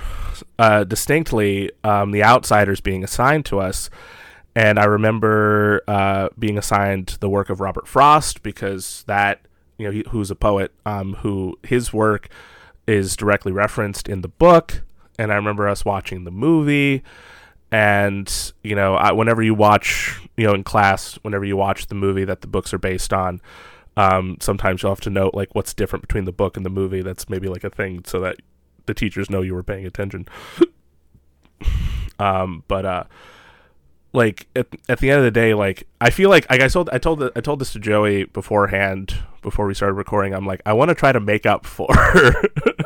uh, 0.59 0.85
distinctly 0.85 1.71
um, 1.85 2.11
the 2.11 2.25
outsiders 2.25 2.81
being 2.81 3.05
assigned 3.05 3.45
to 3.47 3.61
us, 3.61 3.91
and 4.57 4.79
I 4.79 4.85
remember 4.85 5.83
uh, 5.87 6.29
being 6.39 6.57
assigned 6.57 7.19
the 7.21 7.29
work 7.29 7.51
of 7.51 7.61
Robert 7.61 7.87
Frost 7.87 8.43
because 8.43 9.05
that 9.07 9.47
you 9.79 9.87
know 9.87 9.93
he, 9.93 10.05
who's 10.11 10.31
a 10.31 10.35
poet 10.35 10.73
um, 10.87 11.15
who 11.15 11.59
his 11.63 11.93
work 11.93 12.29
is 12.87 13.17
directly 13.17 13.53
referenced 13.53 14.09
in 14.09 14.21
the 14.21 14.29
book, 14.29 14.83
and 15.19 15.33
I 15.33 15.37
remember 15.37 15.69
us 15.69 15.85
watching 15.85 16.25
the 16.25 16.31
movie. 16.31 17.03
And 17.73 18.53
you 18.63 18.77
know, 18.77 18.95
I, 18.95 19.13
whenever 19.13 19.43
you 19.43 19.55
watch, 19.55 20.21
you 20.37 20.47
know, 20.47 20.55
in 20.55 20.63
class, 20.63 21.15
whenever 21.23 21.45
you 21.45 21.57
watch 21.57 21.89
the 21.89 21.95
movie 21.95 22.25
that 22.25 22.41
the 22.41 22.47
books 22.47 22.73
are 22.73 22.79
based 22.79 23.13
on, 23.13 23.41
um, 23.97 24.37
sometimes 24.41 24.83
you'll 24.83 24.93
have 24.93 25.01
to 25.01 25.11
note 25.11 25.35
like 25.35 25.55
what's 25.55 25.75
different 25.75 26.03
between 26.03 26.25
the 26.25 26.33
book 26.33 26.57
and 26.57 26.65
the 26.65 26.71
movie. 26.71 27.03
That's 27.03 27.29
maybe 27.29 27.49
like 27.49 27.65
a 27.65 27.71
thing, 27.71 28.05
so 28.07 28.21
that 28.21 28.37
the 28.87 28.95
teachers 28.95 29.31
know 29.31 29.43
you 29.43 29.55
were 29.55 29.63
paying 29.63 29.87
attention. 29.87 30.27
um, 32.19 32.63
but 32.69 32.85
uh, 32.85 33.05
like 34.15 34.47
at, 34.55 34.69
at 34.89 35.01
the 35.01 35.11
end 35.11 35.19
of 35.19 35.25
the 35.25 35.31
day, 35.31 35.53
like 35.53 35.87
I 36.01 36.11
feel 36.11 36.31
like, 36.31 36.49
like 36.49 36.63
I 36.63 36.69
told 36.69 36.89
I 36.91 36.99
told 36.99 37.23
I 37.37 37.41
told 37.41 37.59
this 37.59 37.73
to 37.73 37.81
Joey 37.81 38.25
beforehand 38.25 39.17
before 39.43 39.67
we 39.67 39.75
started 39.75 39.95
recording. 39.95 40.33
I'm 40.33 40.47
like 40.47 40.63
I 40.65 40.73
want 40.73 40.91
to 40.91 40.95
try 40.95 41.13
to 41.13 41.21
make 41.21 41.45
up 41.45 41.67
for 41.67 41.89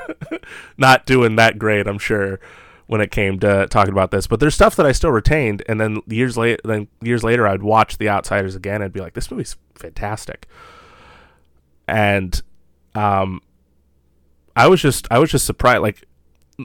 not 0.79 1.05
doing 1.07 1.37
that 1.37 1.59
great. 1.59 1.87
I'm 1.87 1.99
sure 1.99 2.41
when 2.87 3.03
it 3.03 3.11
came 3.11 3.39
to 3.41 3.67
talking 3.69 3.93
about 3.93 4.11
this, 4.11 4.27
but 4.27 4.41
there's 4.41 4.55
stuff 4.55 4.75
that 4.77 4.87
I 4.87 4.93
still 4.93 5.11
retained, 5.11 5.63
and 5.69 5.79
then 5.79 6.01
years 6.07 6.39
later, 6.39 6.59
then 6.65 6.89
years 7.03 7.23
later, 7.23 7.47
I'd 7.47 7.63
watch 7.63 7.99
The 7.99 8.09
Outsiders 8.09 8.57
again 8.57 8.81
and 8.81 8.91
be 8.91 9.01
like, 9.01 9.13
this 9.13 9.31
movie's 9.31 9.57
fantastic, 9.75 10.47
and 11.87 12.41
um, 12.95 13.43
I 14.57 14.67
was 14.69 14.81
just 14.81 15.07
I 15.11 15.19
was 15.19 15.31
just 15.31 15.45
surprised. 15.45 15.83
Like, 15.83 16.08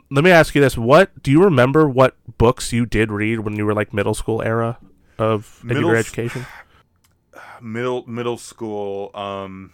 let 0.10 0.24
me 0.24 0.32
ask 0.32 0.56
you 0.56 0.61
this: 0.61 0.78
What 0.78 1.22
do 1.22 1.32
you 1.32 1.44
remember? 1.44 1.88
What 1.88 2.15
books 2.38 2.74
you 2.74 2.86
did 2.86 3.11
read 3.11 3.40
when 3.40 3.56
you 3.56 3.65
were 3.65 3.74
like 3.74 3.94
middle 3.94 4.14
school 4.14 4.41
era 4.41 4.78
of 5.18 5.64
Middle 5.64 5.84
your 5.84 5.95
education? 5.95 6.45
middle 7.61 8.06
middle 8.07 8.38
school 8.38 9.10
um 9.14 9.72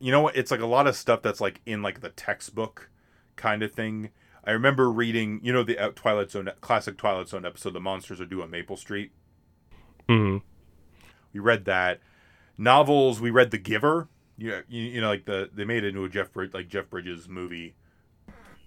you 0.00 0.12
know 0.12 0.20
what? 0.22 0.36
It's 0.36 0.50
like 0.50 0.60
a 0.60 0.66
lot 0.66 0.86
of 0.86 0.96
stuff 0.96 1.22
that's 1.22 1.40
like 1.40 1.60
in 1.66 1.82
like 1.82 2.00
the 2.00 2.10
textbook 2.10 2.90
kind 3.36 3.62
of 3.62 3.72
thing. 3.72 4.10
I 4.44 4.52
remember 4.52 4.90
reading 4.90 5.40
you 5.42 5.52
know 5.52 5.62
the 5.62 5.78
uh, 5.78 5.90
twilight 5.94 6.30
zone 6.30 6.50
classic 6.60 6.96
twilight 6.96 7.28
zone 7.28 7.44
episode 7.44 7.72
the 7.72 7.80
monsters 7.80 8.20
are 8.20 8.26
due 8.26 8.42
on 8.42 8.50
maple 8.50 8.76
street? 8.76 9.12
Hmm 10.08 10.38
we 11.32 11.40
read 11.40 11.64
that. 11.66 12.00
Novels 12.56 13.20
we 13.20 13.30
read 13.30 13.50
the 13.50 13.58
giver. 13.58 14.08
You, 14.36 14.62
you, 14.68 14.82
you 14.82 15.00
know 15.00 15.08
like 15.08 15.24
the 15.24 15.50
they 15.52 15.64
made 15.64 15.84
it 15.84 15.88
into 15.88 16.04
a 16.04 16.08
jeff 16.08 16.28
like 16.52 16.68
jeff 16.68 16.88
bridges 16.88 17.28
movie 17.28 17.74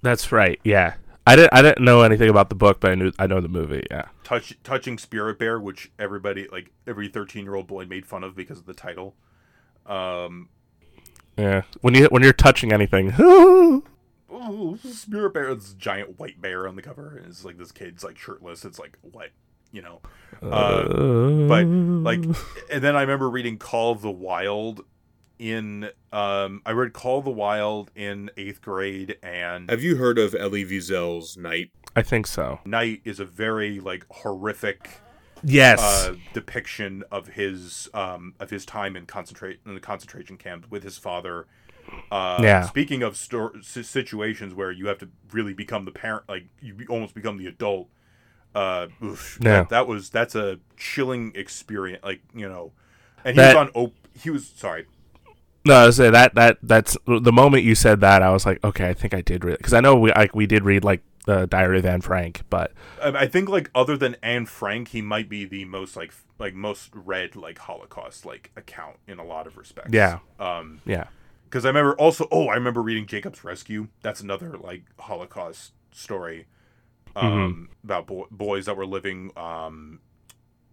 That's 0.01 0.31
right. 0.31 0.59
Yeah, 0.63 0.95
I 1.27 1.35
didn't 1.35 1.53
I 1.53 1.61
didn't 1.61 1.83
know 1.83 2.01
anything 2.01 2.29
about 2.29 2.49
the 2.49 2.55
book, 2.55 2.79
but 2.79 2.91
I 2.91 2.95
knew 2.95 3.11
I 3.19 3.27
know 3.27 3.39
the 3.41 3.47
movie. 3.47 3.85
Yeah. 3.91 4.05
touch 4.23 4.57
touching 4.63 4.97
spirit 4.97 5.37
bear 5.39 5.59
which 5.59 5.91
everybody 5.99 6.47
like 6.51 6.71
every 6.87 7.07
13 7.07 7.43
year 7.43 7.55
old 7.55 7.67
boy 7.67 7.85
made 7.85 8.05
fun 8.05 8.23
of 8.23 8.35
because 8.35 8.59
of 8.59 8.65
the 8.65 8.73
title 8.73 9.15
um 9.85 10.49
Yeah. 11.37 11.63
When 11.81 11.93
you 11.95 12.05
when 12.07 12.23
you're 12.23 12.33
touching 12.33 12.71
anything, 12.73 13.13
oh, 13.19 14.77
spirit 14.83 15.33
bear. 15.33 15.49
It's 15.49 15.73
giant 15.73 16.19
white 16.19 16.41
bear 16.41 16.67
on 16.67 16.75
the 16.75 16.81
cover. 16.81 17.17
And 17.17 17.27
it's 17.27 17.45
like 17.45 17.57
this 17.57 17.71
kid's 17.71 18.03
like 18.03 18.17
shirtless. 18.17 18.65
It's 18.65 18.79
like 18.79 18.97
what, 19.01 19.29
you 19.71 19.81
know. 19.81 20.01
Uh, 20.41 20.83
but 21.47 21.65
like, 21.65 22.23
and 22.71 22.83
then 22.83 22.95
I 22.95 23.01
remember 23.01 23.29
reading 23.29 23.57
Call 23.57 23.91
of 23.91 24.01
the 24.01 24.11
Wild. 24.11 24.83
In 25.45 25.89
um, 26.13 26.61
I 26.67 26.71
read 26.71 26.93
Call 26.93 27.17
of 27.17 27.25
the 27.25 27.31
Wild 27.31 27.89
in 27.95 28.29
eighth 28.37 28.61
grade, 28.61 29.17
and 29.23 29.71
have 29.71 29.81
you 29.81 29.95
heard 29.95 30.19
of 30.19 30.35
Elie 30.35 30.63
Wiesel's 30.63 31.35
Night? 31.35 31.71
I 31.95 32.03
think 32.03 32.27
so. 32.27 32.59
Night 32.63 33.01
is 33.05 33.19
a 33.19 33.25
very 33.25 33.79
like 33.79 34.05
horrific 34.11 34.99
Yes. 35.43 35.79
uh, 35.81 36.13
depiction 36.33 37.03
of 37.11 37.29
his 37.29 37.89
um, 37.95 38.35
of 38.39 38.51
his 38.51 38.67
time 38.67 38.95
in 38.95 39.07
concentrate 39.07 39.59
in 39.65 39.73
the 39.73 39.79
concentration 39.79 40.37
camp 40.37 40.67
with 40.69 40.83
his 40.83 40.99
father. 40.99 41.47
Uh, 42.11 42.37
Yeah. 42.43 42.61
Speaking 42.67 43.01
of 43.01 43.17
sto- 43.17 43.59
situations 43.63 44.53
where 44.53 44.69
you 44.71 44.85
have 44.89 44.99
to 44.99 45.09
really 45.31 45.55
become 45.55 45.85
the 45.85 45.91
parent, 45.91 46.25
like 46.29 46.45
you 46.61 46.75
be- 46.75 46.85
almost 46.85 47.15
become 47.15 47.37
the 47.37 47.47
adult. 47.47 47.87
Uh, 48.53 48.89
oof, 49.03 49.39
Yeah. 49.41 49.61
that, 49.61 49.69
that 49.69 49.87
was 49.87 50.11
that's 50.11 50.35
a 50.35 50.59
chilling 50.77 51.31
experience. 51.33 52.03
Like 52.03 52.21
you 52.31 52.47
know, 52.47 52.73
and 53.25 53.35
he 53.35 53.41
That- 53.41 53.55
was 53.55 53.69
on. 53.69 53.69
Op- 53.73 53.95
he 54.13 54.29
was 54.29 54.45
sorry. 54.47 54.85
No, 55.65 55.75
I 55.75 55.85
was 55.87 55.95
saying 55.95 56.13
that 56.13 56.35
that 56.35 56.57
that's 56.63 56.97
the 57.05 57.31
moment 57.31 57.63
you 57.63 57.75
said 57.75 58.01
that 58.01 58.21
I 58.21 58.31
was 58.31 58.45
like, 58.45 58.63
okay, 58.63 58.89
I 58.89 58.93
think 58.93 59.13
I 59.13 59.21
did 59.21 59.43
read 59.43 59.57
because 59.57 59.73
I 59.73 59.79
know 59.79 59.95
we 59.95 60.11
like 60.11 60.35
we 60.35 60.45
did 60.45 60.63
read 60.63 60.83
like 60.83 61.01
the 61.25 61.45
Diary 61.45 61.79
of 61.79 61.85
Anne 61.85 62.01
Frank, 62.01 62.41
but 62.49 62.71
I 63.01 63.09
I 63.09 63.27
think 63.27 63.49
like 63.49 63.69
other 63.75 63.97
than 63.97 64.15
Anne 64.23 64.45
Frank, 64.45 64.89
he 64.89 65.01
might 65.01 65.29
be 65.29 65.45
the 65.45 65.65
most 65.65 65.95
like 65.95 66.13
like 66.39 66.53
most 66.53 66.89
read 66.93 67.35
like 67.35 67.59
Holocaust 67.59 68.25
like 68.25 68.51
account 68.55 68.97
in 69.07 69.19
a 69.19 69.23
lot 69.23 69.47
of 69.47 69.57
respects. 69.57 69.93
Yeah. 69.93 70.19
Um, 70.39 70.81
yeah, 70.85 71.05
because 71.45 71.65
I 71.65 71.69
remember 71.69 71.93
also. 71.95 72.27
Oh, 72.31 72.47
I 72.47 72.55
remember 72.55 72.81
reading 72.81 73.05
Jacob's 73.05 73.43
Rescue. 73.43 73.87
That's 74.01 74.21
another 74.21 74.57
like 74.57 74.83
Holocaust 74.97 75.73
story 75.91 76.47
um, 77.15 77.69
about 77.83 78.07
bo- 78.07 78.27
boys 78.31 78.65
that 78.65 78.77
were 78.77 78.85
living, 78.85 79.31
um, 79.35 79.99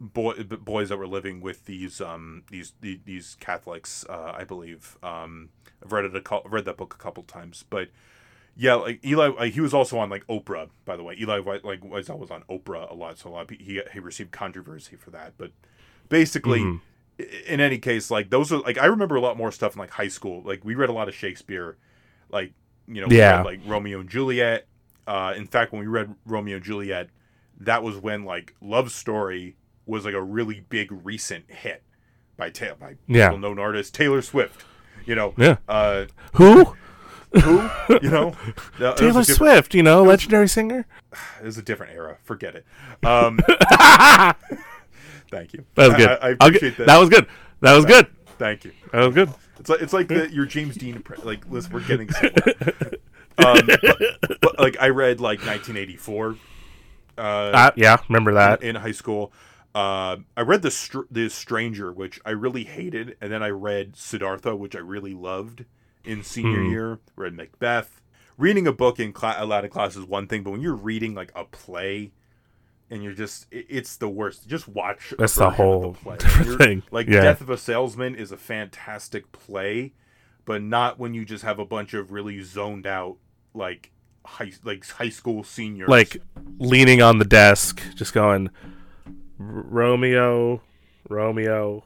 boy 0.01 0.35
boys 0.45 0.89
that 0.91 0.97
were 0.97 1.07
living 1.09 1.41
with 1.41 1.65
these 1.66 2.01
um 2.01 2.43
these 2.51 2.75
the- 2.81 3.01
these 3.05 3.37
Catholics. 3.41 4.05
Uh, 4.09 4.33
I 4.37 4.45
believe. 4.45 4.97
Um, 5.03 5.51
I've 5.85 5.93
read 5.93 6.05
it 6.05 6.16
a 6.16 6.20
cou- 6.20 6.43
read 6.45 6.65
that 6.65 6.77
book 6.77 6.95
a 6.95 7.03
couple 7.03 7.23
times, 7.23 7.65
but 7.69 7.89
yeah, 8.57 8.75
like 8.75 8.99
Elie, 9.05 9.29
like, 9.29 9.53
he 9.53 9.61
was 9.61 9.73
also 9.73 9.99
on 9.99 10.11
like 10.11 10.27
Oprah. 10.27 10.69
By 10.85 10.97
the 10.97 11.05
way, 11.05 11.16
Eli 11.20 11.39
White, 11.39 11.65
like 11.65 11.81
Wiesel 11.81 12.19
was 12.19 12.31
on 12.31 12.43
Oprah 12.51 12.91
a 12.91 12.95
lot, 12.95 13.19
so 13.19 13.29
a 13.29 13.31
lot 13.31 13.43
of, 13.43 13.51
he 13.59 13.81
he 13.93 14.01
received 14.01 14.33
controversy 14.33 14.97
for 14.97 15.11
that. 15.11 15.35
But 15.39 15.53
basically, 16.09 16.61
Mhm. 16.61 16.81
in 17.47 17.61
any 17.61 17.79
case, 17.79 18.11
like 18.11 18.31
those 18.31 18.53
are 18.53 18.59
like 18.59 18.79
I 18.79 18.87
remember 18.87 19.15
a 19.16 19.20
lot 19.20 19.37
more 19.37 19.53
stuff 19.53 19.75
in 19.75 19.79
like 19.81 19.91
high 19.91 20.09
school. 20.09 20.43
Like 20.43 20.65
we 20.65 20.75
read 20.75 20.89
a 20.89 20.93
lot 20.93 21.09
of 21.09 21.15
Shakespeare, 21.15 21.77
like 22.31 22.53
you 22.87 23.01
know, 23.01 23.09
Yeah. 23.11 23.37
read, 23.39 23.45
like 23.45 23.61
Romeo 23.66 24.01
and 24.01 24.09
Juliet. 24.09 24.66
Uh, 25.07 25.35
in 25.37 25.47
fact, 25.47 25.73
when 25.73 25.81
we 25.81 25.87
read 25.87 26.15
Romeo 26.27 26.57
and 26.57 26.65
Juliet, 26.65 27.11
that 27.61 27.83
was 27.83 27.97
when 27.97 28.25
like 28.25 28.55
Love 28.61 28.91
Story 28.91 29.57
was 29.89 30.05
like 30.05 30.15
a 30.15 30.23
really 30.23 30.60
big 30.69 30.90
recent 31.05 31.51
hit 31.51 31.82
by 32.36 32.51
ta- 32.51 32.74
by 32.78 32.94
Yeah. 33.06 33.31
well 33.31 33.39
known 33.39 33.59
artist 33.59 33.94
Taylor 33.94 34.23
Swift. 34.23 34.65
You 35.06 35.15
know, 35.15 35.35
yeah. 35.36 35.56
uh, 35.69 36.06
Who? 36.35 36.74
who 37.32 37.69
you 38.02 38.09
know 38.10 38.35
was 38.78 38.81
a 38.81 38.94
Taylor 38.97 39.24
Swift, 39.24 39.74
you 39.74 39.82
know, 39.82 40.02
legendary 40.02 40.48
singer. 40.48 40.86
It 41.40 41.44
was 41.44 41.56
a 41.59 41.62
different 41.62 41.93
era. 41.94 42.19
Forget 42.24 42.55
it. 42.55 42.66
Um, 43.05 43.39
thank 45.31 45.52
you. 45.52 45.65
That 45.74 45.89
was 45.89 45.97
good. 45.97 46.09
I, 46.10 46.27
I 46.28 46.28
appreciate 46.31 46.77
that. 46.78 46.86
that 46.86 46.98
was 46.98 47.09
good. 47.09 47.27
That 47.60 47.74
was 47.77 47.85
good. 47.85 48.06
Thank 48.39 48.65
you. 48.65 48.73
That 48.93 49.05
was 49.06 49.15
good. 49.15 49.31
It's 49.59 49.69
like 49.69 49.81
it's 49.82 49.93
like 49.93 50.09
the, 50.09 50.31
your 50.32 50.47
James 50.47 50.77
Dean 50.77 51.02
like 51.24 51.44
listen, 51.51 51.73
we're 51.73 51.81
getting 51.81 52.10
somewhere. 52.12 52.55
um, 53.39 53.60
but, 53.66 54.40
but, 54.40 54.59
like 54.59 54.77
I 54.81 54.89
read 54.90 55.20
like 55.20 55.39
1984 55.40 56.36
uh, 57.16 57.20
Uh, 57.20 57.70
yeah, 57.77 57.97
remember 58.09 58.35
that. 58.35 58.62
in, 58.62 58.70
in 58.70 58.82
high 58.82 58.93
school. 58.93 59.32
Uh, 59.78 60.16
I 60.36 60.40
read 60.40 60.62
the 60.62 60.70
Str- 60.70 61.02
the 61.10 61.28
Stranger, 61.28 61.92
which 61.92 62.18
I 62.24 62.30
really 62.30 62.64
hated, 62.64 63.16
and 63.20 63.30
then 63.32 63.42
I 63.42 63.50
read 63.50 63.94
Siddhartha, 63.96 64.56
which 64.56 64.74
I 64.74 64.80
really 64.80 65.14
loved 65.14 65.64
in 66.05 66.22
senior 66.22 66.62
Hmm. 66.64 66.70
year. 66.70 66.98
Read 67.16 67.34
Macbeth. 67.34 68.00
Reading 68.36 68.66
a 68.66 68.72
book 68.72 68.98
in 68.98 69.12
cla- 69.12 69.36
aloud 69.38 69.64
in 69.64 69.70
class 69.70 69.94
is 69.96 70.05
one 70.05 70.26
thing, 70.26 70.42
but 70.42 70.50
when 70.50 70.60
you're 70.62 70.74
reading 70.74 71.14
like 71.14 71.30
a 71.36 71.44
play, 71.44 72.12
and 72.90 73.05
you're 73.05 73.12
just 73.12 73.46
it, 73.52 73.66
it's 73.68 73.96
the 73.96 74.09
worst. 74.09 74.48
Just 74.48 74.66
watch. 74.66 75.14
That's 75.18 75.34
the 75.36 75.46
of 75.48 75.55
whole 75.55 75.94
play. 75.94 76.16
thing. 76.56 76.82
Like 76.90 77.06
Yeah. 77.06 77.20
Death 77.20 77.40
of 77.40 77.50
a 77.50 77.59
Salesman 77.59 78.14
is 78.16 78.32
a 78.32 78.36
fantastic 78.36 79.30
play, 79.32 79.92
but 80.44 80.62
not 80.62 80.98
when 80.98 81.14
you 81.14 81.24
just 81.24 81.44
have 81.44 81.59
a 81.60 81.64
bunch 81.66 81.94
of 81.94 82.10
really 82.10 82.42
zoned 82.42 82.86
out 82.86 83.18
like 83.55 83.92
high 84.24 84.52
like 84.64 84.88
high 84.88 85.09
school 85.10 85.44
seniors. 85.44 85.88
Like 85.88 86.16
leaning 86.59 87.00
on 87.02 87.18
the 87.18 87.24
desk, 87.26 87.82
just 87.94 88.12
going, 88.14 88.48
Romeo, 89.39 90.60
Romeo, 91.09 91.85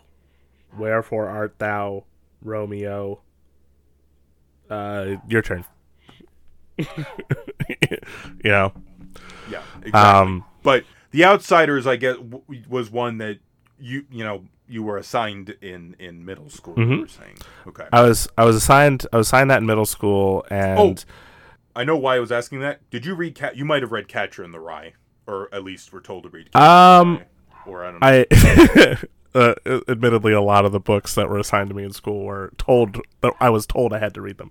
wherefore 0.77 1.29
art 1.29 1.59
thou, 1.59 2.05
Romeo? 2.43 3.21
Uh, 4.71 5.17
your 5.29 5.43
turn. 5.43 5.65
you 6.79 6.87
know, 8.45 8.73
yeah, 9.51 9.63
exactly. 9.83 9.93
um, 9.93 10.45
but 10.63 10.85
the 11.11 11.25
outsiders 11.25 11.87
i 11.87 11.97
guess, 11.97 12.17
w- 12.17 12.43
was 12.69 12.91
one 12.91 13.19
that 13.19 13.39
you 13.79 14.05
you 14.11 14.25
know 14.25 14.45
you 14.67 14.83
were 14.83 14.97
assigned 14.97 15.55
in 15.61 15.95
in 15.99 16.25
middle 16.25 16.49
school 16.49 16.75
you 16.79 16.87
Mhm. 16.87 17.01
were 17.03 17.09
saying 17.09 17.37
okay 17.67 17.85
I 17.93 18.03
was 18.03 18.27
I 18.39 18.45
was 18.45 18.57
assigned 18.57 19.07
I 19.13 19.19
was 19.19 19.27
assigned 19.29 19.51
that 19.51 19.59
in 19.59 19.67
middle 19.67 19.85
school, 19.85 20.47
and 20.51 20.79
oh, 20.79 20.95
i 21.77 21.85
know 21.85 21.97
why 21.97 22.17
i 22.17 22.19
was 22.19 22.33
asking 22.33 22.61
that 22.61 22.81
did 22.91 23.05
you 23.05 23.15
read 23.15 23.35
cat 23.35 23.55
you 23.57 23.65
might 23.67 23.83
have 23.83 23.93
read 23.93 24.09
catcher 24.09 24.43
in 24.43 24.51
the 24.53 24.61
rye 24.61 24.95
or 25.27 25.49
at 25.55 25.63
least 25.63 25.93
were 25.93 26.01
told 26.01 26.23
to 26.25 26.31
read 26.31 26.51
Catcher 26.53 26.65
um, 26.65 27.21
or 27.67 27.85
i 27.85 27.91
don't 27.91 28.01
know 28.01 28.07
I 28.07 28.97
uh, 29.35 29.55
admittedly 29.89 30.33
a 30.33 30.41
lot 30.41 30.65
of 30.65 30.73
the 30.73 30.81
books 30.81 31.15
that 31.15 31.29
were 31.29 31.39
assigned 31.39 31.71
to 31.71 31.75
me 31.75 31.85
in 31.85 31.93
school 31.93 32.25
were 32.25 32.53
told 32.59 33.01
that 33.21 33.33
I 33.41 33.51
was 33.51 33.67
told 33.67 33.93
I 33.93 33.99
had 33.99 34.15
to 34.15 34.21
read 34.21 34.39
them. 34.39 34.51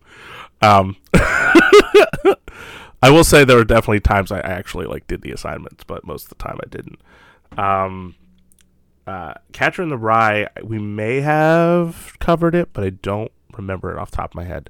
Um, 0.61 0.97
I 1.13 3.09
will 3.09 3.23
say 3.23 3.43
there 3.43 3.57
were 3.57 3.63
definitely 3.63 3.99
times 3.99 4.31
I 4.31 4.39
actually 4.39 4.85
like 4.85 5.07
did 5.07 5.21
the 5.21 5.31
assignments, 5.31 5.83
but 5.83 6.05
most 6.05 6.23
of 6.23 6.29
the 6.29 6.43
time 6.43 6.59
I 6.63 6.67
didn't. 6.69 6.99
Um, 7.57 8.15
uh, 9.07 9.33
Catcher 9.51 9.83
in 9.83 9.89
the 9.89 9.97
Rye, 9.97 10.47
we 10.63 10.79
may 10.79 11.21
have 11.21 12.15
covered 12.19 12.55
it, 12.55 12.69
but 12.73 12.83
I 12.83 12.91
don't 12.91 13.31
remember 13.57 13.91
it 13.91 13.97
off 13.97 14.11
top 14.11 14.31
of 14.31 14.35
my 14.35 14.43
head. 14.43 14.69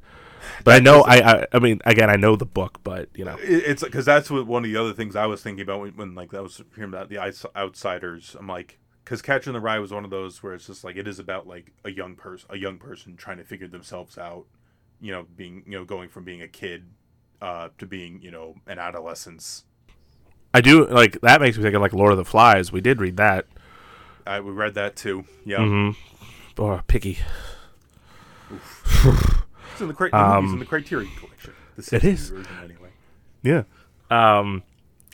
But 0.64 0.76
I 0.76 0.80
know, 0.80 1.02
I, 1.02 1.16
I, 1.18 1.48
I 1.54 1.60
mean, 1.60 1.80
again, 1.86 2.10
I 2.10 2.16
know 2.16 2.36
the 2.36 2.46
book, 2.46 2.80
but 2.84 3.10
you 3.16 3.26
know, 3.26 3.38
it's 3.42 3.84
because 3.84 4.06
that's 4.06 4.30
what 4.30 4.48
one 4.48 4.64
of 4.64 4.72
the 4.72 4.78
other 4.78 4.94
things 4.94 5.16
i 5.16 5.26
was 5.26 5.42
thinking 5.42 5.64
about 5.64 5.82
when, 5.82 5.92
when 5.96 6.16
like 6.16 6.32
that 6.32 6.44
was 6.44 6.62
hearing 6.76 6.90
about 6.90 7.10
the 7.10 7.20
outsiders 7.56 8.36
i'm 8.40 8.48
like 8.48 8.80
because 9.04 9.22
catcher 9.22 9.50
in 9.50 9.54
the 9.54 9.60
rye 9.60 9.80
was 9.80 9.92
one 9.92 10.04
of 10.04 10.10
those 10.10 10.42
where 10.42 10.54
it's 10.54 10.68
just 10.68 10.84
like 10.84 10.96
it 10.96 11.08
is 11.08 11.20
about 11.20 11.48
like 11.48 11.72
a 11.84 11.92
young 11.92 12.16
person 12.16 12.48
a 12.52 12.58
young 12.58 12.78
person 12.78 13.16
trying 13.16 13.38
to 13.38 13.44
figure 13.44 13.68
themselves 13.68 14.18
out 14.18 14.46
you 15.00 15.12
know 15.12 15.26
being 15.36 15.64
you 15.66 15.78
know 15.78 15.86
going 15.86 16.10
from 16.10 16.24
being 16.24 16.42
a 16.42 16.48
kid 16.48 16.86
uh 17.42 17.70
to 17.78 17.86
being 17.86 18.22
you 18.22 18.32
know 18.32 18.56
an 18.68 18.80
adolescence 18.80 19.66
I 20.54 20.60
do 20.62 20.86
like 20.88 21.22
that 21.22 21.40
makes 21.40 21.58
me 21.58 21.64
think 21.64 21.76
of 21.76 21.82
like 21.82 21.94
Lord 21.94 22.12
of 22.12 22.18
the 22.18 22.26
Flies. 22.26 22.74
We 22.74 22.82
did 22.82 23.00
read 23.00 23.16
that. 23.16 23.48
I 24.28 24.42
we 24.42 24.52
read 24.52 24.74
that 24.74 24.98
too. 24.98 25.24
Yeah, 25.46 25.60
Mm-hmm. 25.60 26.62
Oh, 26.62 26.82
picky. 26.88 27.20
in 29.82 29.88
the, 29.88 29.94
cri- 29.94 30.10
the 30.12 30.38
in 30.40 30.60
the 30.60 30.66
Criterion 30.66 31.12
collection. 31.18 31.54
The 31.78 31.96
It 31.96 32.02
60s 32.02 32.04
is. 32.04 32.30
version 32.30 32.52
anyway. 32.64 32.90
Yeah. 33.44 33.64
Um, 34.10 34.64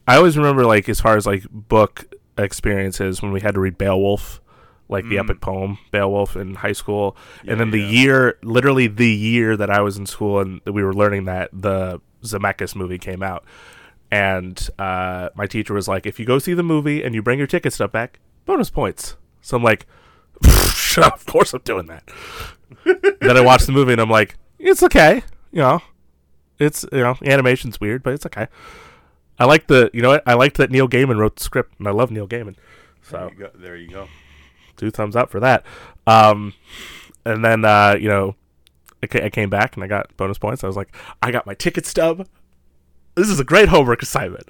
I 0.07 0.17
always 0.17 0.37
remember 0.37 0.65
like 0.65 0.87
as 0.89 0.99
far 1.01 1.17
as 1.17 1.25
like 1.25 1.43
book 1.51 2.13
experiences 2.37 3.21
when 3.21 3.31
we 3.31 3.41
had 3.41 3.53
to 3.55 3.59
read 3.59 3.77
Beowulf, 3.77 4.41
like 4.89 5.07
the 5.09 5.17
epic 5.17 5.41
poem 5.41 5.77
Beowulf 5.91 6.35
in 6.35 6.55
high 6.55 6.71
school, 6.71 7.15
and 7.45 7.59
then 7.59 7.71
the 7.71 7.79
yeah. 7.79 7.87
year, 7.89 8.37
literally 8.43 8.87
the 8.87 9.09
year 9.09 9.57
that 9.57 9.69
I 9.69 9.81
was 9.81 9.97
in 9.97 10.05
school 10.05 10.39
and 10.39 10.61
we 10.65 10.83
were 10.83 10.93
learning 10.93 11.25
that 11.25 11.49
the 11.53 11.99
Zemeckis 12.23 12.75
movie 12.75 12.97
came 12.97 13.21
out, 13.21 13.43
and 14.11 14.69
uh, 14.79 15.29
my 15.35 15.45
teacher 15.45 15.73
was 15.73 15.87
like, 15.87 16.05
"If 16.05 16.19
you 16.19 16.25
go 16.25 16.39
see 16.39 16.53
the 16.53 16.63
movie 16.63 17.03
and 17.03 17.13
you 17.13 17.21
bring 17.21 17.37
your 17.37 17.47
ticket 17.47 17.73
stuff 17.73 17.91
back, 17.91 18.19
bonus 18.45 18.69
points." 18.69 19.17
So 19.41 19.57
I'm 19.57 19.63
like, 19.63 19.85
"Shut 20.73 21.03
up! 21.03 21.15
Of 21.15 21.25
course 21.25 21.53
I'm 21.53 21.61
doing 21.61 21.87
that." 21.87 22.03
then 23.21 23.37
I 23.37 23.41
watched 23.41 23.65
the 23.65 23.71
movie 23.73 23.91
and 23.91 24.01
I'm 24.01 24.09
like, 24.09 24.37
"It's 24.59 24.83
okay, 24.83 25.23
you 25.51 25.61
know." 25.61 25.81
It's 26.59 26.85
you 26.91 26.99
know 26.99 27.15
animation's 27.23 27.79
weird, 27.79 28.01
but 28.03 28.13
it's 28.13 28.25
okay. 28.25 28.47
I 29.39 29.45
like 29.45 29.67
the 29.67 29.91
you 29.93 30.01
know 30.01 30.09
what 30.09 30.23
I 30.25 30.33
liked 30.33 30.57
that 30.57 30.71
Neil 30.71 30.87
Gaiman 30.89 31.17
wrote 31.17 31.35
the 31.35 31.43
script, 31.43 31.75
and 31.77 31.87
I 31.87 31.91
love 31.91 32.09
Neil 32.11 32.27
Gaiman, 32.27 32.55
There 32.55 33.21
so 33.21 33.29
you 33.31 33.37
go. 33.39 33.49
There 33.55 33.75
you 33.75 33.89
go. 33.89 34.07
two 34.75 34.89
thumbs 34.89 35.15
up 35.15 35.29
for 35.29 35.39
that. 35.39 35.63
Um, 36.07 36.53
and 37.25 37.45
then 37.45 37.63
uh, 37.63 37.95
you 37.99 38.09
know 38.09 38.35
I, 39.03 39.25
I 39.25 39.29
came 39.29 39.49
back 39.49 39.75
and 39.75 39.83
I 39.83 39.87
got 39.87 40.15
bonus 40.17 40.37
points. 40.37 40.63
I 40.63 40.67
was 40.67 40.75
like, 40.75 40.95
I 41.21 41.31
got 41.31 41.45
my 41.45 41.53
ticket 41.53 41.85
stub. 41.85 42.27
This 43.15 43.29
is 43.29 43.39
a 43.39 43.43
great 43.43 43.69
homework 43.69 44.01
assignment. 44.01 44.47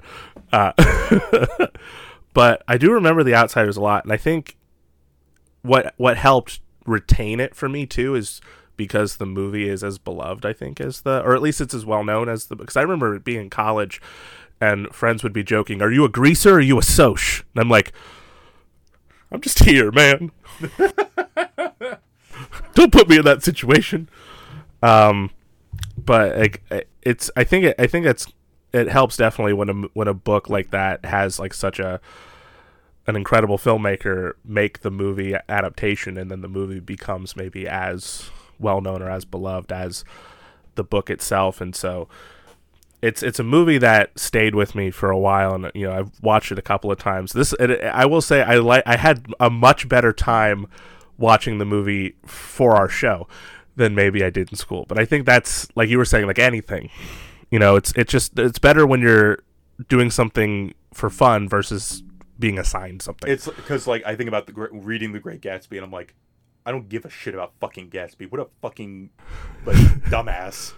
Uh, 0.52 0.72
but 2.34 2.64
I 2.68 2.78
do 2.78 2.92
remember 2.94 3.24
the 3.24 3.36
Outsiders 3.36 3.78
a 3.78 3.82
lot, 3.82 4.04
and 4.06 4.14
I 4.14 4.18
think 4.18 4.58
what 5.62 5.94
what 5.98 6.18
helped 6.18 6.62
retain 6.86 7.42
it 7.42 7.54
for 7.54 7.68
me 7.68 7.86
too 7.86 8.16
is 8.16 8.40
because 8.78 9.18
the 9.18 9.26
movie 9.26 9.68
is 9.68 9.84
as 9.84 9.98
beloved, 9.98 10.46
I 10.46 10.54
think, 10.54 10.80
as 10.80 11.02
the, 11.02 11.22
or 11.24 11.36
at 11.36 11.42
least 11.42 11.60
it's 11.60 11.74
as 11.74 11.86
well 11.86 12.04
known 12.04 12.30
as 12.30 12.46
the. 12.46 12.56
Because 12.56 12.78
I 12.78 12.82
remember 12.84 13.20
being 13.20 13.42
in 13.42 13.50
college, 13.50 14.00
and 14.62 14.94
friends 14.94 15.24
would 15.24 15.34
be 15.34 15.44
joking, 15.44 15.82
"Are 15.82 15.92
you 15.92 16.06
a 16.06 16.10
greaser 16.10 16.52
or 16.52 16.58
are 16.58 16.62
you 16.62 16.78
a 16.78 16.84
Soc?" 16.84 17.20
And 17.54 17.62
I'm 17.62 17.70
like, 17.70 17.92
"I'm 19.32 19.42
just 19.42 19.64
here, 19.64 19.92
man. 19.92 20.32
Don't 22.76 22.92
put 22.92 23.10
me 23.10 23.18
in 23.18 23.26
that 23.26 23.44
situation." 23.44 24.08
Um, 24.82 25.32
but 25.98 26.38
like, 26.38 26.64
it's 27.02 27.32
I 27.36 27.44
think 27.44 27.66
it, 27.66 27.76
I 27.80 27.88
think 27.88 28.06
it's 28.06 28.28
it 28.74 28.88
helps 28.90 29.18
definitely 29.18 29.54
when 29.54 29.70
a 29.70 29.74
when 29.94 30.08
a 30.08 30.14
book 30.14 30.50
like 30.50 30.72
that 30.72 31.06
has 31.06 31.40
like 31.40 31.54
such 31.54 31.80
a 31.80 32.00
an 33.08 33.16
incredible 33.16 33.58
filmmaker 33.58 34.34
make 34.44 34.82
the 34.82 34.92
movie 34.92 35.34
adaptation 35.48 36.18
and 36.18 36.30
then 36.30 36.42
the 36.42 36.50
movie 36.50 36.82
becomes 36.82 37.36
maybe 37.38 37.68
as 37.68 38.30
well 38.60 38.82
known 38.82 39.02
or 39.02 39.10
as 39.10 39.26
beloved 39.26 39.72
as 39.72 40.04
the 40.76 40.84
book 40.84 41.10
itself. 41.10 41.62
And 41.62 41.76
so 41.76 42.08
it's 43.02 43.22
it's 43.22 43.40
a 43.40 43.44
movie 43.44 43.78
that 43.78 44.18
stayed 44.18 44.56
with 44.56 44.76
me 44.76 44.90
for 44.90 45.10
a 45.10 45.18
while 45.18 45.54
and 45.54 45.72
you 45.76 45.86
know 45.88 45.94
I've 45.94 46.12
watched 46.22 46.52
it 46.52 46.60
a 46.60 46.64
couple 46.64 46.92
of 46.92 46.98
times. 46.98 47.34
This 47.34 47.54
it, 47.60 47.84
I 47.84 48.06
will 48.06 48.22
say 48.22 48.42
I 48.42 48.56
like 48.58 48.84
I 48.86 48.98
had 48.98 49.28
a 49.40 49.50
much 49.50 49.88
better 49.88 50.12
time 50.14 50.68
watching 51.18 51.58
the 51.58 51.66
movie 51.66 52.16
for 52.26 52.76
our 52.76 52.90
show 52.90 53.28
than 53.76 53.94
maybe 53.94 54.24
I 54.24 54.30
did 54.30 54.50
in 54.50 54.58
school. 54.58 54.86
But 54.88 55.00
I 55.00 55.06
think 55.06 55.26
that's 55.26 55.68
like 55.76 55.90
you 55.90 55.98
were 55.98 56.06
saying 56.06 56.26
like 56.26 56.40
anything 56.40 56.90
you 57.50 57.60
know 57.60 57.76
it's 57.76 57.94
it's 57.96 58.12
just 58.12 58.38
it's 58.40 58.60
better 58.60 58.86
when 58.86 59.02
you're 59.02 59.40
doing 59.88 60.10
something 60.10 60.74
for 60.94 61.10
fun 61.10 61.48
versus 61.48 62.04
being 62.40 62.60
assigned 62.60 63.02
something. 63.02 63.32
It's 63.32 63.48
because 63.48 63.88
like 63.88 64.04
I 64.06 64.16
think 64.16 64.28
about 64.28 64.48
the 64.48 64.54
reading 64.72 65.14
the 65.14 65.20
Great 65.20 65.42
Gatsby, 65.42 65.74
and 65.74 65.84
I'm 65.84 65.92
like, 65.92 66.16
I 66.68 66.72
don't 66.72 66.90
give 66.90 67.06
a 67.06 67.10
shit 67.10 67.34
about 67.34 67.54
fucking 67.62 67.92
Gatsby. 67.92 68.30
What 68.30 68.42
a 68.42 68.48
fucking 68.62 69.12
like 69.66 69.78
dumbass. 70.10 70.74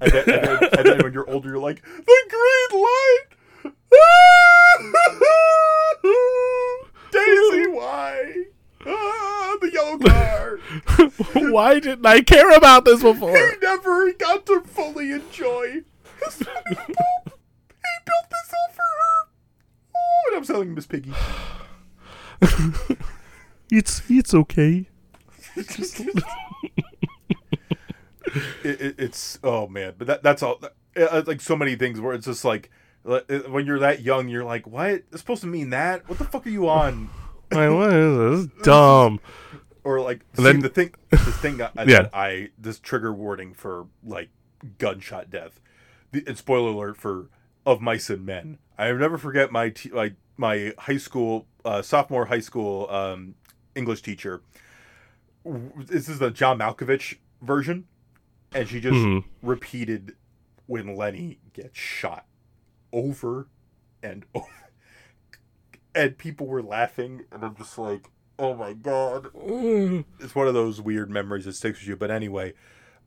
And 0.00 0.12
then, 0.12 0.14
and, 0.16 0.26
then, 0.26 0.58
and 0.78 0.86
then 0.86 0.98
when 1.02 1.12
you're 1.12 1.28
older, 1.28 1.50
you're 1.50 1.58
like, 1.58 1.82
the 1.82 2.16
green 2.30 2.82
light. 2.82 3.26
Daisy, 7.12 7.66
why? 7.68 8.44
Ah, 8.86 9.56
the 9.60 9.70
yellow 9.70 9.98
car. 10.08 10.58
Why 11.52 11.80
didn't 11.80 12.06
I 12.06 12.22
care 12.22 12.56
about 12.56 12.86
this 12.86 13.02
before? 13.02 13.36
He 13.36 13.44
never 13.60 14.14
got 14.14 14.46
to 14.46 14.62
fully 14.62 15.12
enjoy 15.12 15.82
his 16.24 16.32
swimming 16.32 16.76
pool. 16.76 17.24
He 17.26 17.98
built 18.06 18.30
this 18.30 18.54
all 18.54 18.72
for 18.72 18.80
her. 18.80 19.28
Oh, 19.94 20.22
and 20.28 20.36
I'm 20.38 20.44
selling 20.44 20.72
Miss 20.74 20.86
Piggy. 20.86 21.12
It's 23.70 24.02
it's 24.08 24.34
okay. 24.34 24.88
it, 28.64 28.80
it, 28.80 28.94
it's 28.98 29.38
oh 29.42 29.66
man, 29.66 29.94
but 29.98 30.06
that 30.06 30.22
that's 30.22 30.42
all. 30.42 30.60
uh, 30.96 31.22
Like 31.26 31.40
so 31.40 31.56
many 31.56 31.76
things 31.76 32.00
where 32.00 32.14
it's 32.14 32.26
just 32.26 32.44
like 32.44 32.70
uh, 33.06 33.20
when 33.48 33.66
you're 33.66 33.78
that 33.78 34.02
young, 34.02 34.28
you're 34.28 34.44
like, 34.44 34.66
what? 34.66 34.90
It's 35.12 35.18
supposed 35.20 35.40
to 35.42 35.46
mean 35.48 35.70
that? 35.70 36.08
What 36.08 36.18
the 36.18 36.24
fuck 36.24 36.46
are 36.46 36.50
you 36.50 36.68
on? 36.68 37.10
Like, 37.52 37.72
what 37.72 37.92
is 37.92 38.16
this? 38.16 38.46
This 38.46 38.56
is 38.58 38.62
dumb. 38.62 39.18
Or 39.82 40.00
like, 40.00 40.20
see, 40.34 40.44
then- 40.44 40.60
the 40.60 40.68
thing, 40.68 40.94
this 41.10 41.36
thing 41.38 41.56
that 41.56 41.72
I, 41.76 41.82
Yeah. 41.82 42.08
I 42.12 42.50
this 42.56 42.78
trigger 42.78 43.12
warning 43.12 43.54
for 43.54 43.88
like 44.04 44.28
gunshot 44.78 45.30
death. 45.30 45.58
The, 46.12 46.22
and 46.28 46.38
spoiler 46.38 46.70
alert 46.70 46.96
for 46.96 47.28
of 47.66 47.80
mice 47.80 48.08
and 48.08 48.24
men. 48.24 48.58
I 48.78 48.92
never 48.92 49.18
forget 49.18 49.50
my 49.50 49.70
t- 49.70 49.88
my 49.90 50.12
my 50.36 50.74
high 50.78 50.98
school 50.98 51.48
uh, 51.64 51.82
sophomore 51.82 52.26
high 52.26 52.38
school 52.38 52.88
um, 52.88 53.34
English 53.74 54.02
teacher. 54.02 54.42
This 55.44 56.08
is 56.08 56.18
the 56.18 56.30
John 56.30 56.58
Malkovich 56.58 57.16
version, 57.40 57.86
and 58.54 58.68
she 58.68 58.80
just 58.80 58.98
Mhm. 58.98 59.24
repeated 59.42 60.14
when 60.66 60.94
Lennie 60.96 61.38
gets 61.52 61.78
shot 61.78 62.26
over 62.92 63.48
and 64.02 64.24
over, 64.34 64.46
and 65.94 66.16
people 66.18 66.46
were 66.46 66.62
laughing, 66.62 67.24
and 67.32 67.44
I'm 67.44 67.54
just 67.56 67.78
like, 67.78 68.08
oh 68.38 68.54
my 68.54 68.72
god 68.72 69.26
it's 70.18 70.34
one 70.34 70.48
of 70.48 70.54
those 70.54 70.80
weird 70.80 71.10
memories 71.10 71.44
that 71.44 71.52
sticks 71.52 71.80
with 71.80 71.88
you. 71.88 71.96
But 71.96 72.10
anyway, 72.10 72.54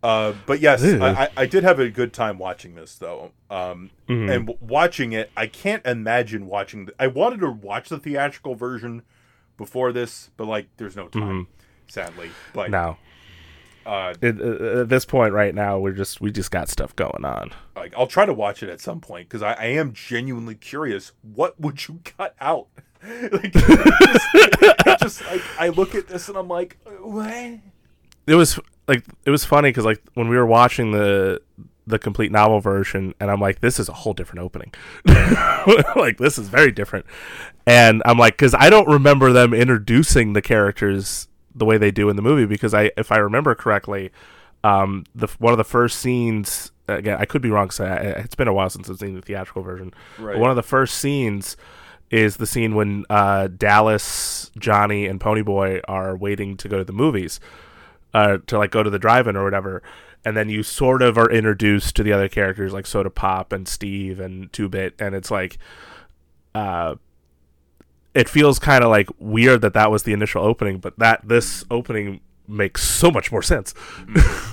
uh, 0.03 0.33
but 0.45 0.59
yes, 0.59 0.83
I, 0.83 1.29
I, 1.35 1.45
did 1.47 1.63
have 1.63 1.79
a 1.79 1.89
good 1.89 2.13
time 2.13 2.37
watching 2.37 2.75
this 2.75 2.95
though. 2.97 3.31
Um, 3.49 3.89
Mhm. 4.07 4.29
and 4.35 4.47
w- 4.47 4.57
watching 4.61 5.11
it, 5.13 5.31
I 5.35 5.47
can't 5.47 5.83
imagine 5.87 6.45
watching. 6.45 6.85
The, 6.85 6.93
I 6.99 7.07
wanted 7.07 7.39
to 7.39 7.49
watch 7.49 7.89
the 7.89 7.97
theatrical 7.97 8.53
version 8.55 9.01
before 9.57 9.91
this, 9.91 10.29
but 10.37 10.45
like, 10.45 10.67
there's 10.77 10.95
no 10.95 11.07
time, 11.07 11.47
sadly. 11.87 12.31
But 12.53 12.71
No, 12.71 12.97
uh, 13.85 14.13
it, 14.21 14.39
uh, 14.39 14.81
at 14.81 14.89
this 14.89 15.05
point 15.05 15.33
right 15.33 15.53
now, 15.53 15.77
we're 15.77 15.91
just 15.91 16.21
we 16.21 16.31
just 16.31 16.51
got 16.51 16.69
stuff 16.69 16.95
going 16.95 17.25
on. 17.25 17.51
like, 17.75 17.93
I'll 17.97 18.07
try 18.07 18.25
to 18.25 18.33
watch 18.33 18.63
it 18.63 18.69
at 18.69 18.79
some 18.79 19.01
point 19.01 19.27
because 19.27 19.41
I, 19.41 19.53
I 19.53 19.65
am 19.65 19.93
genuinely 19.93 20.55
curious. 20.55 21.11
What 21.21 21.59
would 21.59 21.87
you 21.87 21.99
cut 22.03 22.35
out? 22.39 22.67
like, 23.03 23.51
it's 23.53 25.01
just 25.01 25.25
like 25.25 25.41
I 25.59 25.69
look 25.69 25.95
at 25.95 26.07
this 26.07 26.29
and 26.29 26.37
I'm 26.37 26.47
like, 26.47 26.77
what? 27.01 27.59
It 28.25 28.35
was 28.35 28.57
like 28.87 29.03
it 29.25 29.31
was 29.31 29.43
funny 29.43 29.69
because 29.69 29.85
like 29.85 30.01
when 30.13 30.29
we 30.29 30.37
were 30.37 30.45
watching 30.45 30.91
the 30.91 31.41
the 31.85 31.99
complete 31.99 32.31
novel 32.31 32.61
version, 32.61 33.13
and 33.19 33.29
I'm 33.29 33.41
like, 33.41 33.59
this 33.59 33.77
is 33.79 33.89
a 33.89 33.93
whole 33.93 34.13
different 34.13 34.45
opening. 34.45 34.73
like 35.97 36.17
this 36.17 36.37
is 36.37 36.47
very 36.47 36.71
different, 36.71 37.05
and 37.67 38.01
I'm 38.05 38.17
like, 38.17 38.35
because 38.35 38.53
I 38.53 38.69
don't 38.69 38.87
remember 38.87 39.33
them 39.33 39.53
introducing 39.53 40.31
the 40.31 40.41
characters 40.41 41.27
the 41.55 41.65
way 41.65 41.77
they 41.77 41.91
do 41.91 42.09
in 42.09 42.15
the 42.15 42.21
movie. 42.21 42.45
Because 42.45 42.73
I, 42.73 42.91
if 42.97 43.11
I 43.11 43.17
remember 43.17 43.55
correctly, 43.55 44.11
um, 44.63 45.05
the 45.13 45.27
one 45.39 45.53
of 45.53 45.57
the 45.57 45.63
first 45.63 45.99
scenes 45.99 46.71
again, 46.87 47.17
I 47.19 47.25
could 47.25 47.41
be 47.41 47.49
wrong. 47.49 47.69
So 47.69 47.85
it's 47.85 48.35
been 48.35 48.47
a 48.47 48.53
while 48.53 48.69
since 48.69 48.89
I've 48.89 48.99
seen 48.99 49.15
the 49.15 49.21
theatrical 49.21 49.63
version. 49.63 49.93
Right. 50.17 50.33
But 50.33 50.41
one 50.41 50.49
of 50.49 50.55
the 50.55 50.63
first 50.63 50.95
scenes 50.95 51.57
is 52.11 52.37
the 52.37 52.45
scene 52.45 52.75
when 52.75 53.05
uh, 53.09 53.47
Dallas, 53.47 54.51
Johnny, 54.59 55.07
and 55.07 55.19
Ponyboy 55.19 55.81
are 55.87 56.15
waiting 56.15 56.57
to 56.57 56.69
go 56.69 56.77
to 56.77 56.83
the 56.83 56.93
movies, 56.93 57.39
uh, 58.13 58.37
to 58.45 58.57
like 58.57 58.69
go 58.69 58.83
to 58.83 58.89
the 58.89 58.99
drive-in 58.99 59.35
or 59.35 59.43
whatever. 59.43 59.81
And 60.23 60.37
then 60.37 60.47
you 60.47 60.63
sort 60.63 61.01
of 61.01 61.17
are 61.17 61.29
introduced 61.29 61.95
to 61.95 62.03
the 62.03 62.13
other 62.13 62.29
characters 62.29 62.71
like 62.71 62.85
Soda 62.85 63.09
Pop 63.09 63.51
and 63.51 63.67
Steve 63.67 64.19
and 64.19 64.53
Two 64.53 64.69
Bit, 64.69 64.93
and 64.99 65.15
it's 65.15 65.31
like, 65.31 65.57
uh, 66.53 66.95
it 68.13 68.29
feels 68.29 68.59
kind 68.59 68.83
of 68.83 68.89
like 68.89 69.09
weird 69.19 69.61
that 69.61 69.73
that 69.73 69.91
was 69.91 70.03
the 70.03 70.13
initial 70.13 70.43
opening, 70.43 70.79
but 70.79 70.97
that 70.99 71.27
this 71.27 71.65
opening 71.71 72.21
makes 72.47 72.83
so 72.83 73.09
much 73.09 73.31
more 73.31 73.41
sense. 73.41 73.73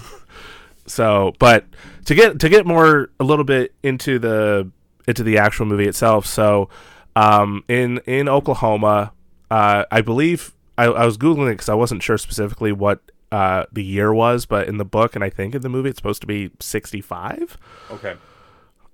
so, 0.87 1.35
but 1.39 1.67
to 2.07 2.15
get 2.15 2.41
to 2.41 2.49
get 2.49 2.67
more 2.67 3.11
a 3.21 3.25
little 3.25 3.45
bit 3.45 3.75
into 3.83 4.19
the 4.19 4.71
into 5.07 5.23
the 5.23 5.39
actual 5.39 5.67
movie 5.67 5.89
itself, 5.89 6.27
so 6.27 6.69
um, 7.17 7.65
in 7.69 7.99
in 8.07 8.29
Oklahoma, 8.29 9.13
uh, 9.51 9.85
I 9.91 10.01
believe 10.01 10.55
I, 10.79 10.85
I 10.85 11.05
was 11.05 11.19
googling 11.19 11.49
it 11.49 11.55
because 11.55 11.69
I 11.69 11.75
wasn't 11.75 12.03
sure 12.03 12.17
specifically 12.17 12.73
what 12.73 13.01
uh, 13.31 13.65
the 13.71 13.85
year 13.85 14.13
was, 14.13 14.47
but 14.47 14.69
in 14.69 14.79
the 14.79 14.85
book 14.85 15.15
and 15.15 15.23
I 15.23 15.31
think 15.31 15.55
in 15.55 15.63
the 15.63 15.69
movie 15.69 15.91
it's 15.91 15.99
supposed 15.99 16.23
to 16.23 16.27
be 16.27 16.51
sixty 16.61 17.01
five. 17.01 17.59
Okay. 17.91 18.17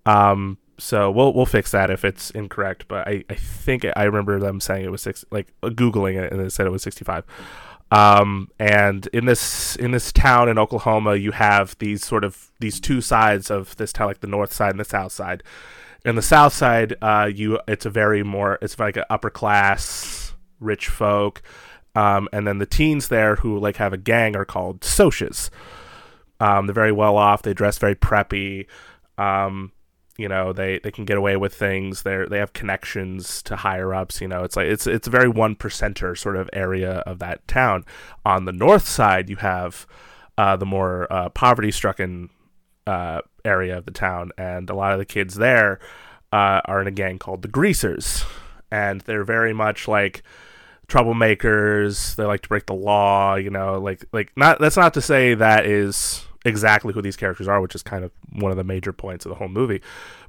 Um, 0.05 0.59
so 0.79 1.11
we'll 1.11 1.33
we'll 1.33 1.47
fix 1.47 1.71
that 1.73 1.91
if 1.91 2.05
it's 2.05 2.31
incorrect. 2.31 2.87
But 2.89 3.09
I, 3.09 3.25
I 3.31 3.35
think 3.35 3.87
I 3.97 4.05
remember 4.05 4.39
them 4.39 4.61
saying 4.61 4.85
it 4.85 4.91
was 4.91 5.03
six, 5.03 5.25
like 5.31 5.53
uh, 5.63 5.69
googling 5.69 6.23
it, 6.23 6.33
and 6.33 6.41
they 6.41 6.49
said 6.49 6.67
it 6.67 6.71
was 6.71 6.83
sixty 6.83 7.05
five. 7.05 7.25
Um, 7.91 8.51
and 8.59 9.07
in 9.13 9.27
this 9.27 9.77
in 9.77 9.93
this 9.93 10.13
town 10.13 10.49
in 10.49 10.59
Oklahoma, 10.59 11.17
you 11.17 11.33
have 11.33 11.77
these 11.79 12.05
sort 12.05 12.25
of 12.25 12.51
these 12.59 12.81
two 12.81 13.01
sides 13.01 13.51
of 13.51 13.77
this 13.77 13.93
town, 13.93 14.09
like 14.09 14.21
the 14.21 14.27
north 14.27 14.53
side 14.53 14.71
and 14.71 14.81
the 14.81 14.85
south 14.85 15.13
side. 15.13 15.43
In 16.05 16.15
the 16.17 16.23
south 16.23 16.53
side, 16.53 16.95
uh, 17.01 17.31
you 17.33 17.61
it's 17.69 17.87
a 17.87 17.91
very 17.91 18.23
more 18.23 18.59
it's 18.61 18.79
like 18.79 18.97
an 18.97 19.05
upper 19.09 19.31
class 19.31 20.35
rich 20.59 20.89
folk, 20.89 21.43
um, 21.95 22.29
and 22.33 22.47
then 22.47 22.59
the 22.59 22.67
teens 22.67 23.09
there 23.09 23.37
who 23.37 23.59
like 23.59 23.77
have 23.77 23.93
a 23.93 23.99
gang 23.99 24.37
are 24.37 24.45
called 24.45 24.81
Socs. 24.81 25.51
Um, 26.41 26.67
they're 26.67 26.75
very 26.75 26.93
well 26.93 27.17
off. 27.17 27.43
They 27.43 27.55
dress 27.55 27.79
very 27.79 27.95
preppy. 27.95 28.67
Um, 29.17 29.73
you 30.19 30.29
know, 30.29 30.53
they, 30.53 30.79
they 30.79 30.91
can 30.91 31.05
get 31.05 31.19
away 31.19 31.37
with 31.37 31.55
things. 31.55 32.03
They 32.03 32.25
they 32.29 32.39
have 32.39 32.53
connections 32.53 33.43
to 33.43 33.57
higher 33.57 33.95
ups. 33.95 34.21
You 34.21 34.29
know, 34.29 34.45
it's 34.45 34.57
like 34.57 34.67
it's 34.67 34.87
it's 34.87 35.07
a 35.07 35.11
very 35.11 35.29
one 35.29 35.57
percenter 35.57 36.17
sort 36.17 36.37
of 36.37 36.51
area 36.53 36.99
of 37.07 37.19
that 37.19 37.47
town. 37.49 37.85
On 38.25 38.45
the 38.45 38.53
north 38.53 38.87
side, 38.87 39.29
you 39.29 39.37
have 39.37 39.87
uh, 40.39 40.57
the 40.57 40.67
more 40.67 41.13
uh, 41.13 41.29
poverty 41.31 41.71
stricken 41.71 42.31
uh, 42.87 43.21
area 43.45 43.79
of 43.79 43.85
the 43.85 43.91
town, 43.91 44.33
and 44.39 44.69
a 44.71 44.75
lot 44.75 44.93
of 44.93 44.99
the 44.99 45.05
kids 45.05 45.35
there 45.35 45.81
uh, 46.33 46.61
are 46.65 46.81
in 46.81 46.87
a 46.87 46.93
gang 46.93 47.19
called 47.19 47.43
the 47.43 47.49
Greasers, 47.49 48.25
and 48.71 49.01
they're 49.03 49.25
very 49.25 49.53
much 49.53 49.89
like 49.89 50.23
troublemakers. 50.89 52.17
They 52.17 52.25
like 52.25 52.43
to 52.43 52.49
break 52.49 52.67
the 52.67 52.75
law. 52.75 53.35
You 53.35 53.51
know, 53.51 53.79
like 53.79 54.05
like 54.13 54.33
not 54.37 54.61
that's 54.61 54.77
not 54.77 54.95
to 54.95 55.01
say 55.01 55.35
that 55.35 55.67
is 55.67 56.25
exactly 56.47 56.93
who 56.93 57.03
these 57.03 57.17
characters 57.17 57.49
are, 57.49 57.61
which 57.61 57.75
is 57.75 57.83
kind 57.83 58.05
of 58.05 58.13
one 58.33 58.51
of 58.51 58.57
the 58.57 58.65
major 58.65 58.93
points 58.93 59.27
of 59.27 59.31
the 59.31 59.37
whole 59.37 59.49
movie. 59.49 59.83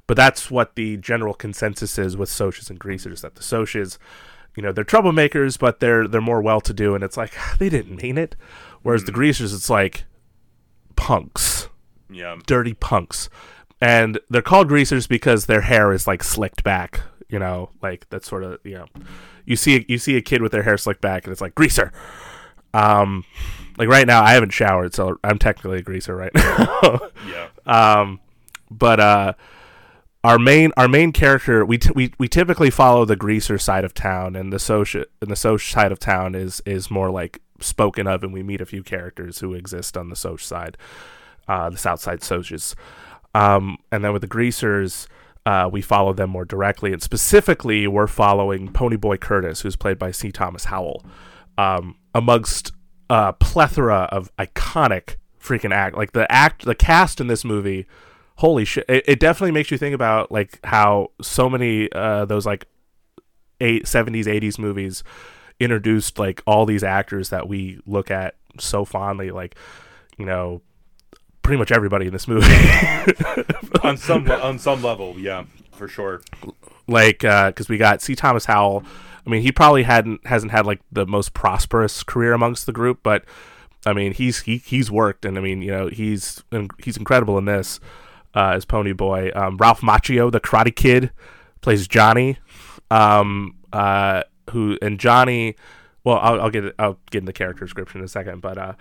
But 0.06 0.16
that's 0.16 0.50
what 0.50 0.74
the 0.74 0.96
general 0.96 1.34
consensus 1.34 1.98
is 1.98 2.16
with 2.16 2.28
Socs 2.28 2.70
and 2.70 2.78
Greasers 2.78 3.20
that 3.22 3.34
the 3.34 3.42
Socs, 3.42 3.98
you 4.56 4.62
know, 4.62 4.72
they're 4.72 4.84
troublemakers, 4.84 5.58
but 5.58 5.80
they're 5.80 6.08
they're 6.08 6.20
more 6.20 6.42
well 6.42 6.60
to 6.62 6.72
do, 6.72 6.94
and 6.94 7.04
it's 7.04 7.16
like 7.16 7.34
they 7.58 7.68
didn't 7.68 8.02
mean 8.02 8.18
it. 8.18 8.34
Whereas 8.82 9.02
mm. 9.02 9.06
the 9.06 9.12
Greasers, 9.12 9.52
it's 9.52 9.70
like 9.70 10.04
punks, 10.96 11.68
yeah, 12.10 12.36
dirty 12.46 12.74
punks, 12.74 13.28
and 13.80 14.18
they're 14.28 14.42
called 14.42 14.68
Greasers 14.68 15.06
because 15.06 15.46
their 15.46 15.62
hair 15.62 15.92
is 15.92 16.06
like 16.06 16.22
slicked 16.22 16.64
back. 16.64 17.02
You 17.28 17.38
know, 17.38 17.70
like 17.82 18.08
that 18.08 18.24
sort 18.24 18.42
of 18.42 18.58
you 18.64 18.74
know, 18.74 18.86
you 19.44 19.56
see 19.56 19.84
you 19.88 19.98
see 19.98 20.16
a 20.16 20.22
kid 20.22 20.42
with 20.42 20.52
their 20.52 20.62
hair 20.62 20.78
slicked 20.78 21.02
back, 21.02 21.24
and 21.24 21.32
it's 21.32 21.42
like 21.42 21.54
greaser. 21.54 21.92
Um, 22.74 23.24
like 23.78 23.88
right 23.88 24.06
now, 24.06 24.22
I 24.22 24.32
haven't 24.32 24.50
showered, 24.50 24.94
so 24.94 25.18
I'm 25.22 25.38
technically 25.38 25.78
a 25.78 25.82
greaser 25.82 26.16
right 26.16 26.34
now. 26.34 27.10
yeah. 27.28 27.48
Um, 27.64 28.20
but 28.70 29.00
uh, 29.00 29.32
our 30.24 30.38
main 30.38 30.72
our 30.76 30.88
main 30.88 31.12
character 31.12 31.64
we 31.64 31.78
t- 31.78 31.92
we 31.94 32.12
we 32.18 32.28
typically 32.28 32.70
follow 32.70 33.04
the 33.04 33.16
greaser 33.16 33.56
side 33.56 33.84
of 33.84 33.94
town, 33.94 34.34
and 34.34 34.52
the 34.52 34.58
social 34.58 35.04
and 35.22 35.30
the 35.30 35.36
social 35.36 35.72
side 35.72 35.92
of 35.92 35.98
town 35.98 36.34
is 36.34 36.60
is 36.66 36.90
more 36.90 37.10
like 37.10 37.40
spoken 37.60 38.06
of, 38.06 38.24
and 38.24 38.32
we 38.32 38.42
meet 38.42 38.60
a 38.60 38.66
few 38.66 38.82
characters 38.82 39.38
who 39.38 39.54
exist 39.54 39.96
on 39.96 40.10
the 40.10 40.16
social 40.16 40.44
side, 40.44 40.76
uh, 41.46 41.70
the 41.70 41.78
south 41.78 42.00
side 42.00 42.20
Socs. 42.20 42.74
Um, 43.34 43.78
and 43.92 44.04
then 44.04 44.12
with 44.12 44.22
the 44.22 44.28
greasers. 44.28 45.06
Uh, 45.46 45.66
we 45.66 45.80
follow 45.80 46.12
them 46.12 46.28
more 46.28 46.44
directly, 46.44 46.92
and 46.92 47.02
specifically, 47.02 47.86
we're 47.86 48.06
following 48.06 48.70
Ponyboy 48.70 49.18
Curtis, 49.18 49.62
who's 49.62 49.76
played 49.76 49.98
by 49.98 50.10
C. 50.10 50.30
Thomas 50.30 50.64
Howell, 50.64 51.02
um, 51.56 51.96
amongst 52.14 52.72
a 53.10 53.32
plethora 53.32 54.08
of 54.10 54.34
iconic 54.36 55.16
freaking 55.40 55.72
act. 55.72 55.96
Like 55.96 56.12
the 56.12 56.30
act, 56.30 56.64
the 56.64 56.74
cast 56.74 57.20
in 57.20 57.26
this 57.26 57.44
movie, 57.44 57.86
holy 58.36 58.64
shit! 58.64 58.84
It, 58.88 59.04
it 59.06 59.20
definitely 59.20 59.52
makes 59.52 59.70
you 59.70 59.78
think 59.78 59.94
about 59.94 60.30
like 60.30 60.58
how 60.64 61.12
so 61.20 61.48
many 61.48 61.90
uh, 61.92 62.24
those 62.24 62.46
like 62.46 62.66
eight 63.60 63.86
seventies, 63.86 64.28
eighties 64.28 64.58
movies 64.58 65.02
introduced 65.60 66.18
like 66.18 66.42
all 66.46 66.66
these 66.66 66.84
actors 66.84 67.30
that 67.30 67.48
we 67.48 67.80
look 67.86 68.10
at 68.10 68.34
so 68.58 68.84
fondly. 68.84 69.30
Like 69.30 69.56
you 70.18 70.26
know, 70.26 70.60
pretty 71.42 71.58
much 71.58 71.72
everybody 71.72 72.06
in 72.06 72.12
this 72.12 72.28
movie 72.28 72.46
on 73.82 73.96
some 73.96 74.30
on 74.30 74.58
some 74.58 74.82
level, 74.82 75.18
yeah, 75.18 75.44
for 75.72 75.88
sure. 75.88 76.20
Like 76.86 77.20
because 77.20 77.66
uh, 77.66 77.70
we 77.70 77.78
got 77.78 78.02
C. 78.02 78.14
Thomas 78.14 78.44
Howell 78.44 78.84
I 79.28 79.30
mean, 79.30 79.42
he 79.42 79.52
probably 79.52 79.82
hadn't 79.82 80.26
hasn't 80.26 80.52
had 80.52 80.64
like 80.64 80.80
the 80.90 81.06
most 81.06 81.34
prosperous 81.34 82.02
career 82.02 82.32
amongst 82.32 82.64
the 82.64 82.72
group, 82.72 83.00
but 83.02 83.26
I 83.84 83.92
mean, 83.92 84.14
he's 84.14 84.40
he 84.40 84.56
he's 84.56 84.90
worked, 84.90 85.26
and 85.26 85.36
I 85.36 85.42
mean, 85.42 85.60
you 85.60 85.70
know, 85.70 85.88
he's 85.88 86.42
he's 86.82 86.96
incredible 86.96 87.36
in 87.36 87.44
this 87.44 87.78
uh, 88.34 88.52
as 88.54 88.64
Pony 88.64 88.94
Boy. 88.94 89.30
Um, 89.34 89.58
Ralph 89.58 89.82
Macchio, 89.82 90.32
the 90.32 90.40
Karate 90.40 90.74
Kid, 90.74 91.10
plays 91.60 91.86
Johnny. 91.86 92.38
Um, 92.90 93.56
uh, 93.70 94.22
who 94.50 94.78
and 94.80 94.98
Johnny. 94.98 95.56
Well, 96.04 96.18
I'll, 96.22 96.40
I'll 96.40 96.50
get 96.50 96.74
I'll 96.78 96.98
get 97.10 97.18
in 97.18 97.26
the 97.26 97.34
character 97.34 97.66
description 97.66 98.00
in 98.00 98.06
a 98.06 98.08
second, 98.08 98.40
but 98.40 98.56
uh, 98.56 98.72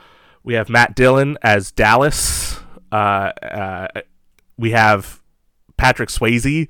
we 0.43 0.53
have 0.53 0.69
Matt 0.69 0.95
Dillon 0.95 1.37
as 1.41 1.73
Dallas. 1.73 2.57
Uh, 2.89 2.95
uh, 3.43 3.87
we 4.57 4.71
have 4.71 5.21
Patrick 5.75 6.07
Swayze 6.07 6.69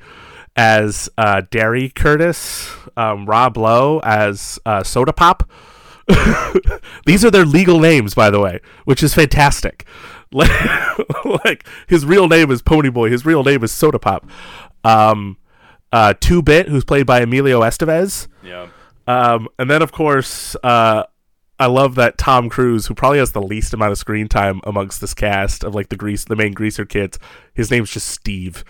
as 0.58 1.08
uh, 1.18 1.44
Darry 1.52 1.90
Curtis, 1.90 2.70
um, 2.98 3.26
Rob 3.28 3.56
Lowe 3.56 4.02
as 4.04 4.60
uh, 4.66 4.84
Soda 4.84 5.14
Pop. 5.14 5.50
These 7.06 7.24
are 7.24 7.32
their 7.32 7.46
legal 7.46 7.80
names, 7.80 8.16
by 8.16 8.30
the 8.30 8.40
way, 8.40 8.60
which 8.86 9.04
is 9.04 9.14
fantastic. 9.14 9.86
Like, 10.32 10.52
like 11.46 11.66
his 11.88 12.06
real 12.06 12.28
name 12.28 12.52
is 12.52 12.62
Ponyboy. 12.62 13.12
His 13.12 13.26
real 13.26 13.44
name 13.44 13.64
is 13.64 13.72
Soda 13.72 14.00
Pop. 14.00 14.28
Um, 14.84 15.38
uh, 15.94 16.16
Two 16.20 16.42
Bit, 16.42 16.68
who's 16.68 16.84
played 16.84 17.06
by 17.06 17.22
Emilio 17.22 17.62
Estevez. 17.62 18.28
Yeah. 18.44 18.68
Um, 19.06 19.48
and 19.58 19.70
then 19.70 19.82
of 19.82 19.92
course, 19.92 20.56
uh, 20.64 21.04
I 21.60 21.66
love 21.68 21.96
that 21.96 22.18
Tom 22.18 22.50
Cruise, 22.50 22.88
who 22.88 22.94
probably 22.94 23.20
has 23.20 23.32
the 23.32 23.42
least 23.42 23.74
amount 23.74 23.92
of 23.92 23.98
screen 23.98 24.28
time 24.28 24.62
amongst 24.64 25.02
this 25.02 25.14
cast 25.14 25.64
of 25.64 25.74
like 25.74 25.90
the 25.90 25.96
grease, 25.96 26.26
the 26.26 26.36
main 26.36 26.54
greaser 26.54 26.86
kids. 26.86 27.18
His 27.54 27.72
name's 27.72 27.92
just 27.92 28.08
Steve. 28.08 28.64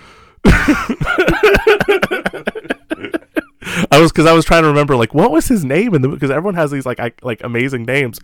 I 3.92 4.00
was 4.00 4.12
because 4.12 4.26
I 4.26 4.34
was 4.34 4.46
trying 4.46 4.64
to 4.64 4.70
remember 4.70 4.96
like 4.96 5.14
what 5.14 5.32
was 5.32 5.48
his 5.48 5.66
name 5.66 5.94
in 5.94 6.02
the 6.02 6.08
because 6.08 6.32
everyone 6.32 6.56
has 6.56 6.72
these 6.72 6.86
like 6.86 7.00
I, 7.00 7.12
like 7.22 7.44
amazing 7.44 7.84
names. 7.84 8.20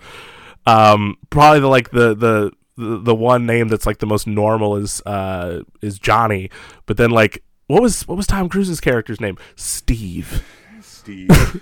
Um, 0.66 1.18
probably 1.30 1.60
the 1.60 1.68
like 1.68 1.92
the 1.92 2.16
the 2.16 2.52
the, 2.76 3.14
one 3.14 3.46
name 3.46 3.68
that's 3.68 3.86
like 3.86 4.00
the 4.00 4.06
most 4.06 4.26
normal 4.26 4.78
is 4.78 5.02
uh 5.02 5.62
is 5.82 6.00
Johnny, 6.00 6.50
but 6.86 6.98
then 6.98 7.12
like 7.12 7.44
what 7.68 7.82
was 7.82 8.08
what 8.08 8.16
was 8.16 8.28
Tom 8.28 8.50
Cruise's 8.50 8.80
character's 8.80 9.22
name? 9.22 9.38
Steve. 9.56 10.44
Steve. 10.82 11.30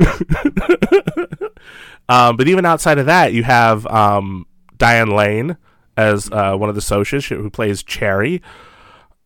um, 2.10 2.38
but 2.38 2.48
even 2.48 2.66
outside 2.66 3.00
of 3.00 3.08
that, 3.08 3.34
you 3.34 3.44
have 3.44 3.88
um 3.88 4.46
Diane 4.78 5.10
Lane 5.10 5.58
as 5.98 6.30
uh, 6.32 6.56
one 6.56 6.70
of 6.70 6.76
the 6.76 6.82
socials 6.82 7.26
who 7.26 7.50
plays 7.50 7.84
Cherry 7.84 8.42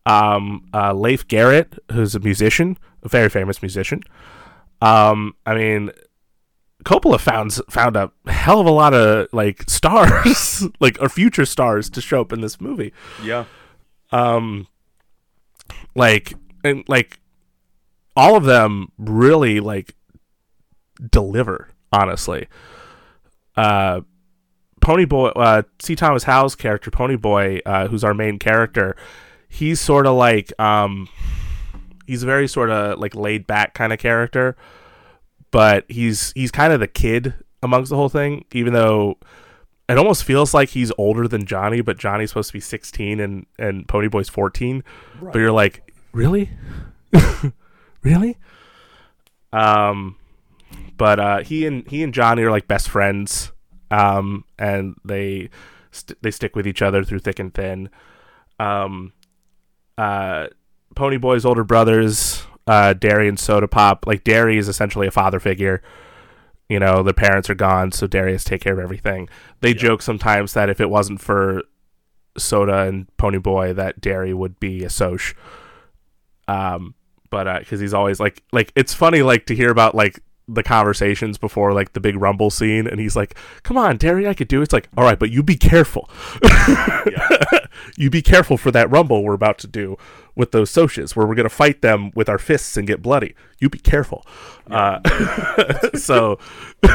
um, 0.06 0.64
uh, 0.72 0.94
Leif 0.94 1.26
Garrett, 1.28 1.74
who's 1.92 2.14
a 2.14 2.20
musician, 2.20 2.78
a 3.02 3.08
very 3.08 3.28
famous 3.28 3.60
musician. 3.60 4.02
Um, 4.80 5.34
I 5.44 5.54
mean, 5.54 5.90
Coppola 6.84 7.20
found 7.20 7.52
found 7.68 7.96
a 7.96 8.12
hell 8.26 8.60
of 8.60 8.66
a 8.66 8.70
lot 8.70 8.94
of 8.94 9.28
like 9.32 9.64
stars, 9.68 10.64
like 10.80 10.96
or 11.00 11.08
future 11.08 11.44
stars, 11.44 11.90
to 11.90 12.00
show 12.00 12.20
up 12.20 12.32
in 12.32 12.40
this 12.40 12.60
movie. 12.60 12.92
Yeah. 13.22 13.44
Um, 14.12 14.68
like 15.96 16.34
and 16.62 16.84
like 16.88 17.18
all 18.14 18.36
of 18.36 18.44
them 18.44 18.92
really 18.96 19.60
like 19.60 19.94
deliver. 21.10 21.70
Honestly, 21.92 22.48
uh, 23.56 24.00
Ponyboy, 24.80 25.32
uh, 25.36 25.62
C. 25.80 25.94
Thomas 25.94 26.24
Howell's 26.24 26.56
character, 26.56 26.90
Ponyboy, 26.90 27.60
uh, 27.64 27.88
who's 27.88 28.04
our 28.04 28.12
main 28.12 28.38
character 28.38 28.96
he's 29.56 29.80
sort 29.80 30.06
of 30.06 30.16
like 30.16 30.52
um 30.60 31.08
he's 32.06 32.22
a 32.22 32.26
very 32.26 32.46
sort 32.46 32.70
of 32.70 32.98
like 32.98 33.14
laid 33.14 33.46
back 33.46 33.74
kind 33.74 33.92
of 33.92 33.98
character, 33.98 34.56
but 35.50 35.84
he's 35.88 36.32
he's 36.32 36.50
kind 36.50 36.72
of 36.72 36.80
the 36.80 36.86
kid 36.86 37.34
amongst 37.62 37.90
the 37.90 37.96
whole 37.96 38.08
thing, 38.08 38.44
even 38.52 38.72
though 38.72 39.18
it 39.88 39.98
almost 39.98 40.24
feels 40.24 40.52
like 40.52 40.70
he's 40.70 40.92
older 40.98 41.28
than 41.28 41.46
Johnny, 41.46 41.80
but 41.80 41.96
Johnny's 41.96 42.30
supposed 42.30 42.48
to 42.50 42.54
be 42.54 42.60
16 42.60 43.20
and 43.20 43.46
and 43.58 43.86
Ponyboy's 43.88 44.28
14. 44.28 44.84
Right. 45.20 45.32
But 45.32 45.38
you're 45.38 45.52
like, 45.52 45.92
really, 46.12 46.50
really? 48.02 48.36
Um, 49.52 50.16
but 50.96 51.20
uh, 51.20 51.38
he 51.42 51.66
and 51.66 51.88
he 51.88 52.02
and 52.02 52.12
Johnny 52.12 52.42
are 52.42 52.50
like 52.50 52.68
best 52.68 52.88
friends. 52.88 53.52
Um, 53.88 54.44
and 54.58 54.96
they 55.04 55.50
st- 55.92 56.20
they 56.20 56.32
stick 56.32 56.56
with 56.56 56.66
each 56.66 56.82
other 56.82 57.04
through 57.04 57.20
thick 57.20 57.38
and 57.38 57.54
thin. 57.54 57.88
Um, 58.58 59.12
uh, 59.98 60.48
Ponyboy's 60.94 61.44
older 61.44 61.64
brothers, 61.64 62.44
uh, 62.66 62.92
Darry 62.94 63.28
and 63.28 63.38
Soda 63.38 63.68
Pop. 63.68 64.06
Like 64.06 64.24
Darry 64.24 64.58
is 64.58 64.68
essentially 64.68 65.06
a 65.06 65.12
father 65.12 65.40
figure. 65.40 65.82
You 66.68 66.80
know, 66.80 67.02
the 67.02 67.14
parents 67.14 67.48
are 67.48 67.54
gone, 67.54 67.92
so 67.92 68.08
has 68.10 68.42
take 68.42 68.60
care 68.60 68.72
of 68.72 68.78
everything. 68.80 69.28
They 69.60 69.68
yeah. 69.68 69.74
joke 69.74 70.02
sometimes 70.02 70.52
that 70.54 70.68
if 70.68 70.80
it 70.80 70.90
wasn't 70.90 71.20
for 71.20 71.62
Soda 72.36 72.82
and 72.82 73.06
Ponyboy, 73.18 73.76
that 73.76 74.00
Darry 74.00 74.34
would 74.34 74.58
be 74.58 74.84
a 74.84 74.90
Soc. 74.90 75.36
Um, 76.48 76.94
but 77.30 77.58
because 77.60 77.80
he's 77.80 77.94
always 77.94 78.20
like 78.20 78.42
like 78.52 78.72
it's 78.74 78.94
funny 78.94 79.22
like 79.22 79.46
to 79.46 79.54
hear 79.54 79.70
about 79.70 79.94
like 79.94 80.20
the 80.48 80.62
conversations 80.62 81.38
before 81.38 81.72
like 81.72 81.92
the 81.92 82.00
big 82.00 82.16
rumble 82.20 82.50
scene 82.50 82.86
and 82.86 83.00
he's 83.00 83.16
like 83.16 83.34
come 83.64 83.76
on 83.76 83.98
terry 83.98 84.28
i 84.28 84.34
could 84.34 84.46
do 84.46 84.60
it. 84.60 84.64
it's 84.64 84.72
like 84.72 84.88
all 84.96 85.02
right 85.02 85.18
but 85.18 85.30
you 85.30 85.42
be 85.42 85.56
careful. 85.56 86.08
You 87.96 88.10
be 88.10 88.22
careful 88.22 88.56
for 88.56 88.70
that 88.70 88.90
rumble 88.90 89.22
we're 89.22 89.34
about 89.34 89.58
to 89.58 89.66
do 89.66 89.96
with 90.34 90.52
those 90.52 90.70
Socs 90.70 91.16
where 91.16 91.26
we're 91.26 91.34
going 91.34 91.48
to 91.48 91.54
fight 91.54 91.82
them 91.82 92.10
with 92.14 92.28
our 92.28 92.38
fists 92.38 92.76
and 92.76 92.86
get 92.86 93.00
bloody. 93.00 93.34
You 93.58 93.70
be 93.70 93.78
careful. 93.78 94.26
Uh, 94.70 95.00
so 95.94 96.38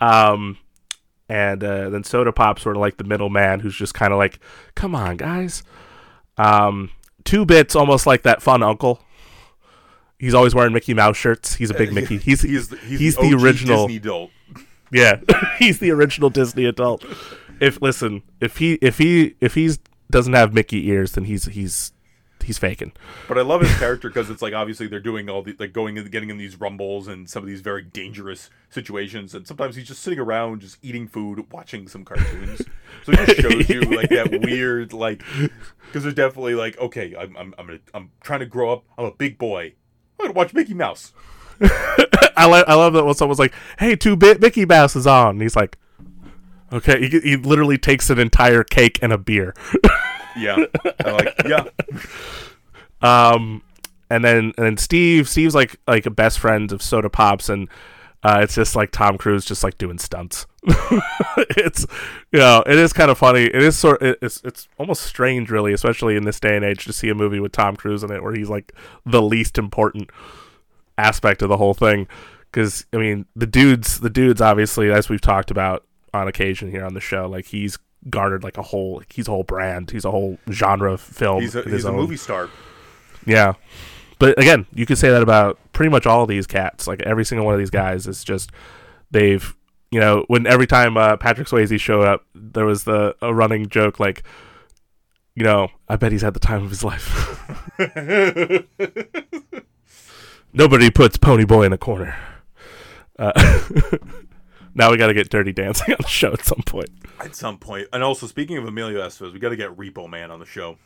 um 0.00 0.58
and 1.28 1.62
uh, 1.62 1.88
then 1.90 2.02
soda 2.02 2.32
pop 2.32 2.58
sort 2.58 2.76
of 2.76 2.80
like 2.80 2.96
the 2.96 3.04
middleman 3.04 3.60
who's 3.60 3.76
just 3.76 3.94
kind 3.94 4.12
of 4.12 4.18
like 4.18 4.40
come 4.74 4.94
on 4.94 5.16
guys. 5.16 5.62
Um 6.36 6.90
two 7.24 7.44
bits 7.44 7.74
almost 7.76 8.06
like 8.06 8.22
that 8.22 8.42
fun 8.42 8.62
uncle 8.62 9.02
He's 10.20 10.34
always 10.34 10.54
wearing 10.54 10.74
Mickey 10.74 10.92
Mouse 10.92 11.16
shirts. 11.16 11.54
He's 11.54 11.70
a 11.70 11.74
big 11.74 11.88
uh, 11.88 11.92
Mickey. 11.94 12.18
He's 12.18 12.42
he's, 12.42 12.68
he's, 12.68 12.80
he's, 12.82 13.00
he's 13.00 13.16
the, 13.16 13.22
the 13.30 13.42
original- 13.42 13.86
Disney 13.86 13.96
adult. 13.96 14.30
yeah, 14.92 15.20
he's 15.58 15.78
the 15.78 15.90
original 15.90 16.28
Disney 16.28 16.66
adult. 16.66 17.06
If 17.58 17.80
listen, 17.80 18.22
if 18.38 18.58
he 18.58 18.74
if 18.82 18.98
he 18.98 19.34
if 19.40 19.54
he's 19.54 19.78
doesn't 20.10 20.34
have 20.34 20.52
Mickey 20.52 20.88
ears, 20.88 21.12
then 21.12 21.24
he's 21.24 21.46
he's 21.46 21.92
he's 22.44 22.58
faking. 22.58 22.92
But 23.28 23.38
I 23.38 23.42
love 23.42 23.62
his 23.62 23.74
character 23.78 24.08
because 24.08 24.28
it's 24.28 24.42
like 24.42 24.52
obviously 24.52 24.88
they're 24.88 25.00
doing 25.00 25.30
all 25.30 25.42
the 25.42 25.56
like 25.58 25.72
going 25.72 25.96
and 25.96 26.10
getting 26.10 26.28
in 26.28 26.36
these 26.36 26.60
rumbles 26.60 27.08
and 27.08 27.28
some 27.28 27.42
of 27.42 27.48
these 27.48 27.60
very 27.62 27.82
dangerous 27.82 28.50
situations, 28.68 29.34
and 29.34 29.46
sometimes 29.46 29.76
he's 29.76 29.88
just 29.88 30.02
sitting 30.02 30.18
around 30.18 30.60
just 30.60 30.76
eating 30.82 31.08
food, 31.08 31.50
watching 31.50 31.88
some 31.88 32.04
cartoons. 32.04 32.58
so 33.04 33.12
it 33.12 33.26
just 33.26 33.40
shows 33.40 33.68
you 33.68 33.80
like 33.82 34.10
that 34.10 34.40
weird 34.44 34.92
like 34.92 35.22
because 35.86 36.02
they're 36.02 36.12
definitely 36.12 36.54
like 36.54 36.78
okay, 36.78 37.14
I'm 37.18 37.36
I'm 37.36 37.54
I'm, 37.58 37.80
I'm 37.94 38.10
trying 38.20 38.40
to 38.40 38.46
grow 38.46 38.70
up. 38.72 38.84
I'm 38.98 39.06
a 39.06 39.12
big 39.12 39.38
boy. 39.38 39.74
I'm 40.20 40.26
gonna 40.26 40.38
watch 40.38 40.52
Mickey 40.52 40.74
Mouse. 40.74 41.12
I 41.62 42.46
like 42.46 42.66
I 42.68 42.74
love 42.74 42.92
that 42.92 43.04
when 43.04 43.14
someone's 43.14 43.38
like, 43.38 43.54
"Hey, 43.78 43.96
two 43.96 44.16
bit 44.16 44.40
Mickey 44.40 44.66
Mouse 44.66 44.96
is 44.96 45.06
on," 45.06 45.30
and 45.30 45.42
he's 45.42 45.56
like, 45.56 45.78
"Okay." 46.72 47.08
He, 47.08 47.20
he 47.20 47.36
literally 47.36 47.78
takes 47.78 48.10
an 48.10 48.18
entire 48.18 48.64
cake 48.64 48.98
and 49.02 49.12
a 49.12 49.18
beer. 49.18 49.54
Yeah, 50.36 50.64
I 51.04 51.10
like 51.10 51.34
yeah. 51.44 51.64
Um, 53.02 53.62
and 54.10 54.22
then 54.24 54.52
and 54.56 54.66
then 54.66 54.76
Steve 54.76 55.28
Steve's 55.28 55.54
like 55.54 55.76
like 55.88 56.06
a 56.06 56.10
best 56.10 56.38
friend 56.38 56.70
of 56.70 56.82
Soda 56.82 57.08
Pops, 57.10 57.48
and 57.48 57.68
uh, 58.22 58.40
it's 58.42 58.54
just 58.54 58.76
like 58.76 58.90
Tom 58.90 59.16
Cruise 59.18 59.44
just 59.44 59.64
like 59.64 59.78
doing 59.78 59.98
stunts. 59.98 60.46
it's 61.56 61.86
you 62.32 62.38
know 62.38 62.62
it 62.66 62.76
is 62.76 62.92
kind 62.92 63.10
of 63.10 63.16
funny. 63.18 63.44
It 63.44 63.62
is 63.62 63.78
sort 63.78 64.02
it, 64.02 64.18
it's 64.20 64.42
it's 64.44 64.68
almost 64.78 65.02
strange, 65.02 65.50
really, 65.50 65.72
especially 65.72 66.16
in 66.16 66.24
this 66.24 66.38
day 66.40 66.56
and 66.56 66.64
age, 66.64 66.84
to 66.84 66.92
see 66.92 67.08
a 67.08 67.14
movie 67.14 67.40
with 67.40 67.52
Tom 67.52 67.76
Cruise 67.76 68.02
in 68.02 68.10
it 68.10 68.22
where 68.22 68.34
he's 68.34 68.50
like 68.50 68.72
the 69.06 69.22
least 69.22 69.56
important 69.58 70.10
aspect 70.98 71.42
of 71.42 71.48
the 71.48 71.56
whole 71.56 71.74
thing. 71.74 72.06
Because 72.50 72.84
I 72.92 72.96
mean, 72.98 73.26
the 73.36 73.46
dudes, 73.46 74.00
the 74.00 74.10
dudes, 74.10 74.40
obviously, 74.40 74.90
as 74.90 75.08
we've 75.08 75.20
talked 75.20 75.50
about 75.50 75.86
on 76.12 76.28
occasion 76.28 76.70
here 76.70 76.84
on 76.84 76.94
the 76.94 77.00
show, 77.00 77.28
like 77.28 77.46
he's 77.46 77.78
garnered 78.08 78.42
like 78.42 78.56
a 78.58 78.62
whole 78.62 79.02
he's 79.10 79.28
a 79.28 79.30
whole 79.30 79.42
brand 79.44 79.90
he's 79.90 80.06
a 80.06 80.10
whole 80.10 80.38
genre 80.50 80.90
of 80.90 81.02
film 81.02 81.42
He's 81.42 81.54
a, 81.54 81.60
his 81.62 81.72
he's 81.72 81.84
a 81.84 81.88
own. 81.90 81.96
movie 81.96 82.16
star. 82.16 82.48
Yeah. 83.26 83.52
But 84.20 84.38
again, 84.38 84.66
you 84.72 84.86
could 84.86 84.98
say 84.98 85.10
that 85.10 85.22
about 85.22 85.58
pretty 85.72 85.90
much 85.90 86.06
all 86.06 86.22
of 86.22 86.28
these 86.28 86.46
cats. 86.46 86.86
Like 86.86 87.02
every 87.02 87.24
single 87.24 87.46
one 87.46 87.54
of 87.54 87.58
these 87.58 87.70
guys 87.70 88.06
is 88.06 88.22
just 88.22 88.52
they've 89.10 89.56
you 89.90 89.98
know, 89.98 90.24
when 90.28 90.46
every 90.46 90.68
time 90.68 90.96
uh, 90.96 91.16
Patrick 91.16 91.48
Swayze 91.48 91.80
showed 91.80 92.06
up, 92.06 92.24
there 92.34 92.66
was 92.66 92.84
the 92.84 93.16
a 93.20 93.34
running 93.34 93.68
joke 93.68 93.98
like 93.98 94.22
you 95.34 95.42
know, 95.42 95.68
I 95.88 95.96
bet 95.96 96.12
he's 96.12 96.22
had 96.22 96.34
the 96.34 96.40
time 96.40 96.62
of 96.62 96.70
his 96.70 96.84
life. 96.84 97.48
Nobody 100.52 100.90
puts 100.90 101.16
Pony 101.16 101.44
Boy 101.44 101.64
in 101.64 101.72
a 101.72 101.78
corner. 101.78 102.14
Uh, 103.18 103.32
now 104.74 104.90
we 104.90 104.98
got 104.98 105.06
to 105.06 105.14
get 105.14 105.30
Dirty 105.30 105.52
Dancing 105.52 105.86
on 105.94 105.98
the 106.00 106.08
show 106.08 106.32
at 106.32 106.44
some 106.44 106.62
point. 106.66 106.90
At 107.20 107.34
some 107.34 107.56
point. 107.56 107.84
point, 107.84 107.88
and 107.94 108.02
also 108.02 108.26
speaking 108.26 108.58
of 108.58 108.66
Emilio 108.66 109.00
Estevez, 109.00 109.32
we 109.32 109.38
got 109.38 109.50
to 109.50 109.56
get 109.56 109.74
Repo 109.76 110.10
Man 110.10 110.30
on 110.30 110.40
the 110.40 110.46
show. 110.46 110.76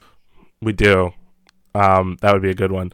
We 0.62 0.72
do. 0.72 1.12
Um, 1.74 2.18
that 2.20 2.32
would 2.32 2.42
be 2.42 2.50
a 2.50 2.54
good 2.54 2.70
one. 2.70 2.92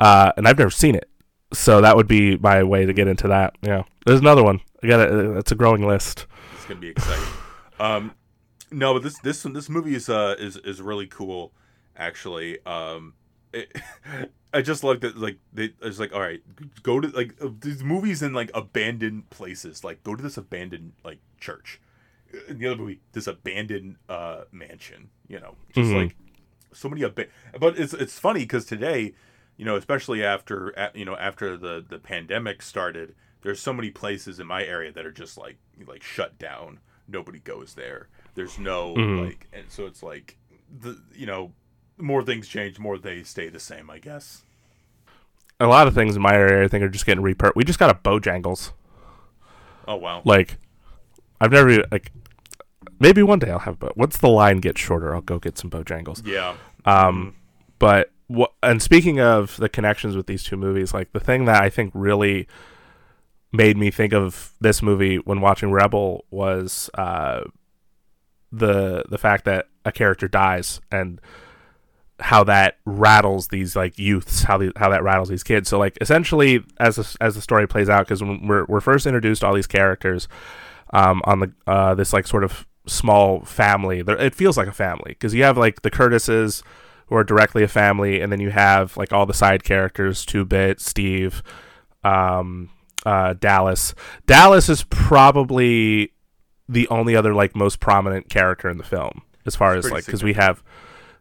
Uh, 0.00 0.32
and 0.36 0.46
I've 0.48 0.58
never 0.58 0.70
seen 0.70 0.94
it, 0.94 1.08
so 1.52 1.80
that 1.80 1.96
would 1.96 2.08
be 2.08 2.36
my 2.38 2.62
way 2.62 2.84
to 2.86 2.92
get 2.92 3.08
into 3.08 3.28
that. 3.28 3.54
Yeah, 3.62 3.84
there's 4.06 4.20
another 4.20 4.42
one. 4.42 4.60
I 4.82 4.86
got 4.88 5.00
it. 5.00 5.12
It's 5.38 5.52
a 5.52 5.54
growing 5.54 5.86
list. 5.86 6.26
It's 6.54 6.64
gonna 6.66 6.80
be 6.80 6.88
exciting. 6.88 7.24
um, 7.80 8.12
no, 8.70 8.94
but 8.94 9.02
this 9.02 9.18
this 9.20 9.42
this 9.42 9.68
movie 9.68 9.94
is 9.94 10.08
uh 10.08 10.34
is 10.38 10.56
is 10.58 10.80
really 10.82 11.06
cool, 11.06 11.52
actually. 11.96 12.58
Um, 12.66 13.14
it, 13.52 13.74
I 14.52 14.62
just 14.62 14.84
like 14.84 15.00
that. 15.00 15.16
Like 15.16 15.38
they, 15.52 15.70
it's 15.82 15.98
like 15.98 16.12
all 16.12 16.20
right, 16.20 16.42
go 16.82 17.00
to 17.00 17.08
like 17.08 17.34
uh, 17.40 17.48
these 17.60 17.82
movies 17.84 18.22
in 18.22 18.32
like 18.32 18.50
abandoned 18.54 19.30
places. 19.30 19.84
Like 19.84 20.02
go 20.02 20.14
to 20.16 20.22
this 20.22 20.36
abandoned 20.36 20.92
like 21.04 21.18
church. 21.40 21.80
In 22.48 22.58
the 22.58 22.66
other 22.66 22.76
movie, 22.76 23.00
this 23.12 23.26
abandoned 23.28 23.96
uh 24.08 24.42
mansion. 24.50 25.10
You 25.28 25.38
know, 25.40 25.54
just 25.72 25.90
Mhm. 25.90 25.96
like 26.04 26.16
so 26.72 26.88
many 26.88 27.04
ab- 27.04 27.28
But 27.60 27.78
it's 27.78 27.94
it's 27.94 28.18
funny 28.18 28.40
because 28.40 28.64
today, 28.64 29.14
you 29.56 29.64
know, 29.64 29.76
especially 29.76 30.24
after 30.24 30.74
you 30.94 31.04
know 31.04 31.16
after 31.16 31.56
the 31.56 31.84
the 31.88 31.98
pandemic 31.98 32.62
started, 32.62 33.14
there's 33.42 33.60
so 33.60 33.72
many 33.72 33.90
places 33.90 34.40
in 34.40 34.46
my 34.46 34.64
area 34.64 34.92
that 34.92 35.06
are 35.06 35.12
just 35.12 35.36
like 35.38 35.56
like 35.86 36.02
shut 36.02 36.38
down. 36.38 36.80
Nobody 37.08 37.38
goes 37.38 37.74
there. 37.74 38.08
There's 38.34 38.58
no 38.58 38.94
Mhm. 38.94 39.26
like, 39.26 39.46
and 39.52 39.64
so 39.68 39.86
it's 39.86 40.02
like 40.02 40.36
the 40.80 41.00
you 41.14 41.26
know 41.26 41.52
more 41.98 42.22
things 42.24 42.48
change, 42.48 42.78
more 42.78 42.98
they 42.98 43.22
stay 43.22 43.48
the 43.48 43.60
same. 43.60 43.90
I 43.90 43.98
guess. 43.98 44.42
A 45.60 45.66
lot 45.68 45.86
of 45.86 45.94
things 45.94 46.16
in 46.16 46.22
my 46.22 46.34
area, 46.34 46.64
I 46.64 46.68
think, 46.68 46.82
are 46.82 46.88
just 46.88 47.06
getting 47.06 47.22
repurposed. 47.22 47.54
We 47.54 47.62
just 47.64 47.78
got 47.78 47.90
a 47.90 47.94
Bojangles. 47.94 48.72
Oh 49.86 49.96
wow. 49.96 50.22
Like, 50.24 50.56
I've 51.40 51.52
never 51.52 51.70
even- 51.70 51.86
like. 51.92 52.10
Maybe 53.00 53.22
one 53.22 53.38
day 53.38 53.50
I'll 53.50 53.58
have, 53.60 53.78
but 53.78 53.96
once 53.96 54.16
the 54.18 54.28
line 54.28 54.58
gets 54.58 54.80
shorter, 54.80 55.14
I'll 55.14 55.20
go 55.20 55.38
get 55.38 55.58
some 55.58 55.68
Bojangles. 55.68 56.24
Yeah. 56.26 56.54
Um, 56.84 57.34
but 57.78 58.10
what? 58.26 58.52
And 58.62 58.82
speaking 58.82 59.20
of 59.20 59.56
the 59.56 59.68
connections 59.68 60.16
with 60.16 60.26
these 60.26 60.42
two 60.42 60.56
movies, 60.56 60.94
like 60.94 61.12
the 61.12 61.20
thing 61.20 61.44
that 61.44 61.62
I 61.62 61.70
think 61.70 61.92
really 61.94 62.46
made 63.52 63.76
me 63.76 63.90
think 63.90 64.12
of 64.12 64.52
this 64.60 64.82
movie 64.82 65.16
when 65.16 65.40
watching 65.40 65.70
Rebel 65.70 66.24
was 66.30 66.90
uh, 66.94 67.42
the 68.50 69.04
the 69.08 69.18
fact 69.18 69.44
that 69.44 69.66
a 69.84 69.92
character 69.92 70.28
dies 70.28 70.80
and 70.90 71.20
how 72.20 72.44
that 72.44 72.78
rattles 72.84 73.48
these 73.48 73.74
like 73.74 73.98
youths, 73.98 74.44
how 74.44 74.58
the, 74.58 74.72
how 74.76 74.88
that 74.88 75.02
rattles 75.02 75.28
these 75.28 75.42
kids. 75.42 75.68
So 75.68 75.78
like 75.78 75.98
essentially, 76.00 76.64
as 76.78 76.96
the, 76.96 77.16
as 77.20 77.34
the 77.34 77.40
story 77.40 77.66
plays 77.66 77.88
out, 77.88 78.06
because 78.06 78.22
when 78.22 78.46
we're 78.46 78.64
we're 78.66 78.80
first 78.80 79.06
introduced 79.06 79.40
to 79.40 79.46
all 79.46 79.54
these 79.54 79.66
characters 79.66 80.28
um, 80.92 81.22
on 81.24 81.40
the 81.40 81.52
uh, 81.66 81.94
this 81.94 82.12
like 82.12 82.26
sort 82.26 82.44
of 82.44 82.66
small 82.86 83.44
family, 83.44 84.02
it 84.06 84.34
feels 84.34 84.56
like 84.56 84.68
a 84.68 84.72
family 84.72 85.10
because 85.10 85.34
you 85.34 85.42
have 85.42 85.58
like 85.58 85.82
the 85.82 85.90
Curtises 85.90 86.62
who 87.06 87.16
are 87.16 87.24
directly 87.24 87.62
a 87.62 87.68
family, 87.68 88.20
and 88.20 88.32
then 88.32 88.40
you 88.40 88.50
have 88.50 88.96
like 88.96 89.12
all 89.12 89.26
the 89.26 89.34
side 89.34 89.64
characters, 89.64 90.24
Two 90.24 90.44
Bit, 90.44 90.80
Steve, 90.80 91.42
um, 92.02 92.70
uh, 93.04 93.34
Dallas. 93.34 93.94
Dallas 94.26 94.68
is 94.68 94.84
probably 94.84 96.12
the 96.68 96.88
only 96.88 97.14
other 97.14 97.34
like 97.34 97.54
most 97.54 97.80
prominent 97.80 98.30
character 98.30 98.70
in 98.70 98.78
the 98.78 98.84
film 98.84 99.22
as 99.46 99.54
far 99.54 99.76
as 99.76 99.90
like 99.90 100.06
because 100.06 100.22
we 100.22 100.32
have 100.32 100.62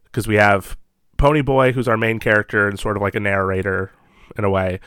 because 0.05 0.27
we 0.27 0.35
have 0.35 0.77
Pony 1.17 1.41
Boy 1.41 1.71
who's 1.71 1.87
our 1.87 1.97
main 1.97 2.19
character 2.19 2.67
and 2.67 2.79
sort 2.79 2.95
of 2.95 3.01
like 3.01 3.15
a 3.15 3.19
narrator 3.19 3.91
in 4.37 4.43
a 4.43 4.49
way, 4.49 4.79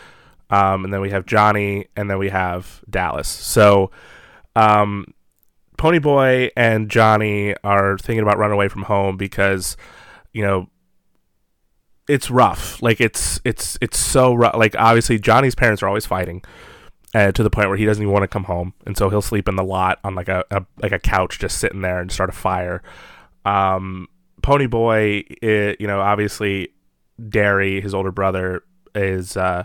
um, 0.51 0.85
and 0.85 0.93
then 0.93 1.01
we 1.01 1.10
have 1.10 1.27
Johnny 1.27 1.86
and 1.97 2.10
then 2.10 2.18
we 2.18 2.31
have 2.31 2.82
Dallas. 2.89 3.28
So, 3.28 3.90
um, 4.55 5.12
Pony 5.77 5.98
Boy 5.98 6.51
and 6.56 6.90
Johnny 6.90 7.55
are 7.62 7.98
thinking 7.98 8.23
about 8.23 8.39
running 8.39 8.55
away 8.55 8.68
from 8.68 8.82
home 8.82 9.16
because 9.16 9.77
you 10.32 10.43
know 10.43 10.68
it's 12.09 12.31
rough. 12.31 12.81
Like 12.83 13.01
it's 13.01 13.41
it's 13.45 13.77
it's 13.81 13.99
so 13.99 14.35
rough. 14.35 14.57
Like 14.57 14.74
obviously 14.78 15.19
Johnny's 15.19 15.55
parents 15.55 15.83
are 15.83 15.89
always 15.89 16.07
fighting. 16.07 16.43
Uh, 17.15 17.33
to 17.33 17.43
the 17.43 17.49
point 17.49 17.69
where 17.69 17.78
he 17.78 17.87
doesn't 17.87 18.03
even 18.03 18.12
want 18.12 18.24
to 18.24 18.28
come 18.28 18.45
home, 18.45 18.74
and 18.85 18.95
so 18.99 19.09
he'll 19.09 19.23
sleep 19.23 19.49
in 19.49 19.57
the 19.57 19.65
lot 19.65 19.99
on 20.05 20.15
like 20.15 20.28
a, 20.28 20.45
a 20.51 20.66
like 20.83 20.93
a 20.93 20.99
couch, 20.99 21.39
just 21.39 21.57
sitting 21.59 21.81
there 21.81 21.99
and 22.01 22.12
start 22.12 22.28
a 22.28 22.33
fire. 22.33 22.83
Um, 23.47 24.09
Pony 24.43 24.66
Boy, 24.66 25.24
i 25.43 25.77
you 25.81 25.87
know, 25.87 26.01
obviously, 26.01 26.70
Darry, 27.31 27.81
his 27.81 27.95
older 27.95 28.11
brother, 28.12 28.65
is 28.95 29.37
uh, 29.37 29.65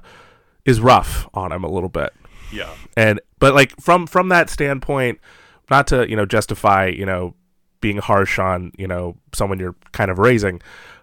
is 0.65 0.79
rough 0.79 1.27
on 1.33 1.51
him 1.51 1.63
a 1.65 1.69
little 1.69 1.89
bit, 1.89 2.13
Yeah. 2.53 2.73
and 2.95 3.19
but 3.39 3.53
like 3.53 3.79
from 3.81 4.07
from 4.07 4.29
that 4.29 4.49
standpoint, 4.49 5.19
not 5.69 5.87
to 5.87 6.09
you 6.09 6.15
know 6.15 6.25
justify 6.25 6.85
you 6.87 7.05
know 7.05 7.35
being 7.81 7.97
harsh 7.97 8.39
on 8.39 8.71
you 8.77 8.87
know 8.87 9.17
someone 9.33 9.59
you're 9.59 9.75
kind 9.91 10.09
of 10.09 10.19
raising, 10.19 10.61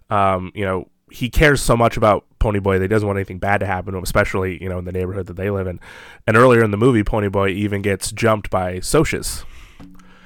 um, 0.09 0.51
you 0.55 0.65
know 0.65 0.89
he 1.11 1.29
cares 1.31 1.61
so 1.63 1.77
much 1.77 1.97
about 1.97 2.25
Ponyboy 2.41 2.77
that 2.77 2.83
he 2.83 2.89
doesn't 2.89 3.07
want 3.07 3.19
anything 3.19 3.39
bad 3.39 3.59
to 3.61 3.67
happen 3.67 3.93
to 3.93 3.99
him, 3.99 4.05
especially 4.05 4.63
you 4.63 4.69
know 4.69 4.79
in 4.79 4.85
the 4.85 4.93
neighborhood 4.93 5.27
that 5.27 5.37
they 5.37 5.51
live 5.51 5.67
in. 5.67 5.81
And 6.27 6.37
earlier 6.37 6.63
in 6.63 6.71
the 6.71 6.77
movie, 6.77 7.03
Ponyboy 7.03 7.53
even 7.53 7.83
gets 7.83 8.13
jumped 8.13 8.51
by 8.51 8.77
Socs, 8.79 9.45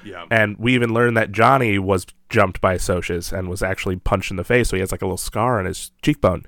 Yeah. 0.05 0.25
and 0.31 0.57
we 0.59 0.75
even 0.75 0.93
learn 0.93 1.15
that 1.15 1.33
Johnny 1.33 1.79
was 1.79 2.07
jumped 2.29 2.61
by 2.61 2.77
Socs 2.77 3.33
and 3.33 3.49
was 3.49 3.63
actually 3.63 3.97
punched 3.97 4.31
in 4.31 4.37
the 4.37 4.45
face, 4.45 4.69
so 4.69 4.77
he 4.77 4.81
has 4.81 4.93
like 4.93 5.03
a 5.03 5.07
little 5.07 5.17
scar 5.17 5.59
on 5.59 5.65
his 5.67 5.91
cheekbone. 6.03 6.45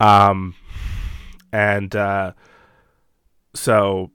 Um, 0.00 0.54
and 1.52 1.94
uh, 1.94 2.32
so 3.54 4.10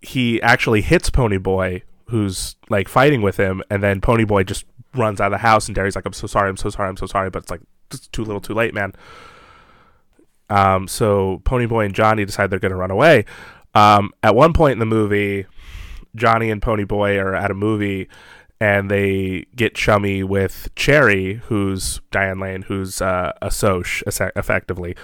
he 0.00 0.40
actually 0.42 0.82
hits 0.82 1.10
Ponyboy, 1.10 1.82
who's 2.08 2.56
like 2.70 2.88
fighting 2.88 3.22
with 3.22 3.36
him, 3.36 3.62
and 3.70 3.82
then 3.82 4.00
Ponyboy 4.00 4.46
just 4.46 4.64
runs 4.94 5.20
out 5.20 5.26
of 5.26 5.32
the 5.32 5.38
house, 5.38 5.66
and 5.66 5.74
Darry's 5.74 5.96
like, 5.96 6.06
"I'm 6.06 6.12
so 6.12 6.26
sorry, 6.26 6.48
I'm 6.48 6.56
so 6.56 6.70
sorry, 6.70 6.88
I'm 6.88 6.96
so 6.96 7.06
sorry," 7.06 7.28
but 7.30 7.42
it's 7.42 7.50
like 7.50 7.60
it's 7.92 8.06
too 8.08 8.24
little, 8.24 8.40
too 8.40 8.54
late, 8.54 8.74
man. 8.74 8.92
Um, 10.48 10.88
so 10.88 11.42
Ponyboy 11.44 11.86
and 11.86 11.94
Johnny 11.94 12.24
decide 12.24 12.50
they're 12.50 12.58
going 12.58 12.70
to 12.70 12.76
run 12.76 12.90
away. 12.90 13.24
Um, 13.74 14.12
at 14.22 14.34
one 14.34 14.52
point 14.52 14.72
in 14.72 14.78
the 14.78 14.86
movie, 14.86 15.46
Johnny 16.14 16.50
and 16.50 16.62
Ponyboy 16.62 17.20
are 17.22 17.34
at 17.34 17.50
a 17.50 17.54
movie, 17.54 18.08
and 18.60 18.90
they 18.90 19.46
get 19.54 19.74
chummy 19.74 20.22
with 20.22 20.68
Cherry, 20.76 21.34
who's 21.46 22.00
Diane 22.10 22.40
Lane, 22.40 22.62
who's 22.62 23.02
uh, 23.02 23.32
a 23.42 23.50
Soc, 23.50 23.86
effectively, 24.06 24.96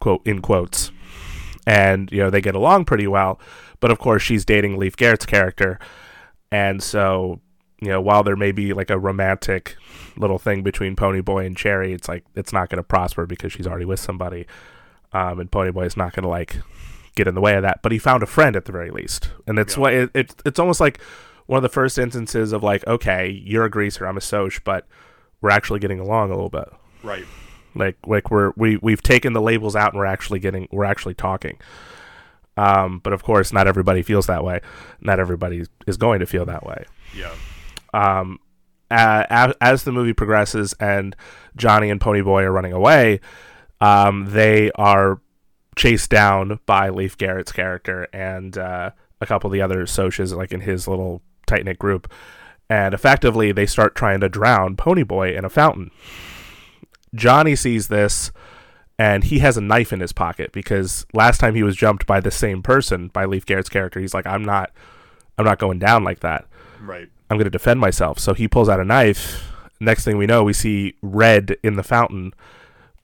quote 0.00 0.26
in 0.26 0.42
quotes, 0.42 0.92
and 1.66 2.10
you 2.12 2.18
know 2.18 2.30
they 2.30 2.42
get 2.42 2.54
along 2.54 2.84
pretty 2.84 3.06
well. 3.06 3.40
But 3.80 3.90
of 3.90 3.98
course, 3.98 4.22
she's 4.22 4.44
dating 4.44 4.76
Leif 4.76 4.96
Garrett's 4.96 5.24
character, 5.24 5.78
and 6.52 6.82
so 6.82 7.40
you 7.80 7.88
know 7.88 8.00
while 8.00 8.22
there 8.22 8.36
may 8.36 8.52
be 8.52 8.72
like 8.72 8.90
a 8.90 8.98
romantic 8.98 9.76
little 10.16 10.38
thing 10.38 10.62
between 10.62 10.96
Ponyboy 10.96 11.46
and 11.46 11.56
Cherry, 11.56 11.92
it's 11.92 12.08
like 12.08 12.24
it's 12.34 12.52
not 12.52 12.68
going 12.68 12.78
to 12.78 12.82
prosper 12.82 13.26
because 13.26 13.52
she's 13.52 13.66
already 13.66 13.84
with 13.84 14.00
somebody, 14.00 14.46
um, 15.12 15.40
and 15.40 15.50
Ponyboy 15.50 15.86
is 15.86 15.96
not 15.96 16.12
going 16.12 16.24
to 16.24 16.28
like 16.28 16.56
get 17.14 17.26
in 17.26 17.34
the 17.34 17.40
way 17.40 17.54
of 17.54 17.62
that. 17.62 17.82
But 17.82 17.92
he 17.92 17.98
found 17.98 18.22
a 18.22 18.26
friend 18.26 18.56
at 18.56 18.66
the 18.66 18.72
very 18.72 18.90
least, 18.90 19.30
and 19.46 19.58
it's 19.58 19.76
yeah. 19.76 19.80
what 19.80 19.94
it, 19.94 20.10
it, 20.14 20.34
it's 20.44 20.58
almost 20.58 20.80
like 20.80 21.00
one 21.46 21.56
of 21.56 21.62
the 21.62 21.68
first 21.68 21.98
instances 21.98 22.52
of 22.52 22.62
like, 22.62 22.86
okay, 22.86 23.28
you're 23.28 23.64
a 23.64 23.70
greaser, 23.70 24.06
I'm 24.06 24.16
a 24.16 24.20
Soc, 24.20 24.62
but 24.62 24.86
we're 25.40 25.50
actually 25.50 25.80
getting 25.80 26.00
along 26.00 26.30
a 26.30 26.34
little 26.34 26.50
bit, 26.50 26.68
right? 27.02 27.24
Like 27.74 27.96
like 28.06 28.30
we're 28.30 28.52
we 28.56 28.76
we've 28.76 29.02
taken 29.02 29.32
the 29.32 29.40
labels 29.40 29.74
out 29.74 29.92
and 29.92 29.98
we're 29.98 30.06
actually 30.06 30.40
getting 30.40 30.68
we're 30.70 30.84
actually 30.84 31.14
talking. 31.14 31.58
Um, 32.56 32.98
but 32.98 33.12
of 33.12 33.22
course, 33.22 33.52
not 33.52 33.66
everybody 33.66 34.02
feels 34.02 34.26
that 34.26 34.44
way. 34.44 34.60
Not 35.00 35.18
everybody 35.18 35.64
is 35.86 35.96
going 35.96 36.20
to 36.20 36.26
feel 36.26 36.44
that 36.44 36.66
way. 36.66 36.84
Yeah. 37.16 37.32
Um, 37.92 38.38
as, 38.90 39.54
as 39.60 39.84
the 39.84 39.92
movie 39.92 40.12
progresses 40.12 40.74
and 40.80 41.14
Johnny 41.56 41.90
and 41.90 42.00
Ponyboy 42.00 42.42
are 42.42 42.52
running 42.52 42.72
away, 42.72 43.20
um, 43.80 44.26
they 44.30 44.70
are 44.72 45.20
chased 45.76 46.10
down 46.10 46.58
by 46.66 46.88
Leif 46.88 47.16
Garrett's 47.16 47.52
character 47.52 48.08
and 48.12 48.58
uh, 48.58 48.90
a 49.20 49.26
couple 49.26 49.48
of 49.48 49.52
the 49.52 49.62
other 49.62 49.84
Socs, 49.84 50.34
like 50.36 50.52
in 50.52 50.60
his 50.60 50.88
little 50.88 51.22
tight 51.46 51.64
knit 51.64 51.78
group. 51.78 52.12
And 52.68 52.94
effectively, 52.94 53.52
they 53.52 53.66
start 53.66 53.94
trying 53.94 54.20
to 54.20 54.28
drown 54.28 54.76
Ponyboy 54.76 55.36
in 55.36 55.44
a 55.44 55.48
fountain. 55.48 55.90
Johnny 57.14 57.56
sees 57.56 57.88
this 57.88 58.30
and 58.98 59.24
he 59.24 59.38
has 59.38 59.56
a 59.56 59.62
knife 59.62 59.92
in 59.92 60.00
his 60.00 60.12
pocket 60.12 60.52
because 60.52 61.06
last 61.12 61.38
time 61.38 61.54
he 61.54 61.62
was 61.62 61.74
jumped 61.74 62.06
by 62.06 62.20
the 62.20 62.30
same 62.30 62.62
person, 62.62 63.08
by 63.08 63.24
Leif 63.24 63.46
Garrett's 63.46 63.68
character, 63.68 63.98
he's 63.98 64.14
like, 64.14 64.26
I'm 64.26 64.44
not 64.44 64.70
I'm 65.38 65.44
not 65.44 65.58
going 65.58 65.78
down 65.78 66.04
like 66.04 66.20
that. 66.20 66.46
Right. 66.80 67.08
I'm 67.30 67.38
gonna 67.38 67.48
defend 67.50 67.80
myself. 67.80 68.18
So 68.18 68.34
he 68.34 68.48
pulls 68.48 68.68
out 68.68 68.80
a 68.80 68.84
knife. 68.84 69.46
Next 69.78 70.04
thing 70.04 70.18
we 70.18 70.26
know, 70.26 70.42
we 70.44 70.52
see 70.52 70.96
red 71.00 71.56
in 71.62 71.76
the 71.76 71.82
fountain. 71.82 72.34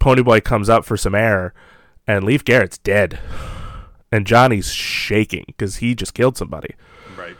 Ponyboy 0.01 0.45
comes 0.45 0.69
up 0.69 0.85
for 0.85 0.97
some 0.97 1.15
air, 1.15 1.55
and 2.07 2.25
Leif 2.25 2.45
Garrett's 2.45 2.79
dead. 2.79 3.19
And 4.13 4.27
Johnny's 4.27 4.73
shaking 4.73 5.45
because 5.47 5.77
he 5.77 5.95
just 5.95 6.15
killed 6.15 6.37
somebody. 6.37 6.75
Right. 7.17 7.37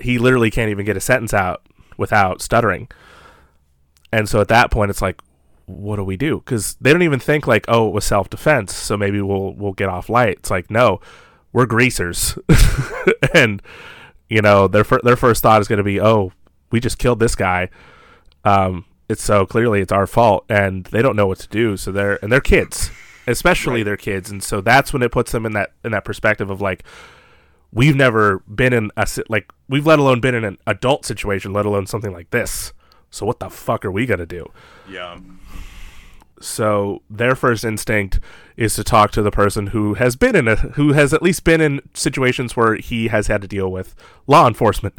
He 0.00 0.18
literally 0.18 0.50
can't 0.50 0.70
even 0.70 0.84
get 0.84 0.96
a 0.96 1.00
sentence 1.00 1.32
out 1.34 1.62
without 1.96 2.42
stuttering. 2.42 2.88
And 4.12 4.28
so 4.28 4.40
at 4.40 4.48
that 4.48 4.70
point, 4.70 4.90
it's 4.90 5.02
like, 5.02 5.20
what 5.66 5.96
do 5.96 6.04
we 6.04 6.16
do? 6.16 6.38
Because 6.38 6.76
they 6.80 6.92
don't 6.92 7.02
even 7.02 7.20
think 7.20 7.46
like, 7.46 7.64
oh, 7.68 7.88
it 7.88 7.92
was 7.92 8.04
self 8.04 8.28
defense, 8.30 8.74
so 8.74 8.96
maybe 8.96 9.20
we'll 9.20 9.54
we'll 9.54 9.72
get 9.72 9.88
off 9.88 10.08
light. 10.08 10.38
It's 10.38 10.50
like, 10.50 10.70
no, 10.70 11.00
we're 11.52 11.66
greasers, 11.66 12.38
and 13.34 13.62
you 14.30 14.40
know 14.40 14.66
their 14.68 14.84
fir- 14.84 15.02
their 15.02 15.16
first 15.16 15.42
thought 15.42 15.60
is 15.60 15.68
going 15.68 15.76
to 15.78 15.84
be, 15.84 16.00
oh, 16.00 16.32
we 16.70 16.80
just 16.80 16.96
killed 16.98 17.20
this 17.20 17.34
guy. 17.34 17.68
Um, 18.44 18.86
it's 19.08 19.22
so 19.22 19.44
clearly 19.44 19.80
it's 19.80 19.92
our 19.92 20.06
fault, 20.06 20.46
and 20.48 20.84
they 20.86 21.02
don't 21.02 21.16
know 21.16 21.26
what 21.26 21.40
to 21.40 21.48
do. 21.48 21.76
So 21.76 21.92
they're 21.92 22.18
and 22.22 22.32
they're 22.32 22.40
kids, 22.40 22.90
especially 23.26 23.80
right. 23.80 23.84
their 23.84 23.96
kids, 23.98 24.30
and 24.30 24.42
so 24.42 24.62
that's 24.62 24.92
when 24.92 25.02
it 25.02 25.12
puts 25.12 25.32
them 25.32 25.44
in 25.44 25.52
that 25.52 25.72
in 25.84 25.90
that 25.92 26.04
perspective 26.04 26.48
of 26.48 26.60
like, 26.60 26.84
we've 27.72 27.96
never 27.96 28.38
been 28.48 28.72
in 28.72 28.90
a 28.96 29.06
like 29.28 29.52
we've 29.68 29.86
let 29.86 29.98
alone 29.98 30.20
been 30.20 30.34
in 30.34 30.44
an 30.44 30.58
adult 30.66 31.04
situation, 31.04 31.52
let 31.52 31.66
alone 31.66 31.86
something 31.86 32.12
like 32.12 32.30
this. 32.30 32.72
So 33.10 33.26
what 33.26 33.40
the 33.40 33.50
fuck 33.50 33.84
are 33.84 33.90
we 33.90 34.06
gonna 34.06 34.26
do? 34.26 34.46
Yeah. 34.88 35.18
So 36.40 37.02
their 37.10 37.34
first 37.34 37.64
instinct 37.64 38.18
is 38.56 38.74
to 38.74 38.84
talk 38.84 39.10
to 39.12 39.22
the 39.22 39.30
person 39.30 39.68
who 39.68 39.94
has 39.94 40.16
been 40.16 40.34
in 40.34 40.48
a 40.48 40.56
who 40.56 40.92
has 40.92 41.12
at 41.12 41.22
least 41.22 41.44
been 41.44 41.60
in 41.60 41.80
situations 41.92 42.56
where 42.56 42.76
he 42.76 43.08
has 43.08 43.26
had 43.26 43.42
to 43.42 43.48
deal 43.48 43.70
with 43.70 43.94
law 44.26 44.48
enforcement. 44.48 44.98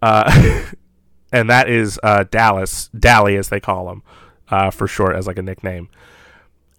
Uh, 0.00 0.64
and 1.32 1.50
that 1.50 1.68
is 1.68 2.00
uh, 2.02 2.24
Dallas, 2.30 2.88
Dally 2.98 3.36
as 3.36 3.50
they 3.50 3.60
call 3.60 3.90
him, 3.90 4.02
uh, 4.48 4.70
for 4.70 4.86
short 4.86 5.16
as 5.16 5.26
like 5.26 5.38
a 5.38 5.42
nickname. 5.42 5.90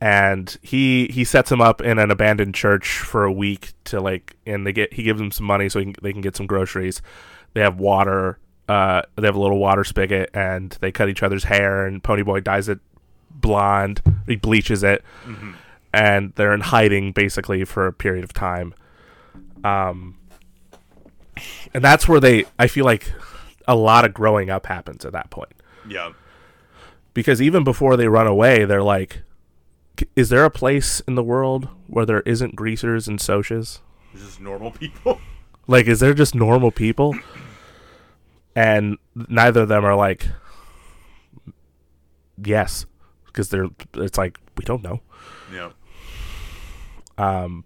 And 0.02 0.58
he 0.64 1.08
he 1.08 1.24
sets 1.24 1.52
him 1.52 1.62
up 1.62 1.80
in 1.80 2.00
an 2.00 2.10
abandoned 2.10 2.56
church 2.56 3.00
for 3.00 3.24
a 3.24 3.32
week 3.32 3.74
to 3.86 4.02
like, 4.02 4.36
and 4.48 4.66
they 4.66 4.74
get 4.74 4.94
he 4.94 5.04
gives 5.04 5.20
them 5.20 5.32
some 5.32 5.46
money 5.46 5.70
so 5.70 5.80
can, 5.82 5.96
they 6.02 6.12
can 6.12 6.22
get 6.22 6.36
some 6.36 6.48
groceries. 6.48 7.04
They 7.54 7.62
have 7.62 7.80
water. 7.80 8.40
Uh, 8.68 9.04
they 9.16 9.28
have 9.28 9.36
a 9.36 9.40
little 9.40 9.60
water 9.60 9.84
spigot, 9.84 10.32
and 10.34 10.76
they 10.82 10.92
cut 10.92 11.08
each 11.08 11.22
other's 11.22 11.44
hair. 11.44 11.86
And 11.86 12.02
Ponyboy 12.02 12.44
dyes 12.44 12.68
it 12.68 12.80
blonde. 13.36 14.02
He 14.26 14.36
bleaches 14.36 14.84
it, 14.84 15.04
mm-hmm. 15.26 15.52
and 15.94 16.34
they're 16.36 16.54
in 16.54 16.62
hiding 16.62 17.12
basically 17.12 17.64
for 17.66 17.88
a 17.88 17.94
period 17.94 18.24
of 18.24 18.34
time. 18.34 18.74
Um, 19.64 20.18
and 21.74 21.84
that's 21.84 22.08
where 22.08 22.20
they. 22.20 22.46
I 22.58 22.68
feel 22.68 22.86
like 22.86 23.12
a 23.68 23.76
lot 23.76 24.06
of 24.06 24.14
growing 24.14 24.50
up 24.50 24.66
happens 24.66 25.06
at 25.06 25.14
that 25.14 25.30
point. 25.30 25.54
Yeah. 25.88 26.14
Because 27.14 27.42
even 27.42 27.64
before 27.64 27.96
they 27.96 28.08
run 28.08 28.28
away, 28.28 28.66
they're 28.66 28.84
like, 28.84 29.22
"Is 30.16 30.30
there 30.30 30.44
a 30.44 30.50
place 30.50 31.00
in 31.02 31.16
the 31.16 31.24
world 31.24 31.70
where 31.88 32.06
there 32.06 32.22
isn't 32.22 32.56
greasers 32.56 33.08
and 33.08 33.20
Socs? 33.20 33.80
Just 34.16 34.42
normal 34.42 34.72
people. 34.72 35.20
Like, 35.68 35.88
is 35.88 36.00
there 36.00 36.14
just 36.14 36.36
normal 36.36 36.70
people? 36.70 37.16
And 38.56 39.00
neither 39.16 39.62
of 39.62 39.68
them 39.68 39.84
are 39.84 39.96
like, 39.96 40.28
yes 42.44 42.86
because 43.36 43.50
they're 43.50 43.68
it's 43.96 44.18
like 44.18 44.40
we 44.58 44.64
don't 44.64 44.82
know. 44.82 45.02
Yeah. 45.54 45.72
Um, 47.18 47.66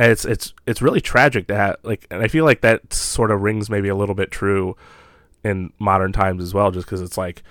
and 0.00 0.10
it's 0.10 0.24
it's 0.24 0.52
it's 0.66 0.82
really 0.82 1.00
tragic 1.00 1.46
to 1.46 1.56
have 1.56 1.76
like, 1.84 2.08
and 2.10 2.22
I 2.22 2.28
feel 2.28 2.44
like 2.44 2.60
that 2.62 2.92
sort 2.92 3.30
of 3.30 3.40
rings 3.42 3.70
maybe 3.70 3.88
a 3.88 3.94
little 3.94 4.16
bit 4.16 4.32
true 4.32 4.76
in 5.44 5.72
modern 5.78 6.12
times 6.12 6.42
as 6.42 6.52
well, 6.52 6.72
just 6.72 6.86
because 6.86 7.00
it's 7.00 7.16
like 7.16 7.44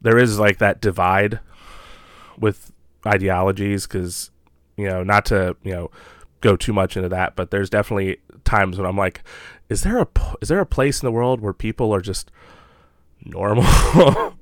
there 0.00 0.18
is 0.18 0.38
like 0.38 0.58
that 0.58 0.80
divide 0.80 1.40
with 2.38 2.70
ideologies, 3.04 3.86
because 3.86 4.30
you 4.76 4.86
know 4.88 5.02
not 5.02 5.26
to 5.26 5.56
you 5.64 5.72
know 5.72 5.90
go 6.42 6.54
too 6.54 6.72
much 6.72 6.96
into 6.96 7.08
that, 7.08 7.34
but 7.34 7.50
there's 7.50 7.70
definitely 7.70 8.18
times 8.44 8.78
when 8.78 8.86
I'm 8.86 8.96
like, 8.96 9.24
is 9.68 9.82
there 9.82 9.98
a 9.98 10.06
is 10.40 10.48
there 10.48 10.60
a 10.60 10.66
place 10.66 11.02
in 11.02 11.06
the 11.06 11.12
world 11.12 11.40
where 11.40 11.52
people 11.52 11.92
are 11.92 12.00
just 12.00 12.30
normal? 13.24 13.64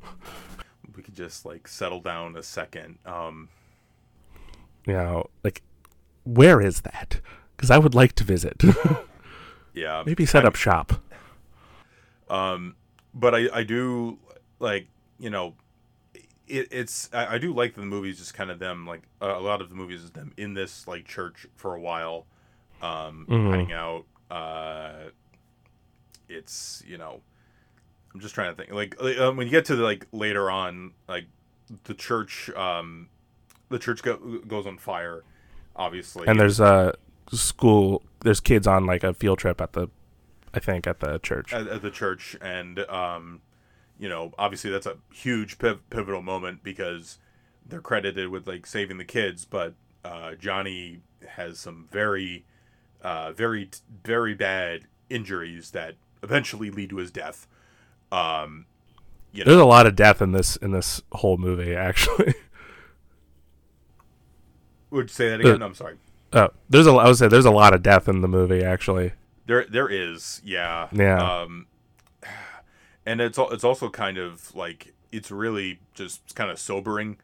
just 1.14 1.44
like 1.44 1.68
settle 1.68 2.00
down 2.00 2.36
a 2.36 2.42
second. 2.42 2.98
Um, 3.06 3.48
you 4.86 4.92
know, 4.92 5.30
like 5.42 5.62
where 6.24 6.60
is 6.60 6.82
that? 6.82 7.20
Because 7.56 7.70
I 7.70 7.78
would 7.78 7.94
like 7.94 8.12
to 8.14 8.24
visit. 8.24 8.62
yeah, 9.74 10.02
maybe 10.04 10.26
set 10.26 10.44
I 10.44 10.48
up 10.48 10.56
shop. 10.56 10.94
Um, 12.28 12.76
but 13.12 13.34
I 13.34 13.48
I 13.52 13.62
do 13.62 14.18
like 14.58 14.88
you 15.18 15.30
know. 15.30 15.54
It, 16.46 16.68
it's 16.70 17.08
I, 17.10 17.36
I 17.36 17.38
do 17.38 17.54
like 17.54 17.74
the 17.74 17.86
movies 17.86 18.18
just 18.18 18.34
kind 18.34 18.50
of 18.50 18.58
them 18.58 18.86
like 18.86 19.00
a 19.22 19.40
lot 19.40 19.62
of 19.62 19.70
the 19.70 19.74
movies 19.74 20.02
is 20.02 20.10
them 20.10 20.34
in 20.36 20.52
this 20.52 20.86
like 20.86 21.06
church 21.06 21.46
for 21.56 21.74
a 21.74 21.80
while 21.80 22.26
um 22.82 23.26
mm-hmm. 23.26 23.50
hiding 23.50 23.72
out 23.72 24.04
uh 24.30 25.04
it's 26.28 26.82
you 26.86 26.98
know 26.98 27.22
I'm 28.14 28.20
just 28.20 28.34
trying 28.34 28.54
to 28.54 28.56
think. 28.56 28.72
Like 28.72 29.00
um, 29.18 29.36
when 29.36 29.46
you 29.46 29.50
get 29.50 29.64
to 29.66 29.76
the, 29.76 29.82
like 29.82 30.06
later 30.12 30.50
on, 30.50 30.92
like 31.08 31.26
the 31.84 31.94
church, 31.94 32.48
um, 32.50 33.08
the 33.68 33.78
church 33.78 34.02
go, 34.02 34.16
goes 34.46 34.66
on 34.66 34.78
fire, 34.78 35.24
obviously. 35.74 36.26
And 36.28 36.38
there's 36.38 36.60
a 36.60 36.94
school. 37.32 38.02
There's 38.20 38.40
kids 38.40 38.66
on 38.66 38.86
like 38.86 39.02
a 39.02 39.12
field 39.12 39.38
trip 39.40 39.60
at 39.60 39.72
the, 39.72 39.88
I 40.54 40.60
think 40.60 40.86
at 40.86 41.00
the 41.00 41.18
church. 41.18 41.52
At, 41.52 41.66
at 41.66 41.82
the 41.82 41.90
church, 41.90 42.36
and 42.40 42.78
um, 42.88 43.40
you 43.98 44.08
know, 44.08 44.32
obviously 44.38 44.70
that's 44.70 44.86
a 44.86 44.96
huge 45.12 45.58
piv- 45.58 45.80
pivotal 45.90 46.22
moment 46.22 46.62
because 46.62 47.18
they're 47.66 47.80
credited 47.80 48.28
with 48.28 48.46
like 48.46 48.66
saving 48.66 48.98
the 48.98 49.04
kids, 49.04 49.44
but 49.44 49.74
uh, 50.04 50.34
Johnny 50.34 51.00
has 51.26 51.58
some 51.58 51.88
very, 51.90 52.44
uh, 53.02 53.32
very, 53.32 53.70
very 54.04 54.34
bad 54.34 54.82
injuries 55.08 55.70
that 55.70 55.94
eventually 56.22 56.70
lead 56.70 56.90
to 56.90 56.96
his 56.96 57.10
death. 57.10 57.46
Um, 58.14 58.66
you 59.32 59.44
know. 59.44 59.50
There's 59.50 59.60
a 59.62 59.64
lot 59.66 59.86
of 59.86 59.96
death 59.96 60.22
in 60.22 60.32
this 60.32 60.56
in 60.56 60.70
this 60.70 61.02
whole 61.12 61.36
movie, 61.36 61.74
actually. 61.74 62.34
Would 64.90 65.04
you 65.06 65.08
say 65.08 65.28
that 65.30 65.40
again? 65.40 65.62
I'm 65.62 65.74
sorry. 65.74 65.96
Oh, 66.32 66.48
there's 66.68 66.86
a 66.86 66.90
I 66.92 67.06
would 67.08 67.16
say 67.16 67.28
there's 67.28 67.44
a 67.44 67.50
lot 67.50 67.74
of 67.74 67.82
death 67.82 68.08
in 68.08 68.20
the 68.20 68.28
movie 68.28 68.62
actually. 68.64 69.12
There, 69.46 69.66
there 69.66 69.88
is, 69.88 70.40
yeah, 70.44 70.88
Yeah. 70.92 71.42
Um, 71.42 71.66
and 73.06 73.20
it's 73.20 73.38
it's 73.38 73.64
also 73.64 73.88
kind 73.90 74.18
of 74.18 74.54
like 74.54 74.94
it's 75.12 75.30
really 75.30 75.80
just 75.94 76.34
kind 76.34 76.50
of 76.50 76.58
sobering, 76.58 77.18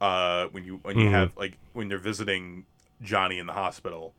uh, 0.00 0.46
when 0.46 0.64
you 0.64 0.78
when 0.82 0.98
you 0.98 1.06
Mhm. 1.06 1.10
have 1.12 1.32
like 1.36 1.58
when 1.72 1.88
they're 1.88 1.98
visiting 1.98 2.64
Johnny 3.02 3.38
in 3.38 3.46
the 3.46 3.52
hospital, 3.52 4.14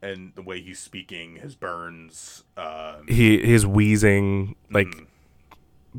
and 0.00 0.32
the 0.34 0.42
way 0.42 0.60
he's 0.60 0.78
speaking, 0.78 1.36
his 1.36 1.54
burns, 1.54 2.44
um, 2.56 3.06
He 3.08 3.38
his 3.38 3.66
wheezing 3.66 4.54
like 4.70 4.88
mm, 4.88 5.06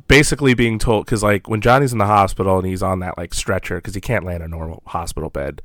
basically 0.07 0.53
being 0.53 0.79
told 0.79 1.05
because 1.05 1.23
like 1.23 1.47
when 1.47 1.61
Johnny's 1.61 1.91
in 1.91 1.99
the 1.99 2.05
hospital 2.05 2.57
and 2.57 2.67
he's 2.67 2.83
on 2.83 2.99
that 2.99 3.17
like 3.17 3.33
stretcher 3.33 3.75
because 3.75 3.95
he 3.95 4.01
can't 4.01 4.25
lay 4.25 4.35
in 4.35 4.41
a 4.41 4.47
normal 4.47 4.81
hospital 4.87 5.29
bed 5.29 5.61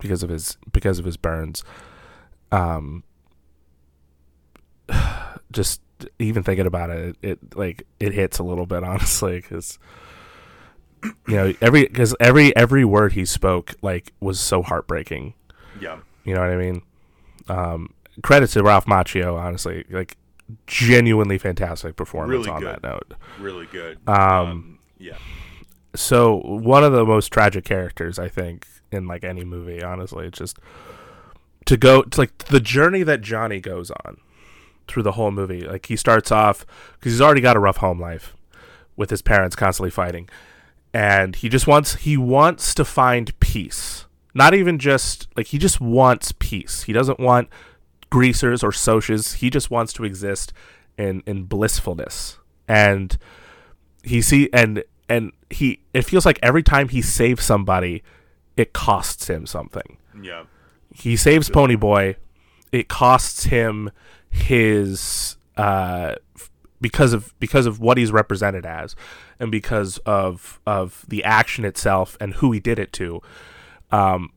because 0.00 0.22
of 0.22 0.30
his 0.30 0.56
because 0.72 0.98
of 0.98 1.04
his 1.04 1.16
burns. 1.16 1.64
Um, 2.50 3.04
just 5.52 5.80
even 6.18 6.42
thinking 6.42 6.66
about 6.66 6.90
it, 6.90 7.16
it, 7.22 7.30
it 7.30 7.56
like 7.56 7.86
it 8.00 8.12
hits 8.12 8.38
a 8.38 8.42
little 8.42 8.66
bit 8.66 8.82
honestly 8.84 9.40
because 9.40 9.78
you 11.28 11.36
know 11.36 11.54
every 11.60 11.84
because 11.84 12.14
every 12.18 12.54
every 12.56 12.84
word 12.84 13.12
he 13.12 13.24
spoke 13.24 13.74
like 13.82 14.12
was 14.20 14.40
so 14.40 14.62
heartbreaking. 14.62 15.34
yeah, 15.80 15.98
You 16.24 16.34
know 16.34 16.40
what 16.40 16.50
I 16.50 16.56
mean? 16.56 16.82
Um, 17.48 17.94
credit 18.22 18.48
to 18.48 18.62
Ralph 18.62 18.86
Macchio, 18.86 19.38
honestly, 19.38 19.84
like 19.90 20.16
genuinely 20.66 21.38
fantastic 21.38 21.96
performance 21.96 22.46
Really 22.46 22.50
on 22.50 22.60
good. 22.60 22.68
that 22.76 22.82
note. 22.82 23.14
really 23.38 23.66
good. 23.66 23.98
Um, 24.08 24.78
yeah, 24.98 25.16
so 25.94 26.36
one 26.44 26.84
of 26.84 26.92
the 26.92 27.04
most 27.04 27.28
tragic 27.28 27.64
characters 27.64 28.18
I 28.18 28.28
think 28.28 28.66
in 28.90 29.06
like 29.06 29.24
any 29.24 29.44
movie. 29.44 29.82
Honestly, 29.82 30.26
it's 30.26 30.38
just 30.38 30.58
to 31.66 31.76
go 31.76 32.02
to 32.02 32.20
like 32.20 32.36
the 32.46 32.60
journey 32.60 33.02
that 33.02 33.20
Johnny 33.20 33.60
goes 33.60 33.90
on 34.04 34.16
through 34.86 35.02
the 35.02 35.12
whole 35.12 35.30
movie. 35.30 35.62
Like 35.62 35.86
he 35.86 35.96
starts 35.96 36.32
off 36.32 36.64
because 36.98 37.12
he's 37.12 37.20
already 37.20 37.40
got 37.42 37.56
a 37.56 37.60
rough 37.60 37.78
home 37.78 38.00
life 38.00 38.34
with 38.96 39.10
his 39.10 39.22
parents 39.22 39.54
constantly 39.54 39.90
fighting, 39.90 40.28
and 40.94 41.36
he 41.36 41.48
just 41.48 41.66
wants 41.66 41.96
he 41.96 42.16
wants 42.16 42.74
to 42.74 42.84
find 42.84 43.38
peace. 43.40 44.06
Not 44.34 44.54
even 44.54 44.78
just 44.78 45.28
like 45.36 45.48
he 45.48 45.58
just 45.58 45.80
wants 45.80 46.32
peace. 46.38 46.82
He 46.84 46.92
doesn't 46.92 47.18
want 47.20 47.48
greasers 48.10 48.62
or 48.62 48.70
Socs. 48.70 49.36
He 49.36 49.50
just 49.50 49.70
wants 49.70 49.92
to 49.94 50.04
exist 50.04 50.52
in 50.96 51.22
in 51.26 51.44
blissfulness. 51.44 52.38
And 52.66 53.16
he 54.02 54.20
see 54.22 54.48
and 54.52 54.84
and 55.08 55.32
he 55.50 55.80
it 55.94 56.02
feels 56.02 56.26
like 56.26 56.38
every 56.42 56.62
time 56.62 56.88
he 56.88 57.02
saves 57.02 57.44
somebody, 57.44 58.02
it 58.56 58.72
costs 58.72 59.28
him 59.28 59.46
something. 59.46 59.96
yeah, 60.20 60.44
He 60.94 61.16
saves 61.16 61.48
Ponyboy, 61.48 62.16
it 62.72 62.88
costs 62.88 63.44
him 63.44 63.90
his 64.30 65.36
uh 65.56 66.14
because 66.80 67.12
of 67.12 67.34
because 67.40 67.66
of 67.66 67.80
what 67.80 67.96
he's 67.98 68.12
represented 68.12 68.64
as 68.66 68.94
and 69.40 69.50
because 69.50 69.98
of 69.98 70.60
of 70.66 71.04
the 71.08 71.24
action 71.24 71.64
itself 71.64 72.16
and 72.20 72.34
who 72.34 72.52
he 72.52 72.60
did 72.60 72.78
it 72.78 72.92
to 72.92 73.20
um 73.90 74.30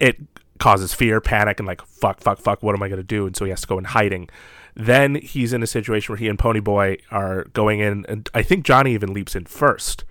it 0.00 0.16
causes 0.58 0.92
fear 0.94 1.20
panic 1.20 1.58
and 1.60 1.66
like 1.66 1.80
fuck 1.86 2.20
fuck 2.20 2.38
fuck 2.38 2.62
what 2.62 2.74
am 2.74 2.82
i 2.82 2.88
going 2.88 3.00
to 3.00 3.04
do? 3.04 3.26
And 3.26 3.36
so 3.36 3.44
he 3.44 3.50
has 3.50 3.60
to 3.62 3.66
go 3.66 3.78
in 3.78 3.84
hiding. 3.84 4.28
Then 4.74 5.14
he's 5.14 5.52
in 5.52 5.62
a 5.62 5.66
situation 5.66 6.12
where 6.12 6.18
he 6.18 6.28
and 6.28 6.38
ponyboy 6.38 7.00
are 7.10 7.44
going 7.52 7.80
in 7.80 8.04
and 8.08 8.28
i 8.34 8.42
think 8.42 8.64
johnny 8.64 8.92
even 8.94 9.12
leaps 9.14 9.34
in 9.36 9.44
first. 9.46 10.04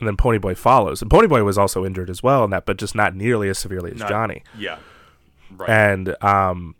And 0.00 0.08
then 0.08 0.16
ponyboy 0.16 0.56
follows. 0.56 1.00
And 1.00 1.10
ponyboy 1.10 1.44
was 1.44 1.56
also 1.56 1.84
injured 1.86 2.10
as 2.10 2.22
well 2.22 2.44
in 2.44 2.50
that 2.50 2.66
but 2.66 2.76
just 2.76 2.94
not 2.94 3.14
nearly 3.14 3.48
as 3.48 3.58
severely 3.58 3.92
as 3.92 4.00
Not- 4.00 4.08
johnny. 4.08 4.42
yeah, 4.58 4.78
right. 5.56 5.68
and 5.70 6.16
um 6.22 6.74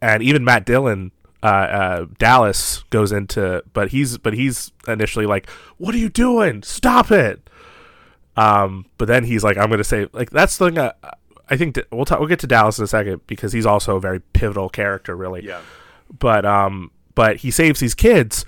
and 0.00 0.22
even 0.22 0.44
Matt 0.44 0.64
Dillon 0.66 1.12
uh, 1.44 1.46
uh 1.46 2.06
Dallas 2.18 2.82
goes 2.90 3.12
into 3.12 3.62
but 3.72 3.90
he's 3.90 4.18
but 4.18 4.32
he's 4.32 4.72
initially 4.88 5.26
like 5.26 5.48
what 5.76 5.94
are 5.94 5.98
you 5.98 6.08
doing? 6.08 6.62
Stop 6.62 7.10
it! 7.12 7.48
Um 8.36 8.86
but 8.98 9.06
then 9.08 9.24
he's 9.24 9.44
like 9.44 9.56
I'm 9.58 9.68
going 9.68 9.78
to 9.78 9.84
say 9.84 10.08
like 10.12 10.30
that's 10.30 10.56
the 10.56 10.66
thing 10.70 10.78
I, 10.78 10.92
I 11.52 11.56
think 11.58 11.74
that 11.74 11.86
we'll 11.92 12.06
talk 12.06 12.18
we'll 12.18 12.30
get 12.30 12.38
to 12.40 12.46
Dallas 12.46 12.78
in 12.78 12.84
a 12.84 12.88
second 12.88 13.26
because 13.26 13.52
he's 13.52 13.66
also 13.66 13.96
a 13.96 14.00
very 14.00 14.20
pivotal 14.20 14.70
character 14.70 15.14
really. 15.14 15.44
Yeah, 15.44 15.60
but 16.18 16.46
um 16.46 16.90
but 17.14 17.36
he 17.36 17.50
saves 17.50 17.78
these 17.78 17.94
kids 17.94 18.46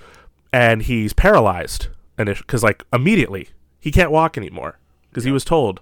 and 0.51 0.81
he's 0.81 1.13
paralyzed 1.13 1.89
and 2.17 2.27
because 2.27 2.63
like 2.63 2.83
immediately 2.91 3.49
he 3.79 3.91
can't 3.91 4.09
walk 4.09 4.39
anymore 4.39 4.79
because 5.09 5.23
he 5.23 5.31
was 5.31 5.45
told 5.45 5.81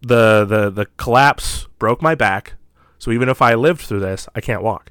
the 0.00 0.44
the 0.44 0.68
the 0.68 0.86
collapse 0.96 1.68
broke 1.78 2.02
my 2.02 2.16
back 2.16 2.54
so 2.98 3.12
even 3.12 3.28
if 3.28 3.40
i 3.40 3.54
lived 3.54 3.82
through 3.82 4.00
this 4.00 4.28
i 4.34 4.40
can't 4.40 4.62
walk. 4.64 4.90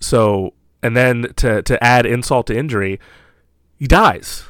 So 0.00 0.54
and 0.82 0.96
then 0.96 1.34
to 1.36 1.60
to 1.60 1.84
add 1.84 2.06
insult 2.06 2.46
to 2.46 2.56
injury 2.56 2.98
he 3.76 3.86
dies. 3.86 4.44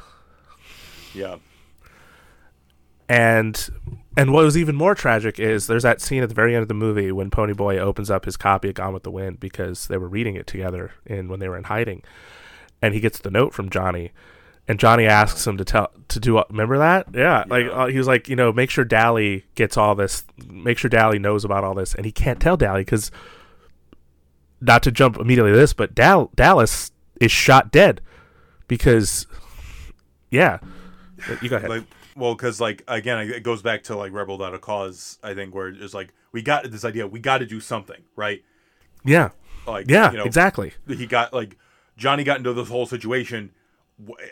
Yeah, 1.13 1.37
and 3.09 3.69
and 4.15 4.31
what 4.33 4.43
was 4.43 4.57
even 4.57 4.75
more 4.75 4.95
tragic 4.95 5.39
is 5.39 5.67
there's 5.67 5.83
that 5.83 6.01
scene 6.01 6.23
at 6.23 6.29
the 6.29 6.35
very 6.35 6.55
end 6.55 6.61
of 6.61 6.67
the 6.67 6.73
movie 6.73 7.11
when 7.11 7.29
Ponyboy 7.29 7.79
opens 7.79 8.11
up 8.11 8.25
his 8.25 8.37
copy 8.37 8.69
of 8.69 8.75
Gone 8.75 8.93
with 8.93 9.03
the 9.03 9.11
Wind 9.11 9.39
because 9.39 9.87
they 9.87 9.97
were 9.97 10.07
reading 10.07 10.35
it 10.35 10.47
together 10.47 10.91
in 11.05 11.27
when 11.27 11.39
they 11.39 11.49
were 11.49 11.57
in 11.57 11.65
hiding, 11.65 12.03
and 12.81 12.93
he 12.93 12.99
gets 12.99 13.19
the 13.19 13.31
note 13.31 13.53
from 13.53 13.69
Johnny, 13.69 14.11
and 14.67 14.79
Johnny 14.79 15.05
asks 15.05 15.45
him 15.45 15.57
to 15.57 15.65
tell 15.65 15.91
to 16.07 16.19
do. 16.19 16.41
Remember 16.49 16.77
that? 16.77 17.07
Yeah, 17.13 17.43
like 17.47 17.67
uh, 17.71 17.87
he 17.87 17.97
was 17.97 18.07
like, 18.07 18.29
you 18.29 18.35
know, 18.35 18.53
make 18.53 18.69
sure 18.69 18.85
Dally 18.85 19.45
gets 19.55 19.77
all 19.77 19.95
this, 19.95 20.23
make 20.47 20.77
sure 20.77 20.89
Dally 20.89 21.19
knows 21.19 21.43
about 21.43 21.63
all 21.63 21.73
this, 21.73 21.93
and 21.95 22.05
he 22.05 22.11
can't 22.11 22.39
tell 22.39 22.57
Dally 22.57 22.81
because 22.81 23.11
not 24.61 24.83
to 24.83 24.91
jump 24.91 25.17
immediately 25.17 25.51
to 25.51 25.57
this, 25.57 25.73
but 25.73 25.93
Dal- 25.93 26.31
Dallas 26.35 26.91
is 27.19 27.31
shot 27.31 27.71
dead 27.71 27.99
because, 28.67 29.27
yeah, 30.29 30.59
you 31.41 31.49
go 31.49 31.57
ahead. 31.57 31.69
like 31.69 31.83
well 32.15 32.35
because 32.35 32.61
like 32.61 32.83
again 32.87 33.19
it 33.29 33.43
goes 33.43 33.61
back 33.61 33.83
to 33.83 33.95
like 33.95 34.11
rebel 34.13 34.37
without 34.37 34.53
a 34.53 34.59
cause 34.59 35.17
i 35.23 35.33
think 35.33 35.53
where 35.55 35.67
it's 35.69 35.93
like 35.93 36.13
we 36.31 36.41
got 36.41 36.69
this 36.71 36.85
idea 36.85 37.07
we 37.07 37.19
got 37.19 37.39
to 37.39 37.45
do 37.45 37.59
something 37.59 38.01
right? 38.15 38.43
Yeah, 39.05 39.29
like 39.67 39.89
yeah, 39.89 40.11
you 40.11 40.17
know, 40.17 40.23
exactly. 40.23 40.73
he 40.87 41.05
got 41.05 41.33
like 41.33 41.57
johnny 41.97 42.23
got 42.23 42.37
into 42.37 42.53
this 42.53 42.69
whole 42.69 42.85
situation 42.85 43.51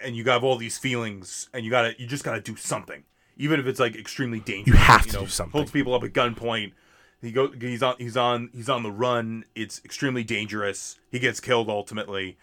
and 0.04 0.16
you 0.16 0.24
got 0.24 0.44
all 0.44 0.56
these 0.58 0.78
feelings 0.78 1.50
and 1.54 1.64
you 1.66 1.72
gotta 1.72 1.94
you 1.98 2.08
just 2.08 2.24
gotta 2.24 2.42
do 2.42 2.56
something 2.56 3.04
even 3.38 3.60
if 3.60 3.66
it's 3.66 3.80
like 3.80 3.96
extremely 3.96 4.40
dangerous 4.40 4.68
You 4.80 4.84
have 4.84 5.06
to 5.08 5.14
know, 5.14 5.20
do 5.22 5.28
something. 5.28 5.52
holds 5.52 5.72
people 5.72 5.94
up 5.94 6.04
at 6.04 6.14
gunpoint. 6.14 6.74
He 7.22 7.32
go 7.32 7.52
he's 7.52 7.84
on 7.84 7.96
he's 7.98 8.18
on 8.18 8.50
he's 8.54 8.70
on 8.70 8.84
the 8.84 8.92
run. 8.92 9.46
It's 9.56 9.82
extremely 9.86 10.24
dangerous. 10.24 11.00
He 11.12 11.20
gets 11.20 11.40
killed 11.40 11.70
ultimately. 11.70 12.38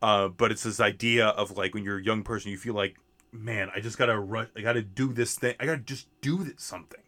Uh, 0.00 0.28
but 0.28 0.50
it's 0.50 0.62
this 0.64 0.80
idea 0.80 1.28
of 1.28 1.56
like 1.56 1.74
when 1.74 1.84
you're 1.84 1.98
a 1.98 2.02
young 2.02 2.22
person 2.22 2.50
you 2.50 2.58
feel 2.58 2.74
like 2.74 2.96
man 3.32 3.70
i 3.74 3.80
just 3.80 3.98
gotta 3.98 4.18
rush. 4.18 4.48
i 4.56 4.60
gotta 4.60 4.82
do 4.82 5.12
this 5.12 5.36
thing 5.36 5.54
i 5.58 5.66
gotta 5.66 5.78
just 5.78 6.06
do 6.20 6.44
this 6.44 6.54
something 6.58 7.00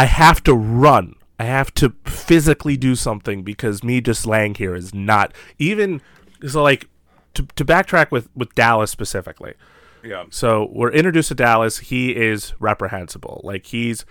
I 0.00 0.06
have 0.06 0.42
to 0.44 0.54
run. 0.54 1.16
I 1.38 1.44
have 1.44 1.74
to 1.74 1.94
physically 2.06 2.78
do 2.78 2.94
something 2.94 3.42
because 3.42 3.84
me 3.84 4.00
just 4.00 4.26
laying 4.26 4.54
here 4.54 4.74
is 4.74 4.94
not 4.94 5.34
even. 5.58 6.00
So 6.48 6.62
like 6.62 6.88
to 7.34 7.46
to 7.56 7.66
backtrack 7.66 8.10
with 8.10 8.30
with 8.34 8.54
Dallas 8.54 8.90
specifically. 8.90 9.52
yeah 10.02 10.24
So 10.30 10.70
we're 10.72 10.90
introduced 10.90 11.28
to 11.28 11.34
Dallas. 11.34 11.78
He 11.78 12.16
is 12.16 12.54
reprehensible. 12.58 13.42
Like 13.44 13.66
he's, 13.66 14.06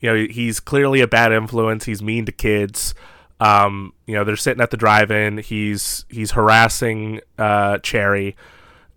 you 0.00 0.12
know, 0.12 0.26
he's 0.28 0.58
clearly 0.58 1.00
a 1.00 1.06
bad 1.06 1.30
influence. 1.30 1.84
He's 1.84 2.02
mean 2.02 2.26
to 2.26 2.32
kids. 2.32 2.96
Um, 3.38 3.92
you 4.06 4.14
know, 4.14 4.24
they're 4.24 4.34
sitting 4.34 4.60
at 4.60 4.72
the 4.72 4.76
drive-in. 4.76 5.38
He's 5.38 6.04
he's 6.08 6.32
harassing 6.32 7.20
uh, 7.38 7.78
Cherry 7.78 8.36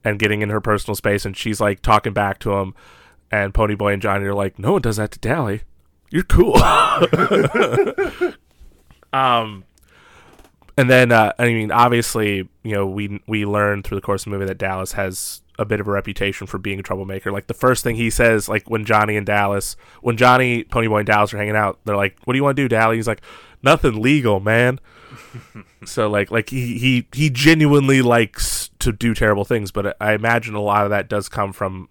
and 0.04 0.20
getting 0.20 0.42
in 0.42 0.50
her 0.50 0.62
personal 0.62 0.96
space, 0.96 1.26
and 1.26 1.36
she's 1.36 1.62
like 1.62 1.82
talking 1.82 2.14
back 2.14 2.40
to 2.40 2.54
him. 2.54 2.74
And 3.32 3.54
Ponyboy 3.54 3.94
and 3.94 4.02
Johnny 4.02 4.26
are 4.26 4.34
like, 4.34 4.60
"No 4.60 4.74
one 4.74 4.82
does 4.82 4.98
that 4.98 5.12
to 5.12 5.20
Dally. 5.20 5.62
You're 6.10 6.24
cool." 6.24 6.58
um, 9.14 9.64
and 10.78 10.90
then 10.90 11.12
uh, 11.12 11.34
I 11.40 11.46
mean, 11.46 11.72
obviously, 11.72 12.50
you 12.64 12.74
know, 12.74 12.86
we 12.86 13.22
we 13.28 13.46
learn 13.46 13.84
through 13.84 13.98
the 13.98 14.02
course 14.02 14.22
of 14.22 14.26
the 14.26 14.32
movie 14.32 14.48
that 14.48 14.58
Dallas 14.58 14.94
has 14.94 15.42
a 15.60 15.66
bit 15.66 15.80
of 15.80 15.88
a 15.88 15.92
reputation 15.92 16.48
for 16.48 16.58
being 16.58 16.80
a 16.80 16.84
troublemaker. 16.84 17.32
Like 17.32 17.48
the 17.48 17.54
first 17.54 17.84
thing 17.84 17.96
he 17.96 18.10
says, 18.10 18.50
like 18.50 18.70
when 18.70 18.84
Johnny 18.84 19.16
and 19.16 19.26
Dallas, 19.26 19.76
when 20.02 20.18
Johnny, 20.18 20.64
Ponyboy, 20.64 21.00
and 21.00 21.08
Dallas 21.08 21.34
are 21.34 21.38
hanging 21.38 21.56
out, 21.56 21.80
they're 21.86 21.96
like, 21.96 22.18
"What 22.24 22.34
do 22.34 22.38
you 22.38 22.44
want 22.44 22.58
to 22.58 22.64
do, 22.64 22.68
Dally?" 22.68 22.98
He's 22.98 23.08
like, 23.08 23.22
"Nothing 23.62 24.02
legal, 24.02 24.40
man." 24.40 24.80
so 25.86 26.10
like, 26.10 26.32
like 26.32 26.50
he 26.50 26.78
he 26.78 27.08
he 27.14 27.30
genuinely 27.30 28.02
likes 28.02 28.61
to 28.82 28.92
do 28.92 29.14
terrible 29.14 29.46
things, 29.46 29.72
but 29.72 29.96
I 30.00 30.14
imagine 30.14 30.56
a 30.56 30.62
lot 30.62 30.84
of 30.84 30.90
that 30.90 31.10
does 31.10 31.30
come 31.30 31.54
from 31.54 31.90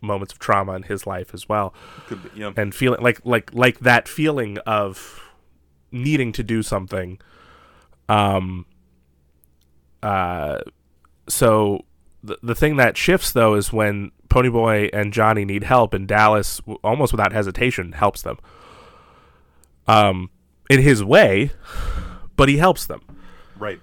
moments 0.00 0.32
of 0.32 0.38
trauma 0.38 0.74
in 0.74 0.84
his 0.84 1.08
life 1.08 1.34
as 1.34 1.48
well 1.48 1.74
be, 2.08 2.16
yeah 2.36 2.52
and 2.56 2.72
feeling 2.72 3.02
like 3.02 3.18
like 3.24 3.52
like 3.52 3.80
that 3.80 4.06
feeling 4.06 4.56
of 4.58 5.28
needing 5.90 6.30
to 6.30 6.44
do 6.44 6.62
something 6.62 7.18
um 8.08 8.64
uh 10.04 10.58
so 11.28 11.84
the, 12.22 12.38
the 12.44 12.54
thing 12.54 12.76
that 12.76 12.96
shifts 12.96 13.32
though 13.32 13.54
is 13.54 13.72
when 13.72 14.12
ponyboy 14.28 14.88
and 14.92 15.12
johnny 15.12 15.44
need 15.44 15.64
help 15.64 15.92
and 15.92 16.06
dallas 16.06 16.60
almost 16.84 17.12
without 17.12 17.32
hesitation 17.32 17.90
helps 17.90 18.22
them 18.22 18.38
um, 19.88 20.30
in 20.70 20.82
his 20.82 21.02
way, 21.02 21.50
but 22.36 22.48
he 22.48 22.58
helps 22.58 22.86
them. 22.86 23.00
Right. 23.58 23.80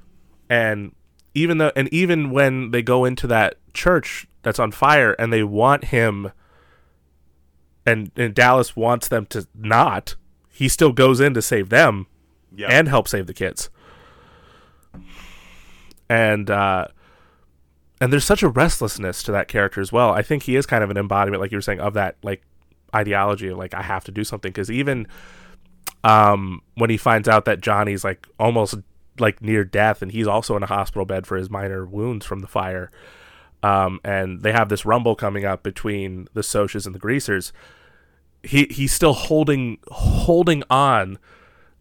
And 0.49 0.93
even 1.35 1.59
though, 1.59 1.71
and 1.75 1.87
even 1.93 2.31
when 2.31 2.71
they 2.71 2.81
go 2.81 3.05
into 3.05 3.27
that 3.27 3.55
church 3.73 4.25
that's 4.41 4.57
on 4.59 4.71
fire, 4.71 5.13
and 5.19 5.31
they 5.31 5.43
want 5.43 5.85
him, 5.85 6.31
and 7.85 8.09
and 8.15 8.33
Dallas 8.33 8.75
wants 8.75 9.07
them 9.07 9.25
to 9.27 9.47
not, 9.53 10.15
he 10.51 10.67
still 10.67 10.91
goes 10.91 11.19
in 11.19 11.33
to 11.35 11.41
save 11.41 11.69
them 11.69 12.07
Yeah. 12.55 12.67
and 12.71 12.87
help 12.87 13.07
save 13.07 13.27
the 13.27 13.33
kids. 13.33 13.69
And 16.09 16.49
uh 16.49 16.87
and 18.01 18.11
there's 18.11 18.25
such 18.25 18.43
a 18.43 18.49
restlessness 18.49 19.23
to 19.23 19.31
that 19.31 19.47
character 19.47 19.81
as 19.81 19.91
well. 19.91 20.11
I 20.11 20.21
think 20.21 20.43
he 20.43 20.55
is 20.55 20.65
kind 20.65 20.83
of 20.83 20.89
an 20.89 20.97
embodiment 20.97 21.41
like 21.41 21.51
you 21.51 21.57
were 21.57 21.61
saying 21.61 21.79
of 21.79 21.93
that 21.93 22.17
like 22.23 22.43
ideology 22.95 23.47
of 23.47 23.57
like 23.57 23.73
I 23.73 23.81
have 23.81 24.03
to 24.05 24.11
do 24.11 24.23
something 24.23 24.53
cuz 24.53 24.69
even 24.69 25.07
um 26.03 26.61
when 26.75 26.89
he 26.89 26.97
finds 26.97 27.27
out 27.27 27.45
that 27.45 27.61
Johnny's 27.61 28.03
like 28.03 28.27
almost 28.39 28.75
like 29.19 29.41
near 29.41 29.63
death 29.63 30.01
and 30.01 30.11
he's 30.11 30.27
also 30.27 30.55
in 30.55 30.63
a 30.63 30.67
hospital 30.67 31.05
bed 31.05 31.25
for 31.25 31.37
his 31.37 31.49
minor 31.49 31.85
wounds 31.85 32.25
from 32.25 32.39
the 32.39 32.47
fire. 32.47 32.91
Um 33.63 33.99
and 34.03 34.41
they 34.43 34.51
have 34.51 34.69
this 34.69 34.85
rumble 34.85 35.15
coming 35.15 35.45
up 35.45 35.63
between 35.63 36.27
the 36.33 36.41
Socs 36.41 36.85
and 36.85 36.93
the 36.93 36.99
Greasers. 36.99 37.53
He 38.43 38.65
he's 38.69 38.93
still 38.93 39.13
holding 39.13 39.79
holding 39.87 40.63
on 40.69 41.17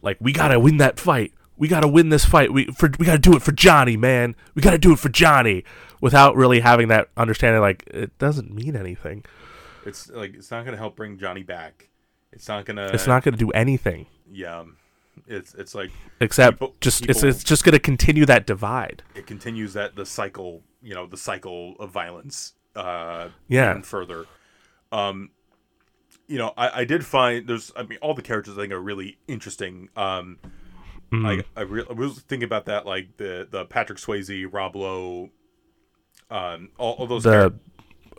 like 0.02 0.19
we 0.20 0.32
gotta 0.32 0.59
win 0.61 0.77
that 0.78 0.98
fight. 1.01 1.32
We 1.56 1.69
gotta 1.69 1.89
win 1.89 2.09
this 2.09 2.24
fight. 2.24 2.52
We 2.52 2.66
for 2.66 2.90
we 2.98 3.06
gotta 3.06 3.19
do 3.19 3.36
it 3.36 3.43
for 3.43 3.52
Johnny, 3.52 3.97
man. 3.97 4.35
We 4.55 4.62
gotta 4.62 4.78
do 4.78 4.93
it 4.93 4.98
for 4.98 5.09
Johnny, 5.09 5.65
without 6.01 6.36
really 6.36 6.61
having 6.61 6.89
that 6.89 7.09
understanding. 7.16 7.61
Like 7.61 7.85
it 7.86 8.16
doesn't 8.19 8.52
mean 8.52 8.77
anything. 8.77 9.24
It's 9.86 10.11
like 10.11 10.35
it's 10.35 10.51
not 10.51 10.65
gonna 10.65 10.77
help 10.77 10.97
bring 10.97 11.19
Johnny 11.19 11.43
back. 11.43 11.89
It's 12.32 12.48
not 12.48 12.65
gonna. 12.65 12.90
It's 12.93 13.06
not 13.06 13.23
gonna 13.23 13.36
do 13.36 13.51
anything 13.52 14.06
Yeah. 14.31 14.65
It's 15.27 15.55
it's 15.55 15.74
like 15.74 15.91
except 16.20 16.59
People- 16.61 16.77
just 16.81 17.05
it's 17.07 17.19
people- 17.20 17.28
it's 17.31 17.45
just 17.45 17.65
gonna 17.65 17.78
continue 17.78 18.27
that 18.27 18.47
divide. 18.47 19.03
it 19.15 19.27
continues 19.27 19.73
that 19.74 19.97
the 19.97 20.07
cycle. 20.07 20.62
You 20.82 20.95
know, 20.95 21.07
the 21.07 21.16
cycle 21.16 21.77
of 21.81 21.91
violence. 21.91 22.53
Uh, 22.77 23.28
Yeah. 23.49 23.70
even 23.70 23.82
further. 23.82 24.27
Um, 24.93 25.31
you 26.27 26.36
know, 26.39 26.53
I, 26.59 26.81
I 26.81 26.85
did 26.85 27.07
find 27.07 27.47
there's. 27.47 27.73
I 27.74 27.85
mean, 27.85 27.99
all 28.03 28.12
the 28.15 28.20
characters 28.23 28.59
I 28.59 28.62
think 28.62 28.73
are 28.73 28.81
really 28.81 29.19
interesting. 29.28 29.89
Um, 29.97 30.39
Mm-hmm. 31.12 31.27
I 31.27 31.45
I, 31.57 31.61
re- 31.62 31.85
I 31.89 31.93
was 31.93 32.20
thinking 32.23 32.45
about 32.47 32.65
that, 32.66 32.86
like 32.86 33.16
the 33.19 33.47
the 33.49 33.65
Patrick 33.66 33.99
Swayze, 33.99 34.47
Rob 34.53 34.74
Lowe, 34.74 35.31
um, 36.31 36.70
all, 36.78 36.95
all 36.95 37.07
those 37.07 37.23
The 37.24 37.55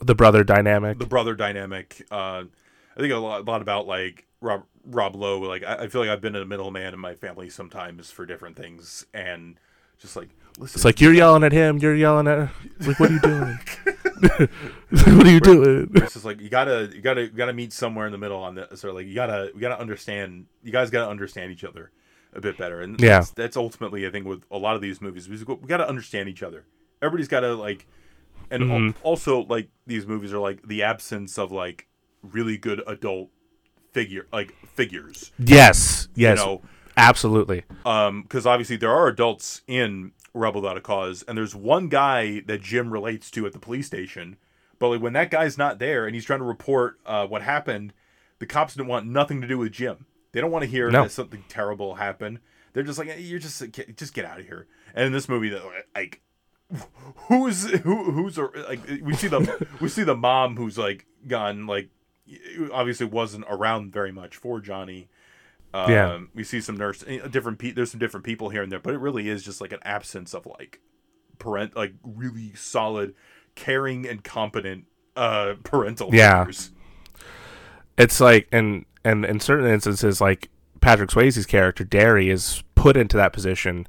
the 0.02 0.16
brother 0.16 0.44
dynamic. 0.44 1.00
the 1.00 1.06
brother 1.06 1.36
dynamic. 1.36 2.06
Uh, 2.12 2.44
I 2.96 3.00
think 3.00 3.12
a 3.12 3.18
lot, 3.18 3.42
a 3.42 3.44
lot 3.44 3.62
about 3.62 3.86
like 3.88 4.26
Rob 4.46 4.64
Rob 4.86 5.16
Lowe. 5.16 5.40
Like 5.40 5.64
I, 5.64 5.76
I 5.84 5.88
feel 5.88 6.02
like 6.02 6.10
I've 6.10 6.22
been 6.22 6.36
a 6.36 6.46
middleman 6.46 6.94
in 6.94 7.00
my 7.00 7.16
family 7.16 7.50
sometimes 7.50 8.12
for 8.12 8.26
different 8.26 8.56
things, 8.56 9.06
and 9.14 9.60
just 9.98 10.16
like 10.16 10.30
listen, 10.58 10.78
It's 10.78 10.86
like 10.86 11.02
you're 11.02 11.14
yelling 11.14 11.44
at 11.44 11.52
him. 11.52 11.78
You're 11.80 11.96
yelling 11.96 12.28
at. 12.28 12.50
Like 12.86 13.00
what 13.00 13.10
are 13.10 13.14
you 13.14 13.20
doing? 13.20 13.60
what 15.18 15.28
are 15.28 15.32
you 15.32 15.40
doing? 15.40 15.90
it's 15.96 16.14
just 16.14 16.26
like 16.26 16.40
you 16.42 16.50
gotta 16.50 16.90
you 16.94 17.02
gotta 17.02 17.22
you 17.24 17.30
gotta 17.30 17.54
meet 17.54 17.74
somewhere 17.74 18.06
in 18.06 18.12
the 18.12 18.18
middle 18.18 18.40
on 18.40 18.56
this. 18.56 18.84
Or 18.86 18.92
like 18.94 19.08
you 19.08 19.16
gotta 19.16 19.52
you 19.54 19.62
gotta 19.62 19.80
understand. 19.80 20.46
You 20.64 20.72
guys 20.72 20.90
gotta 20.90 21.10
understand 21.10 21.52
each 21.52 21.64
other 21.64 21.92
a 22.34 22.42
bit 22.42 22.58
better, 22.58 22.82
and 22.82 23.00
Yeah. 23.00 23.20
that's, 23.20 23.30
that's 23.32 23.58
ultimately 23.58 24.06
I 24.06 24.12
think 24.12 24.26
with 24.26 24.44
a 24.52 24.58
lot 24.58 24.76
of 24.76 24.82
these 24.82 25.02
movies 25.02 25.28
we, 25.30 25.38
we 25.44 25.68
gotta 25.68 25.88
understand 25.88 26.30
each 26.30 26.44
other. 26.44 26.66
Everybody's 27.02 27.28
gotta 27.30 27.54
like, 27.56 27.88
and 28.52 28.64
al- 28.64 28.78
Mhm. 28.80 28.96
also 29.04 29.42
like 29.46 29.70
these 29.88 30.06
movies 30.06 30.34
are 30.34 30.40
like 30.40 30.68
the 30.68 30.84
absence 30.84 31.38
of 31.38 31.52
like 31.52 31.88
really 32.22 32.58
good 32.58 32.82
adult 32.88 33.30
figure 33.96 34.28
like 34.34 34.54
figures. 34.76 35.32
Yes. 35.40 36.10
Yes. 36.16 36.38
You 36.40 36.46
know, 36.46 36.62
Absolutely. 36.98 37.64
um 37.86 38.22
because 38.24 38.46
obviously 38.46 38.78
there 38.78 38.92
are 38.92 39.08
adults 39.08 39.62
in 39.68 40.12
rebel 40.34 40.62
without 40.62 40.78
a 40.78 40.82
cause 40.82 41.24
and 41.28 41.38
there's 41.38 41.56
one 41.56 41.88
guy 41.88 42.42
that 42.42 42.62
jim 42.62 42.92
relates 42.92 43.32
to 43.32 43.46
at 43.46 43.54
the 43.54 43.60
police 43.68 43.88
station 43.88 44.36
but 44.80 44.90
like 44.90 45.02
when 45.02 45.14
that 45.14 45.32
guy's 45.32 45.58
not 45.58 45.80
there 45.80 46.06
and 46.06 46.14
he's 46.16 46.26
trying 46.26 46.40
to 46.40 46.46
report 46.46 47.00
uh, 47.06 47.26
what 47.26 47.42
happened 47.42 47.94
the 48.40 48.46
cops 48.46 48.74
didn't 48.76 48.88
want 48.90 49.06
nothing 49.06 49.40
to 49.42 49.48
do 49.48 49.58
with 49.58 49.72
jim 49.72 50.06
they 50.34 50.42
don't 50.42 50.52
want 50.52 50.64
to 50.64 50.70
hear 50.70 50.92
No. 50.92 51.04
that 51.04 51.12
something 51.12 51.44
terrible 51.48 51.96
happened 51.96 52.40
they're 52.74 52.84
just 52.84 53.00
like 53.00 53.08
"Eh, 53.08 53.16
you're 53.18 53.40
just 53.40 53.64
just 53.96 54.14
get 54.14 54.26
out 54.26 54.40
of 54.42 54.46
here 54.46 54.68
and 54.94 55.06
in 55.08 55.14
this 55.14 55.30
movie 55.30 55.50
that 55.50 55.62
like 55.96 56.22
who's 57.30 57.70
who 57.82 58.12
who's 58.12 58.38
like 58.38 58.80
we 59.04 59.14
see 59.16 59.28
the 59.30 59.68
we 59.80 59.88
see 59.90 60.04
the 60.04 60.16
mom 60.16 60.58
who's 60.58 60.78
like 60.78 61.06
gone 61.28 61.66
like 61.68 61.90
obviously 62.72 63.06
wasn't 63.06 63.46
around 63.50 63.92
very 63.94 64.12
much 64.12 64.36
for 64.36 64.60
johnny 64.60 65.10
um, 65.74 65.92
Yeah. 65.92 66.20
we 66.34 66.44
see 66.46 66.62
some 66.62 66.78
nurse, 66.78 67.04
eh, 67.06 67.28
different. 67.28 67.60
Pe- 67.60 67.72
there's 67.72 67.92
some 67.92 68.00
different 68.00 68.24
people 68.26 68.48
here 68.48 68.64
and 68.64 68.72
there, 68.72 68.80
but 68.80 68.94
it 68.94 69.00
really 69.00 69.28
is 69.28 69.44
just 69.44 69.60
like 69.60 69.74
an 69.74 69.80
absence 69.84 70.34
of 70.34 70.46
like 70.46 70.80
parent, 71.38 71.76
like 71.76 71.96
really 72.02 72.54
solid, 72.56 73.14
caring 73.56 74.08
and 74.08 74.24
competent 74.24 74.86
uh 75.18 75.56
parental 75.64 76.12
Yeah. 76.16 76.46
figures. 76.46 76.72
it's 77.98 78.20
like 78.22 78.48
and 78.54 78.86
and 79.04 79.26
in 79.26 79.40
certain 79.42 79.68
instances 79.68 80.22
like 80.22 80.50
Patrick 80.80 81.10
Swayze's 81.10 81.46
character 81.46 81.84
Darry 81.84 82.30
is 82.30 82.64
put 82.76 82.96
into 82.96 83.18
that 83.18 83.34
position 83.34 83.86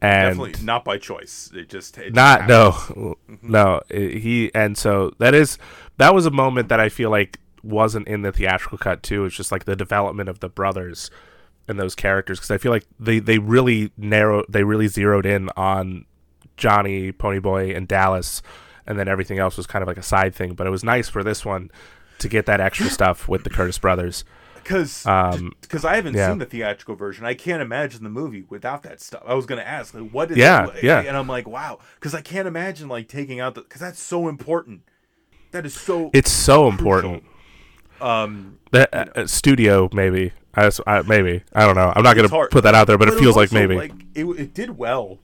and 0.00 0.38
Definitely 0.38 0.64
not 0.64 0.84
by 0.84 0.98
choice. 0.98 1.50
It 1.52 1.68
just 1.68 1.98
it 1.98 2.14
not 2.14 2.42
happens. 2.42 2.90
no 2.96 3.14
no 3.42 3.80
i- 3.90 3.94
he 4.18 4.52
and 4.54 4.78
so 4.78 5.12
that 5.18 5.34
is 5.34 5.58
that 5.96 6.14
was 6.14 6.26
a 6.26 6.30
moment 6.30 6.68
that 6.68 6.78
I 6.78 6.88
feel 6.88 7.10
like 7.10 7.40
wasn't 7.62 8.06
in 8.08 8.22
the 8.22 8.32
theatrical 8.32 8.78
cut 8.78 9.02
too 9.02 9.24
it's 9.24 9.36
just 9.36 9.52
like 9.52 9.64
the 9.64 9.76
development 9.76 10.28
of 10.28 10.40
the 10.40 10.48
brothers 10.48 11.10
and 11.66 11.78
those 11.78 11.94
characters 11.94 12.38
because 12.38 12.50
I 12.50 12.58
feel 12.58 12.72
like 12.72 12.84
they 12.98 13.18
they 13.18 13.38
really 13.38 13.92
narrowed 13.96 14.46
they 14.48 14.64
really 14.64 14.88
zeroed 14.88 15.26
in 15.26 15.50
on 15.56 16.04
Johnny 16.56 17.12
Ponyboy 17.12 17.76
and 17.76 17.86
Dallas 17.86 18.42
and 18.86 18.98
then 18.98 19.06
everything 19.08 19.38
else 19.38 19.56
was 19.56 19.66
kind 19.66 19.82
of 19.82 19.86
like 19.86 19.98
a 19.98 20.02
side 20.02 20.34
thing 20.34 20.54
but 20.54 20.66
it 20.66 20.70
was 20.70 20.82
nice 20.82 21.08
for 21.08 21.22
this 21.22 21.44
one 21.44 21.70
to 22.18 22.28
get 22.28 22.46
that 22.46 22.60
extra 22.60 22.86
stuff 22.90 23.28
with 23.28 23.44
the 23.44 23.50
Curtis 23.50 23.78
brothers 23.78 24.24
because 24.56 25.06
Um, 25.06 25.52
because 25.62 25.84
I 25.84 25.96
haven't 25.96 26.14
yeah. 26.14 26.28
seen 26.28 26.38
the 26.38 26.44
theatrical 26.44 26.94
version. 26.94 27.24
I 27.24 27.32
can't 27.32 27.62
imagine 27.62 28.02
the 28.04 28.10
movie 28.10 28.44
without 28.50 28.82
that 28.82 29.00
stuff. 29.00 29.22
I 29.26 29.32
was 29.32 29.46
gonna 29.46 29.62
ask, 29.62 29.94
like, 29.94 30.10
what 30.10 30.30
is 30.30 30.36
Yeah, 30.36 30.66
like? 30.66 30.82
yeah. 30.82 31.00
and 31.00 31.16
I'm 31.16 31.26
like, 31.28 31.48
wow, 31.48 31.78
because 31.94 32.14
I 32.14 32.20
can't 32.20 32.46
imagine 32.46 32.86
like 32.88 33.08
taking 33.08 33.40
out 33.40 33.54
the 33.54 33.62
because 33.62 33.80
that's 33.80 34.00
so 34.02 34.28
important. 34.28 34.82
That 35.52 35.64
is 35.64 35.72
so 35.74 36.10
it's 36.12 36.30
so 36.30 36.68
important 36.68 37.24
um 38.00 38.58
The 38.70 38.88
uh, 38.96 39.22
uh, 39.22 39.26
studio, 39.26 39.88
maybe. 39.92 40.32
I, 40.54 40.70
I- 40.86 41.02
maybe. 41.02 41.42
I 41.54 41.66
don't 41.66 41.76
know. 41.76 41.92
I'm 41.94 42.02
not 42.02 42.16
It's 42.16 42.22
gonna 42.28 42.34
hard. 42.34 42.50
put 42.50 42.64
that 42.64 42.74
out 42.74 42.86
there, 42.86 42.98
but, 42.98 43.08
it 43.08 43.14
feels 43.18 43.36
like 43.36 43.52
also, 43.52 43.58
maybe. 43.60 43.76
like 43.76 43.92
it, 44.14 44.24
it 44.24 44.54
did 44.54 44.76
well. 44.76 45.18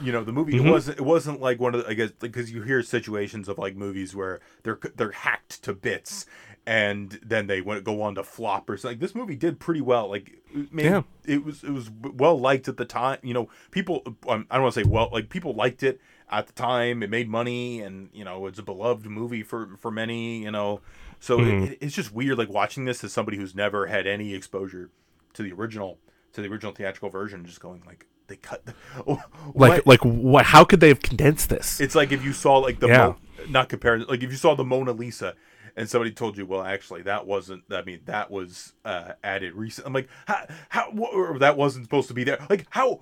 You 0.00 0.12
know, 0.12 0.22
the 0.22 0.32
movie 0.32 0.52
Mhm. 0.54 0.66
it 0.66 0.70
wasn't 0.70 0.98
it 0.98 1.04
wasn't 1.04 1.40
like 1.40 1.58
one 1.60 1.74
of 1.74 1.82
the, 1.84 1.90
I 1.90 1.94
guess 1.94 2.12
because 2.12 2.52
you 2.52 2.62
hear 2.62 2.82
situations 2.82 3.48
of 3.48 3.58
like 3.58 3.74
movies 3.76 4.14
where 4.14 4.40
they're 4.62 4.78
they're 4.96 5.10
hacked 5.10 5.62
to 5.64 5.72
bits 5.72 6.24
and 6.66 7.18
then 7.24 7.46
they 7.48 7.60
went 7.60 7.82
go 7.82 8.00
on 8.02 8.14
to 8.14 8.22
flop 8.22 8.70
or 8.70 8.76
something. 8.76 9.00
This 9.00 9.14
movie 9.14 9.34
did 9.36 9.58
pretty 9.58 9.80
well. 9.80 10.08
Like 10.08 10.38
it 10.54 10.68
Yeah. 10.72 11.02
it 11.26 11.44
was 11.44 11.64
it 11.64 11.70
was 11.70 11.90
well 11.90 12.38
liked 12.38 12.68
at 12.68 12.76
the 12.76 12.84
time. 12.84 13.18
You 13.24 13.34
know, 13.34 13.48
people 13.72 14.02
um, 14.28 14.46
I 14.50 14.54
don't 14.54 14.62
want 14.62 14.74
to 14.74 14.80
say 14.84 14.88
well 14.88 15.08
like 15.12 15.30
people 15.30 15.52
liked 15.54 15.82
it 15.82 16.00
at 16.30 16.46
the 16.46 16.52
time. 16.52 17.02
It 17.02 17.10
made 17.10 17.28
money 17.28 17.80
and 17.80 18.08
you 18.12 18.24
know 18.24 18.46
it's 18.46 18.60
a 18.60 18.62
beloved 18.62 19.06
movie 19.06 19.42
for 19.42 19.70
for 19.80 19.90
many. 19.90 20.42
You 20.44 20.52
know, 20.52 20.80
so 21.20 21.38
Mhm. 21.38 21.70
it, 21.72 21.78
it's 21.80 21.94
just 21.94 22.12
weird 22.12 22.38
like 22.38 22.48
watching 22.48 22.84
this 22.84 23.02
as 23.04 23.12
somebody 23.12 23.36
who's 23.36 23.54
never 23.54 23.86
had 23.86 24.06
any 24.06 24.34
exposure 24.34 24.90
to 25.34 25.42
the 25.42 25.52
original 25.52 25.98
to 26.32 26.42
the 26.42 26.48
original 26.48 26.72
theatrical 26.72 27.08
version, 27.10 27.44
just 27.44 27.60
going 27.60 27.82
like 27.86 28.06
they 28.28 28.36
cut 28.36 28.64
the, 28.66 28.74
like, 29.06 29.24
what? 29.54 29.86
like 29.86 30.04
what? 30.04 30.44
How 30.46 30.64
could 30.64 30.80
they 30.80 30.88
have 30.88 31.00
condensed 31.00 31.48
this? 31.48 31.80
it's 31.80 31.94
like 31.94 32.12
if 32.12 32.24
you 32.24 32.32
saw 32.32 32.58
like 32.58 32.80
the 32.80 32.88
Yeah. 32.88 33.06
Mo- 33.08 33.16
not 33.48 33.68
comparing 33.68 34.04
like 34.06 34.22
if 34.22 34.30
you 34.30 34.36
saw 34.36 34.54
the 34.54 34.64
Mona 34.64 34.92
Lisa 34.92 35.34
and 35.76 35.88
somebody 35.88 36.10
told 36.10 36.36
you, 36.36 36.44
well, 36.44 36.62
actually 36.62 37.02
that 37.02 37.24
wasn't. 37.24 37.62
I 37.70 37.82
mean, 37.82 38.00
that 38.06 38.32
was 38.32 38.72
uh, 38.84 39.12
added 39.22 39.54
recent. 39.54 39.86
I'm 39.86 39.92
like, 39.92 40.08
how 40.26 40.46
how 40.70 41.36
that 41.38 41.56
wasn't 41.56 41.84
supposed 41.84 42.08
to 42.08 42.14
be 42.14 42.24
there. 42.24 42.44
Like 42.50 42.66
how 42.70 43.00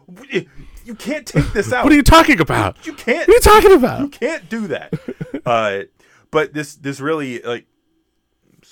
you 0.85 0.95
can't 0.95 1.27
take 1.27 1.53
this 1.55 1.73
out. 1.73 1.85
what 1.85 1.93
are 1.93 1.97
you 1.97 2.03
talking 2.03 2.39
about? 2.39 2.87
You 2.87 2.93
can't. 2.93 3.27
What 3.27 3.31
are 3.31 3.33
you 3.33 3.41
talking 3.41 3.73
about? 3.73 4.01
You 4.03 4.09
can't 4.09 4.49
do 4.51 4.67
that. 4.69 4.93
uh, 5.47 5.83
but 6.31 6.53
this 6.53 6.75
this 6.77 7.01
really 7.01 7.41
like. 7.41 7.67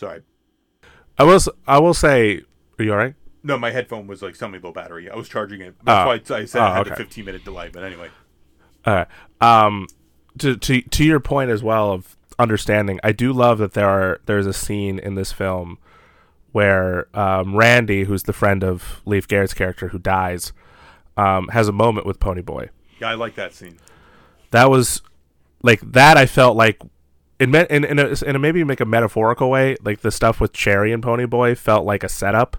Sorry. 0.05 0.23
I 1.19 1.25
will. 1.25 1.41
I 1.67 1.79
will 1.79 1.95
say. 1.95 2.43
Are 2.79 2.85
you 2.85 2.93
all 2.93 2.99
right? 2.99 3.15
No, 3.43 3.57
my 3.59 3.71
headphone 3.71 4.07
was 4.07 4.21
like 4.23 4.35
semi 4.35 4.59
low 4.59 4.73
battery. 4.73 5.11
I 5.11 5.17
was 5.17 5.29
charging 5.29 5.61
it. 5.61 5.75
That's 5.85 6.05
Oh. 6.05 6.07
why 6.35 6.39
I 6.41 6.45
said 6.45 6.61
Oh, 6.61 6.65
I 6.65 6.77
had 6.79 6.89
a 6.89 6.97
15 6.97 7.25
minute 7.25 7.45
delay. 7.45 7.71
But 7.73 7.85
anyway, 7.85 8.09
All 8.87 8.95
right. 8.95 9.07
Um, 9.41 9.87
to 10.39 10.57
to 10.57 10.81
to 10.83 11.05
your 11.05 11.21
point 11.21 11.51
as 11.51 11.63
well 11.63 11.93
of 11.93 12.17
understanding, 12.39 12.99
I 13.05 13.13
do 13.13 13.33
love 13.33 13.59
that 13.59 13.73
there 13.75 13.89
are 13.89 14.21
there's 14.27 14.47
a 14.47 14.53
scene 14.53 14.99
in 14.99 15.15
this 15.15 15.31
film 15.33 15.79
where 16.53 17.07
um, 17.17 17.57
Randy, 17.57 18.05
who's 18.05 18.25
the 18.25 18.33
friend 18.33 18.63
of 18.65 19.01
Leif 19.05 19.27
Garrett's 19.29 19.55
character 19.55 19.89
who 19.89 19.99
dies, 19.99 20.53
um, 21.17 21.49
has 21.49 21.69
a 21.69 21.73
moment 21.73 22.07
with 22.07 22.19
Ponyboy. 22.21 22.69
yeah, 23.01 23.09
I 23.11 23.15
like 23.15 23.35
that 23.37 23.55
scene. 23.55 23.77
that 24.51 24.69
was 24.71 25.03
like 25.63 25.81
that 25.93 26.17
i 26.19 26.27
felt 26.27 26.57
like 26.59 26.79
in 27.41 27.51
me- 27.51 27.67
in 27.71 27.85
in 27.85 27.99
a, 27.99 28.09
in 28.25 28.37
a 28.37 28.39
maybe 28.39 28.63
make 28.65 28.81
a 28.81 28.85
metaphorical 28.85 29.51
way 29.51 29.77
like 29.83 30.01
the 30.01 30.11
stuff 30.11 30.41
with 30.41 30.53
cherry 30.53 30.93
and 30.93 31.03
ponyboy 31.03 31.57
felt 31.57 31.85
like 31.85 32.05
a 32.05 32.09
setup 32.09 32.57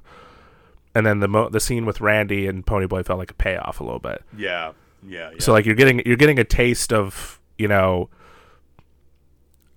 and 0.96 1.06
then 1.06 1.20
the 1.20 1.28
mo- 1.28 1.50
the 1.50 1.60
scene 1.60 1.86
with 1.86 2.00
Randy 2.00 2.48
and 2.48 2.66
Ponyboy 2.66 3.06
felt 3.06 3.20
like 3.20 3.32
a 3.32 3.36
payoff 3.36 3.82
a 3.82 3.84
little 3.84 4.00
bit. 4.00 4.24
Yeah, 4.36 4.72
yeah, 5.06 5.32
yeah. 5.32 5.40
So 5.40 5.52
like 5.52 5.66
you're 5.66 5.76
getting 5.76 6.02
you're 6.06 6.16
getting 6.16 6.40
a 6.40 6.46
taste 6.46 6.94
of 6.94 7.40
you 7.58 7.68
know 7.68 8.10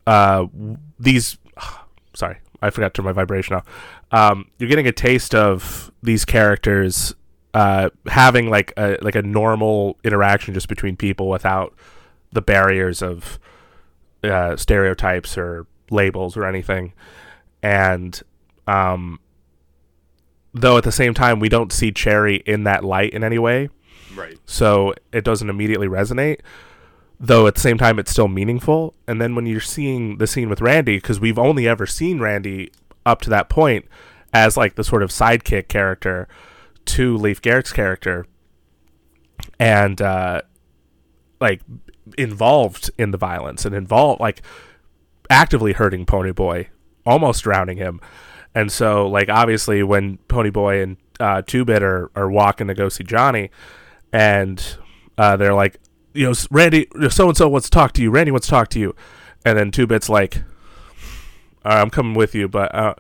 uh 0.07 0.47
these 0.99 1.37
sorry 2.15 2.39
I 2.63 2.71
forgot 2.71 2.95
to 2.95 2.99
turn 2.99 3.05
my 3.05 3.13
vibration 3.13 3.57
off. 3.57 3.67
Um, 4.11 4.51
you're 4.59 4.69
getting 4.69 4.87
a 4.87 4.93
taste 4.93 5.35
of 5.35 5.93
these 6.03 6.25
characters 6.25 7.15
uh, 7.55 7.91
having 8.07 8.51
like 8.51 8.73
a 8.77 8.99
like 9.01 9.15
a 9.15 9.23
normal 9.23 9.97
interaction 10.05 10.55
just 10.55 10.69
between 10.69 10.97
people 10.97 11.29
without 11.29 11.75
the 12.33 12.43
barriers 12.43 13.03
of 13.03 13.39
uh, 14.25 14.57
stereotypes 14.57 15.39
or 15.39 15.67
labels 15.91 16.37
or 16.37 16.45
anything, 16.45 16.93
and 17.63 18.23
um, 18.67 19.19
though 20.53 20.77
at 20.77 20.85
the 20.85 20.93
same 20.93 21.15
time 21.15 21.41
we 21.41 21.49
don't 21.49 21.73
see 21.73 21.91
Cherry 21.91 22.37
in 22.47 22.65
that 22.65 22.85
light 22.85 23.13
in 23.13 23.25
any 23.25 23.39
way, 23.39 23.71
right. 24.15 24.39
so 24.47 24.95
it 25.13 25.25
doesn't 25.25 25.49
immediately 25.49 25.89
resonate. 25.89 26.41
Though 27.21 27.49
at 27.49 27.57
the 27.57 27.61
same 27.61 27.79
time, 27.79 27.99
it's 27.99 28.13
still 28.13 28.29
meaningful. 28.29 28.95
And 29.09 29.21
then 29.21 29.35
when 29.35 29.45
you're 29.45 29.61
seeing 29.61 30.19
the 30.19 30.27
scene 30.29 30.49
with 30.49 30.61
Randy, 30.61 30.99
because 30.99 31.19
we've 31.19 31.39
only 31.39 31.67
ever 31.67 31.85
seen 31.85 32.21
Randy 32.21 32.71
up 33.05 33.21
to 33.23 33.31
that 33.31 33.49
point 33.49 33.87
as 34.33 34.57
like 34.57 34.77
the 34.77 34.85
sort 34.85 35.03
of 35.03 35.11
sidekick 35.11 35.67
character 35.67 36.29
to 36.85 37.17
Leif 37.17 37.43
Garrett's 37.43 37.73
character, 37.73 38.27
and 39.59 40.01
uh, 40.01 40.43
like 41.41 41.61
involved 42.17 42.91
in 42.99 43.11
the 43.11 43.19
violence 43.19 43.65
and 43.65 43.75
involved 43.75 44.21
like 44.21 44.43
actively 45.29 45.73
hurting 45.73 46.07
Ponyboy, 46.07 46.69
almost 47.05 47.43
drowning 47.45 47.77
him. 47.77 48.01
And 48.55 48.73
so, 48.73 49.07
like, 49.07 49.29
obviously, 49.29 49.83
when 49.83 50.19
Ponyboy 50.29 50.83
and 50.83 50.97
uh, 51.21 51.43
Two 51.47 51.65
Bit 51.65 51.83
are, 51.83 52.11
are 52.17 52.31
walking 52.31 52.67
to 52.69 52.75
go 52.75 52.89
see 52.89 53.05
Johnny, 53.05 53.51
and 54.13 54.77
uh, 55.19 55.37
they're 55.37 55.55
like, 55.55 55.79
you 56.15 56.27
know, 56.27 56.35
Randy, 56.51 56.89
so 57.11 57.29
and 57.29 57.37
so 57.37 57.49
wants 57.49 57.69
to 57.69 57.71
talk 57.71 57.93
to 57.93 58.03
you. 58.03 58.11
Randy 58.11 58.33
wants 58.33 58.47
to 58.47 58.51
talk 58.51 58.69
to 58.71 58.81
you. 58.81 58.97
And 59.45 59.59
then 59.59 59.71
Two 59.71 59.87
Bit's 59.87 60.09
like, 60.09 60.43
I'm 61.63 61.91
coming 61.91 62.15
with 62.15 62.35
you, 62.35 62.49
but, 62.49 62.75
uh, 62.75 62.95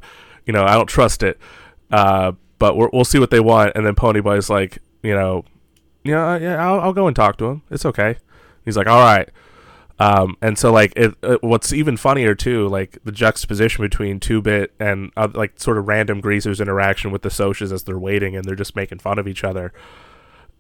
you 0.44 0.52
know, 0.52 0.64
I 0.64 0.74
don't 0.74 0.86
trust 0.86 1.22
it. 1.22 1.39
Uh, 1.90 2.32
but 2.59 2.76
we 2.76 2.86
will 2.93 3.05
see 3.05 3.18
what 3.18 3.30
they 3.30 3.40
want. 3.40 3.72
And 3.74 3.86
then 3.86 3.94
Ponyboy's 3.94 4.51
like, 4.51 4.78
you 5.02 5.14
know, 5.14 5.44
yeah, 6.05 6.36
yeah, 6.36 6.64
I'll, 6.64 6.80
I'll 6.80 6.93
go 6.93 7.06
and 7.06 7.16
talk 7.16 7.39
to 7.39 7.47
him. 7.47 7.62
It's 7.70 7.86
okay. 7.86 8.18
He's 8.69 8.77
like, 8.77 8.86
all 8.86 9.01
right. 9.01 9.28
Um, 10.01 10.36
and 10.40 10.57
so 10.57 10.73
like 10.73 10.93
it, 10.95 11.15
it, 11.23 11.43
what's 11.43 11.73
even 11.73 11.97
funnier 11.97 12.35
too, 12.35 12.69
like 12.69 12.99
the 13.05 13.11
juxtaposition 13.11 13.82
between 13.85 14.20
Two 14.20 14.40
Bit 14.40 14.73
and 14.78 15.11
uh, 15.16 15.28
like 15.35 15.59
sort 15.59 15.77
of 15.77 15.89
random 15.89 16.20
greasers 16.20 16.61
interaction 16.61 17.11
with 17.11 17.23
the 17.23 17.31
Socs 17.31 17.73
as 17.73 17.82
they're 17.82 17.99
waiting 17.99 18.36
and 18.36 18.45
they're 18.45 18.55
just 18.55 18.77
making 18.77 19.01
fun 19.01 19.19
of 19.19 19.27
each 19.27 19.43
other, 19.43 19.73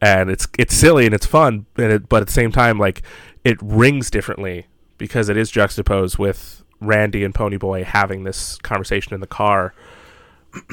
and 0.00 0.28
it's 0.28 0.48
it's 0.58 0.74
silly 0.74 1.06
and 1.06 1.14
it's 1.14 1.26
fun, 1.26 1.66
and 1.76 1.92
it, 1.92 2.08
but 2.08 2.20
at 2.20 2.26
the 2.26 2.32
same 2.32 2.50
time 2.50 2.78
like 2.78 3.02
it 3.44 3.58
rings 3.62 4.10
differently 4.10 4.66
because 4.98 5.28
it 5.28 5.36
is 5.36 5.52
juxtaposed 5.52 6.18
with 6.18 6.64
Randy 6.80 7.22
and 7.22 7.32
Ponyboy 7.32 7.84
having 7.84 8.24
this 8.24 8.58
conversation 8.58 9.14
in 9.14 9.20
the 9.20 9.28
car, 9.28 9.72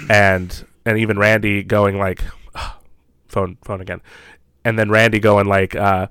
and 0.09 0.65
and 0.87 0.97
even 0.97 1.19
Randy 1.19 1.61
going 1.61 1.99
like, 1.99 2.23
phone 3.27 3.57
phone 3.63 3.79
again, 3.79 4.01
and 4.63 4.79
then 4.79 4.89
Randy 4.89 5.19
going 5.19 5.45
like, 5.45 5.75
uh, 5.75 6.07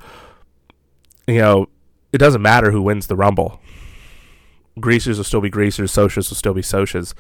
you 1.27 1.39
know, 1.39 1.69
it 2.13 2.19
doesn't 2.19 2.43
matter 2.43 2.71
who 2.71 2.83
wins 2.83 3.07
the 3.07 3.17
rumble. 3.17 3.61
Greasers 4.81 5.19
will 5.19 5.25
still 5.25 5.41
be 5.41 5.51
greasers, 5.51 5.93
Socs 5.93 6.17
will 6.17 6.37
still 6.37 6.55
be 6.55 6.63
Socs, 6.63 7.15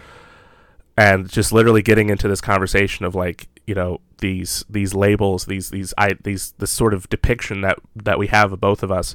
and 0.97 1.29
just 1.29 1.53
literally 1.53 1.83
getting 1.83 2.11
into 2.11 2.29
this 2.29 2.41
conversation 2.41 3.05
of 3.05 3.15
like, 3.15 3.49
you 3.67 3.75
know, 3.75 4.01
these 4.19 4.65
these 4.69 4.95
labels, 4.95 5.47
these 5.47 5.71
these 5.71 5.95
I 5.97 6.15
these 6.23 6.53
this 6.59 6.71
sort 6.71 6.95
of 6.95 7.09
depiction 7.09 7.61
that 7.61 7.79
that 7.97 8.19
we 8.19 8.27
have 8.29 8.53
of 8.53 8.61
both 8.61 8.83
of 8.83 8.91
us, 8.91 9.15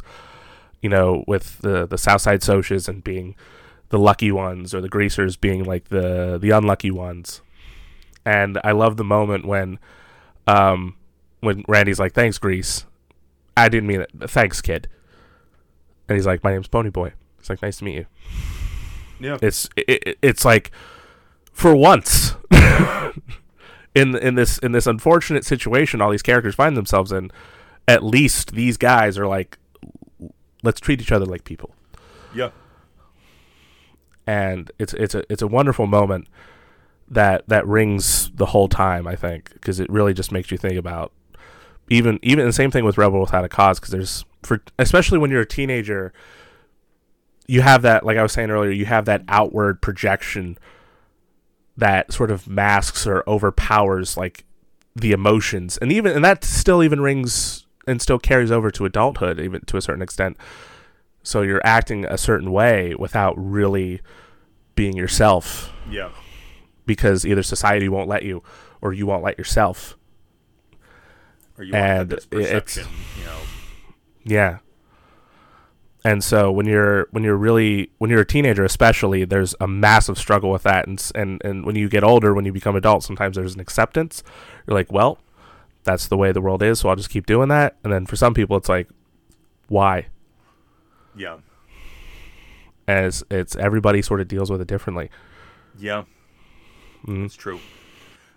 you 0.81 0.89
know, 0.89 1.23
with 1.27 1.59
the 1.59 1.85
the 1.85 1.97
Southside 1.97 2.41
Socs 2.41 2.87
and 2.87 3.03
being 3.03 3.35
the 3.89 3.99
lucky 3.99 4.31
ones, 4.31 4.73
or 4.73 4.81
the 4.81 4.89
greasers 4.89 5.35
being 5.35 5.63
like 5.65 5.89
the 5.89 6.37
the 6.41 6.51
unlucky 6.51 6.91
ones 6.91 7.41
and 8.25 8.59
I 8.63 8.71
love 8.71 8.97
the 8.97 9.03
moment 9.03 9.45
when, 9.45 9.79
um, 10.47 10.95
when 11.39 11.63
Randy's 11.67 11.99
like, 11.99 12.13
"Thanks, 12.13 12.37
Grease." 12.37 12.85
I 13.63 13.69
didn't 13.69 13.87
mean 13.87 14.01
it. 14.01 14.11
Thanks, 14.27 14.61
kid. 14.61 14.87
And 16.07 16.15
he's 16.17 16.25
like, 16.25 16.43
"My 16.43 16.51
name's 16.51 16.67
Ponyboy." 16.67 17.13
It's 17.39 17.49
like, 17.49 17.61
"Nice 17.61 17.77
to 17.77 17.83
meet 17.83 17.95
you." 17.95 18.05
Yeah. 19.19 19.37
It's 19.41 19.69
it, 19.75 20.17
it's 20.21 20.45
like, 20.45 20.71
for 21.51 21.75
once, 21.75 22.35
in 23.95 24.15
in 24.15 24.35
this 24.35 24.57
in 24.59 24.71
this 24.71 24.87
unfortunate 24.87 25.45
situation, 25.45 26.01
all 26.01 26.11
these 26.11 26.21
characters 26.21 26.55
find 26.55 26.77
themselves 26.77 27.11
in, 27.11 27.31
at 27.87 28.03
least 28.03 28.53
these 28.53 28.77
guys 28.77 29.17
are 29.17 29.27
like, 29.27 29.57
let's 30.63 30.79
treat 30.79 31.01
each 31.01 31.11
other 31.11 31.25
like 31.25 31.43
people. 31.43 31.75
Yeah. 32.33 32.51
And 34.25 34.71
it's 34.79 34.93
it's 34.93 35.15
a 35.15 35.23
it's 35.31 35.41
a 35.41 35.47
wonderful 35.47 35.87
moment 35.87 36.27
that 37.09 37.47
that 37.47 37.67
rings 37.67 38.31
the 38.31 38.47
whole 38.47 38.67
time. 38.67 39.07
I 39.07 39.15
think 39.15 39.53
because 39.53 39.79
it 39.79 39.89
really 39.89 40.13
just 40.13 40.31
makes 40.31 40.51
you 40.51 40.57
think 40.57 40.75
about 40.77 41.11
even 41.89 42.19
even 42.21 42.45
the 42.45 42.53
same 42.53 42.71
thing 42.71 42.85
with 42.85 42.97
Rebel 42.97 43.19
Without 43.21 43.43
a 43.45 43.49
Cause 43.49 43.79
because 43.79 43.91
there's 43.91 44.25
for 44.43 44.61
especially 44.77 45.17
when 45.17 45.31
you're 45.31 45.41
a 45.41 45.45
teenager, 45.45 46.13
you 47.47 47.61
have 47.61 47.81
that 47.81 48.05
like 48.05 48.17
I 48.17 48.23
was 48.23 48.31
saying 48.31 48.49
earlier, 48.51 48.71
you 48.71 48.85
have 48.85 49.05
that 49.05 49.23
outward 49.27 49.81
projection 49.81 50.57
that 51.77 52.11
sort 52.11 52.29
of 52.31 52.47
masks 52.47 53.07
or 53.07 53.23
overpowers 53.27 54.17
like 54.17 54.43
the 54.95 55.11
emotions 55.13 55.77
and 55.77 55.91
even 55.91 56.13
and 56.13 56.25
that 56.25 56.43
still 56.43 56.83
even 56.83 56.99
rings 56.99 57.65
and 57.87 58.01
still 58.01 58.19
carries 58.19 58.51
over 58.51 58.69
to 58.69 58.83
adulthood 58.83 59.39
even 59.39 59.61
to 59.61 59.77
a 59.77 59.81
certain 59.81 60.01
extent 60.01 60.35
so 61.23 61.41
you're 61.41 61.61
acting 61.63 62.03
a 62.05 62.17
certain 62.17 62.51
way 62.51 62.93
without 62.99 63.33
really 63.37 64.01
being 64.75 64.97
yourself 64.97 65.71
Yeah. 65.89 66.09
because 66.85 67.25
either 67.25 67.43
society 67.43 67.87
won't 67.87 68.09
let 68.09 68.23
you 68.23 68.43
or 68.81 68.91
you 68.93 69.05
won't 69.05 69.23
let 69.23 69.37
yourself. 69.37 69.97
Or 71.59 71.63
you 71.63 71.73
And 71.75 72.09
this 72.09 72.25
it's- 72.31 72.49
perception, 72.49 72.87
you 73.19 73.25
know. 73.25 73.37
Yeah. 74.23 74.57
And 76.05 76.23
so 76.23 76.49
when 76.49 76.65
you're 76.65 77.07
when 77.11 77.23
you're 77.25 77.35
really 77.35 77.91
when 77.97 78.09
you're 78.09 78.21
a 78.21 78.25
teenager 78.25 78.63
especially 78.63 79.25
there's 79.25 79.53
a 79.59 79.67
massive 79.67 80.17
struggle 80.17 80.49
with 80.49 80.63
that 80.63 80.87
and 80.87 81.11
and 81.13 81.41
and 81.43 81.65
when 81.65 81.75
you 81.75 81.89
get 81.89 82.03
older 82.05 82.33
when 82.33 82.45
you 82.45 82.53
become 82.53 82.75
adult 82.77 83.03
sometimes 83.03 83.35
there's 83.35 83.53
an 83.53 83.59
acceptance. 83.59 84.23
You're 84.65 84.75
like, 84.75 84.91
"Well, 84.93 85.19
that's 85.83 86.07
the 86.07 86.15
way 86.15 86.31
the 86.31 86.39
world 86.41 86.63
is, 86.63 86.79
so 86.79 86.87
I'll 86.89 86.95
just 86.95 87.09
keep 87.09 87.25
doing 87.25 87.49
that." 87.49 87.75
And 87.83 87.91
then 87.91 88.05
for 88.05 88.15
some 88.15 88.33
people 88.33 88.55
it's 88.55 88.69
like, 88.69 88.87
"Why?" 89.67 90.07
Yeah. 91.17 91.39
As 92.87 93.23
it's 93.29 93.55
everybody 93.57 94.01
sort 94.01 94.21
of 94.21 94.27
deals 94.29 94.49
with 94.49 94.61
it 94.61 94.67
differently. 94.67 95.09
Yeah. 95.77 96.03
Mhm. 97.05 97.25
It's 97.25 97.35
true. 97.35 97.59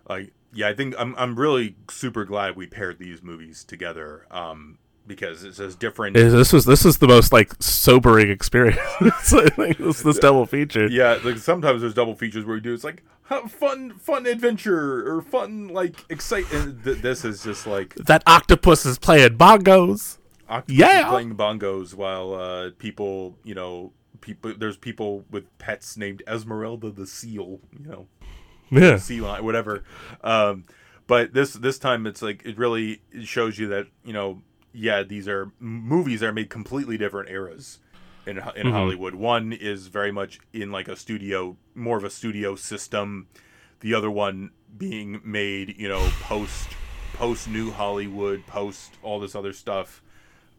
Like, 0.09 0.32
yeah, 0.53 0.69
I 0.69 0.74
think 0.74 0.95
I'm 0.99 1.15
I'm 1.16 1.37
really 1.39 1.77
super 1.91 2.24
glad 2.24 2.57
we 2.57 2.66
paired 2.66 2.99
these 2.99 3.23
movies 3.23 3.65
together. 3.65 4.27
Um, 4.31 4.79
because 5.05 5.43
it's 5.43 5.59
as 5.59 5.74
different. 5.74 6.16
Is- 6.16 6.33
This 6.33 6.53
was 6.53 6.65
this 6.65 6.85
is 6.85 6.99
the 6.99 7.09
most 7.09 7.33
like 7.33 7.53
sobering 7.61 8.31
experience. 8.31 8.79
I 9.33 9.49
think 9.49 9.79
this 9.79 10.03
this 10.03 10.19
double 10.19 10.47
feature. 10.47 10.87
yeah, 10.87 11.19
like 11.24 11.39
sometimes 11.39 11.81
there's 11.81 11.95
double 11.95 12.15
features 12.15 12.45
where 12.45 12.55
we 12.55 12.61
do 12.61 12.73
it's 12.73 12.85
like 12.85 13.03
fun, 13.49 13.95
fun 13.99 14.27
adventure 14.27 15.09
or 15.12 15.23
fun 15.23 15.69
like 15.69 16.05
excitement. 16.09 16.85
Th- 16.85 16.99
this 16.99 17.24
is 17.24 17.43
just 17.43 17.66
like 17.66 17.95
That 17.97 18.23
octopus 18.27 18.87
is 18.87 18.99
playing 18.99 19.37
bongos. 19.39 20.19
octopus 20.49 20.79
Yeah. 20.79 21.09
playing 21.09 21.35
bongos 21.35 21.95
while 21.95 22.35
uh, 22.35 22.70
people, 22.79 23.37
you 23.43 23.55
know, 23.57 23.93
people. 24.20 24.53
There's 24.57 24.77
people 24.77 25.24
with 25.33 25.47
pets 25.59 25.97
named 25.97 26.23
Esmeralda 26.29 26.91
the 26.91 27.09
seal. 27.09 27.59
You 27.77 27.89
know, 27.91 28.07
Yeah. 28.73 28.97
sea 28.97 29.20
lion, 29.20 29.44
whatever. 29.44 29.85
Um, 30.24 30.65
but 31.07 31.35
this 31.35 31.53
this 31.55 31.78
time 31.78 32.07
it's 32.07 32.23
like 32.23 32.44
it 32.44 32.59
really 32.59 33.03
shows 33.23 33.59
you 33.59 33.69
that 33.69 33.86
you 34.05 34.12
know, 34.12 34.43
yeah, 34.73 35.03
these 35.03 35.28
are 35.28 35.53
movies 35.61 36.20
that 36.20 36.27
are 36.27 36.32
made 36.32 36.51
completely 36.51 36.97
different 36.99 37.31
eras 37.31 37.81
in 38.27 38.39
in 38.39 38.43
Mm-hmm. 38.44 38.70
Hollywood. 38.70 39.15
One 39.15 39.53
is 39.53 39.89
very 39.89 40.12
much 40.12 40.40
in 40.53 40.73
like 40.73 40.89
a 40.89 40.97
studio, 40.97 41.57
more 41.74 41.99
of 41.99 42.05
a 42.05 42.11
studio 42.11 42.57
system. 42.57 43.28
The 43.81 43.94
other 43.94 44.11
one 44.11 44.51
being 44.78 45.20
made, 45.24 45.74
you 45.78 45.89
know, 45.89 46.09
post 46.23 46.69
post 47.15 47.49
New 47.49 47.70
Hollywood, 47.73 48.47
post 48.47 48.93
all 49.03 49.20
this 49.20 49.35
other 49.35 49.53
stuff. 49.53 50.03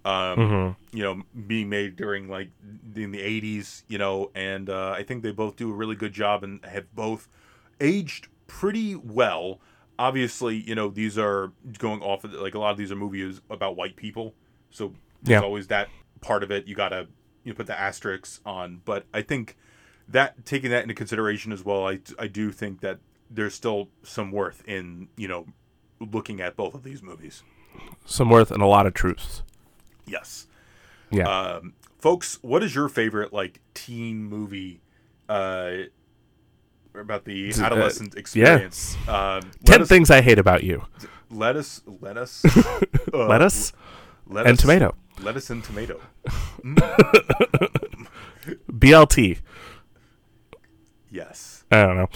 Um, 0.06 0.38
Mm-hmm. 0.38 0.98
you 0.98 1.03
know, 1.03 1.23
being 1.48 1.69
made 1.69 1.95
during 1.95 2.27
like 2.27 2.49
in 2.95 3.11
the 3.11 3.22
'80s, 3.22 3.84
you 3.88 3.98
know, 3.98 4.31
and 4.35 4.69
uh, 4.69 4.91
I 4.91 5.03
think 5.03 5.23
they 5.23 5.31
both 5.31 5.56
do 5.56 5.72
a 5.72 5.73
really 5.73 5.95
good 5.95 6.14
job 6.14 6.44
and 6.44 6.64
have 6.65 6.94
both 6.94 7.30
aged 7.84 8.27
pretty 8.47 8.95
well. 8.95 9.60
Obviously, 9.99 10.55
you 10.57 10.73
know, 10.73 10.89
these 10.89 11.18
are 11.19 11.51
going 11.77 12.01
off 12.01 12.23
of 12.23 12.34
like 12.34 12.55
a 12.55 12.60
lot 12.60 12.72
of 12.72 12.77
these 12.77 12.91
are 12.91 12.95
movies 12.95 13.41
about 13.49 13.76
white 13.76 13.95
people, 13.95 14.34
so 14.72 14.93
there's 15.22 15.41
Yeah. 15.41 15.45
always 15.45 15.68
that 15.68 15.89
part 16.22 16.41
of 16.43 16.49
it. 16.51 16.65
You 16.68 16.73
gotta 16.76 17.07
you 17.43 17.51
know, 17.51 17.55
put 17.57 17.68
the 17.68 17.80
asterisks 17.80 18.39
on, 18.45 18.81
but 18.85 19.05
I 19.14 19.22
think 19.22 19.55
that 20.07 20.45
taking 20.45 20.72
that 20.72 20.81
into 20.84 20.95
consideration 20.95 21.51
as 21.51 21.64
well, 21.64 21.88
I 21.88 21.99
I 22.18 22.27
do 22.27 22.51
think 22.51 22.81
that 22.81 22.99
there's 23.30 23.53
still 23.53 23.89
some 24.01 24.31
worth 24.31 24.64
in 24.68 25.10
you 25.15 25.27
know 25.27 25.45
looking 25.99 26.41
at 26.41 26.55
both 26.55 26.73
of 26.73 26.84
these 26.84 27.03
movies. 27.03 27.43
Some 28.05 28.30
worth 28.30 28.51
and 28.51 28.61
a 28.64 28.68
lot 28.68 28.85
of 28.88 28.93
truths. 28.93 29.43
Yes. 30.05 30.47
Yeah. 31.11 31.27
Um, 31.30 31.73
folks, 31.99 32.39
what 32.41 32.64
is 32.64 32.73
your 32.76 32.89
favorite 32.89 33.31
like 33.31 33.60
teen 33.73 34.23
movie 34.23 34.81
uh, 35.30 35.84
about 36.95 37.26
the 37.26 37.53
uh, 37.53 37.61
adolescent 37.64 38.15
experience? 38.15 38.95
Um, 39.07 39.41
let 39.41 39.65
Ten 39.65 39.82
us, 39.84 39.90
things 39.90 40.10
I 40.11 40.22
hate 40.22 40.40
about 40.40 40.64
you. 40.64 40.84
Let 41.30 41.56
us. 41.56 41.82
Let 42.02 42.18
us. 42.18 42.44
uh, 43.14 43.28
Lettuce 43.28 43.74
Let 44.28 44.45
and 44.48 44.53
us- 44.57 44.61
tomato. 44.61 44.95
Lettuce 45.22 45.49
and 45.52 45.64
tomato. 45.64 45.99
BLT. 48.72 49.40
Yes. 51.11 51.64
I 51.72 51.84
don't 51.84 51.95
know. 51.98 52.07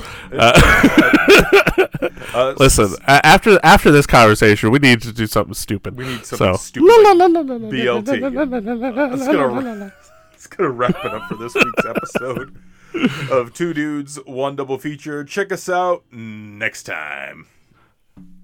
Uh, 2.34 2.54
Listen, 2.60 2.94
a- 3.08 3.26
after 3.26 3.60
after 3.64 3.91
this 3.91 4.06
conversation, 4.06 4.70
we 4.72 4.80
need 4.80 5.02
to 5.02 5.12
do 5.12 5.26
something 5.28 5.54
stupid. 5.54 5.95
We 5.98 6.06
need 6.06 6.26
something 6.26 6.54
so. 6.54 6.58
stupid 6.58 6.88
like 6.88 7.18
BLT. 7.18 8.06
That's 8.06 9.28
gonna, 9.28 9.94
that's 10.32 10.48
gonna 10.48 10.70
wrap 10.70 10.95
it 11.04 11.14
up 11.14 11.28
for 11.30 11.36
this 11.36 11.56
week's 11.56 11.86
episode 11.86 12.56
of 13.31 13.53
Two 13.53 13.73
Dudes, 13.73 14.18
One 14.26 14.55
Double 14.55 14.77
Feature. 14.77 15.23
Check 15.23 15.51
us 15.51 15.69
out 15.69 16.03
next 16.11 16.84
time. 16.84 17.47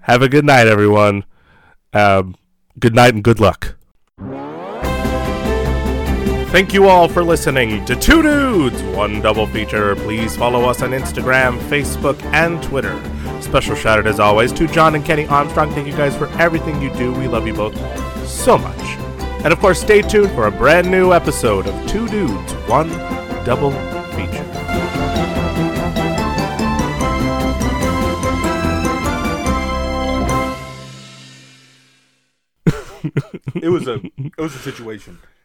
Have 0.01 0.21
a 0.21 0.29
good 0.29 0.45
night, 0.45 0.67
everyone. 0.67 1.25
Um, 1.93 2.35
good 2.79 2.93
night 2.95 3.13
and 3.13 3.23
good 3.23 3.39
luck. 3.39 3.75
Thank 6.51 6.71
you 6.71 6.87
all 6.87 7.07
for 7.07 7.23
listening 7.23 7.83
to 7.85 7.95
Two 7.95 8.21
Dudes, 8.21 8.81
One 8.95 9.21
Double 9.21 9.47
Feature. 9.47 9.95
Please 9.95 10.35
follow 10.37 10.69
us 10.69 10.83
on 10.83 10.91
Instagram, 10.91 11.57
Facebook, 11.61 12.21
and 12.25 12.61
Twitter. 12.61 13.01
Special 13.41 13.75
shout 13.75 13.97
out, 13.97 14.05
as 14.05 14.19
always, 14.19 14.51
to 14.53 14.67
John 14.67 14.93
and 14.93 15.03
Kenny 15.03 15.25
Armstrong. 15.25 15.73
Thank 15.73 15.87
you 15.87 15.97
guys 15.97 16.15
for 16.15 16.27
everything 16.39 16.79
you 16.79 16.93
do. 16.93 17.11
We 17.13 17.27
love 17.27 17.47
you 17.47 17.53
both 17.53 17.75
so 18.27 18.57
much. 18.57 18.79
And 19.43 19.51
of 19.51 19.59
course, 19.59 19.81
stay 19.81 20.01
tuned 20.03 20.31
for 20.31 20.45
a 20.45 20.51
brand 20.51 20.89
new 20.91 21.11
episode 21.11 21.65
of 21.65 21.87
Two 21.89 22.07
Dudes, 22.07 22.53
One 22.67 22.89
Double 23.45 23.71
Feature. 24.15 24.45
It 33.55 33.69
was 33.69 33.87
a 33.87 34.01
it 34.15 34.37
was 34.37 34.55
a 34.55 34.59
situation. 34.59 35.19